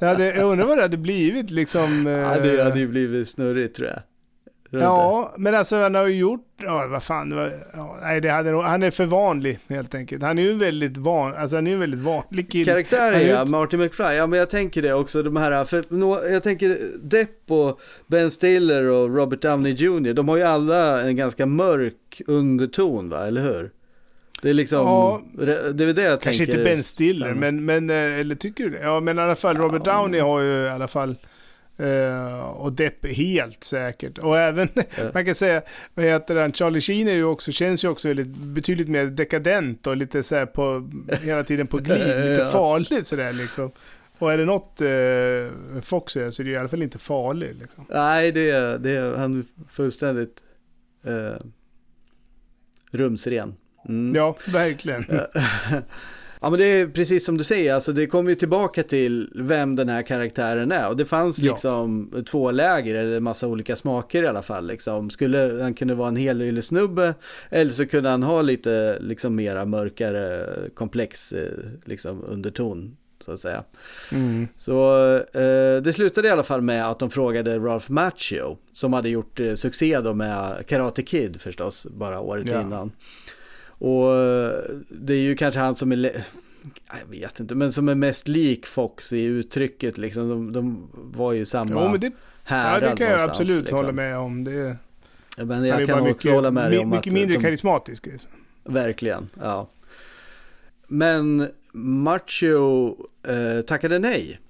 Det 0.00 0.06
hade, 0.06 0.26
jag 0.34 0.44
undrar 0.52 0.66
vad 0.66 0.78
det 0.78 0.82
hade 0.82 0.96
blivit 0.96 1.50
liksom. 1.50 2.06
Ja, 2.06 2.36
eh, 2.36 2.42
det 2.42 2.64
hade 2.64 2.78
ju 2.78 2.88
blivit 2.88 3.28
snurrigt 3.28 3.76
tror 3.76 3.88
jag. 3.88 3.98
Tror 4.70 4.82
Ja, 4.82 5.34
men 5.38 5.54
alltså 5.54 5.76
han 5.76 5.94
har 5.94 6.06
ju 6.06 6.14
gjort, 6.16 6.46
ja 6.62 6.86
vad 6.90 7.02
fan, 7.02 7.36
var, 7.36 7.50
ja, 7.74 7.98
nej 8.02 8.20
det 8.20 8.28
hade 8.28 8.50
nog, 8.50 8.62
han 8.62 8.82
är 8.82 8.90
för 8.90 9.06
vanlig 9.06 9.58
helt 9.68 9.94
enkelt. 9.94 10.22
Han 10.22 10.38
är 10.38 10.42
ju 10.42 10.50
en 10.50 10.58
väldigt 10.58 10.96
van, 10.96 11.34
alltså 11.34 11.56
han 11.56 11.66
är 11.66 11.70
ju 11.70 11.74
en 11.74 11.80
väldigt 11.80 12.00
vanlig 12.00 12.50
kille. 12.50 12.72
Karaktären 12.72 13.26
ja, 13.26 13.40
inte- 13.40 13.52
Martin 13.52 13.80
McFly. 13.80 14.04
Ja 14.04 14.26
men 14.26 14.38
jag 14.38 14.50
tänker 14.50 14.82
det 14.82 14.92
också, 14.92 15.22
de 15.22 15.36
här, 15.36 15.64
för 15.64 15.84
jag 16.32 16.42
tänker 16.42 16.78
Depp 17.02 17.50
och 17.50 17.80
Ben 18.06 18.30
Stiller 18.30 18.84
och 18.84 19.16
Robert 19.16 19.42
Downey 19.42 19.72
Jr. 19.72 20.12
De 20.14 20.28
har 20.28 20.36
ju 20.36 20.42
alla 20.42 21.02
en 21.02 21.16
ganska 21.16 21.46
mörk 21.46 22.22
underton 22.26 23.08
va, 23.08 23.26
eller 23.26 23.42
hur? 23.42 23.70
Det 24.42 24.50
är 24.50 24.54
liksom, 24.54 24.78
Ja. 24.78 25.22
det 25.72 25.84
är 25.84 25.92
det 25.92 26.02
jag 26.02 26.20
Kanske 26.20 26.46
tänker. 26.46 26.60
inte 26.60 26.74
Ben 26.74 26.82
Stiller, 26.82 27.34
men, 27.34 27.64
men, 27.64 27.90
eh, 27.90 28.20
eller 28.20 28.34
tycker 28.34 28.64
du 28.64 28.70
det? 28.70 28.80
Ja, 28.82 29.00
men 29.00 29.18
i 29.18 29.22
alla 29.22 29.36
fall 29.36 29.56
Robert 29.56 29.84
Downey 29.84 30.20
har 30.20 30.40
ju 30.40 30.48
i 30.64 30.68
alla 30.68 30.88
fall 30.88 31.16
eh, 31.76 32.40
och 32.40 32.72
Depp 32.72 33.06
helt 33.06 33.64
säkert. 33.64 34.18
Och 34.18 34.38
även, 34.38 34.68
man 35.14 35.24
kan 35.24 35.34
säga, 35.34 35.62
vad 35.94 36.04
heter 36.04 36.36
han, 36.36 36.52
Charlie 36.52 36.80
Sheen 36.80 37.08
är 37.08 37.12
ju 37.14 37.24
också, 37.24 37.52
känns 37.52 37.84
ju 37.84 37.88
också 37.88 38.08
väldigt, 38.08 38.26
betydligt 38.28 38.88
mer 38.88 39.04
dekadent 39.06 39.86
och 39.86 39.96
lite 39.96 40.22
så 40.22 40.34
här 40.36 40.46
på, 40.46 40.90
hela 41.22 41.44
tiden 41.44 41.66
på 41.66 41.78
glid, 41.78 41.98
lite 42.06 42.42
Ja. 42.44 42.50
farligt 42.50 43.06
sådär 43.06 43.32
liksom. 43.32 43.70
Och 44.18 44.32
är 44.32 44.38
det 44.38 44.44
något 44.44 44.80
eh, 44.80 45.82
Fox 45.82 46.16
är 46.16 46.30
så 46.30 46.42
är 46.42 46.44
det 46.44 46.50
i 46.50 46.56
alla 46.56 46.68
fall 46.68 46.82
inte 46.82 46.98
farlig 46.98 47.54
liksom. 47.60 47.86
Nej, 47.88 48.32
det 48.32 48.50
är, 48.50 48.78
det 48.78 48.90
är 48.90 49.16
han 49.16 49.38
är 49.38 49.44
fullständigt 49.72 50.36
eh, 51.04 51.42
rumsren. 52.90 53.54
Mm. 53.88 54.14
Ja, 54.14 54.36
verkligen. 54.52 55.04
Ja 56.42 56.50
men 56.50 56.58
det 56.58 56.64
är 56.64 56.86
precis 56.86 57.24
som 57.24 57.36
du 57.38 57.44
säger, 57.44 57.74
alltså 57.74 57.92
det 57.92 58.06
kommer 58.06 58.30
ju 58.30 58.36
tillbaka 58.36 58.82
till 58.82 59.30
vem 59.34 59.76
den 59.76 59.88
här 59.88 60.02
karaktären 60.02 60.72
är. 60.72 60.88
Och 60.88 60.96
det 60.96 61.04
fanns 61.06 61.38
Ja. 61.38 61.52
liksom 61.52 62.10
två 62.30 62.50
läger, 62.50 62.94
eller 62.94 63.20
massa 63.20 63.46
olika 63.46 63.76
smaker 63.76 64.22
i 64.22 64.26
alla 64.26 64.42
fall. 64.42 64.66
Liksom. 64.66 65.10
Skulle 65.10 65.58
han 65.62 65.74
kunna 65.74 65.94
vara 65.94 66.08
en 66.08 66.16
helylle 66.16 66.62
snubbe 66.62 67.14
eller 67.50 67.70
så 67.72 67.86
kunde 67.86 68.10
han 68.10 68.22
ha 68.22 68.42
lite 68.42 68.98
liksom 69.00 69.34
mera 69.36 69.64
mörkare 69.64 70.46
komplex 70.74 71.32
eh, 71.32 71.58
liksom, 71.84 72.24
underton. 72.28 72.96
Så 73.24 73.32
att 73.32 73.40
säga. 73.40 73.64
Mm. 74.12 74.48
Så 74.56 74.94
eh, 75.16 75.82
det 75.82 75.92
slutade 75.94 76.28
i 76.28 76.30
alla 76.30 76.42
fall 76.42 76.62
med 76.62 76.86
att 76.90 76.98
de 76.98 77.10
frågade 77.10 77.58
Ralph 77.58 77.90
Macchio 77.90 78.58
som 78.72 78.92
hade 78.92 79.08
gjort 79.08 79.40
eh, 79.40 79.54
succé 79.54 80.00
då 80.00 80.14
med 80.14 80.66
Karate 80.66 81.02
Kid 81.02 81.40
förstås, 81.40 81.86
bara 81.90 82.20
året 82.20 82.46
Ja. 82.46 82.60
innan. 82.60 82.92
Och 83.80 84.14
eh, 84.14 84.62
det 84.88 85.14
är 85.14 85.20
ju 85.20 85.36
kanske 85.36 85.60
han 85.60 85.76
som 85.76 85.92
är, 85.92 85.96
jag 87.00 87.20
vet 87.20 87.40
inte, 87.40 87.54
men 87.54 87.72
som 87.72 87.88
är 87.88 87.94
mest 87.94 88.28
lik 88.28 88.66
Fox 88.66 89.12
i 89.12 89.24
uttrycket 89.24 89.98
liksom. 89.98 90.28
De, 90.28 90.52
de 90.52 90.88
var 90.92 91.32
ju 91.32 91.46
samma 91.46 91.70
Jo, 91.70 91.90
men 91.90 92.00
det, 92.00 92.06
ja, 92.06 92.12
härad 92.44 92.90
det 92.90 92.96
kan 92.96 93.06
jag 93.06 93.20
absolut 93.20 93.60
liksom. 93.60 93.78
hålla 93.78 93.92
med 93.92 94.18
om. 94.18 94.44
Det, 94.44 94.76
Ja, 95.40 95.44
Men 95.44 95.64
jag 95.64 95.86
kan 95.86 96.00
också 96.00 96.04
mycket, 96.04 96.32
hålla 96.32 96.50
med 96.50 96.70
dig 96.70 96.78
om 96.78 96.90
mycket 96.90 97.06
att 97.06 97.14
mindre 97.14 97.36
de, 97.36 97.42
karismatisk. 97.42 98.06
liksom. 98.06 98.30
Verkligen, 98.64 99.28
ja. 99.40 99.68
Men 100.86 101.48
Macho 101.72 102.96
eh, 103.28 103.60
tackade 103.66 103.98
nej. 103.98 104.40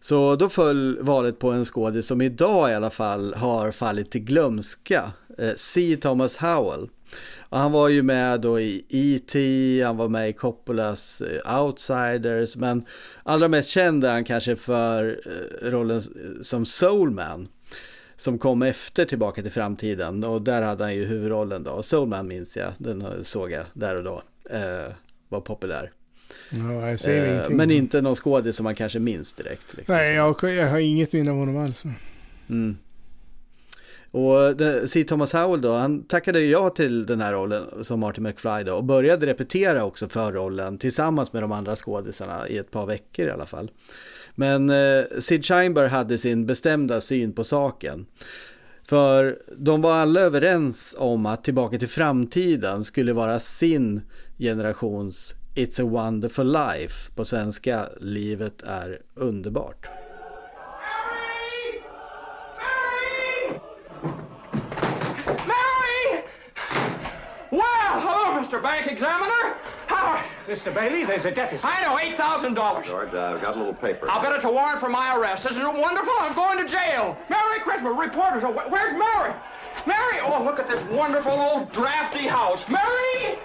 Så 0.00 0.36
då 0.36 0.48
föll 0.48 0.98
valet 1.00 1.38
på 1.38 1.50
en 1.50 1.64
skådis 1.64 2.06
som 2.06 2.20
idag 2.20 2.70
i 2.70 2.74
alla 2.74 2.90
fall 2.90 3.34
har 3.34 3.72
fallit 3.72 4.10
till 4.10 4.20
glömska. 4.20 5.12
Eh, 5.38 5.50
C. 5.56 5.96
Thomas 6.00 6.36
Howell. 6.36 6.88
Och 7.48 7.58
han 7.58 7.72
var 7.72 7.88
ju 7.88 8.02
med 8.02 8.40
då 8.40 8.60
i 8.60 8.84
E.T., 8.88 9.82
han 9.82 9.96
var 9.96 10.08
med 10.08 10.28
i 10.28 10.32
Coppolas 10.32 11.20
eh, 11.20 11.62
Outsiders, 11.62 12.56
men 12.56 12.84
allra 13.22 13.48
mest 13.48 13.70
känd 13.70 14.04
är 14.04 14.12
han 14.12 14.24
kanske 14.24 14.56
för 14.56 15.20
eh, 15.26 15.70
rollen 15.70 16.02
som 16.42 16.66
Soulman. 16.66 17.48
Som 18.16 18.38
kom 18.38 18.62
efter 18.62 19.04
Tillbaka 19.04 19.42
till 19.42 19.50
framtiden 19.50 20.24
och 20.24 20.42
där 20.42 20.62
hade 20.62 20.84
han 20.84 20.94
ju 20.94 21.04
huvudrollen 21.04 21.62
då. 21.62 21.82
Soulman 21.82 22.28
minns 22.28 22.56
jag, 22.56 22.72
den 22.78 23.24
såg 23.24 23.50
jag 23.50 23.64
där 23.72 23.96
och 23.96 24.04
då. 24.04 24.22
Eh, 24.50 24.92
var 25.28 25.40
populär. 25.40 25.90
Säger 26.98 27.42
Eh, 27.42 27.50
men 27.50 27.70
inte 27.70 28.00
någon 28.00 28.14
skådis 28.16 28.56
som 28.56 28.64
man 28.64 28.74
kanske 28.74 28.98
minns 28.98 29.32
direkt. 29.32 29.76
Liksom. 29.76 29.94
Nej, 29.94 30.14
jag, 30.14 30.36
jag 30.42 30.70
har 30.70 30.78
inget 30.78 31.12
minne 31.12 31.30
av 31.30 31.36
honom 31.36 31.56
alls. 31.56 31.84
Mm. 32.48 32.78
Och 34.14 34.60
C. 34.86 35.04
Thomas 35.04 35.32
Howell 35.32 35.60
då, 35.60 35.72
han 35.72 36.02
tackade 36.02 36.40
ju 36.40 36.50
ja 36.50 36.70
till 36.70 37.06
den 37.06 37.20
här 37.20 37.32
rollen 37.32 37.84
som 37.84 38.00
Martin 38.00 38.22
McFly 38.24 38.62
då 38.66 38.74
och 38.74 38.84
började 38.84 39.26
repetera 39.26 39.84
också 39.84 40.08
för 40.08 40.32
rollen 40.32 40.78
tillsammans 40.78 41.32
med 41.32 41.42
de 41.42 41.52
andra 41.52 41.76
skådisarna 41.76 42.48
i 42.48 42.58
ett 42.58 42.70
par 42.70 42.86
veckor 42.86 43.26
i 43.26 43.30
alla 43.30 43.46
fall. 43.46 43.70
Men 44.34 44.70
eh, 44.70 45.04
Sid 45.18 45.44
Scheinberg 45.44 45.88
hade 45.88 46.18
sin 46.18 46.46
bestämda 46.46 47.00
syn 47.00 47.32
på 47.32 47.44
saken. 47.44 48.06
För 48.84 49.38
de 49.56 49.82
var 49.82 49.92
alla 49.92 50.20
överens 50.20 50.94
om 50.98 51.26
att 51.26 51.44
Tillbaka 51.44 51.78
till 51.78 51.88
framtiden 51.88 52.84
skulle 52.84 53.12
vara 53.12 53.40
sin 53.40 54.00
generations 54.38 55.34
It's 55.54 55.80
a 55.80 55.84
wonderful 55.84 56.52
life. 56.52 57.12
På 57.14 57.24
svenska, 57.24 57.88
livet 58.00 58.62
är 58.62 58.98
underbart. 59.14 59.88
Mary! 65.46 66.22
Well, 67.50 68.00
hello, 68.00 68.38
Mr. 68.38 68.53
Bank 68.68 68.84
Examiner. 68.96 69.42
Mr. 70.48 70.70
Bailey, 70.78 71.02
there's 71.04 71.24
a 71.24 71.34
deficit. 71.42 71.64
I 71.74 71.76
know, 71.84 71.94
$8,000. 71.96 72.84
George, 72.84 73.08
I've 73.14 73.40
got 73.42 73.54
a 73.56 73.58
little 73.58 73.78
paper. 73.86 74.04
I'll 74.10 74.22
bet 74.22 74.32
it's 74.38 74.44
a 74.44 74.54
warrant 74.58 74.80
for 74.84 74.90
my 75.00 75.06
arrest. 75.16 75.46
Isn't 75.50 75.62
it 75.62 75.76
wonderful? 75.86 76.12
I'm 76.24 76.34
going 76.34 76.58
to 76.64 76.68
jail. 76.78 77.04
Merry 77.36 77.58
Christmas. 77.66 77.92
Reporters 78.08 78.42
are... 78.44 78.52
wh- 78.52 78.68
Where's 78.72 78.94
Mary? 79.06 79.32
Mary! 79.92 80.16
Oh, 80.28 80.42
look 80.44 80.58
at 80.62 80.68
this 80.68 80.82
wonderful 81.00 81.32
old 81.48 81.72
drafty 81.72 82.26
house. 82.38 82.60
Mary! 82.68 83.38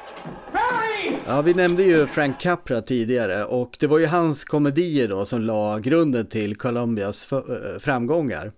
Mary! 0.54 1.18
Ja, 1.28 1.42
vi 1.42 1.54
nämnde 1.54 1.84
ju 1.84 2.08
Frank 2.08 2.40
Capra 2.40 2.82
tidigare 2.82 3.46
och 3.46 3.78
det 3.80 3.88
var 3.88 4.00
ju 4.00 4.06
hans 4.06 4.44
komedier 4.46 5.08
då 5.08 5.26
som 5.26 5.42
la 5.42 5.80
grunden 5.80 6.28
till 6.28 6.56
äh, 6.66 7.12
framgångar 7.80 8.52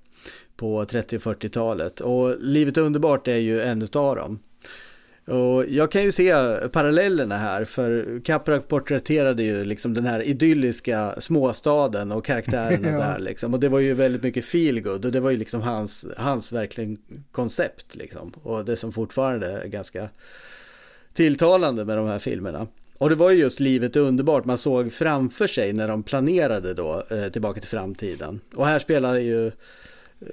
på 0.57 0.85
30 0.85 1.15
och 1.17 1.21
40-talet. 1.21 1.99
Och 2.01 2.35
Livet 2.39 2.77
underbart 2.77 3.27
är 3.27 3.37
ju 3.37 3.61
en 3.61 3.81
utav 3.81 4.15
dem. 4.15 4.39
Och 5.25 5.65
jag 5.69 5.91
kan 5.91 6.03
ju 6.03 6.11
se 6.11 6.33
parallellerna 6.71 7.37
här 7.37 7.65
för 7.65 8.21
Capra 8.25 8.59
porträtterade 8.59 9.43
ju 9.43 9.65
liksom 9.65 9.93
den 9.93 10.05
här 10.05 10.27
idylliska 10.27 11.15
småstaden 11.21 12.11
och 12.11 12.25
karaktärerna 12.25 12.89
Ja. 12.91 12.97
där 12.97 13.19
liksom. 13.19 13.53
Och 13.53 13.59
det 13.59 13.69
var 13.69 13.79
ju 13.79 13.93
väldigt 13.93 14.23
mycket 14.23 14.45
feel 14.45 14.79
good 14.81 15.05
och 15.05 15.11
det 15.11 15.19
var 15.19 15.31
ju 15.31 15.37
liksom 15.37 15.61
hans, 15.61 16.05
hans 16.17 16.51
verkligen 16.51 16.97
koncept 17.31 17.95
liksom. 17.95 18.29
Och 18.43 18.65
det 18.65 18.75
som 18.75 18.91
fortfarande 18.91 19.47
är 19.47 19.67
ganska 19.67 20.09
tilltalande 21.13 21.85
med 21.85 21.97
de 21.97 22.07
här 22.07 22.19
filmerna. 22.19 22.67
Och 22.97 23.09
det 23.09 23.15
var 23.15 23.31
ju 23.31 23.39
just 23.39 23.59
Livet 23.59 23.95
är 23.95 23.99
underbart 23.99 24.45
man 24.45 24.57
såg 24.57 24.93
framför 24.93 25.47
sig 25.47 25.73
när 25.73 25.87
de 25.87 26.03
planerade 26.03 26.73
då 26.73 27.03
eh, 27.09 27.27
Tillbaka 27.27 27.59
till 27.59 27.69
framtiden. 27.69 28.39
Och 28.55 28.67
här 28.67 28.79
spelar 28.79 29.15
ju 29.15 29.51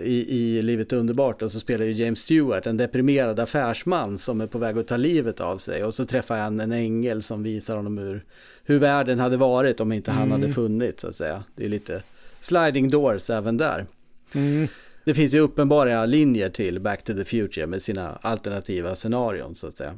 i, 0.01 0.39
i 0.39 0.63
Livet 0.63 0.93
är 0.93 0.97
underbart 0.97 1.43
och 1.43 1.53
så 1.53 1.61
spelar 1.61 1.85
ju 1.85 1.93
James 1.93 2.19
Stewart 2.21 2.67
en 2.67 2.77
deprimerad 2.77 3.41
affärsman 3.41 4.19
som 4.19 4.41
är 4.41 4.47
på 4.47 4.59
väg 4.59 4.79
att 4.79 4.87
ta 4.87 4.97
livet 4.97 5.41
av 5.41 5.59
sig 5.59 5.85
och 5.85 5.95
så 5.95 6.07
träffar 6.07 6.39
han 6.39 6.61
en 6.61 6.73
ängel 6.73 7.23
som 7.23 7.43
visar 7.43 7.77
honom 7.77 7.99
hur, 7.99 8.25
hur 8.65 8.79
världen 8.79 9.19
hade 9.19 9.37
varit 9.37 9.81
om 9.81 9.93
inte 9.93 10.11
han 10.11 10.23
Mm. 10.29 10.41
hade 10.41 10.53
funnits 10.53 11.01
så 11.01 11.09
att 11.09 11.17
säga. 11.17 11.45
Det 11.57 11.65
är 11.65 11.69
lite 11.69 12.03
sliding 12.41 12.89
doors 12.91 13.31
även 13.31 13.57
där. 13.57 13.87
Mm. 14.35 14.69
Det 15.05 15.15
finns 15.15 15.35
ju 15.35 15.39
uppenbara 15.39 16.07
linjer 16.07 16.49
till 16.49 16.81
Back 16.81 17.05
to 17.05 17.13
the 17.13 17.25
Future 17.25 17.67
med 17.67 17.83
sina 17.83 18.09
alternativa 18.21 18.95
scenarion 18.97 19.55
så 19.55 19.67
att 19.67 19.77
säga. 19.77 19.95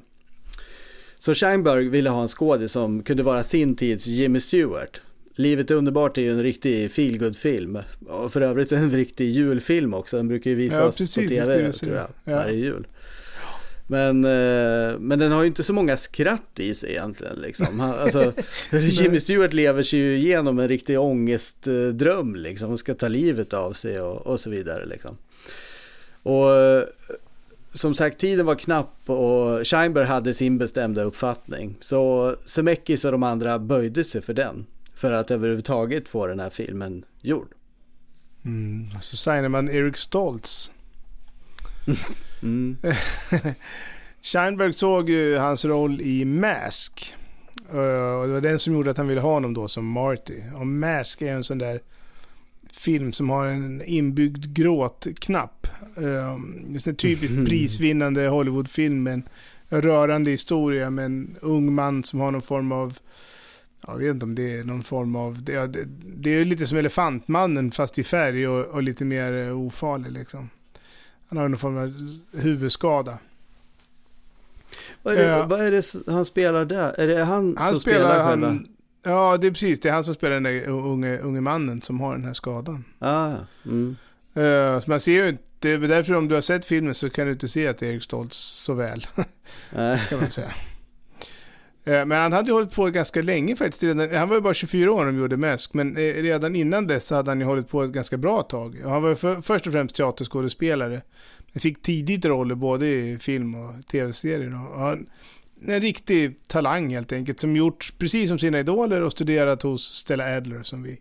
Så 1.18 1.34
Scheinberg 1.34 1.88
ville 1.88 2.10
ha 2.10 2.22
en 2.22 2.28
skådis 2.28 2.72
som 2.72 3.02
kunde 3.02 3.22
vara 3.22 3.44
sin 3.44 3.76
tids 3.76 4.06
Jimmy 4.06 4.40
Stewart. 4.40 5.00
Livet 5.40 5.70
är 5.70 5.74
underbart 5.74 6.18
är 6.18 6.22
ju 6.22 6.30
en 6.30 6.42
riktig 6.42 6.90
feelgood 6.90 7.36
film 7.36 7.78
och 8.08 8.32
för 8.32 8.40
övrigt 8.40 8.72
en 8.72 8.90
riktig 8.90 9.30
julfilm 9.30 9.94
också. 9.94 10.16
Den 10.16 10.28
brukar 10.28 10.50
ju 10.50 10.56
visas 10.56 11.00
Ja, 11.00 11.04
på 11.22 11.28
tv 11.28 11.72
tror 11.72 11.94
jag, 11.94 12.08
Ja. 12.24 12.36
varje 12.36 12.56
jul. 12.56 12.86
Men, 13.86 14.24
eh, 14.24 14.98
men 14.98 15.18
den 15.18 15.32
har 15.32 15.42
ju 15.42 15.46
inte 15.46 15.62
så 15.62 15.72
många 15.72 15.96
skratt 15.96 16.58
i 16.58 16.74
sig 16.74 16.90
egentligen. 16.90 17.36
Liksom. 17.36 17.80
Alltså, 17.80 18.32
Jimmy 18.72 19.20
Stewart 19.20 19.52
lever 19.52 19.82
sig 19.82 19.98
ju 19.98 20.16
igenom 20.16 20.58
en 20.58 20.68
riktig 20.68 21.00
ångestdröm. 21.00 22.34
Liksom. 22.34 22.68
Han 22.68 22.78
ska 22.78 22.94
ta 22.94 23.08
livet 23.08 23.52
av 23.52 23.72
sig 23.72 24.00
och, 24.00 24.26
och 24.26 24.40
så 24.40 24.50
vidare. 24.50 24.86
Liksom. 24.86 25.16
Och 26.22 26.52
eh, 26.52 26.82
som 27.74 27.94
sagt, 27.94 28.18
tiden 28.20 28.46
var 28.46 28.54
knapp 28.54 29.10
och 29.10 29.66
Scheinberg 29.66 30.04
hade 30.04 30.34
sin 30.34 30.58
bestämda 30.58 31.02
uppfattning. 31.02 31.76
Så 31.80 32.34
Zemeckis 32.44 33.04
och 33.04 33.12
de 33.12 33.22
andra 33.22 33.58
böjde 33.58 34.04
sig 34.04 34.20
för 34.20 34.34
den. 34.34 34.66
För 35.00 35.12
att 35.12 35.30
överhuvudtaget 35.30 36.08
få 36.08 36.26
den 36.26 36.40
här 36.40 36.50
filmen 36.50 37.04
gjord. 37.20 37.48
Mm. 38.44 38.90
Så 39.02 39.16
signar 39.16 39.48
man 39.48 39.68
Eric 39.70 39.96
Stoltz. 39.96 40.70
Mm. 42.42 42.76
Scheinberg 44.22 44.72
såg 44.72 45.10
ju 45.10 45.36
hans 45.36 45.64
roll 45.64 46.00
i 46.00 46.24
Mask. 46.24 47.14
Eh, 47.70 47.76
Och 48.20 48.26
det 48.26 48.32
var 48.32 48.40
den 48.40 48.58
som 48.58 48.72
gjorde 48.72 48.90
att 48.90 48.96
han 48.96 49.08
ville 49.08 49.20
ha 49.20 49.32
honom 49.32 49.54
då 49.54 49.68
som 49.68 49.86
Marty. 49.86 50.40
Och 50.60 50.66
Mask 50.66 51.22
är 51.22 51.32
en 51.32 51.44
sån 51.44 51.58
där 51.58 51.80
film 52.72 53.12
som 53.12 53.30
har 53.30 53.46
en 53.46 53.82
inbyggd 53.84 54.54
gråtknapp. 54.54 55.66
Eh, 55.96 56.38
Just 56.72 56.86
en 56.86 56.96
typiskt 56.96 57.36
prisvinnande 57.48 58.28
Hollywoodfilm 58.28 59.02
med 59.02 59.12
en 59.12 59.24
rörande 59.82 60.30
historia 60.30 60.90
med 60.90 61.04
en 61.04 61.36
ung 61.40 61.74
man 61.74 62.04
som 62.04 62.20
har 62.20 62.30
någon 62.30 62.42
form 62.42 62.72
av 62.72 62.98
jag 63.86 63.98
vet 63.98 64.10
inte 64.10 64.24
om 64.24 64.34
det 64.34 64.58
är 64.58 64.64
någon 64.64 64.82
form 64.82 65.16
av... 65.16 65.42
Det, 65.42 65.66
det, 65.66 65.84
det 66.16 66.30
är 66.30 66.44
lite 66.44 66.66
som 66.66 66.78
Elefantmannen 66.78 67.70
fast 67.70 67.98
i 67.98 68.04
färg 68.04 68.48
och, 68.48 68.66
och 68.66 68.82
lite 68.82 69.04
mer 69.04 69.32
eh, 69.32 69.60
ofarlig 69.60 70.12
liksom. 70.12 70.50
Han 71.28 71.38
har 71.38 71.48
någon 71.48 71.58
form 71.58 71.78
av 71.78 71.94
huvudskada. 72.40 73.18
Vad, 75.02 75.14
är 75.14 75.18
det, 75.18 75.24
Ja. 75.24 75.46
vad 75.46 75.60
är 75.60 75.70
det 75.70 76.12
han 76.12 76.24
spelar 76.24 76.64
där? 76.64 77.00
Är 77.00 77.06
det 77.06 77.24
han, 77.24 77.56
Han 77.58 77.70
som 77.70 77.80
spelar, 77.80 77.98
spelar, 77.98 78.28
själva? 78.30 78.46
han, 78.46 78.66
Ja, 79.02 79.36
det 79.36 79.46
är 79.46 79.50
precis. 79.50 79.80
Det 79.80 79.88
är 79.88 79.92
han 79.92 80.04
som 80.04 80.14
spelar 80.14 80.34
den 80.34 80.42
där 80.42 80.68
unge, 80.68 81.18
unge 81.18 81.40
mannen 81.40 81.82
som 81.82 82.00
har 82.00 82.12
den 82.12 82.24
här 82.24 82.32
skadan. 82.32 82.84
Ah, 82.98 83.34
mm. 83.64 83.96
Uh, 84.36 84.82
man 84.86 85.00
ser 85.00 85.12
ju 85.12 85.28
inte... 85.28 85.76
Därför 85.76 86.14
om 86.14 86.28
du 86.28 86.34
har 86.34 86.42
sett 86.42 86.64
filmen 86.64 86.94
så 86.94 87.10
kan 87.10 87.26
du 87.26 87.32
inte 87.32 87.48
se 87.48 87.68
att 87.68 87.78
det 87.78 87.86
är 87.86 87.92
Erik 87.92 88.02
Stoltz 88.02 88.36
så 88.36 88.74
väl. 88.74 89.06
Kan 90.08 90.20
man 90.20 90.30
säga. 90.30 90.52
Eh, 91.84 92.06
Men 92.06 92.12
han 92.12 92.32
hade 92.32 92.46
ju 92.48 92.52
hållit 92.54 92.72
på 92.74 92.86
ganska 92.86 93.22
länge 93.22 93.56
faktiskt. 93.56 93.82
Redan, 93.82 94.14
han 94.14 94.28
var 94.28 94.36
ju 94.36 94.42
bara 94.42 94.54
24 94.54 94.92
år 94.92 95.04
när 95.04 95.12
de 95.12 95.18
gjorde 95.18 95.36
Mask, 95.36 95.74
men 95.74 95.96
eh, 95.96 96.00
redan 96.00 96.56
innan 96.56 96.86
dess 96.86 97.10
hade 97.10 97.30
han 97.30 97.40
ju 97.40 97.46
hållit 97.46 97.68
på 97.68 97.82
ett 97.82 97.90
ganska 97.90 98.16
bra 98.16 98.42
tag. 98.42 98.76
Han 98.84 99.02
var 99.02 99.14
för, 99.14 99.40
först 99.40 99.66
och 99.66 99.72
främst 99.72 99.94
teaterskådespelare. 99.96 101.02
Han 101.54 101.60
fick 101.60 101.82
tidigt 101.82 102.24
roller 102.24 102.54
både 102.54 102.86
i 102.86 103.18
film 103.20 103.54
och 103.54 103.86
tv-serier. 103.86 104.52
en 105.66 105.80
riktig 105.80 106.34
talang 106.48 106.94
helt 106.94 107.12
enkelt, 107.12 107.40
som 107.40 107.56
gjort 107.56 107.92
precis 107.98 108.28
som 108.28 108.38
sina 108.38 108.60
idoler 108.60 109.02
och 109.02 109.12
studerat 109.12 109.62
hos 109.62 109.82
Stella 109.94 110.36
Adler 110.36 110.62
som 110.62 110.82
vi 110.82 111.00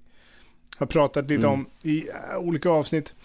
har 0.78 0.88
pratat 0.88 1.30
lite 1.30 1.48
Mm. 1.48 1.50
om 1.52 1.66
i 1.84 2.08
eh, 2.10 2.38
olika 2.40 2.70
avsnitt. 2.70 3.16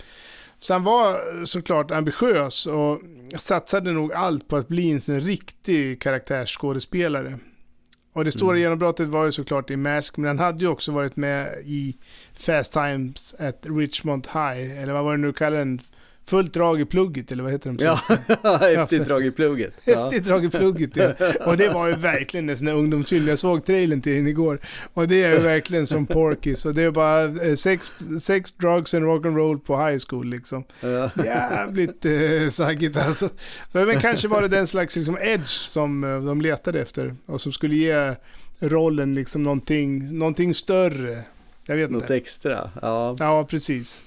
Så 0.60 0.72
han 0.72 0.84
var 0.84 1.16
såklart 1.44 1.90
ambitiös 1.90 2.66
och 2.66 3.00
satsade 3.40 3.92
nog 3.92 4.12
allt 4.12 4.48
på 4.48 4.56
att 4.56 4.68
bli 4.68 4.90
en 4.90 5.00
sån 5.00 5.20
riktig 5.20 6.00
karaktärsskådespelare. 6.00 7.38
Och 8.12 8.24
det 8.24 8.30
stora 8.32 8.50
Mm. 8.56 8.62
genombrottet 8.62 9.08
var 9.08 9.24
ju 9.26 9.32
såklart 9.32 9.70
i 9.70 9.76
Mask, 9.76 10.16
men 10.16 10.28
han 10.28 10.38
hade 10.38 10.58
ju 10.58 10.68
också 10.68 10.92
varit 10.92 11.16
med 11.16 11.48
i 11.66 11.96
Fast 12.32 12.72
Times 12.72 13.34
at 13.38 13.60
Richmond 13.62 14.26
High, 14.26 14.82
eller 14.82 14.92
vad 14.92 15.04
var 15.04 15.16
det 15.16 15.22
nu 15.22 15.32
kallar 15.32 15.58
den? 15.58 15.80
Fullt 16.26 16.54
drag 16.54 16.80
i 16.80 16.84
plugget, 16.84 17.32
eller 17.32 17.42
vad 17.42 17.52
heter 17.52 17.72
på 17.72 17.84
Ja, 17.84 18.00
häftigt 18.76 19.04
drag 19.06 19.26
i 19.26 19.30
plugget. 19.30 19.72
Häftigt 19.86 20.24
drag 20.24 20.44
i 20.44 20.48
plugget, 20.50 20.96
ja. 20.96 21.12
Och 21.46 21.56
det 21.56 21.68
var 21.68 21.88
ju 21.88 21.94
verkligen 21.94 22.50
en 22.50 22.58
sån 22.58 22.66
här 22.66 22.74
ungdomsfilm. 22.74 23.28
Jag 23.28 23.38
såg 23.38 23.64
trailern 23.66 24.00
till 24.00 24.12
den 24.14 24.26
igår. 24.26 24.60
Och 24.94 25.08
det 25.08 25.22
är 25.22 25.32
ju 25.32 25.38
verkligen 25.38 25.86
som 25.86 26.06
Porky. 26.06 26.56
Så 26.56 26.70
det 26.72 26.82
är 26.82 26.90
bara 26.90 27.24
eh, 27.24 27.54
sex, 27.54 27.92
sex 28.20 28.52
drugs 28.52 28.94
and 28.94 29.04
rock'n'roll 29.04 29.58
på 29.58 29.86
high 29.86 29.98
school 30.08 30.26
liksom. 30.26 30.64
Ja. 30.80 31.10
Jävligt 31.24 32.04
eh, 32.04 32.48
saggigt 32.50 32.96
alltså. 32.96 33.28
Så, 33.72 33.78
men 33.84 34.00
kanske 34.00 34.28
var 34.28 34.42
det 34.42 34.48
den 34.48 34.66
slags 34.66 34.96
liksom, 34.96 35.18
edge 35.20 35.46
som 35.46 36.04
eh, 36.04 36.20
de 36.20 36.40
letade 36.40 36.80
efter. 36.80 37.14
Och 37.26 37.40
som 37.40 37.52
skulle 37.52 37.74
ge 37.74 38.14
rollen 38.58 39.14
liksom 39.14 39.42
någonting, 39.42 40.18
någonting 40.18 40.54
större. 40.54 41.18
Jag 41.66 41.76
vet 41.76 41.90
Något 41.90 42.02
inte. 42.02 42.16
extra. 42.16 42.70
Ja. 42.82 43.16
Ja, 43.18 43.46
precis. 43.50 44.04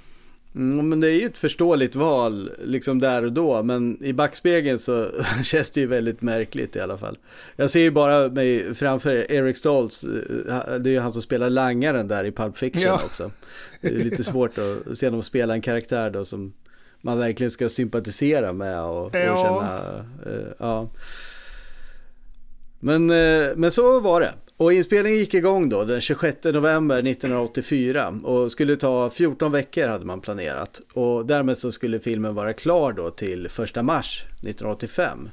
Mm, 0.57 0.89
men 0.89 0.99
det 0.99 1.07
är 1.09 1.19
ju 1.19 1.25
ett 1.25 1.37
förståeligt 1.37 1.95
val 1.95 2.51
liksom 2.63 2.99
där 2.99 3.23
och 3.25 3.31
då. 3.31 3.63
Men 3.63 4.03
i 4.03 4.13
backspegeln 4.13 4.79
så 4.79 5.07
känns 5.43 5.69
det 5.69 5.79
ju 5.79 5.87
väldigt 5.87 6.21
märkligt 6.21 6.75
i 6.75 6.79
alla 6.79 6.97
fall. 6.97 7.17
Jag 7.55 7.69
ser 7.69 7.79
ju 7.79 7.91
bara 7.91 8.27
mig 8.29 8.75
framför 8.75 9.31
Eric 9.31 9.57
Stoltz. 9.57 10.03
eh, 10.03 10.79
Det 10.79 10.89
är 10.89 10.93
ju 10.93 10.99
han 10.99 11.11
som 11.11 11.21
spelar 11.21 11.49
langaren 11.49 12.07
där 12.07 12.23
i 12.23 12.31
Pulp 12.31 12.57
Fiction 12.57 12.81
Ja. 12.81 13.01
också. 13.05 13.31
Det 13.81 13.87
är 13.87 13.91
lite 14.03 14.23
svårt 14.23 14.51
att 14.57 14.97
se 14.97 15.09
dem 15.09 15.23
spela 15.23 15.53
en 15.53 15.61
karaktär 15.61 16.09
då 16.09 16.25
som 16.25 16.53
man 17.01 17.17
verkligen 17.19 17.51
ska 17.51 17.69
sympatisera 17.69 18.53
med 18.53 18.81
och, 18.83 19.05
och 19.05 19.15
Ja. 19.15 19.43
känna. 19.43 20.35
eh, 20.35 20.47
ja. 20.59 20.89
Men, 22.79 23.09
eh, 23.09 23.47
men 23.55 23.71
så 23.71 23.99
var 23.99 24.21
det. 24.21 24.33
Och 24.57 24.73
inspelningen 24.73 25.19
gick 25.19 25.33
igång 25.33 25.69
då 25.69 25.83
den 25.83 26.01
26 26.01 26.37
november 26.43 26.97
1984 26.97 28.19
och 28.23 28.51
skulle 28.51 28.75
ta 28.75 29.09
14 29.09 29.51
veckor 29.51 29.87
hade 29.87 30.05
man 30.05 30.21
planerat. 30.21 30.81
Och 30.93 31.25
därmed 31.25 31.57
så 31.57 31.71
skulle 31.71 31.99
filmen 31.99 32.35
vara 32.35 32.53
klar 32.53 32.93
då 32.93 33.09
till 33.09 33.45
1 33.45 33.85
mars 33.85 34.23
1985. 34.27 35.29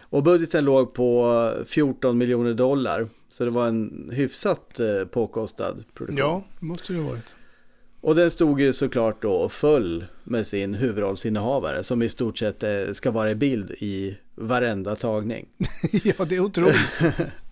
Och 0.00 0.22
budgeten 0.22 0.64
låg 0.64 0.94
på 0.94 1.52
14 1.66 2.18
miljoner 2.18 2.54
dollar. 2.54 3.08
Så 3.28 3.44
det 3.44 3.50
var 3.50 3.66
en 3.66 4.10
hyfsat 4.12 4.80
eh, 4.80 5.04
påkostad 5.04 5.84
produktion. 5.94 6.18
Ja, 6.18 6.44
det 6.60 6.66
måste 6.66 6.92
det 6.92 6.98
ha 6.98 7.10
varit. 7.10 7.34
Och 8.00 8.14
den 8.14 8.30
stod 8.30 8.60
ju 8.60 8.72
såklart 8.72 9.22
då 9.22 9.32
och 9.32 9.52
föll 9.52 10.04
med 10.24 10.46
sin 10.46 10.74
huvudrollsinnehavare 10.74 11.82
som 11.82 12.02
i 12.02 12.08
stort 12.08 12.38
sett 12.38 12.62
eh, 12.62 12.92
ska 12.92 13.10
vara 13.10 13.30
i 13.30 13.34
bild 13.34 13.70
i 13.70 14.18
varenda 14.34 14.96
tagning. 14.96 15.46
ja, 16.04 16.24
det 16.24 16.36
är 16.36 16.40
otroligt. 16.40 16.76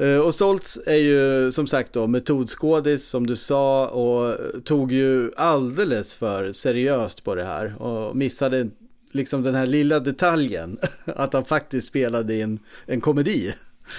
Eh, 0.00 0.18
och 0.18 0.34
Stoltz 0.34 0.78
är 0.86 0.96
ju 0.96 1.52
som 1.52 1.66
sagt 1.66 1.92
då 1.92 2.06
metodskådis 2.06 3.08
som 3.08 3.26
du 3.26 3.36
sa 3.36 3.88
och 3.88 4.34
tog 4.64 4.92
ju 4.92 5.30
alldeles 5.36 6.14
för 6.14 6.52
seriöst 6.52 7.24
på 7.24 7.34
det 7.34 7.44
här 7.44 7.82
och 7.82 8.16
missade 8.16 8.68
liksom 9.12 9.42
den 9.42 9.54
här 9.54 9.66
lilla 9.66 10.00
detaljen 10.00 10.78
att 11.04 11.32
han 11.32 11.44
faktiskt 11.44 11.88
spelade 11.88 12.38
in 12.38 12.58
en 12.86 13.00
komedi. 13.00 13.54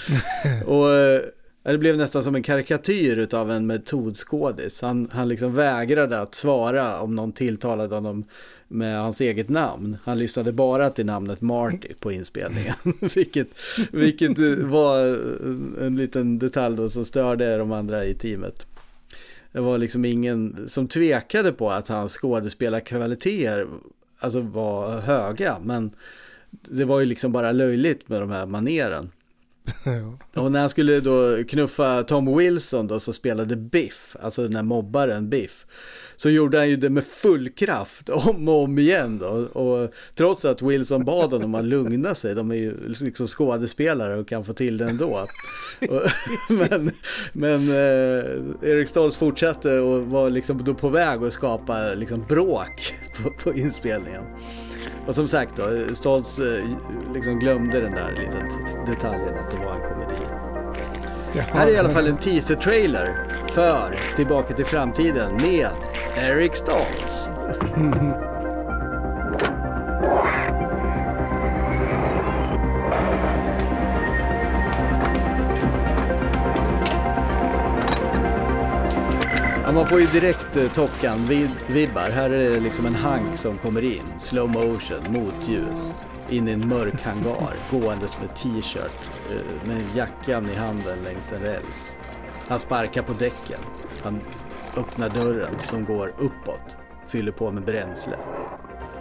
och 0.66 0.94
eh, 0.94 1.22
det 1.64 1.78
blev 1.78 1.98
nästan 1.98 2.24
som 2.24 2.36
en 2.36 2.44
karikatyr 2.44 3.36
av 3.36 3.52
en 3.52 3.68
metodskådis. 3.68 4.82
Han, 4.82 5.10
han 5.12 5.30
liksom 5.30 5.54
vägrade 5.56 6.20
att 6.20 6.36
svara 6.36 7.02
om 7.02 7.16
någon 7.16 7.32
tilltalade 7.32 7.96
honom 7.96 8.26
med 8.68 9.00
hans 9.00 9.22
eget 9.22 9.50
namn. 9.50 9.98
Han 10.04 10.20
lyssnade 10.20 10.52
bara 10.52 10.90
till 10.90 11.06
namnet 11.06 11.42
Marty 11.42 11.94
på 12.00 12.12
inspelningen. 12.12 12.76
vilket, 13.16 13.48
vilket 13.92 14.38
var 14.64 15.18
en 15.86 15.98
liten 15.98 16.40
detalj 16.40 16.78
då 16.78 16.90
som 16.90 17.06
störde 17.06 17.58
de 17.58 17.72
andra 17.72 18.06
i 18.06 18.14
teamet. 18.14 18.66
Det 19.52 19.60
var 19.60 19.78
liksom 19.78 20.06
ingen 20.06 20.70
som 20.70 20.88
tvekade 20.88 21.52
på 21.52 21.70
att 21.70 21.88
hans 21.88 22.14
skådespelarkvaliteter 22.14 23.68
alltså 24.20 24.42
var 24.42 25.00
höga. 25.00 25.58
Men 25.64 25.92
det 26.52 26.86
var 26.86 27.00
ju 27.00 27.06
liksom 27.06 27.32
bara 27.32 27.52
löjligt 27.52 28.10
med 28.10 28.22
de 28.22 28.32
här 28.32 28.46
maneren. 28.46 29.12
Och 30.36 30.52
när 30.52 30.60
han 30.60 30.70
skulle 30.70 31.00
då 31.00 31.44
knuffa 31.44 32.04
Tom 32.04 32.38
Wilson 32.38 32.88
då 32.88 33.00
som 33.00 33.14
spelade 33.14 33.56
Biff, 33.56 34.16
alltså 34.22 34.44
den 34.44 34.56
här 34.56 34.64
mobbaren 34.64 35.30
Biff, 35.30 35.66
så 36.16 36.30
gjorde 36.30 36.58
han 36.58 36.70
ju 36.70 36.76
det 36.76 36.90
med 36.90 37.04
full 37.04 37.50
kraft 37.50 38.10
om 38.10 38.50
och 38.50 38.64
om 38.64 38.80
igen 38.80 39.18
då. 39.18 39.28
Och 39.28 39.94
trots 40.16 40.46
att 40.46 40.62
Wilson 40.62 41.06
bad 41.06 41.32
honom 41.32 41.56
att 41.56 41.66
lugna 41.66 42.16
sig, 42.16 42.36
de 42.36 42.52
är 42.52 42.56
ju 42.56 42.88
liksom 42.88 43.28
skådespelare 43.28 44.18
och 44.18 44.28
kan 44.28 44.44
få 44.44 44.54
till 44.54 44.78
det 44.78 44.86
ändå. 44.86 45.28
men 46.50 46.92
men 47.34 47.70
eh, 47.70 48.70
Erik 48.70 48.90
Stoltz 48.90 49.18
fortsatte 49.18 49.80
och 49.80 50.02
var 50.02 50.30
liksom 50.30 50.64
då 50.64 50.74
på 50.74 50.90
väg 50.90 51.24
att 51.24 51.34
skapa 51.34 51.94
liksom 51.94 52.26
bråk 52.30 52.94
på, 53.24 53.30
på 53.30 53.54
inspelningen. 53.58 54.24
Och 55.08 55.16
som 55.16 55.28
sagt 55.28 55.56
då, 55.56 55.96
Stoltz 55.96 56.40
eh, 56.40 56.64
liksom 57.14 57.40
glömde 57.40 57.82
den 57.82 57.92
där 57.92 58.12
lilla 58.12 58.40
detaljen 58.86 59.38
att 59.38 59.52
det 59.52 59.58
var 59.58 59.74
en 59.74 59.82
komedi. 59.82 60.22
Jaha. 61.34 61.46
Här 61.54 61.68
är 61.68 61.72
i 61.72 61.78
alla 61.78 61.90
fall 61.90 62.08
en 62.08 62.18
teaser-trailer 62.18 63.28
för 63.50 64.00
Tillbaka 64.16 64.54
till 64.54 64.66
framtiden 64.66 65.36
med 65.36 65.70
Eric 66.18 66.56
Stoltz. 66.56 67.30
Ja, 79.72 79.76
man 79.76 79.88
får 79.88 80.00
ju 80.00 80.08
direkt 80.08 80.58
eh, 80.58 80.72
Top 80.72 80.90
Gun-vibbar. 81.02 82.10
Här 82.10 82.30
är 82.30 82.50
det 82.50 82.60
liksom 82.60 82.86
en 82.86 82.96
hank 82.96 83.38
som 83.38 83.58
kommer 83.58 83.82
in, 83.82 84.20
slow 84.20 84.50
motion, 84.50 85.04
motljus, 85.10 85.98
in 86.30 86.48
i 86.48 86.52
en 86.52 86.68
mörk 86.68 87.02
hangar, 87.02 87.54
gåendes 87.72 88.20
med 88.20 88.36
t-shirt, 88.36 88.92
eh, 89.30 89.68
med 89.68 89.82
jackan 89.96 90.50
i 90.50 90.56
handen 90.56 91.04
längs 91.04 91.32
en 91.32 91.42
räls. 91.42 91.92
Han 92.48 92.60
sparkar 92.60 93.02
på 93.02 93.14
däcken. 93.14 93.60
Han 94.04 94.22
öppnar 94.78 95.10
dörren 95.10 95.60
som 95.60 95.86
går 95.86 96.14
uppåt, 96.18 96.78
fyller 97.08 97.32
på 97.32 97.52
med 97.52 97.64
bränsle. 97.64 98.16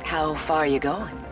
How 0.02 0.34
far 0.34 0.56
are 0.56 0.68
you 0.68 0.80
going? 0.80 1.29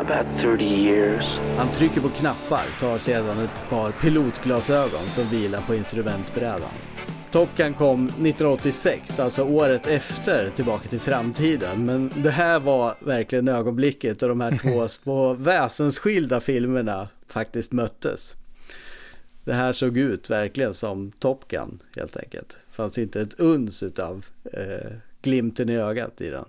About 0.00 0.40
30 0.40 0.64
years. 0.64 1.24
Han 1.56 1.70
trycker 1.70 2.00
på 2.00 2.08
knappar, 2.08 2.64
tar 2.80 2.98
sedan 2.98 3.38
ett 3.38 3.70
par 3.70 3.92
pilotglasögon 3.92 5.10
som 5.10 5.30
vilar 5.30 5.60
på 5.66 5.74
instrumentbrädan. 5.74 6.70
Top 7.30 7.48
Gun 7.56 7.74
kom 7.74 8.06
1986, 8.06 9.20
alltså 9.20 9.42
året 9.42 9.86
efter 9.86 10.50
Tillbaka 10.50 10.88
till 10.88 11.00
framtiden. 11.00 11.86
Men 11.86 12.12
det 12.16 12.30
här 12.30 12.60
var 12.60 12.94
verkligen 13.00 13.48
ögonblicket 13.48 14.20
då 14.20 14.28
de 14.28 14.40
här 14.40 14.58
två 14.62 14.88
små 14.88 15.34
väsensskilda 15.34 16.40
filmerna 16.40 17.08
faktiskt 17.26 17.72
möttes. 17.72 18.34
Det 19.44 19.52
här 19.52 19.72
såg 19.72 19.98
ut 19.98 20.30
verkligen 20.30 20.74
som 20.74 21.12
Top 21.12 21.48
Gun 21.48 21.82
helt 21.96 22.16
enkelt. 22.16 22.48
Det 22.48 22.76
fanns 22.76 22.98
inte 22.98 23.20
ett 23.20 23.40
uns 23.40 23.82
av 23.82 24.24
eh, 24.52 24.92
glimten 25.22 25.68
i 25.68 25.76
ögat 25.76 26.20
i 26.20 26.30
den. 26.30 26.44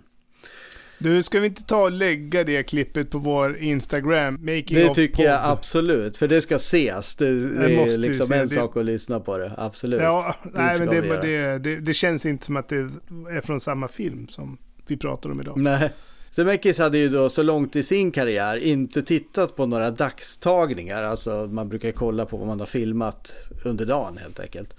Du, 1.05 1.23
ska 1.23 1.39
vi 1.39 1.47
inte 1.47 1.63
ta 1.63 1.83
och 1.83 1.91
lägga 1.91 2.43
det 2.43 2.63
klippet 2.63 3.09
på 3.09 3.17
vår 3.17 3.57
Instagram? 3.57 4.33
Making 4.41 4.77
det 4.77 4.95
tycker 4.95 5.23
jag 5.23 5.39
absolut, 5.43 6.17
för 6.17 6.27
det 6.27 6.41
ska 6.41 6.55
ses. 6.55 7.15
Det, 7.15 7.49
det 7.49 7.75
är 7.75 7.97
liksom 7.97 8.33
en 8.33 8.47
det... 8.47 8.55
sak 8.55 8.77
att 8.77 8.85
lyssna 8.85 9.19
på 9.19 9.37
det, 9.37 9.51
absolut. 9.57 10.01
Ja, 10.01 10.35
nej, 10.43 10.79
men 10.79 10.87
det, 10.87 11.01
det, 11.01 11.57
det, 11.57 11.79
det, 11.79 11.93
känns 11.93 12.25
inte 12.25 12.45
som 12.45 12.57
att 12.57 12.69
det 12.69 12.75
är 12.75 13.41
från 13.41 13.59
samma 13.59 13.87
film 13.87 14.27
som 14.27 14.57
vi 14.87 14.97
pratar 14.97 15.29
om 15.29 15.41
idag. 15.41 15.57
Nej. 15.57 15.89
Zemeckis 16.31 16.77
hade 16.77 16.97
ju 16.97 17.09
då 17.09 17.29
så 17.29 17.43
långt 17.43 17.75
i 17.75 17.83
sin 17.83 18.11
karriär 18.11 18.57
inte 18.57 19.01
tittat 19.03 19.55
på 19.55 19.65
några 19.65 19.91
dagstagningar, 19.91 21.03
alltså 21.03 21.49
man 21.51 21.69
brukar 21.69 21.91
kolla 21.91 22.25
på 22.25 22.37
vad 22.37 22.47
man 22.47 22.59
har 22.59 22.67
filmat 22.67 23.31
under 23.65 23.85
dagen 23.85 24.17
helt 24.17 24.39
enkelt. 24.39 24.75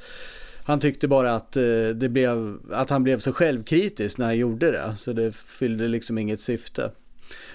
Han 0.67 0.81
tyckte 0.81 1.09
bara 1.09 1.35
att, 1.35 1.57
eh, 1.57 1.89
det 1.95 2.09
blev, 2.09 2.59
att 2.73 2.91
han 2.91 3.03
blev 3.03 3.19
så 3.19 3.33
självkritisk 3.33 4.19
när 4.19 4.27
han 4.27 4.37
gjorde 4.37 4.71
det. 4.71 4.95
Så 4.97 5.13
det 5.13 5.37
fyllde 5.37 5.89
liksom 5.89 6.19
inget 6.19 6.41
syfte. 6.41 6.91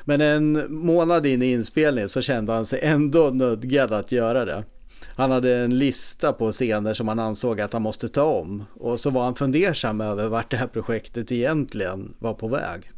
Men 0.04 0.22
en 0.22 0.66
månad 0.70 1.26
in 1.26 1.42
i 1.42 1.52
inspelningen 1.52 2.10
så 2.10 2.22
kände 2.22 2.54
han 2.54 2.66
sig 2.66 2.80
ändå 2.82 3.30
nödgad 3.30 3.94
att 3.94 4.12
göra 4.12 4.46
det. 4.46 4.64
Han 5.16 5.32
hade 5.32 5.56
en 5.56 5.78
lista 5.78 6.34
på 6.34 6.52
scener 6.52 6.94
som 6.94 7.08
han 7.08 7.20
ansåg 7.20 7.62
att 7.62 7.74
han 7.74 7.82
måste 7.82 8.10
ta 8.10 8.24
om. 8.24 8.64
Och 8.74 9.00
så 9.00 9.10
var 9.10 9.24
han 9.24 9.36
fundersam 9.36 10.02
över 10.02 10.28
vart 10.28 10.52
det 10.52 10.58
här 10.58 10.68
projektet 10.68 11.32
egentligen 11.32 12.14
var 12.20 12.34
på 12.34 12.48
väg. 12.48 12.92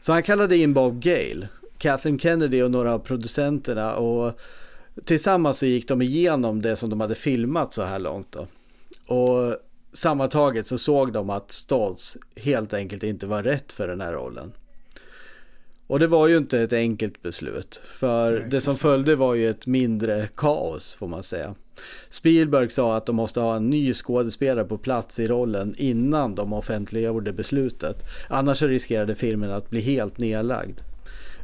Så 0.00 0.12
han 0.12 0.22
kallade 0.22 0.56
in 0.56 0.74
Bob 0.74 1.02
Gale, 1.02 1.48
Kathleen 1.78 2.18
Kennedy 2.18 2.62
och 2.62 2.70
några 2.70 2.94
av 2.94 2.98
producenterna 2.98 3.94
och 3.94 4.40
tillsammans 5.04 5.58
så 5.58 5.66
gick 5.66 5.88
de 5.88 6.02
igenom 6.02 6.62
det 6.62 6.76
som 6.76 6.90
de 6.90 7.00
hade 7.00 7.14
filmat 7.14 7.74
så 7.74 7.82
här 7.82 7.98
långt. 7.98 8.32
Då. 8.32 8.46
Och 9.10 9.56
sammantaget 9.92 10.66
så 10.66 10.78
såg 10.78 11.12
de 11.12 11.30
att 11.30 11.50
Stoltz 11.50 12.16
helt 12.36 12.74
enkelt 12.74 13.02
inte 13.02 13.26
var 13.26 13.42
rätt 13.42 13.72
för 13.72 13.88
den 13.88 14.00
här 14.00 14.12
rollen. 14.12 14.52
Och 15.86 15.98
det 15.98 16.06
var 16.06 16.28
ju 16.28 16.36
inte 16.36 16.60
ett 16.60 16.72
enkelt 16.72 17.22
beslut. 17.22 17.80
För 17.84 18.32
Nej, 18.32 18.48
det 18.50 18.60
som 18.60 18.76
följde 18.76 19.16
var 19.16 19.34
ju 19.34 19.50
ett 19.50 19.66
mindre 19.66 20.28
kaos 20.36 20.94
får 20.94 21.08
man 21.08 21.22
säga. 21.22 21.54
Spielberg 22.10 22.70
sa 22.70 22.96
att 22.96 23.06
de 23.06 23.16
måste 23.16 23.40
ha 23.40 23.56
en 23.56 23.70
ny 23.70 23.94
skådespelare 23.94 24.64
på 24.64 24.78
plats 24.78 25.18
i 25.18 25.28
rollen 25.28 25.74
innan 25.78 26.34
de 26.34 26.52
offentliggjorde 26.52 27.32
beslutet. 27.32 27.96
Annars 28.28 28.62
riskerade 28.62 29.14
filmen 29.14 29.50
att 29.50 29.70
bli 29.70 29.80
helt 29.80 30.18
nedlagd. 30.18 30.80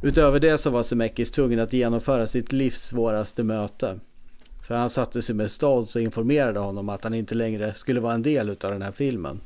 Utöver 0.03 0.41
det 0.41 0.59
så 0.59 0.71
var 0.71 0.83
Zemeckis 0.83 1.31
tvungen 1.31 1.61
att 1.61 1.73
genomföra 1.73 2.27
sitt 2.27 2.53
livs 2.53 2.83
svåraste 2.83 3.43
möte. 3.43 3.99
För 4.67 4.75
han 4.75 4.91
satte 4.91 5.23
sig 5.23 5.35
med 5.35 5.51
Stoltz 5.51 5.97
och 5.97 6.03
informerade 6.03 6.59
honom 6.59 6.89
att 6.89 7.05
han 7.05 7.15
inte 7.15 7.35
längre 7.35 7.75
skulle 7.75 8.01
vara 8.01 8.15
en 8.15 8.23
del 8.23 8.51
av 8.51 8.57
den 8.71 8.83
här 8.83 8.93
filmen. 8.93 9.41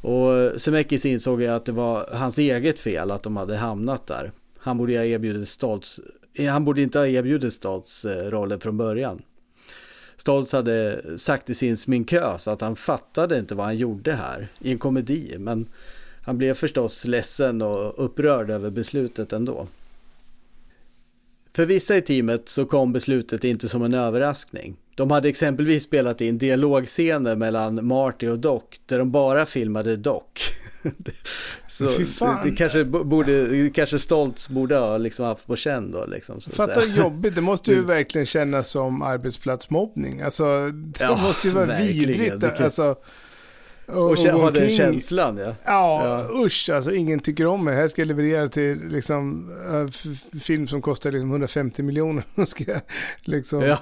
Och 0.00 0.60
Semekis 0.60 1.04
insåg 1.04 1.44
att 1.44 1.64
det 1.64 1.72
var 1.72 2.08
hans 2.12 2.38
eget 2.38 2.80
fel 2.80 3.10
att 3.10 3.22
de 3.22 3.36
hade 3.36 3.56
hamnat 3.56 4.06
där. 4.06 4.32
Han 4.58 4.78
borde, 4.78 4.96
ha 4.96 5.04
erbjudit 5.04 5.48
Stoltz, 5.48 6.00
eh, 6.34 6.52
han 6.52 6.64
borde 6.64 6.82
inte 6.82 6.98
ha 6.98 7.06
erbjudit 7.06 7.54
Stoltz 7.54 8.04
eh, 8.04 8.30
rollen 8.30 8.60
från 8.60 8.76
början. 8.76 9.22
Stoltz 10.16 10.52
hade 10.52 11.02
sagt 11.18 11.50
i 11.50 11.54
sin 11.54 11.76
sminkös 11.76 12.48
att 12.48 12.60
han 12.60 12.76
fattade 12.76 13.38
inte 13.38 13.54
vad 13.54 13.66
han 13.66 13.76
gjorde 13.76 14.12
här 14.12 14.48
i 14.58 14.72
en 14.72 14.78
komedi. 14.78 15.36
Men 15.38 15.66
han 16.22 16.38
blev 16.38 16.54
förstås 16.54 17.04
ledsen 17.04 17.62
och 17.62 18.04
upprörd 18.04 18.50
över 18.50 18.70
beslutet 18.70 19.32
ändå. 19.32 19.66
För 21.56 21.66
vissa 21.66 21.96
i 21.96 22.02
teamet 22.02 22.48
så 22.48 22.64
kom 22.66 22.92
beslutet 22.92 23.44
inte 23.44 23.68
som 23.68 23.82
en 23.82 23.94
överraskning. 23.94 24.76
de 24.94 25.10
hade 25.10 25.28
exempelvis 25.28 25.84
spelat 25.84 26.20
in 26.20 26.38
dialogscener 26.38 27.36
mellan 27.36 27.86
Marty 27.86 28.28
och 28.28 28.38
Doc 28.38 28.62
där 28.86 28.98
de 28.98 29.10
bara 29.10 29.46
filmade 29.46 29.96
Doc. 29.96 30.22
så. 31.68 31.88
Det, 32.44 32.50
kanske 32.50 32.84
borde, 32.84 33.46
det 33.46 33.70
kanske 33.70 33.98
Stoltz 33.98 34.48
borde 34.48 34.76
ha 34.76 34.98
liksom 34.98 35.24
haft 35.24 35.46
på 35.46 35.56
känn 35.56 35.90
då 35.90 36.06
liksom. 36.06 36.40
Fatta 36.40 36.84
jobbigt, 36.84 37.34
det 37.34 37.40
måste 37.40 37.70
ju 37.70 37.76
Mm. 37.76 37.88
verkligen 37.88 38.26
kännas 38.26 38.68
som 38.70 39.02
arbetsplatsmobbning. 39.02 40.20
Alltså, 40.22 40.70
det 40.72 41.00
Ja, 41.04 41.16
måste 41.22 41.48
ju 41.48 41.54
vara 41.54 41.66
verkligen. 41.66 42.08
vidrigt. 42.08 42.40
Kan- 42.56 42.64
Alltså, 42.64 42.96
Och 43.86 44.16
gå 44.16 44.30
ha 44.30 44.50
den 44.50 44.70
känslan 44.70 45.36
ja. 45.36 45.54
Ja, 45.64 46.28
usch 46.44 46.70
alltså 46.72 46.92
ingen 46.92 47.20
tycker 47.20 47.46
om 47.46 47.64
mig. 47.64 47.74
Här 47.76 47.88
ska 47.88 48.00
jag 48.00 48.06
leverera 48.08 48.48
till 48.48 48.78
liksom 48.88 49.50
f- 49.88 50.40
film 50.42 50.68
som 50.68 50.82
kostar 50.82 51.12
liksom 51.12 51.30
150 51.30 51.82
miljoner. 51.82 52.24
ska 52.46 52.64
jag 52.66 52.80
liksom... 53.24 53.62
Ja. 53.62 53.78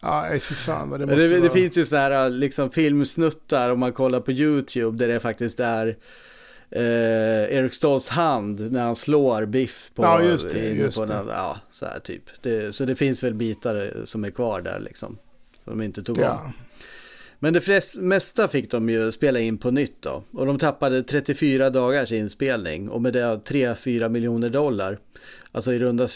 Ja, 0.00 0.26
fy 0.32 0.54
fan 0.54 0.90
vad 0.90 1.00
det 1.00 1.06
Det, 1.06 1.12
måste 1.16 1.28
det, 1.34 1.40
vara. 1.40 1.52
finns 1.52 1.76
ju 1.76 1.84
sådana 1.84 2.14
här 2.14 2.30
liksom 2.30 2.70
filmsnuttar 2.70 3.70
om 3.70 3.80
man 3.80 3.92
kollar 3.92 4.20
på 4.20 4.32
YouTube 4.32 4.98
där 4.98 5.08
det 5.14 5.20
faktiskt 5.20 5.60
är 5.60 5.96
eh, 6.70 7.56
Eric 7.56 7.74
Stolls 7.74 8.08
hand 8.08 8.72
när 8.72 8.82
han 8.82 8.96
slår 8.96 9.46
Biff 9.46 9.90
på, 9.94 10.02
Ja, 10.02 10.22
just 10.22 10.50
det, 10.50 10.58
just 10.68 10.98
på 10.98 11.04
det. 11.04 11.14
Den, 11.14 11.26
ja, 11.28 11.56
så 11.70 11.86
här 11.86 11.98
typ. 11.98 12.22
Det, 12.42 12.74
så 12.74 12.84
det 12.84 12.94
finns 12.94 13.22
väl 13.24 13.34
bitar 13.34 13.92
som 14.04 14.24
är 14.24 14.30
kvar 14.30 14.60
där 14.60 14.80
liksom. 14.80 15.18
Som 15.64 15.78
de 15.78 15.84
inte 15.84 16.02
tog 16.02 16.18
Ja. 16.18 16.42
om. 16.44 16.52
Men 17.38 17.52
det 17.52 17.60
flest, 17.60 17.96
mesta 17.96 18.48
fick 18.48 18.70
de 18.70 18.88
ju 18.88 19.12
spela 19.12 19.40
in 19.40 19.58
på 19.58 19.70
nytt 19.70 20.02
då. 20.02 20.22
Och 20.32 20.46
de 20.46 20.58
tappade 20.58 21.02
34 21.02 21.70
dagars 21.70 22.12
inspelning 22.12 22.88
och 22.88 23.02
med 23.02 23.12
det 23.12 23.24
3-4 23.24 24.08
miljoner 24.08 24.50
dollar. 24.50 24.98
Alltså 25.52 25.72
i 25.72 25.78
runda 25.78 26.08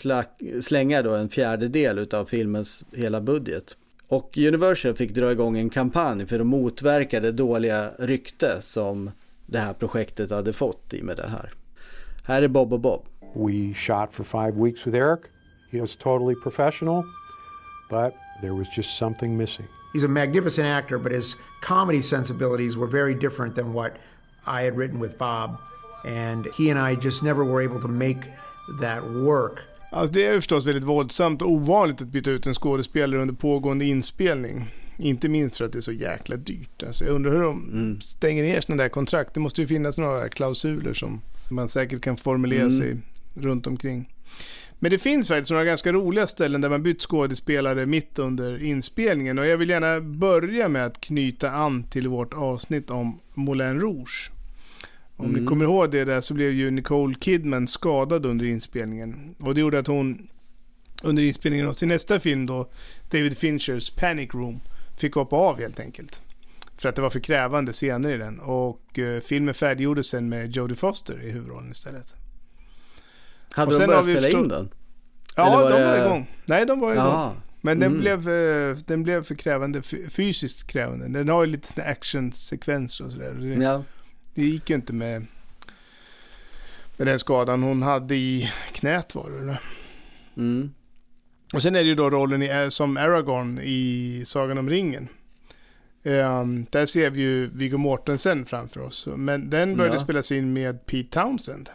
slängar 0.63 1.03
då 1.03 1.15
en 1.15 1.29
fjärdedel 1.29 1.99
utav 1.99 2.25
filmens 2.25 2.85
hela 2.93 3.21
budget. 3.21 3.77
Och 4.09 4.39
Universal 4.39 4.95
fick 4.95 5.15
dra 5.15 5.33
igång 5.33 5.59
en 5.59 5.71
kampanj 5.71 6.27
för 6.27 6.41
att 6.41 6.47
motverka 6.47 7.21
det 7.21 7.33
dåliga 7.33 7.91
rykte 7.99 8.63
som 8.63 9.11
det 9.47 9.59
här 9.59 9.73
projektet 9.73 10.31
hade 10.31 10.53
fått 10.53 10.95
i 10.95 11.03
med 11.03 11.17
det 11.17 11.29
här. 11.29 11.51
Här 12.25 12.43
är 12.43 12.49
Bob 12.49 12.73
och 12.73 12.81
Bob. 12.81 13.07
We 13.35 13.75
shot 13.75 14.09
for 14.13 14.25
five 14.25 14.65
weeks 14.65 14.87
with 14.87 14.97
Eric. 14.97 15.21
He 15.71 15.81
was 15.81 15.97
totally 15.97 16.35
professional, 16.35 17.05
but 17.91 18.15
there 18.41 18.53
was 18.53 18.67
just 18.77 18.99
something 18.99 19.37
missing. 19.37 19.67
He's 19.99 20.05
a 20.05 20.09
magnificent 20.09 20.67
actor, 20.69 20.99
but 20.99 21.13
his 21.13 21.37
comedy 21.61 22.03
sensibilities 22.03 22.77
were 22.77 22.87
very 22.91 23.15
different 23.15 23.55
than 23.55 23.73
what 23.73 23.93
I 24.47 24.65
had 24.65 24.77
written 24.77 25.01
with 25.03 25.19
Bob. 25.19 25.51
And 26.05 26.47
he 26.59 26.71
and 26.71 26.93
I 26.93 27.05
just 27.07 27.23
never 27.23 27.45
were 27.45 27.65
able 27.65 27.81
to 27.81 27.89
make 27.89 28.21
that 28.81 29.03
work. 29.11 29.59
Alltså, 29.91 30.13
det 30.13 30.27
är 30.27 30.33
ju 30.33 30.39
förstås 30.41 30.67
väldigt 30.67 30.85
våldsamt 30.85 31.43
och 31.43 31.51
ovanligt 31.51 32.03
att 32.03 32.09
byta 32.09 32.31
ut 32.31 32.47
en 32.47 32.55
skådespelare 32.55 33.21
under 33.23 33.35
pågående 33.35 33.85
inspelning. 33.85 34.67
Inte 34.97 35.29
minst 35.29 35.57
för 35.57 35.65
att 35.65 35.73
det 35.73 35.79
är 35.79 35.81
så 35.81 35.93
jäkla 35.93 36.37
dyrt. 36.37 36.83
Alltså, 36.87 37.05
jag 37.05 37.15
undrar 37.15 37.33
hur 37.33 37.43
de 37.43 37.69
Mm. 37.73 38.01
stänger 38.01 38.43
ner 38.43 38.61
sådana 38.61 38.83
där 38.83 38.89
kontrakt. 38.91 39.35
Det 39.35 39.41
måste 39.41 39.61
ju 39.61 39.67
finnas 39.67 39.99
några 39.99 40.29
klausuler 40.29 40.95
som 40.95 41.21
man 41.51 41.69
säkert 41.69 42.01
kan 42.01 42.17
formulera 42.17 42.61
Mm. 42.63 42.79
sig 42.79 42.97
runt 43.35 43.67
omkring. 43.67 44.15
Men 44.79 44.91
det 44.91 44.99
finns 44.99 45.29
faktiskt 45.29 45.51
några 45.51 45.65
ganska 45.65 45.93
roliga 45.93 46.27
ställen 46.27 46.61
där 46.61 46.69
man 46.69 46.83
bytt 46.83 47.03
skådespelare 47.03 47.87
mitt 47.87 48.19
under 48.19 48.63
inspelningen. 48.63 49.39
Och 49.39 49.47
jag 49.47 49.57
vill 49.57 49.69
gärna 49.69 50.01
börja 50.01 50.69
med 50.69 50.85
att 50.87 51.01
knyta 51.01 51.51
an 51.51 51.83
till 51.83 52.09
vårt 52.09 52.35
avsnitt 52.35 52.91
om 52.91 53.21
Moulin 53.35 53.81
Rouge. 53.81 54.31
Om 55.17 55.27
Mm. 55.27 55.41
ni 55.41 55.47
kommer 55.49 55.65
ihåg 55.65 55.91
det 55.91 56.05
där 56.05 56.21
så 56.21 56.35
blev 56.35 56.53
ju 56.53 56.71
Nicole 56.71 57.15
Kidman 57.21 57.69
skadad 57.69 58.27
under 58.27 58.45
inspelningen. 58.47 59.35
Och 59.41 59.55
det 59.55 59.61
gjorde 59.61 59.79
att 59.79 59.87
hon 59.87 60.29
under 61.03 61.23
inspelningen 61.23 61.69
av 61.69 61.73
sin 61.73 61.89
nästa 61.89 62.21
film 62.21 62.47
då, 62.47 62.71
David 63.11 63.39
Finchers 63.39 63.91
Panic 63.91 64.35
Room, 64.35 64.61
fick 64.99 65.15
hoppa 65.15 65.37
av 65.37 65.59
helt 65.61 65.81
enkelt. 65.81 66.23
För 66.77 66.89
att 66.89 66.97
det 66.97 67.03
var 67.03 67.11
för 67.11 67.21
krävande 67.21 67.73
scener 67.73 68.11
i 68.15 68.17
den. 68.17 68.41
Och 68.41 68.99
eh, 68.99 69.21
filmen 69.21 69.55
färdiggjordes 69.55 70.07
sen 70.07 70.29
med 70.29 70.57
Jodie 70.57 70.77
Foster 70.77 71.23
i 71.25 71.31
huvudrollen 71.31 71.71
istället. 71.71 72.15
Hade 73.59 73.75
Och 73.75 73.81
de 73.81 73.87
börjat 73.87 74.05
spela 74.05 74.21
förstå- 74.21 74.39
in 74.39 74.49
den? 74.49 74.69
Ja, 75.37 75.47
Eller 75.47 75.57
var 75.63 75.71
de 75.71 75.99
det- 75.99 76.07
igång. 76.07 76.31
Nej, 76.47 76.67
de 76.67 76.81
var 76.81 76.93
igång. 76.93 77.05
Jaha. 77.05 77.33
Men 77.61 77.81
den, 77.81 77.89
Mm. 77.89 78.01
blev, 78.01 78.29
eh, 78.29 78.77
den 78.87 79.03
blev 79.03 79.25
för 79.25 79.35
krävande, 79.35 79.83
fysiskt 80.11 80.67
krävande. 80.67 81.09
Den 81.09 81.29
har 81.29 81.45
ju 81.45 81.51
lite 81.53 81.69
såna 81.69 81.87
actionsekvenser 81.87 83.05
och 83.05 83.13
sådär. 83.13 83.35
Det, 83.35 83.65
Ja. 83.65 83.83
det 84.35 84.43
gick 84.45 84.71
ju 84.71 84.77
inte 84.77 84.93
med, 84.93 85.27
med 86.97 87.07
den 87.07 87.19
skadan 87.19 87.63
hon 87.63 87.83
hade 87.83 88.15
i 88.15 88.51
knät 88.73 89.15
var 89.15 89.31
det 89.31 89.39
eller? 89.39 89.61
Mm. 90.37 90.71
Och 91.55 91.63
sen 91.63 91.77
är 91.77 91.83
det 91.83 91.89
ju 91.89 91.95
då 91.95 92.11
rollen 92.11 92.43
i, 92.43 92.67
som 92.71 92.97
Aragorn 92.97 93.59
i 93.63 94.23
Sagan 94.27 94.59
om 94.59 94.71
ringen. 94.71 95.09
Ehm, 96.05 96.67
där 96.71 96.87
ser 96.87 97.11
vi 97.11 97.21
ju 97.21 97.47
Viggo 97.47 97.79
Mortensen 97.79 98.47
framför 98.47 98.81
oss. 98.81 99.09
Men 99.17 99.51
den 99.51 99.77
började 99.77 99.97
Ja. 99.97 100.03
spelas 100.03 100.33
in 100.33 100.53
med 100.53 100.87
Pete 100.87 101.21
Townsend. 101.21 101.71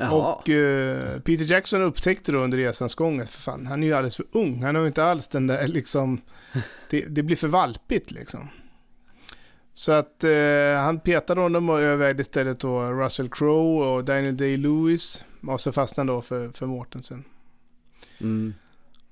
Jaha. 0.00 0.34
Och 0.34 0.48
eh, 0.48 1.20
Peter 1.20 1.44
Jackson 1.44 1.82
upptäckte 1.82 2.32
då 2.32 2.38
under 2.38 2.58
resans 2.58 2.94
gång 2.94 3.20
att 3.20 3.30
för 3.30 3.40
fan, 3.40 3.66
han 3.66 3.82
är 3.82 3.86
ju 3.86 3.92
alldeles 3.92 4.16
för 4.16 4.26
ung. 4.32 4.62
Han 4.62 4.74
har 4.74 4.82
ju 4.82 4.88
inte 4.88 5.04
alls 5.04 5.28
den 5.28 5.46
där 5.46 5.68
liksom, 5.68 6.20
det, 6.90 7.00
det 7.00 7.22
blir 7.22 7.36
för 7.36 7.48
valpigt 7.48 8.10
liksom. 8.10 8.48
Så 9.74 9.92
att 9.92 10.24
eh, 10.24 10.74
han 10.76 11.00
petade 11.00 11.40
honom 11.40 11.70
och 11.70 11.80
övervägde 11.80 12.20
istället 12.20 12.60
då 12.60 12.82
Russell 12.82 13.28
Crowe 13.28 13.86
och 13.86 14.04
Daniel 14.04 14.36
Day-Lewis. 14.36 15.24
Och 15.42 15.60
så 15.60 15.72
fastnade 15.72 16.10
han 16.10 16.16
då 16.16 16.22
för, 16.22 16.52
för 16.52 16.66
Mortensen. 16.66 17.24
Mm. 18.20 18.54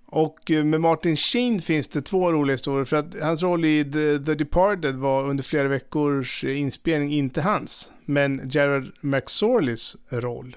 Och 0.06 0.50
eh, 0.50 0.64
med 0.64 0.80
Martin 0.80 1.16
Sheen 1.16 1.60
finns 1.60 1.88
det 1.88 2.02
två 2.02 2.32
roliga 2.32 2.54
historier. 2.54 2.84
För 2.84 2.96
att 2.96 3.20
hans 3.22 3.42
roll 3.42 3.64
i 3.64 3.84
The, 3.84 4.18
The 4.18 4.34
Departed 4.34 4.94
var 4.94 5.24
under 5.24 5.44
flera 5.44 5.68
veckors 5.68 6.44
inspelning 6.44 7.12
inte 7.12 7.42
hans. 7.42 7.92
Men 8.04 8.50
Jared 8.50 8.92
McSorleys 9.00 9.96
roll. 10.08 10.56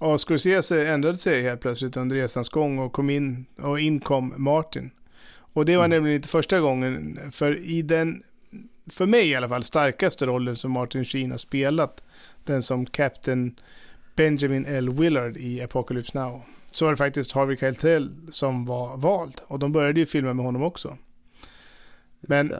Och 0.00 0.20
Scorsese 0.20 0.86
ändrade 0.86 1.16
sig 1.16 1.42
helt 1.42 1.60
plötsligt 1.60 1.96
under 1.96 2.16
resans 2.16 2.48
gång 2.48 2.78
och 2.78 2.92
kom 2.92 3.10
in 3.10 3.46
och 3.58 3.80
inkom 3.80 4.34
Martin. 4.36 4.90
Och 5.52 5.64
det 5.64 5.76
var 5.76 5.88
nämligen 5.88 6.16
inte 6.16 6.28
första 6.28 6.60
gången. 6.60 7.18
För 7.32 7.58
i 7.64 7.82
den, 7.82 8.22
för 8.90 9.06
mig 9.06 9.28
i 9.28 9.34
alla 9.34 9.48
fall, 9.48 9.64
starkaste 9.64 10.26
rollen 10.26 10.56
som 10.56 10.70
Martin 10.70 11.04
Sheen 11.04 11.30
har 11.30 11.38
spelat. 11.38 12.02
Den 12.44 12.62
som 12.62 12.86
Captain 12.86 13.54
Benjamin 14.16 14.66
L. 14.66 14.90
Willard 14.90 15.36
i 15.36 15.62
Apocalypse 15.62 16.18
Now. 16.18 16.42
Så 16.72 16.84
var 16.84 16.92
det 16.92 16.96
faktiskt 16.96 17.32
Harvey 17.32 17.56
Keitel 17.56 18.10
som 18.30 18.66
var 18.66 18.96
vald. 18.96 19.40
Och 19.46 19.58
de 19.58 19.72
började 19.72 20.00
ju 20.00 20.06
filma 20.06 20.34
med 20.34 20.44
honom 20.44 20.62
också. 20.62 20.96
Men 22.20 22.54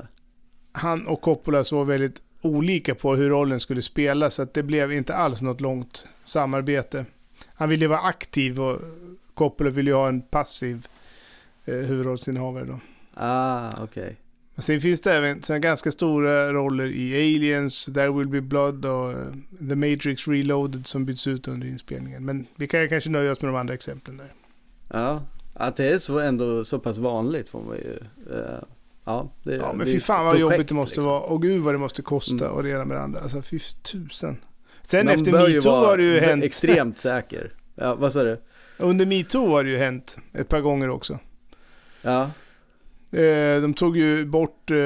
han 0.73 1.07
och 1.07 1.21
Coppola 1.21 1.65
såg 1.65 1.87
väldigt 1.87 2.23
olika 2.43 2.95
på 2.95 3.17
hur 3.17 3.29
rollen 3.29 3.61
skulle 3.61 3.83
spelas. 3.83 4.35
Så 4.35 4.43
att 4.43 4.55
det 4.55 4.62
blev 4.62 4.93
inte 4.93 5.15
alls 5.15 5.43
något 5.43 5.61
långt 5.61 6.07
samarbete. 6.25 7.05
Han 7.61 7.69
ville 7.69 7.89
vara 7.89 8.01
aktiv 8.01 8.61
och 8.61 8.78
Coppola 9.35 9.70
ville 9.70 9.91
ju 9.91 9.95
ha 9.97 10.09
en 10.09 10.20
passiv 10.23 10.87
eh, 11.65 11.74
huvudrollsinnehavare 11.74 12.65
då. 12.65 12.81
Ah, 13.15 13.82
okej. 13.82 14.16
Men 14.55 14.62
Sen 14.62 14.81
finns 14.81 15.01
det 15.01 15.12
även 15.15 15.43
såna 15.43 15.59
ganska 15.59 15.93
stora 15.93 16.53
roller 16.53 16.87
i 16.87 17.15
Aliens, 17.37 17.85
There 17.85 18.11
Will 18.11 18.28
Be 18.28 18.41
Blood 18.41 18.85
och 18.85 19.11
eh, 19.12 19.19
The 19.69 19.77
Matrix 19.77 20.28
Reloaded 20.28 20.87
som 20.87 21.05
byts 21.07 21.27
ut 21.27 21.49
under 21.49 21.66
inspelningen. 21.66 22.24
Men 22.24 22.47
vi 22.57 22.66
kan 22.69 22.89
kanske 22.89 23.11
nöja 23.11 23.32
oss 23.32 23.43
med 23.43 23.49
de 23.53 23.57
andra 23.57 23.74
exemplen 23.74 24.16
där. 24.16 24.32
Ja, 24.89 25.23
att 25.55 25.77
det 25.77 25.85
är 25.89 25.99
så 25.99 26.19
ändå 26.19 26.65
så 26.65 26.78
pass 26.78 26.99
vanligt 26.99 27.49
får 27.49 27.62
man 27.62 27.77
ju. 27.77 27.93
eh, 28.35 28.62
ja, 29.05 29.28
det, 29.43 29.57
Ja, 29.57 29.73
men 29.73 29.87
fy 29.87 30.01
fan 30.01 30.24
vad 30.24 30.35
projekt, 30.35 30.53
jobbigt 30.53 30.69
det 30.69 30.74
måste 30.74 30.95
liksom. 30.95 31.05
vara. 31.05 31.20
Och 31.20 31.43
gud 31.43 31.62
vad 31.62 31.74
det 31.74 31.78
måste 31.78 32.03
kosta 32.03 32.45
Mm. 32.45 32.57
och 32.57 32.62
det 32.62 32.70
ena 32.70 32.85
med 32.85 32.97
det 32.97 33.03
andra. 33.03 33.20
Alltså 33.20 33.43
fy 33.43 33.59
tusen. 33.82 34.37
Sen 34.91 35.07
Man 35.07 35.15
efter 35.15 35.33
metoo 35.33 35.71
har 35.73 35.97
det 35.97 36.03
ju 36.05 36.21
hänt. 36.21 36.45
Extremt 36.45 36.99
säker. 36.99 37.53
Ja, 37.75 37.95
vad 37.95 38.12
sa 38.12 38.23
du? 38.23 38.41
Under 38.77 39.07
metoo 39.07 39.51
har 39.51 39.65
det 39.65 39.71
ju 39.71 39.77
hänt 39.79 40.17
ett 40.33 40.49
par 40.49 40.61
gånger 40.61 40.91
också. 40.91 41.19
Ja, 42.03 42.31
Eh, 43.12 43.62
De 43.62 43.75
tog 43.75 43.97
ju 43.97 44.25
bort, 44.27 44.71
eh, 44.71 44.77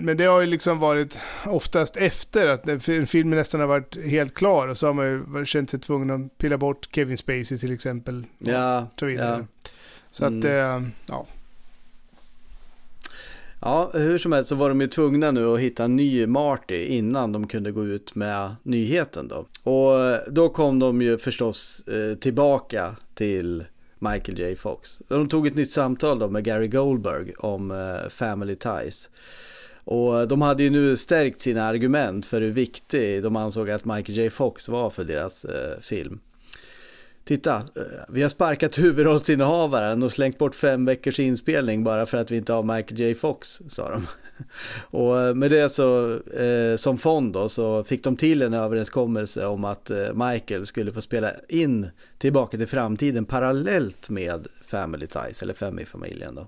men 0.00 0.16
det 0.16 0.24
har 0.24 0.40
ju 0.40 0.46
liksom 0.46 0.78
varit 0.78 1.18
oftast 1.46 1.96
efter 1.96 2.46
att 2.46 2.82
filmen 3.08 3.38
nästan 3.38 3.60
har 3.60 3.66
varit 3.68 4.04
helt 4.04 4.34
klar 4.34 4.68
och 4.68 4.78
så 4.78 4.86
har 4.86 4.92
man 4.92 5.06
ju 5.38 5.44
känt 5.46 5.70
sig 5.70 5.80
tvungen 5.80 6.10
att 6.10 6.38
pilla 6.38 6.58
bort 6.58 6.88
Kevin 6.92 7.16
Spacey 7.18 7.58
till 7.58 7.72
exempel. 7.72 8.24
ja, 8.38 8.88
Så 9.00 9.06
vidare. 9.06 9.46
ja. 9.62 9.68
Så 10.10 10.24
att, 10.24 10.30
Mm. 10.30 10.46
eh, 10.84 10.88
ja. 11.08 11.26
Ja, 13.66 13.90
hur 13.94 14.18
som 14.18 14.32
helst 14.32 14.48
så 14.48 14.54
var 14.54 14.68
de 14.68 14.80
ju 14.80 14.86
tvungna 14.86 15.30
nu 15.30 15.54
att 15.54 15.60
hitta 15.60 15.84
en 15.84 15.96
ny 15.96 16.26
Marty 16.26 16.84
innan 16.84 17.32
de 17.32 17.46
kunde 17.46 17.72
gå 17.72 17.84
ut 17.84 18.14
med 18.14 18.56
nyheten 18.62 19.28
då. 19.28 19.46
Och 19.62 20.00
eh, 20.00 20.20
då 20.30 20.48
kom 20.48 20.78
de 20.78 21.02
ju 21.02 21.18
förstås 21.18 21.84
eh, 21.88 22.18
tillbaka 22.18 22.96
till 23.14 23.64
Michael 23.98 24.38
J. 24.38 24.56
Fox. 24.56 24.98
De 25.08 25.28
tog 25.28 25.46
ett 25.46 25.54
nytt 25.54 25.72
samtal 25.72 26.18
då 26.18 26.28
med 26.28 26.44
Gary 26.44 26.68
Goldberg 26.68 27.32
om 27.38 27.70
eh, 27.70 28.08
Family 28.10 28.56
Ties. 28.56 29.10
Och 29.84 30.20
eh, 30.20 30.26
de 30.26 30.42
hade 30.42 30.62
ju 30.62 30.70
nu 30.70 30.96
stärkt 30.96 31.40
sina 31.40 31.64
argument 31.64 32.26
för 32.26 32.40
hur 32.40 32.52
viktig 32.52 33.22
de 33.22 33.36
ansåg 33.36 33.70
att 33.70 33.84
Michael 33.84 34.18
J. 34.18 34.30
Fox 34.30 34.68
var 34.68 34.90
för 34.90 35.04
deras 35.04 35.44
eh, 35.44 35.80
film. 35.80 36.20
Titta, 37.26 37.56
eh, 37.56 37.82
vi 38.08 38.22
har 38.22 38.28
sparkat 38.28 38.78
huvudrollsinnehavaren 38.78 40.02
och 40.02 40.12
slängt 40.12 40.38
bort 40.38 40.54
fem 40.54 40.84
veckors 40.84 41.20
inspelning 41.20 41.84
bara 41.84 42.06
för 42.06 42.18
att 42.18 42.30
vi 42.30 42.36
inte 42.36 42.52
har 42.52 42.62
Michael 42.62 43.00
J 43.00 43.14
Fox, 43.14 43.60
sa 43.68 43.90
de. 43.90 44.06
Och 44.98 45.20
eh, 45.20 45.34
med 45.34 45.50
det 45.50 45.70
så, 45.72 46.12
eh, 46.14 46.76
som 46.76 46.98
fond 46.98 47.32
då, 47.32 47.48
så 47.48 47.84
fick 47.84 48.04
de 48.04 48.16
till 48.16 48.42
en 48.42 48.54
överenskommelse 48.54 49.46
om 49.46 49.64
att 49.64 49.90
Michael 50.14 50.66
skulle 50.66 50.92
få 50.92 51.02
spela 51.02 51.30
in 51.48 51.88
Tillbaka 52.18 52.56
till 52.56 52.66
framtiden 52.66 53.24
parallellt 53.24 54.08
med 54.08 54.46
Family 54.62 55.06
Ties, 55.06 55.42
eller 55.42 55.54
Femi-familjen. 55.54 56.34
då. 56.34 56.46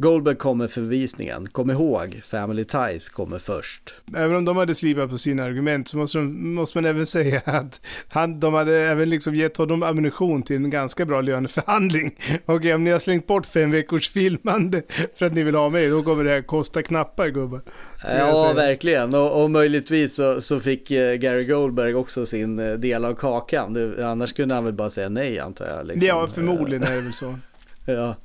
Goldberg 0.00 0.36
kommer 0.36 0.66
för 0.66 0.80
visningen. 0.80 1.46
Kom 1.46 1.70
ihåg, 1.70 2.22
Family 2.26 2.64
Ties 2.64 3.08
kommer 3.08 3.38
först. 3.38 3.94
Även 4.16 4.36
om 4.36 4.44
de 4.44 4.56
hade 4.56 4.74
slipat 4.74 5.10
på 5.10 5.18
sina 5.18 5.44
argument 5.44 5.88
så 5.88 5.96
måste, 5.96 6.18
de, 6.18 6.54
måste 6.54 6.78
man 6.78 6.84
även 6.84 7.06
säga 7.06 7.42
att 7.44 7.80
han, 8.08 8.40
de 8.40 8.54
hade 8.54 8.78
även 8.78 9.10
liksom 9.10 9.34
gett 9.34 9.56
honom 9.56 9.82
ammunition 9.82 10.42
till 10.42 10.56
en 10.56 10.70
ganska 10.70 11.04
bra 11.04 11.20
löneförhandling. 11.20 12.16
Okej, 12.46 12.74
om 12.74 12.84
ni 12.84 12.90
har 12.90 12.98
slängt 12.98 13.26
bort 13.26 13.46
fem 13.46 13.70
veckors 13.70 14.08
filmande 14.10 14.82
för 15.14 15.26
att 15.26 15.32
ni 15.32 15.42
vill 15.42 15.54
ha 15.54 15.68
mig, 15.68 15.88
då 15.88 16.02
kommer 16.02 16.24
det 16.24 16.30
här 16.30 16.42
kosta 16.42 16.82
knappar 16.82 17.28
gubbar. 17.28 17.60
Ja, 18.04 18.52
verkligen. 18.56 19.14
Och, 19.14 19.42
och 19.42 19.50
möjligtvis 19.50 20.14
så, 20.14 20.40
så, 20.40 20.60
fick 20.60 20.90
eh, 20.90 21.14
Gary 21.14 21.44
Goldberg 21.44 21.94
också 21.94 22.26
sin 22.26 22.58
eh, 22.58 22.72
del 22.72 23.04
av 23.04 23.14
kakan. 23.14 23.94
Annars 24.04 24.32
kunde 24.32 24.54
han 24.54 24.64
väl 24.64 24.74
bara 24.74 24.90
säga 24.90 25.08
nej, 25.08 25.38
antar 25.38 25.66
jag. 25.66 25.86
Liksom. 25.86 26.06
Ja, 26.06 26.26
förmodligen 26.34 26.82
är 26.82 26.90
det 26.90 27.00
väl 27.00 27.12
så. 27.12 27.34
ja. 27.86 28.16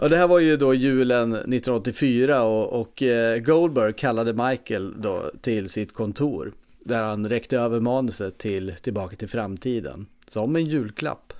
Och 0.00 0.10
det 0.10 0.16
här 0.16 0.28
var 0.28 0.38
ju 0.38 0.56
då 0.56 0.74
julen 0.74 1.32
1984 1.32 2.42
och, 2.42 2.80
och 2.80 3.02
eh, 3.02 3.38
Goldberg 3.38 3.92
kallade 3.92 4.32
Michael 4.32 5.02
då 5.02 5.30
till 5.40 5.68
sitt 5.68 5.94
kontor. 5.94 6.52
Där 6.84 7.02
han 7.02 7.28
räckte 7.28 7.58
över 7.58 7.80
manuset 7.80 8.38
till 8.38 8.74
Tillbaka 8.82 9.16
till 9.16 9.28
framtiden. 9.28 10.06
Som 10.28 10.56
en 10.56 10.66
julklapp. 10.66 11.32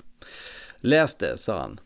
Läs 0.76 1.14
det, 1.14 1.38
sa 1.38 1.60
han. 1.60 1.80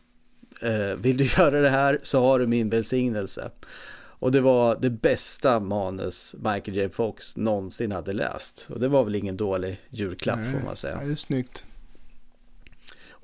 Eh, 0.63 0.97
vill 0.97 1.17
du 1.17 1.25
göra 1.39 1.61
det 1.61 1.71
här 1.71 1.99
så 2.03 2.21
har 2.21 2.39
du 2.39 2.47
min 2.47 2.71
välsignelse. 2.71 3.51
Och 3.97 4.33
det 4.33 4.41
var 4.41 4.79
det 4.81 4.91
bästa 4.91 5.61
manus 5.61 6.35
Michael 6.39 6.77
J. 6.77 6.89
Fox 6.89 7.37
någonsin 7.37 7.93
hade 7.93 8.13
läst. 8.13 8.67
Och 8.69 8.81
det 8.81 8.89
var 8.89 9.05
väl 9.05 9.15
ingen 9.15 9.37
dålig 9.37 9.81
julklapp 9.89 10.39
Nej, 10.39 10.53
får 10.53 10.67
man 10.67 10.77
säga. 10.77 11.01
det 11.05 11.13
är 11.13 11.17
snyggt. 11.17 11.67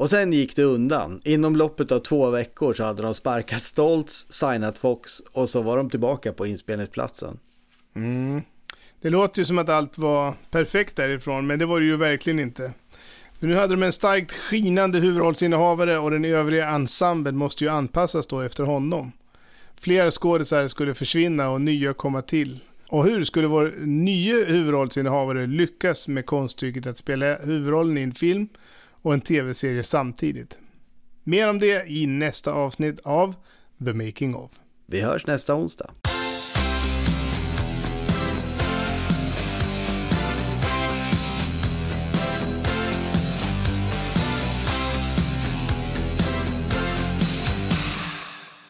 Och 0.01 0.11
sen 0.11 0.33
gick 0.33 0.57
det 0.57 0.63
undan. 0.63 1.21
Inom 1.25 1.57
loppet 1.57 1.93
av 1.93 1.99
två 1.99 2.31
veckor 2.31 2.75
så 2.75 2.83
hade 2.83 3.03
de 3.03 3.15
sparkat 3.15 3.63
Stoltz, 3.63 4.27
signat 4.31 4.79
Fox 4.79 5.21
och 5.33 5.49
så 5.49 5.63
var 5.63 5.77
de 5.77 5.91
tillbaka 5.91 6.33
på 6.33 6.47
inspelningsplatsen. 6.47 7.39
Mm. 7.97 8.43
Det 9.01 9.11
låter 9.11 9.39
ju 9.39 9.45
som 9.45 9.59
att 9.59 9.69
allt 9.69 9.99
var 9.99 10.35
perfekt 10.51 10.97
därifrån, 10.97 11.47
men 11.47 11.59
det 11.59 11.67
var 11.67 11.81
det 11.81 11.87
ju 11.87 11.97
verkligen 11.97 12.41
inte. 12.41 12.73
För 13.41 13.47
nu 13.47 13.55
hade 13.55 13.75
de 13.75 13.83
en 13.83 13.93
starkt 13.93 14.33
skinande 14.33 14.99
huvudrollsinnehavare 14.99 15.99
och 15.99 16.11
den 16.11 16.25
övriga 16.25 16.69
ensemblen 16.69 17.37
måste 17.37 17.65
ju 17.65 17.71
anpassas 17.71 18.27
då 18.27 18.41
efter 18.41 18.65
honom. 18.65 19.13
Flera 19.81 20.11
skådisar 20.11 20.69
skulle 20.69 20.95
försvinna 20.95 21.51
och 21.51 21.61
nya 21.61 21.95
komma 21.95 22.23
till. 22.23 22.59
Och 22.89 23.05
hur 23.05 23.25
skulle 23.25 23.47
vår 23.47 23.75
nya 23.81 24.45
huvudrollsinnehavare 24.45 25.47
lyckas 25.47 26.09
med 26.09 26.27
konststycket 26.27 26.87
att 26.87 26.97
spela 26.97 27.37
huvudrollen 27.37 27.99
i 27.99 28.03
en 28.03 28.15
film 28.15 28.49
och 29.03 29.15
en 29.15 29.21
tv-serie 29.21 29.83
samtidigt. 29.83 30.59
Mer 31.25 31.51
om 31.51 31.59
det 31.59 31.91
i 31.91 32.07
nästa 32.07 32.53
avsnitt 32.53 33.01
av 33.01 33.35
The 33.85 33.93
Making 33.93 34.35
of. 34.35 34.51
Vi 34.87 35.01
hörs 35.01 35.27
nästa 35.27 35.55
onsdag. 35.55 35.91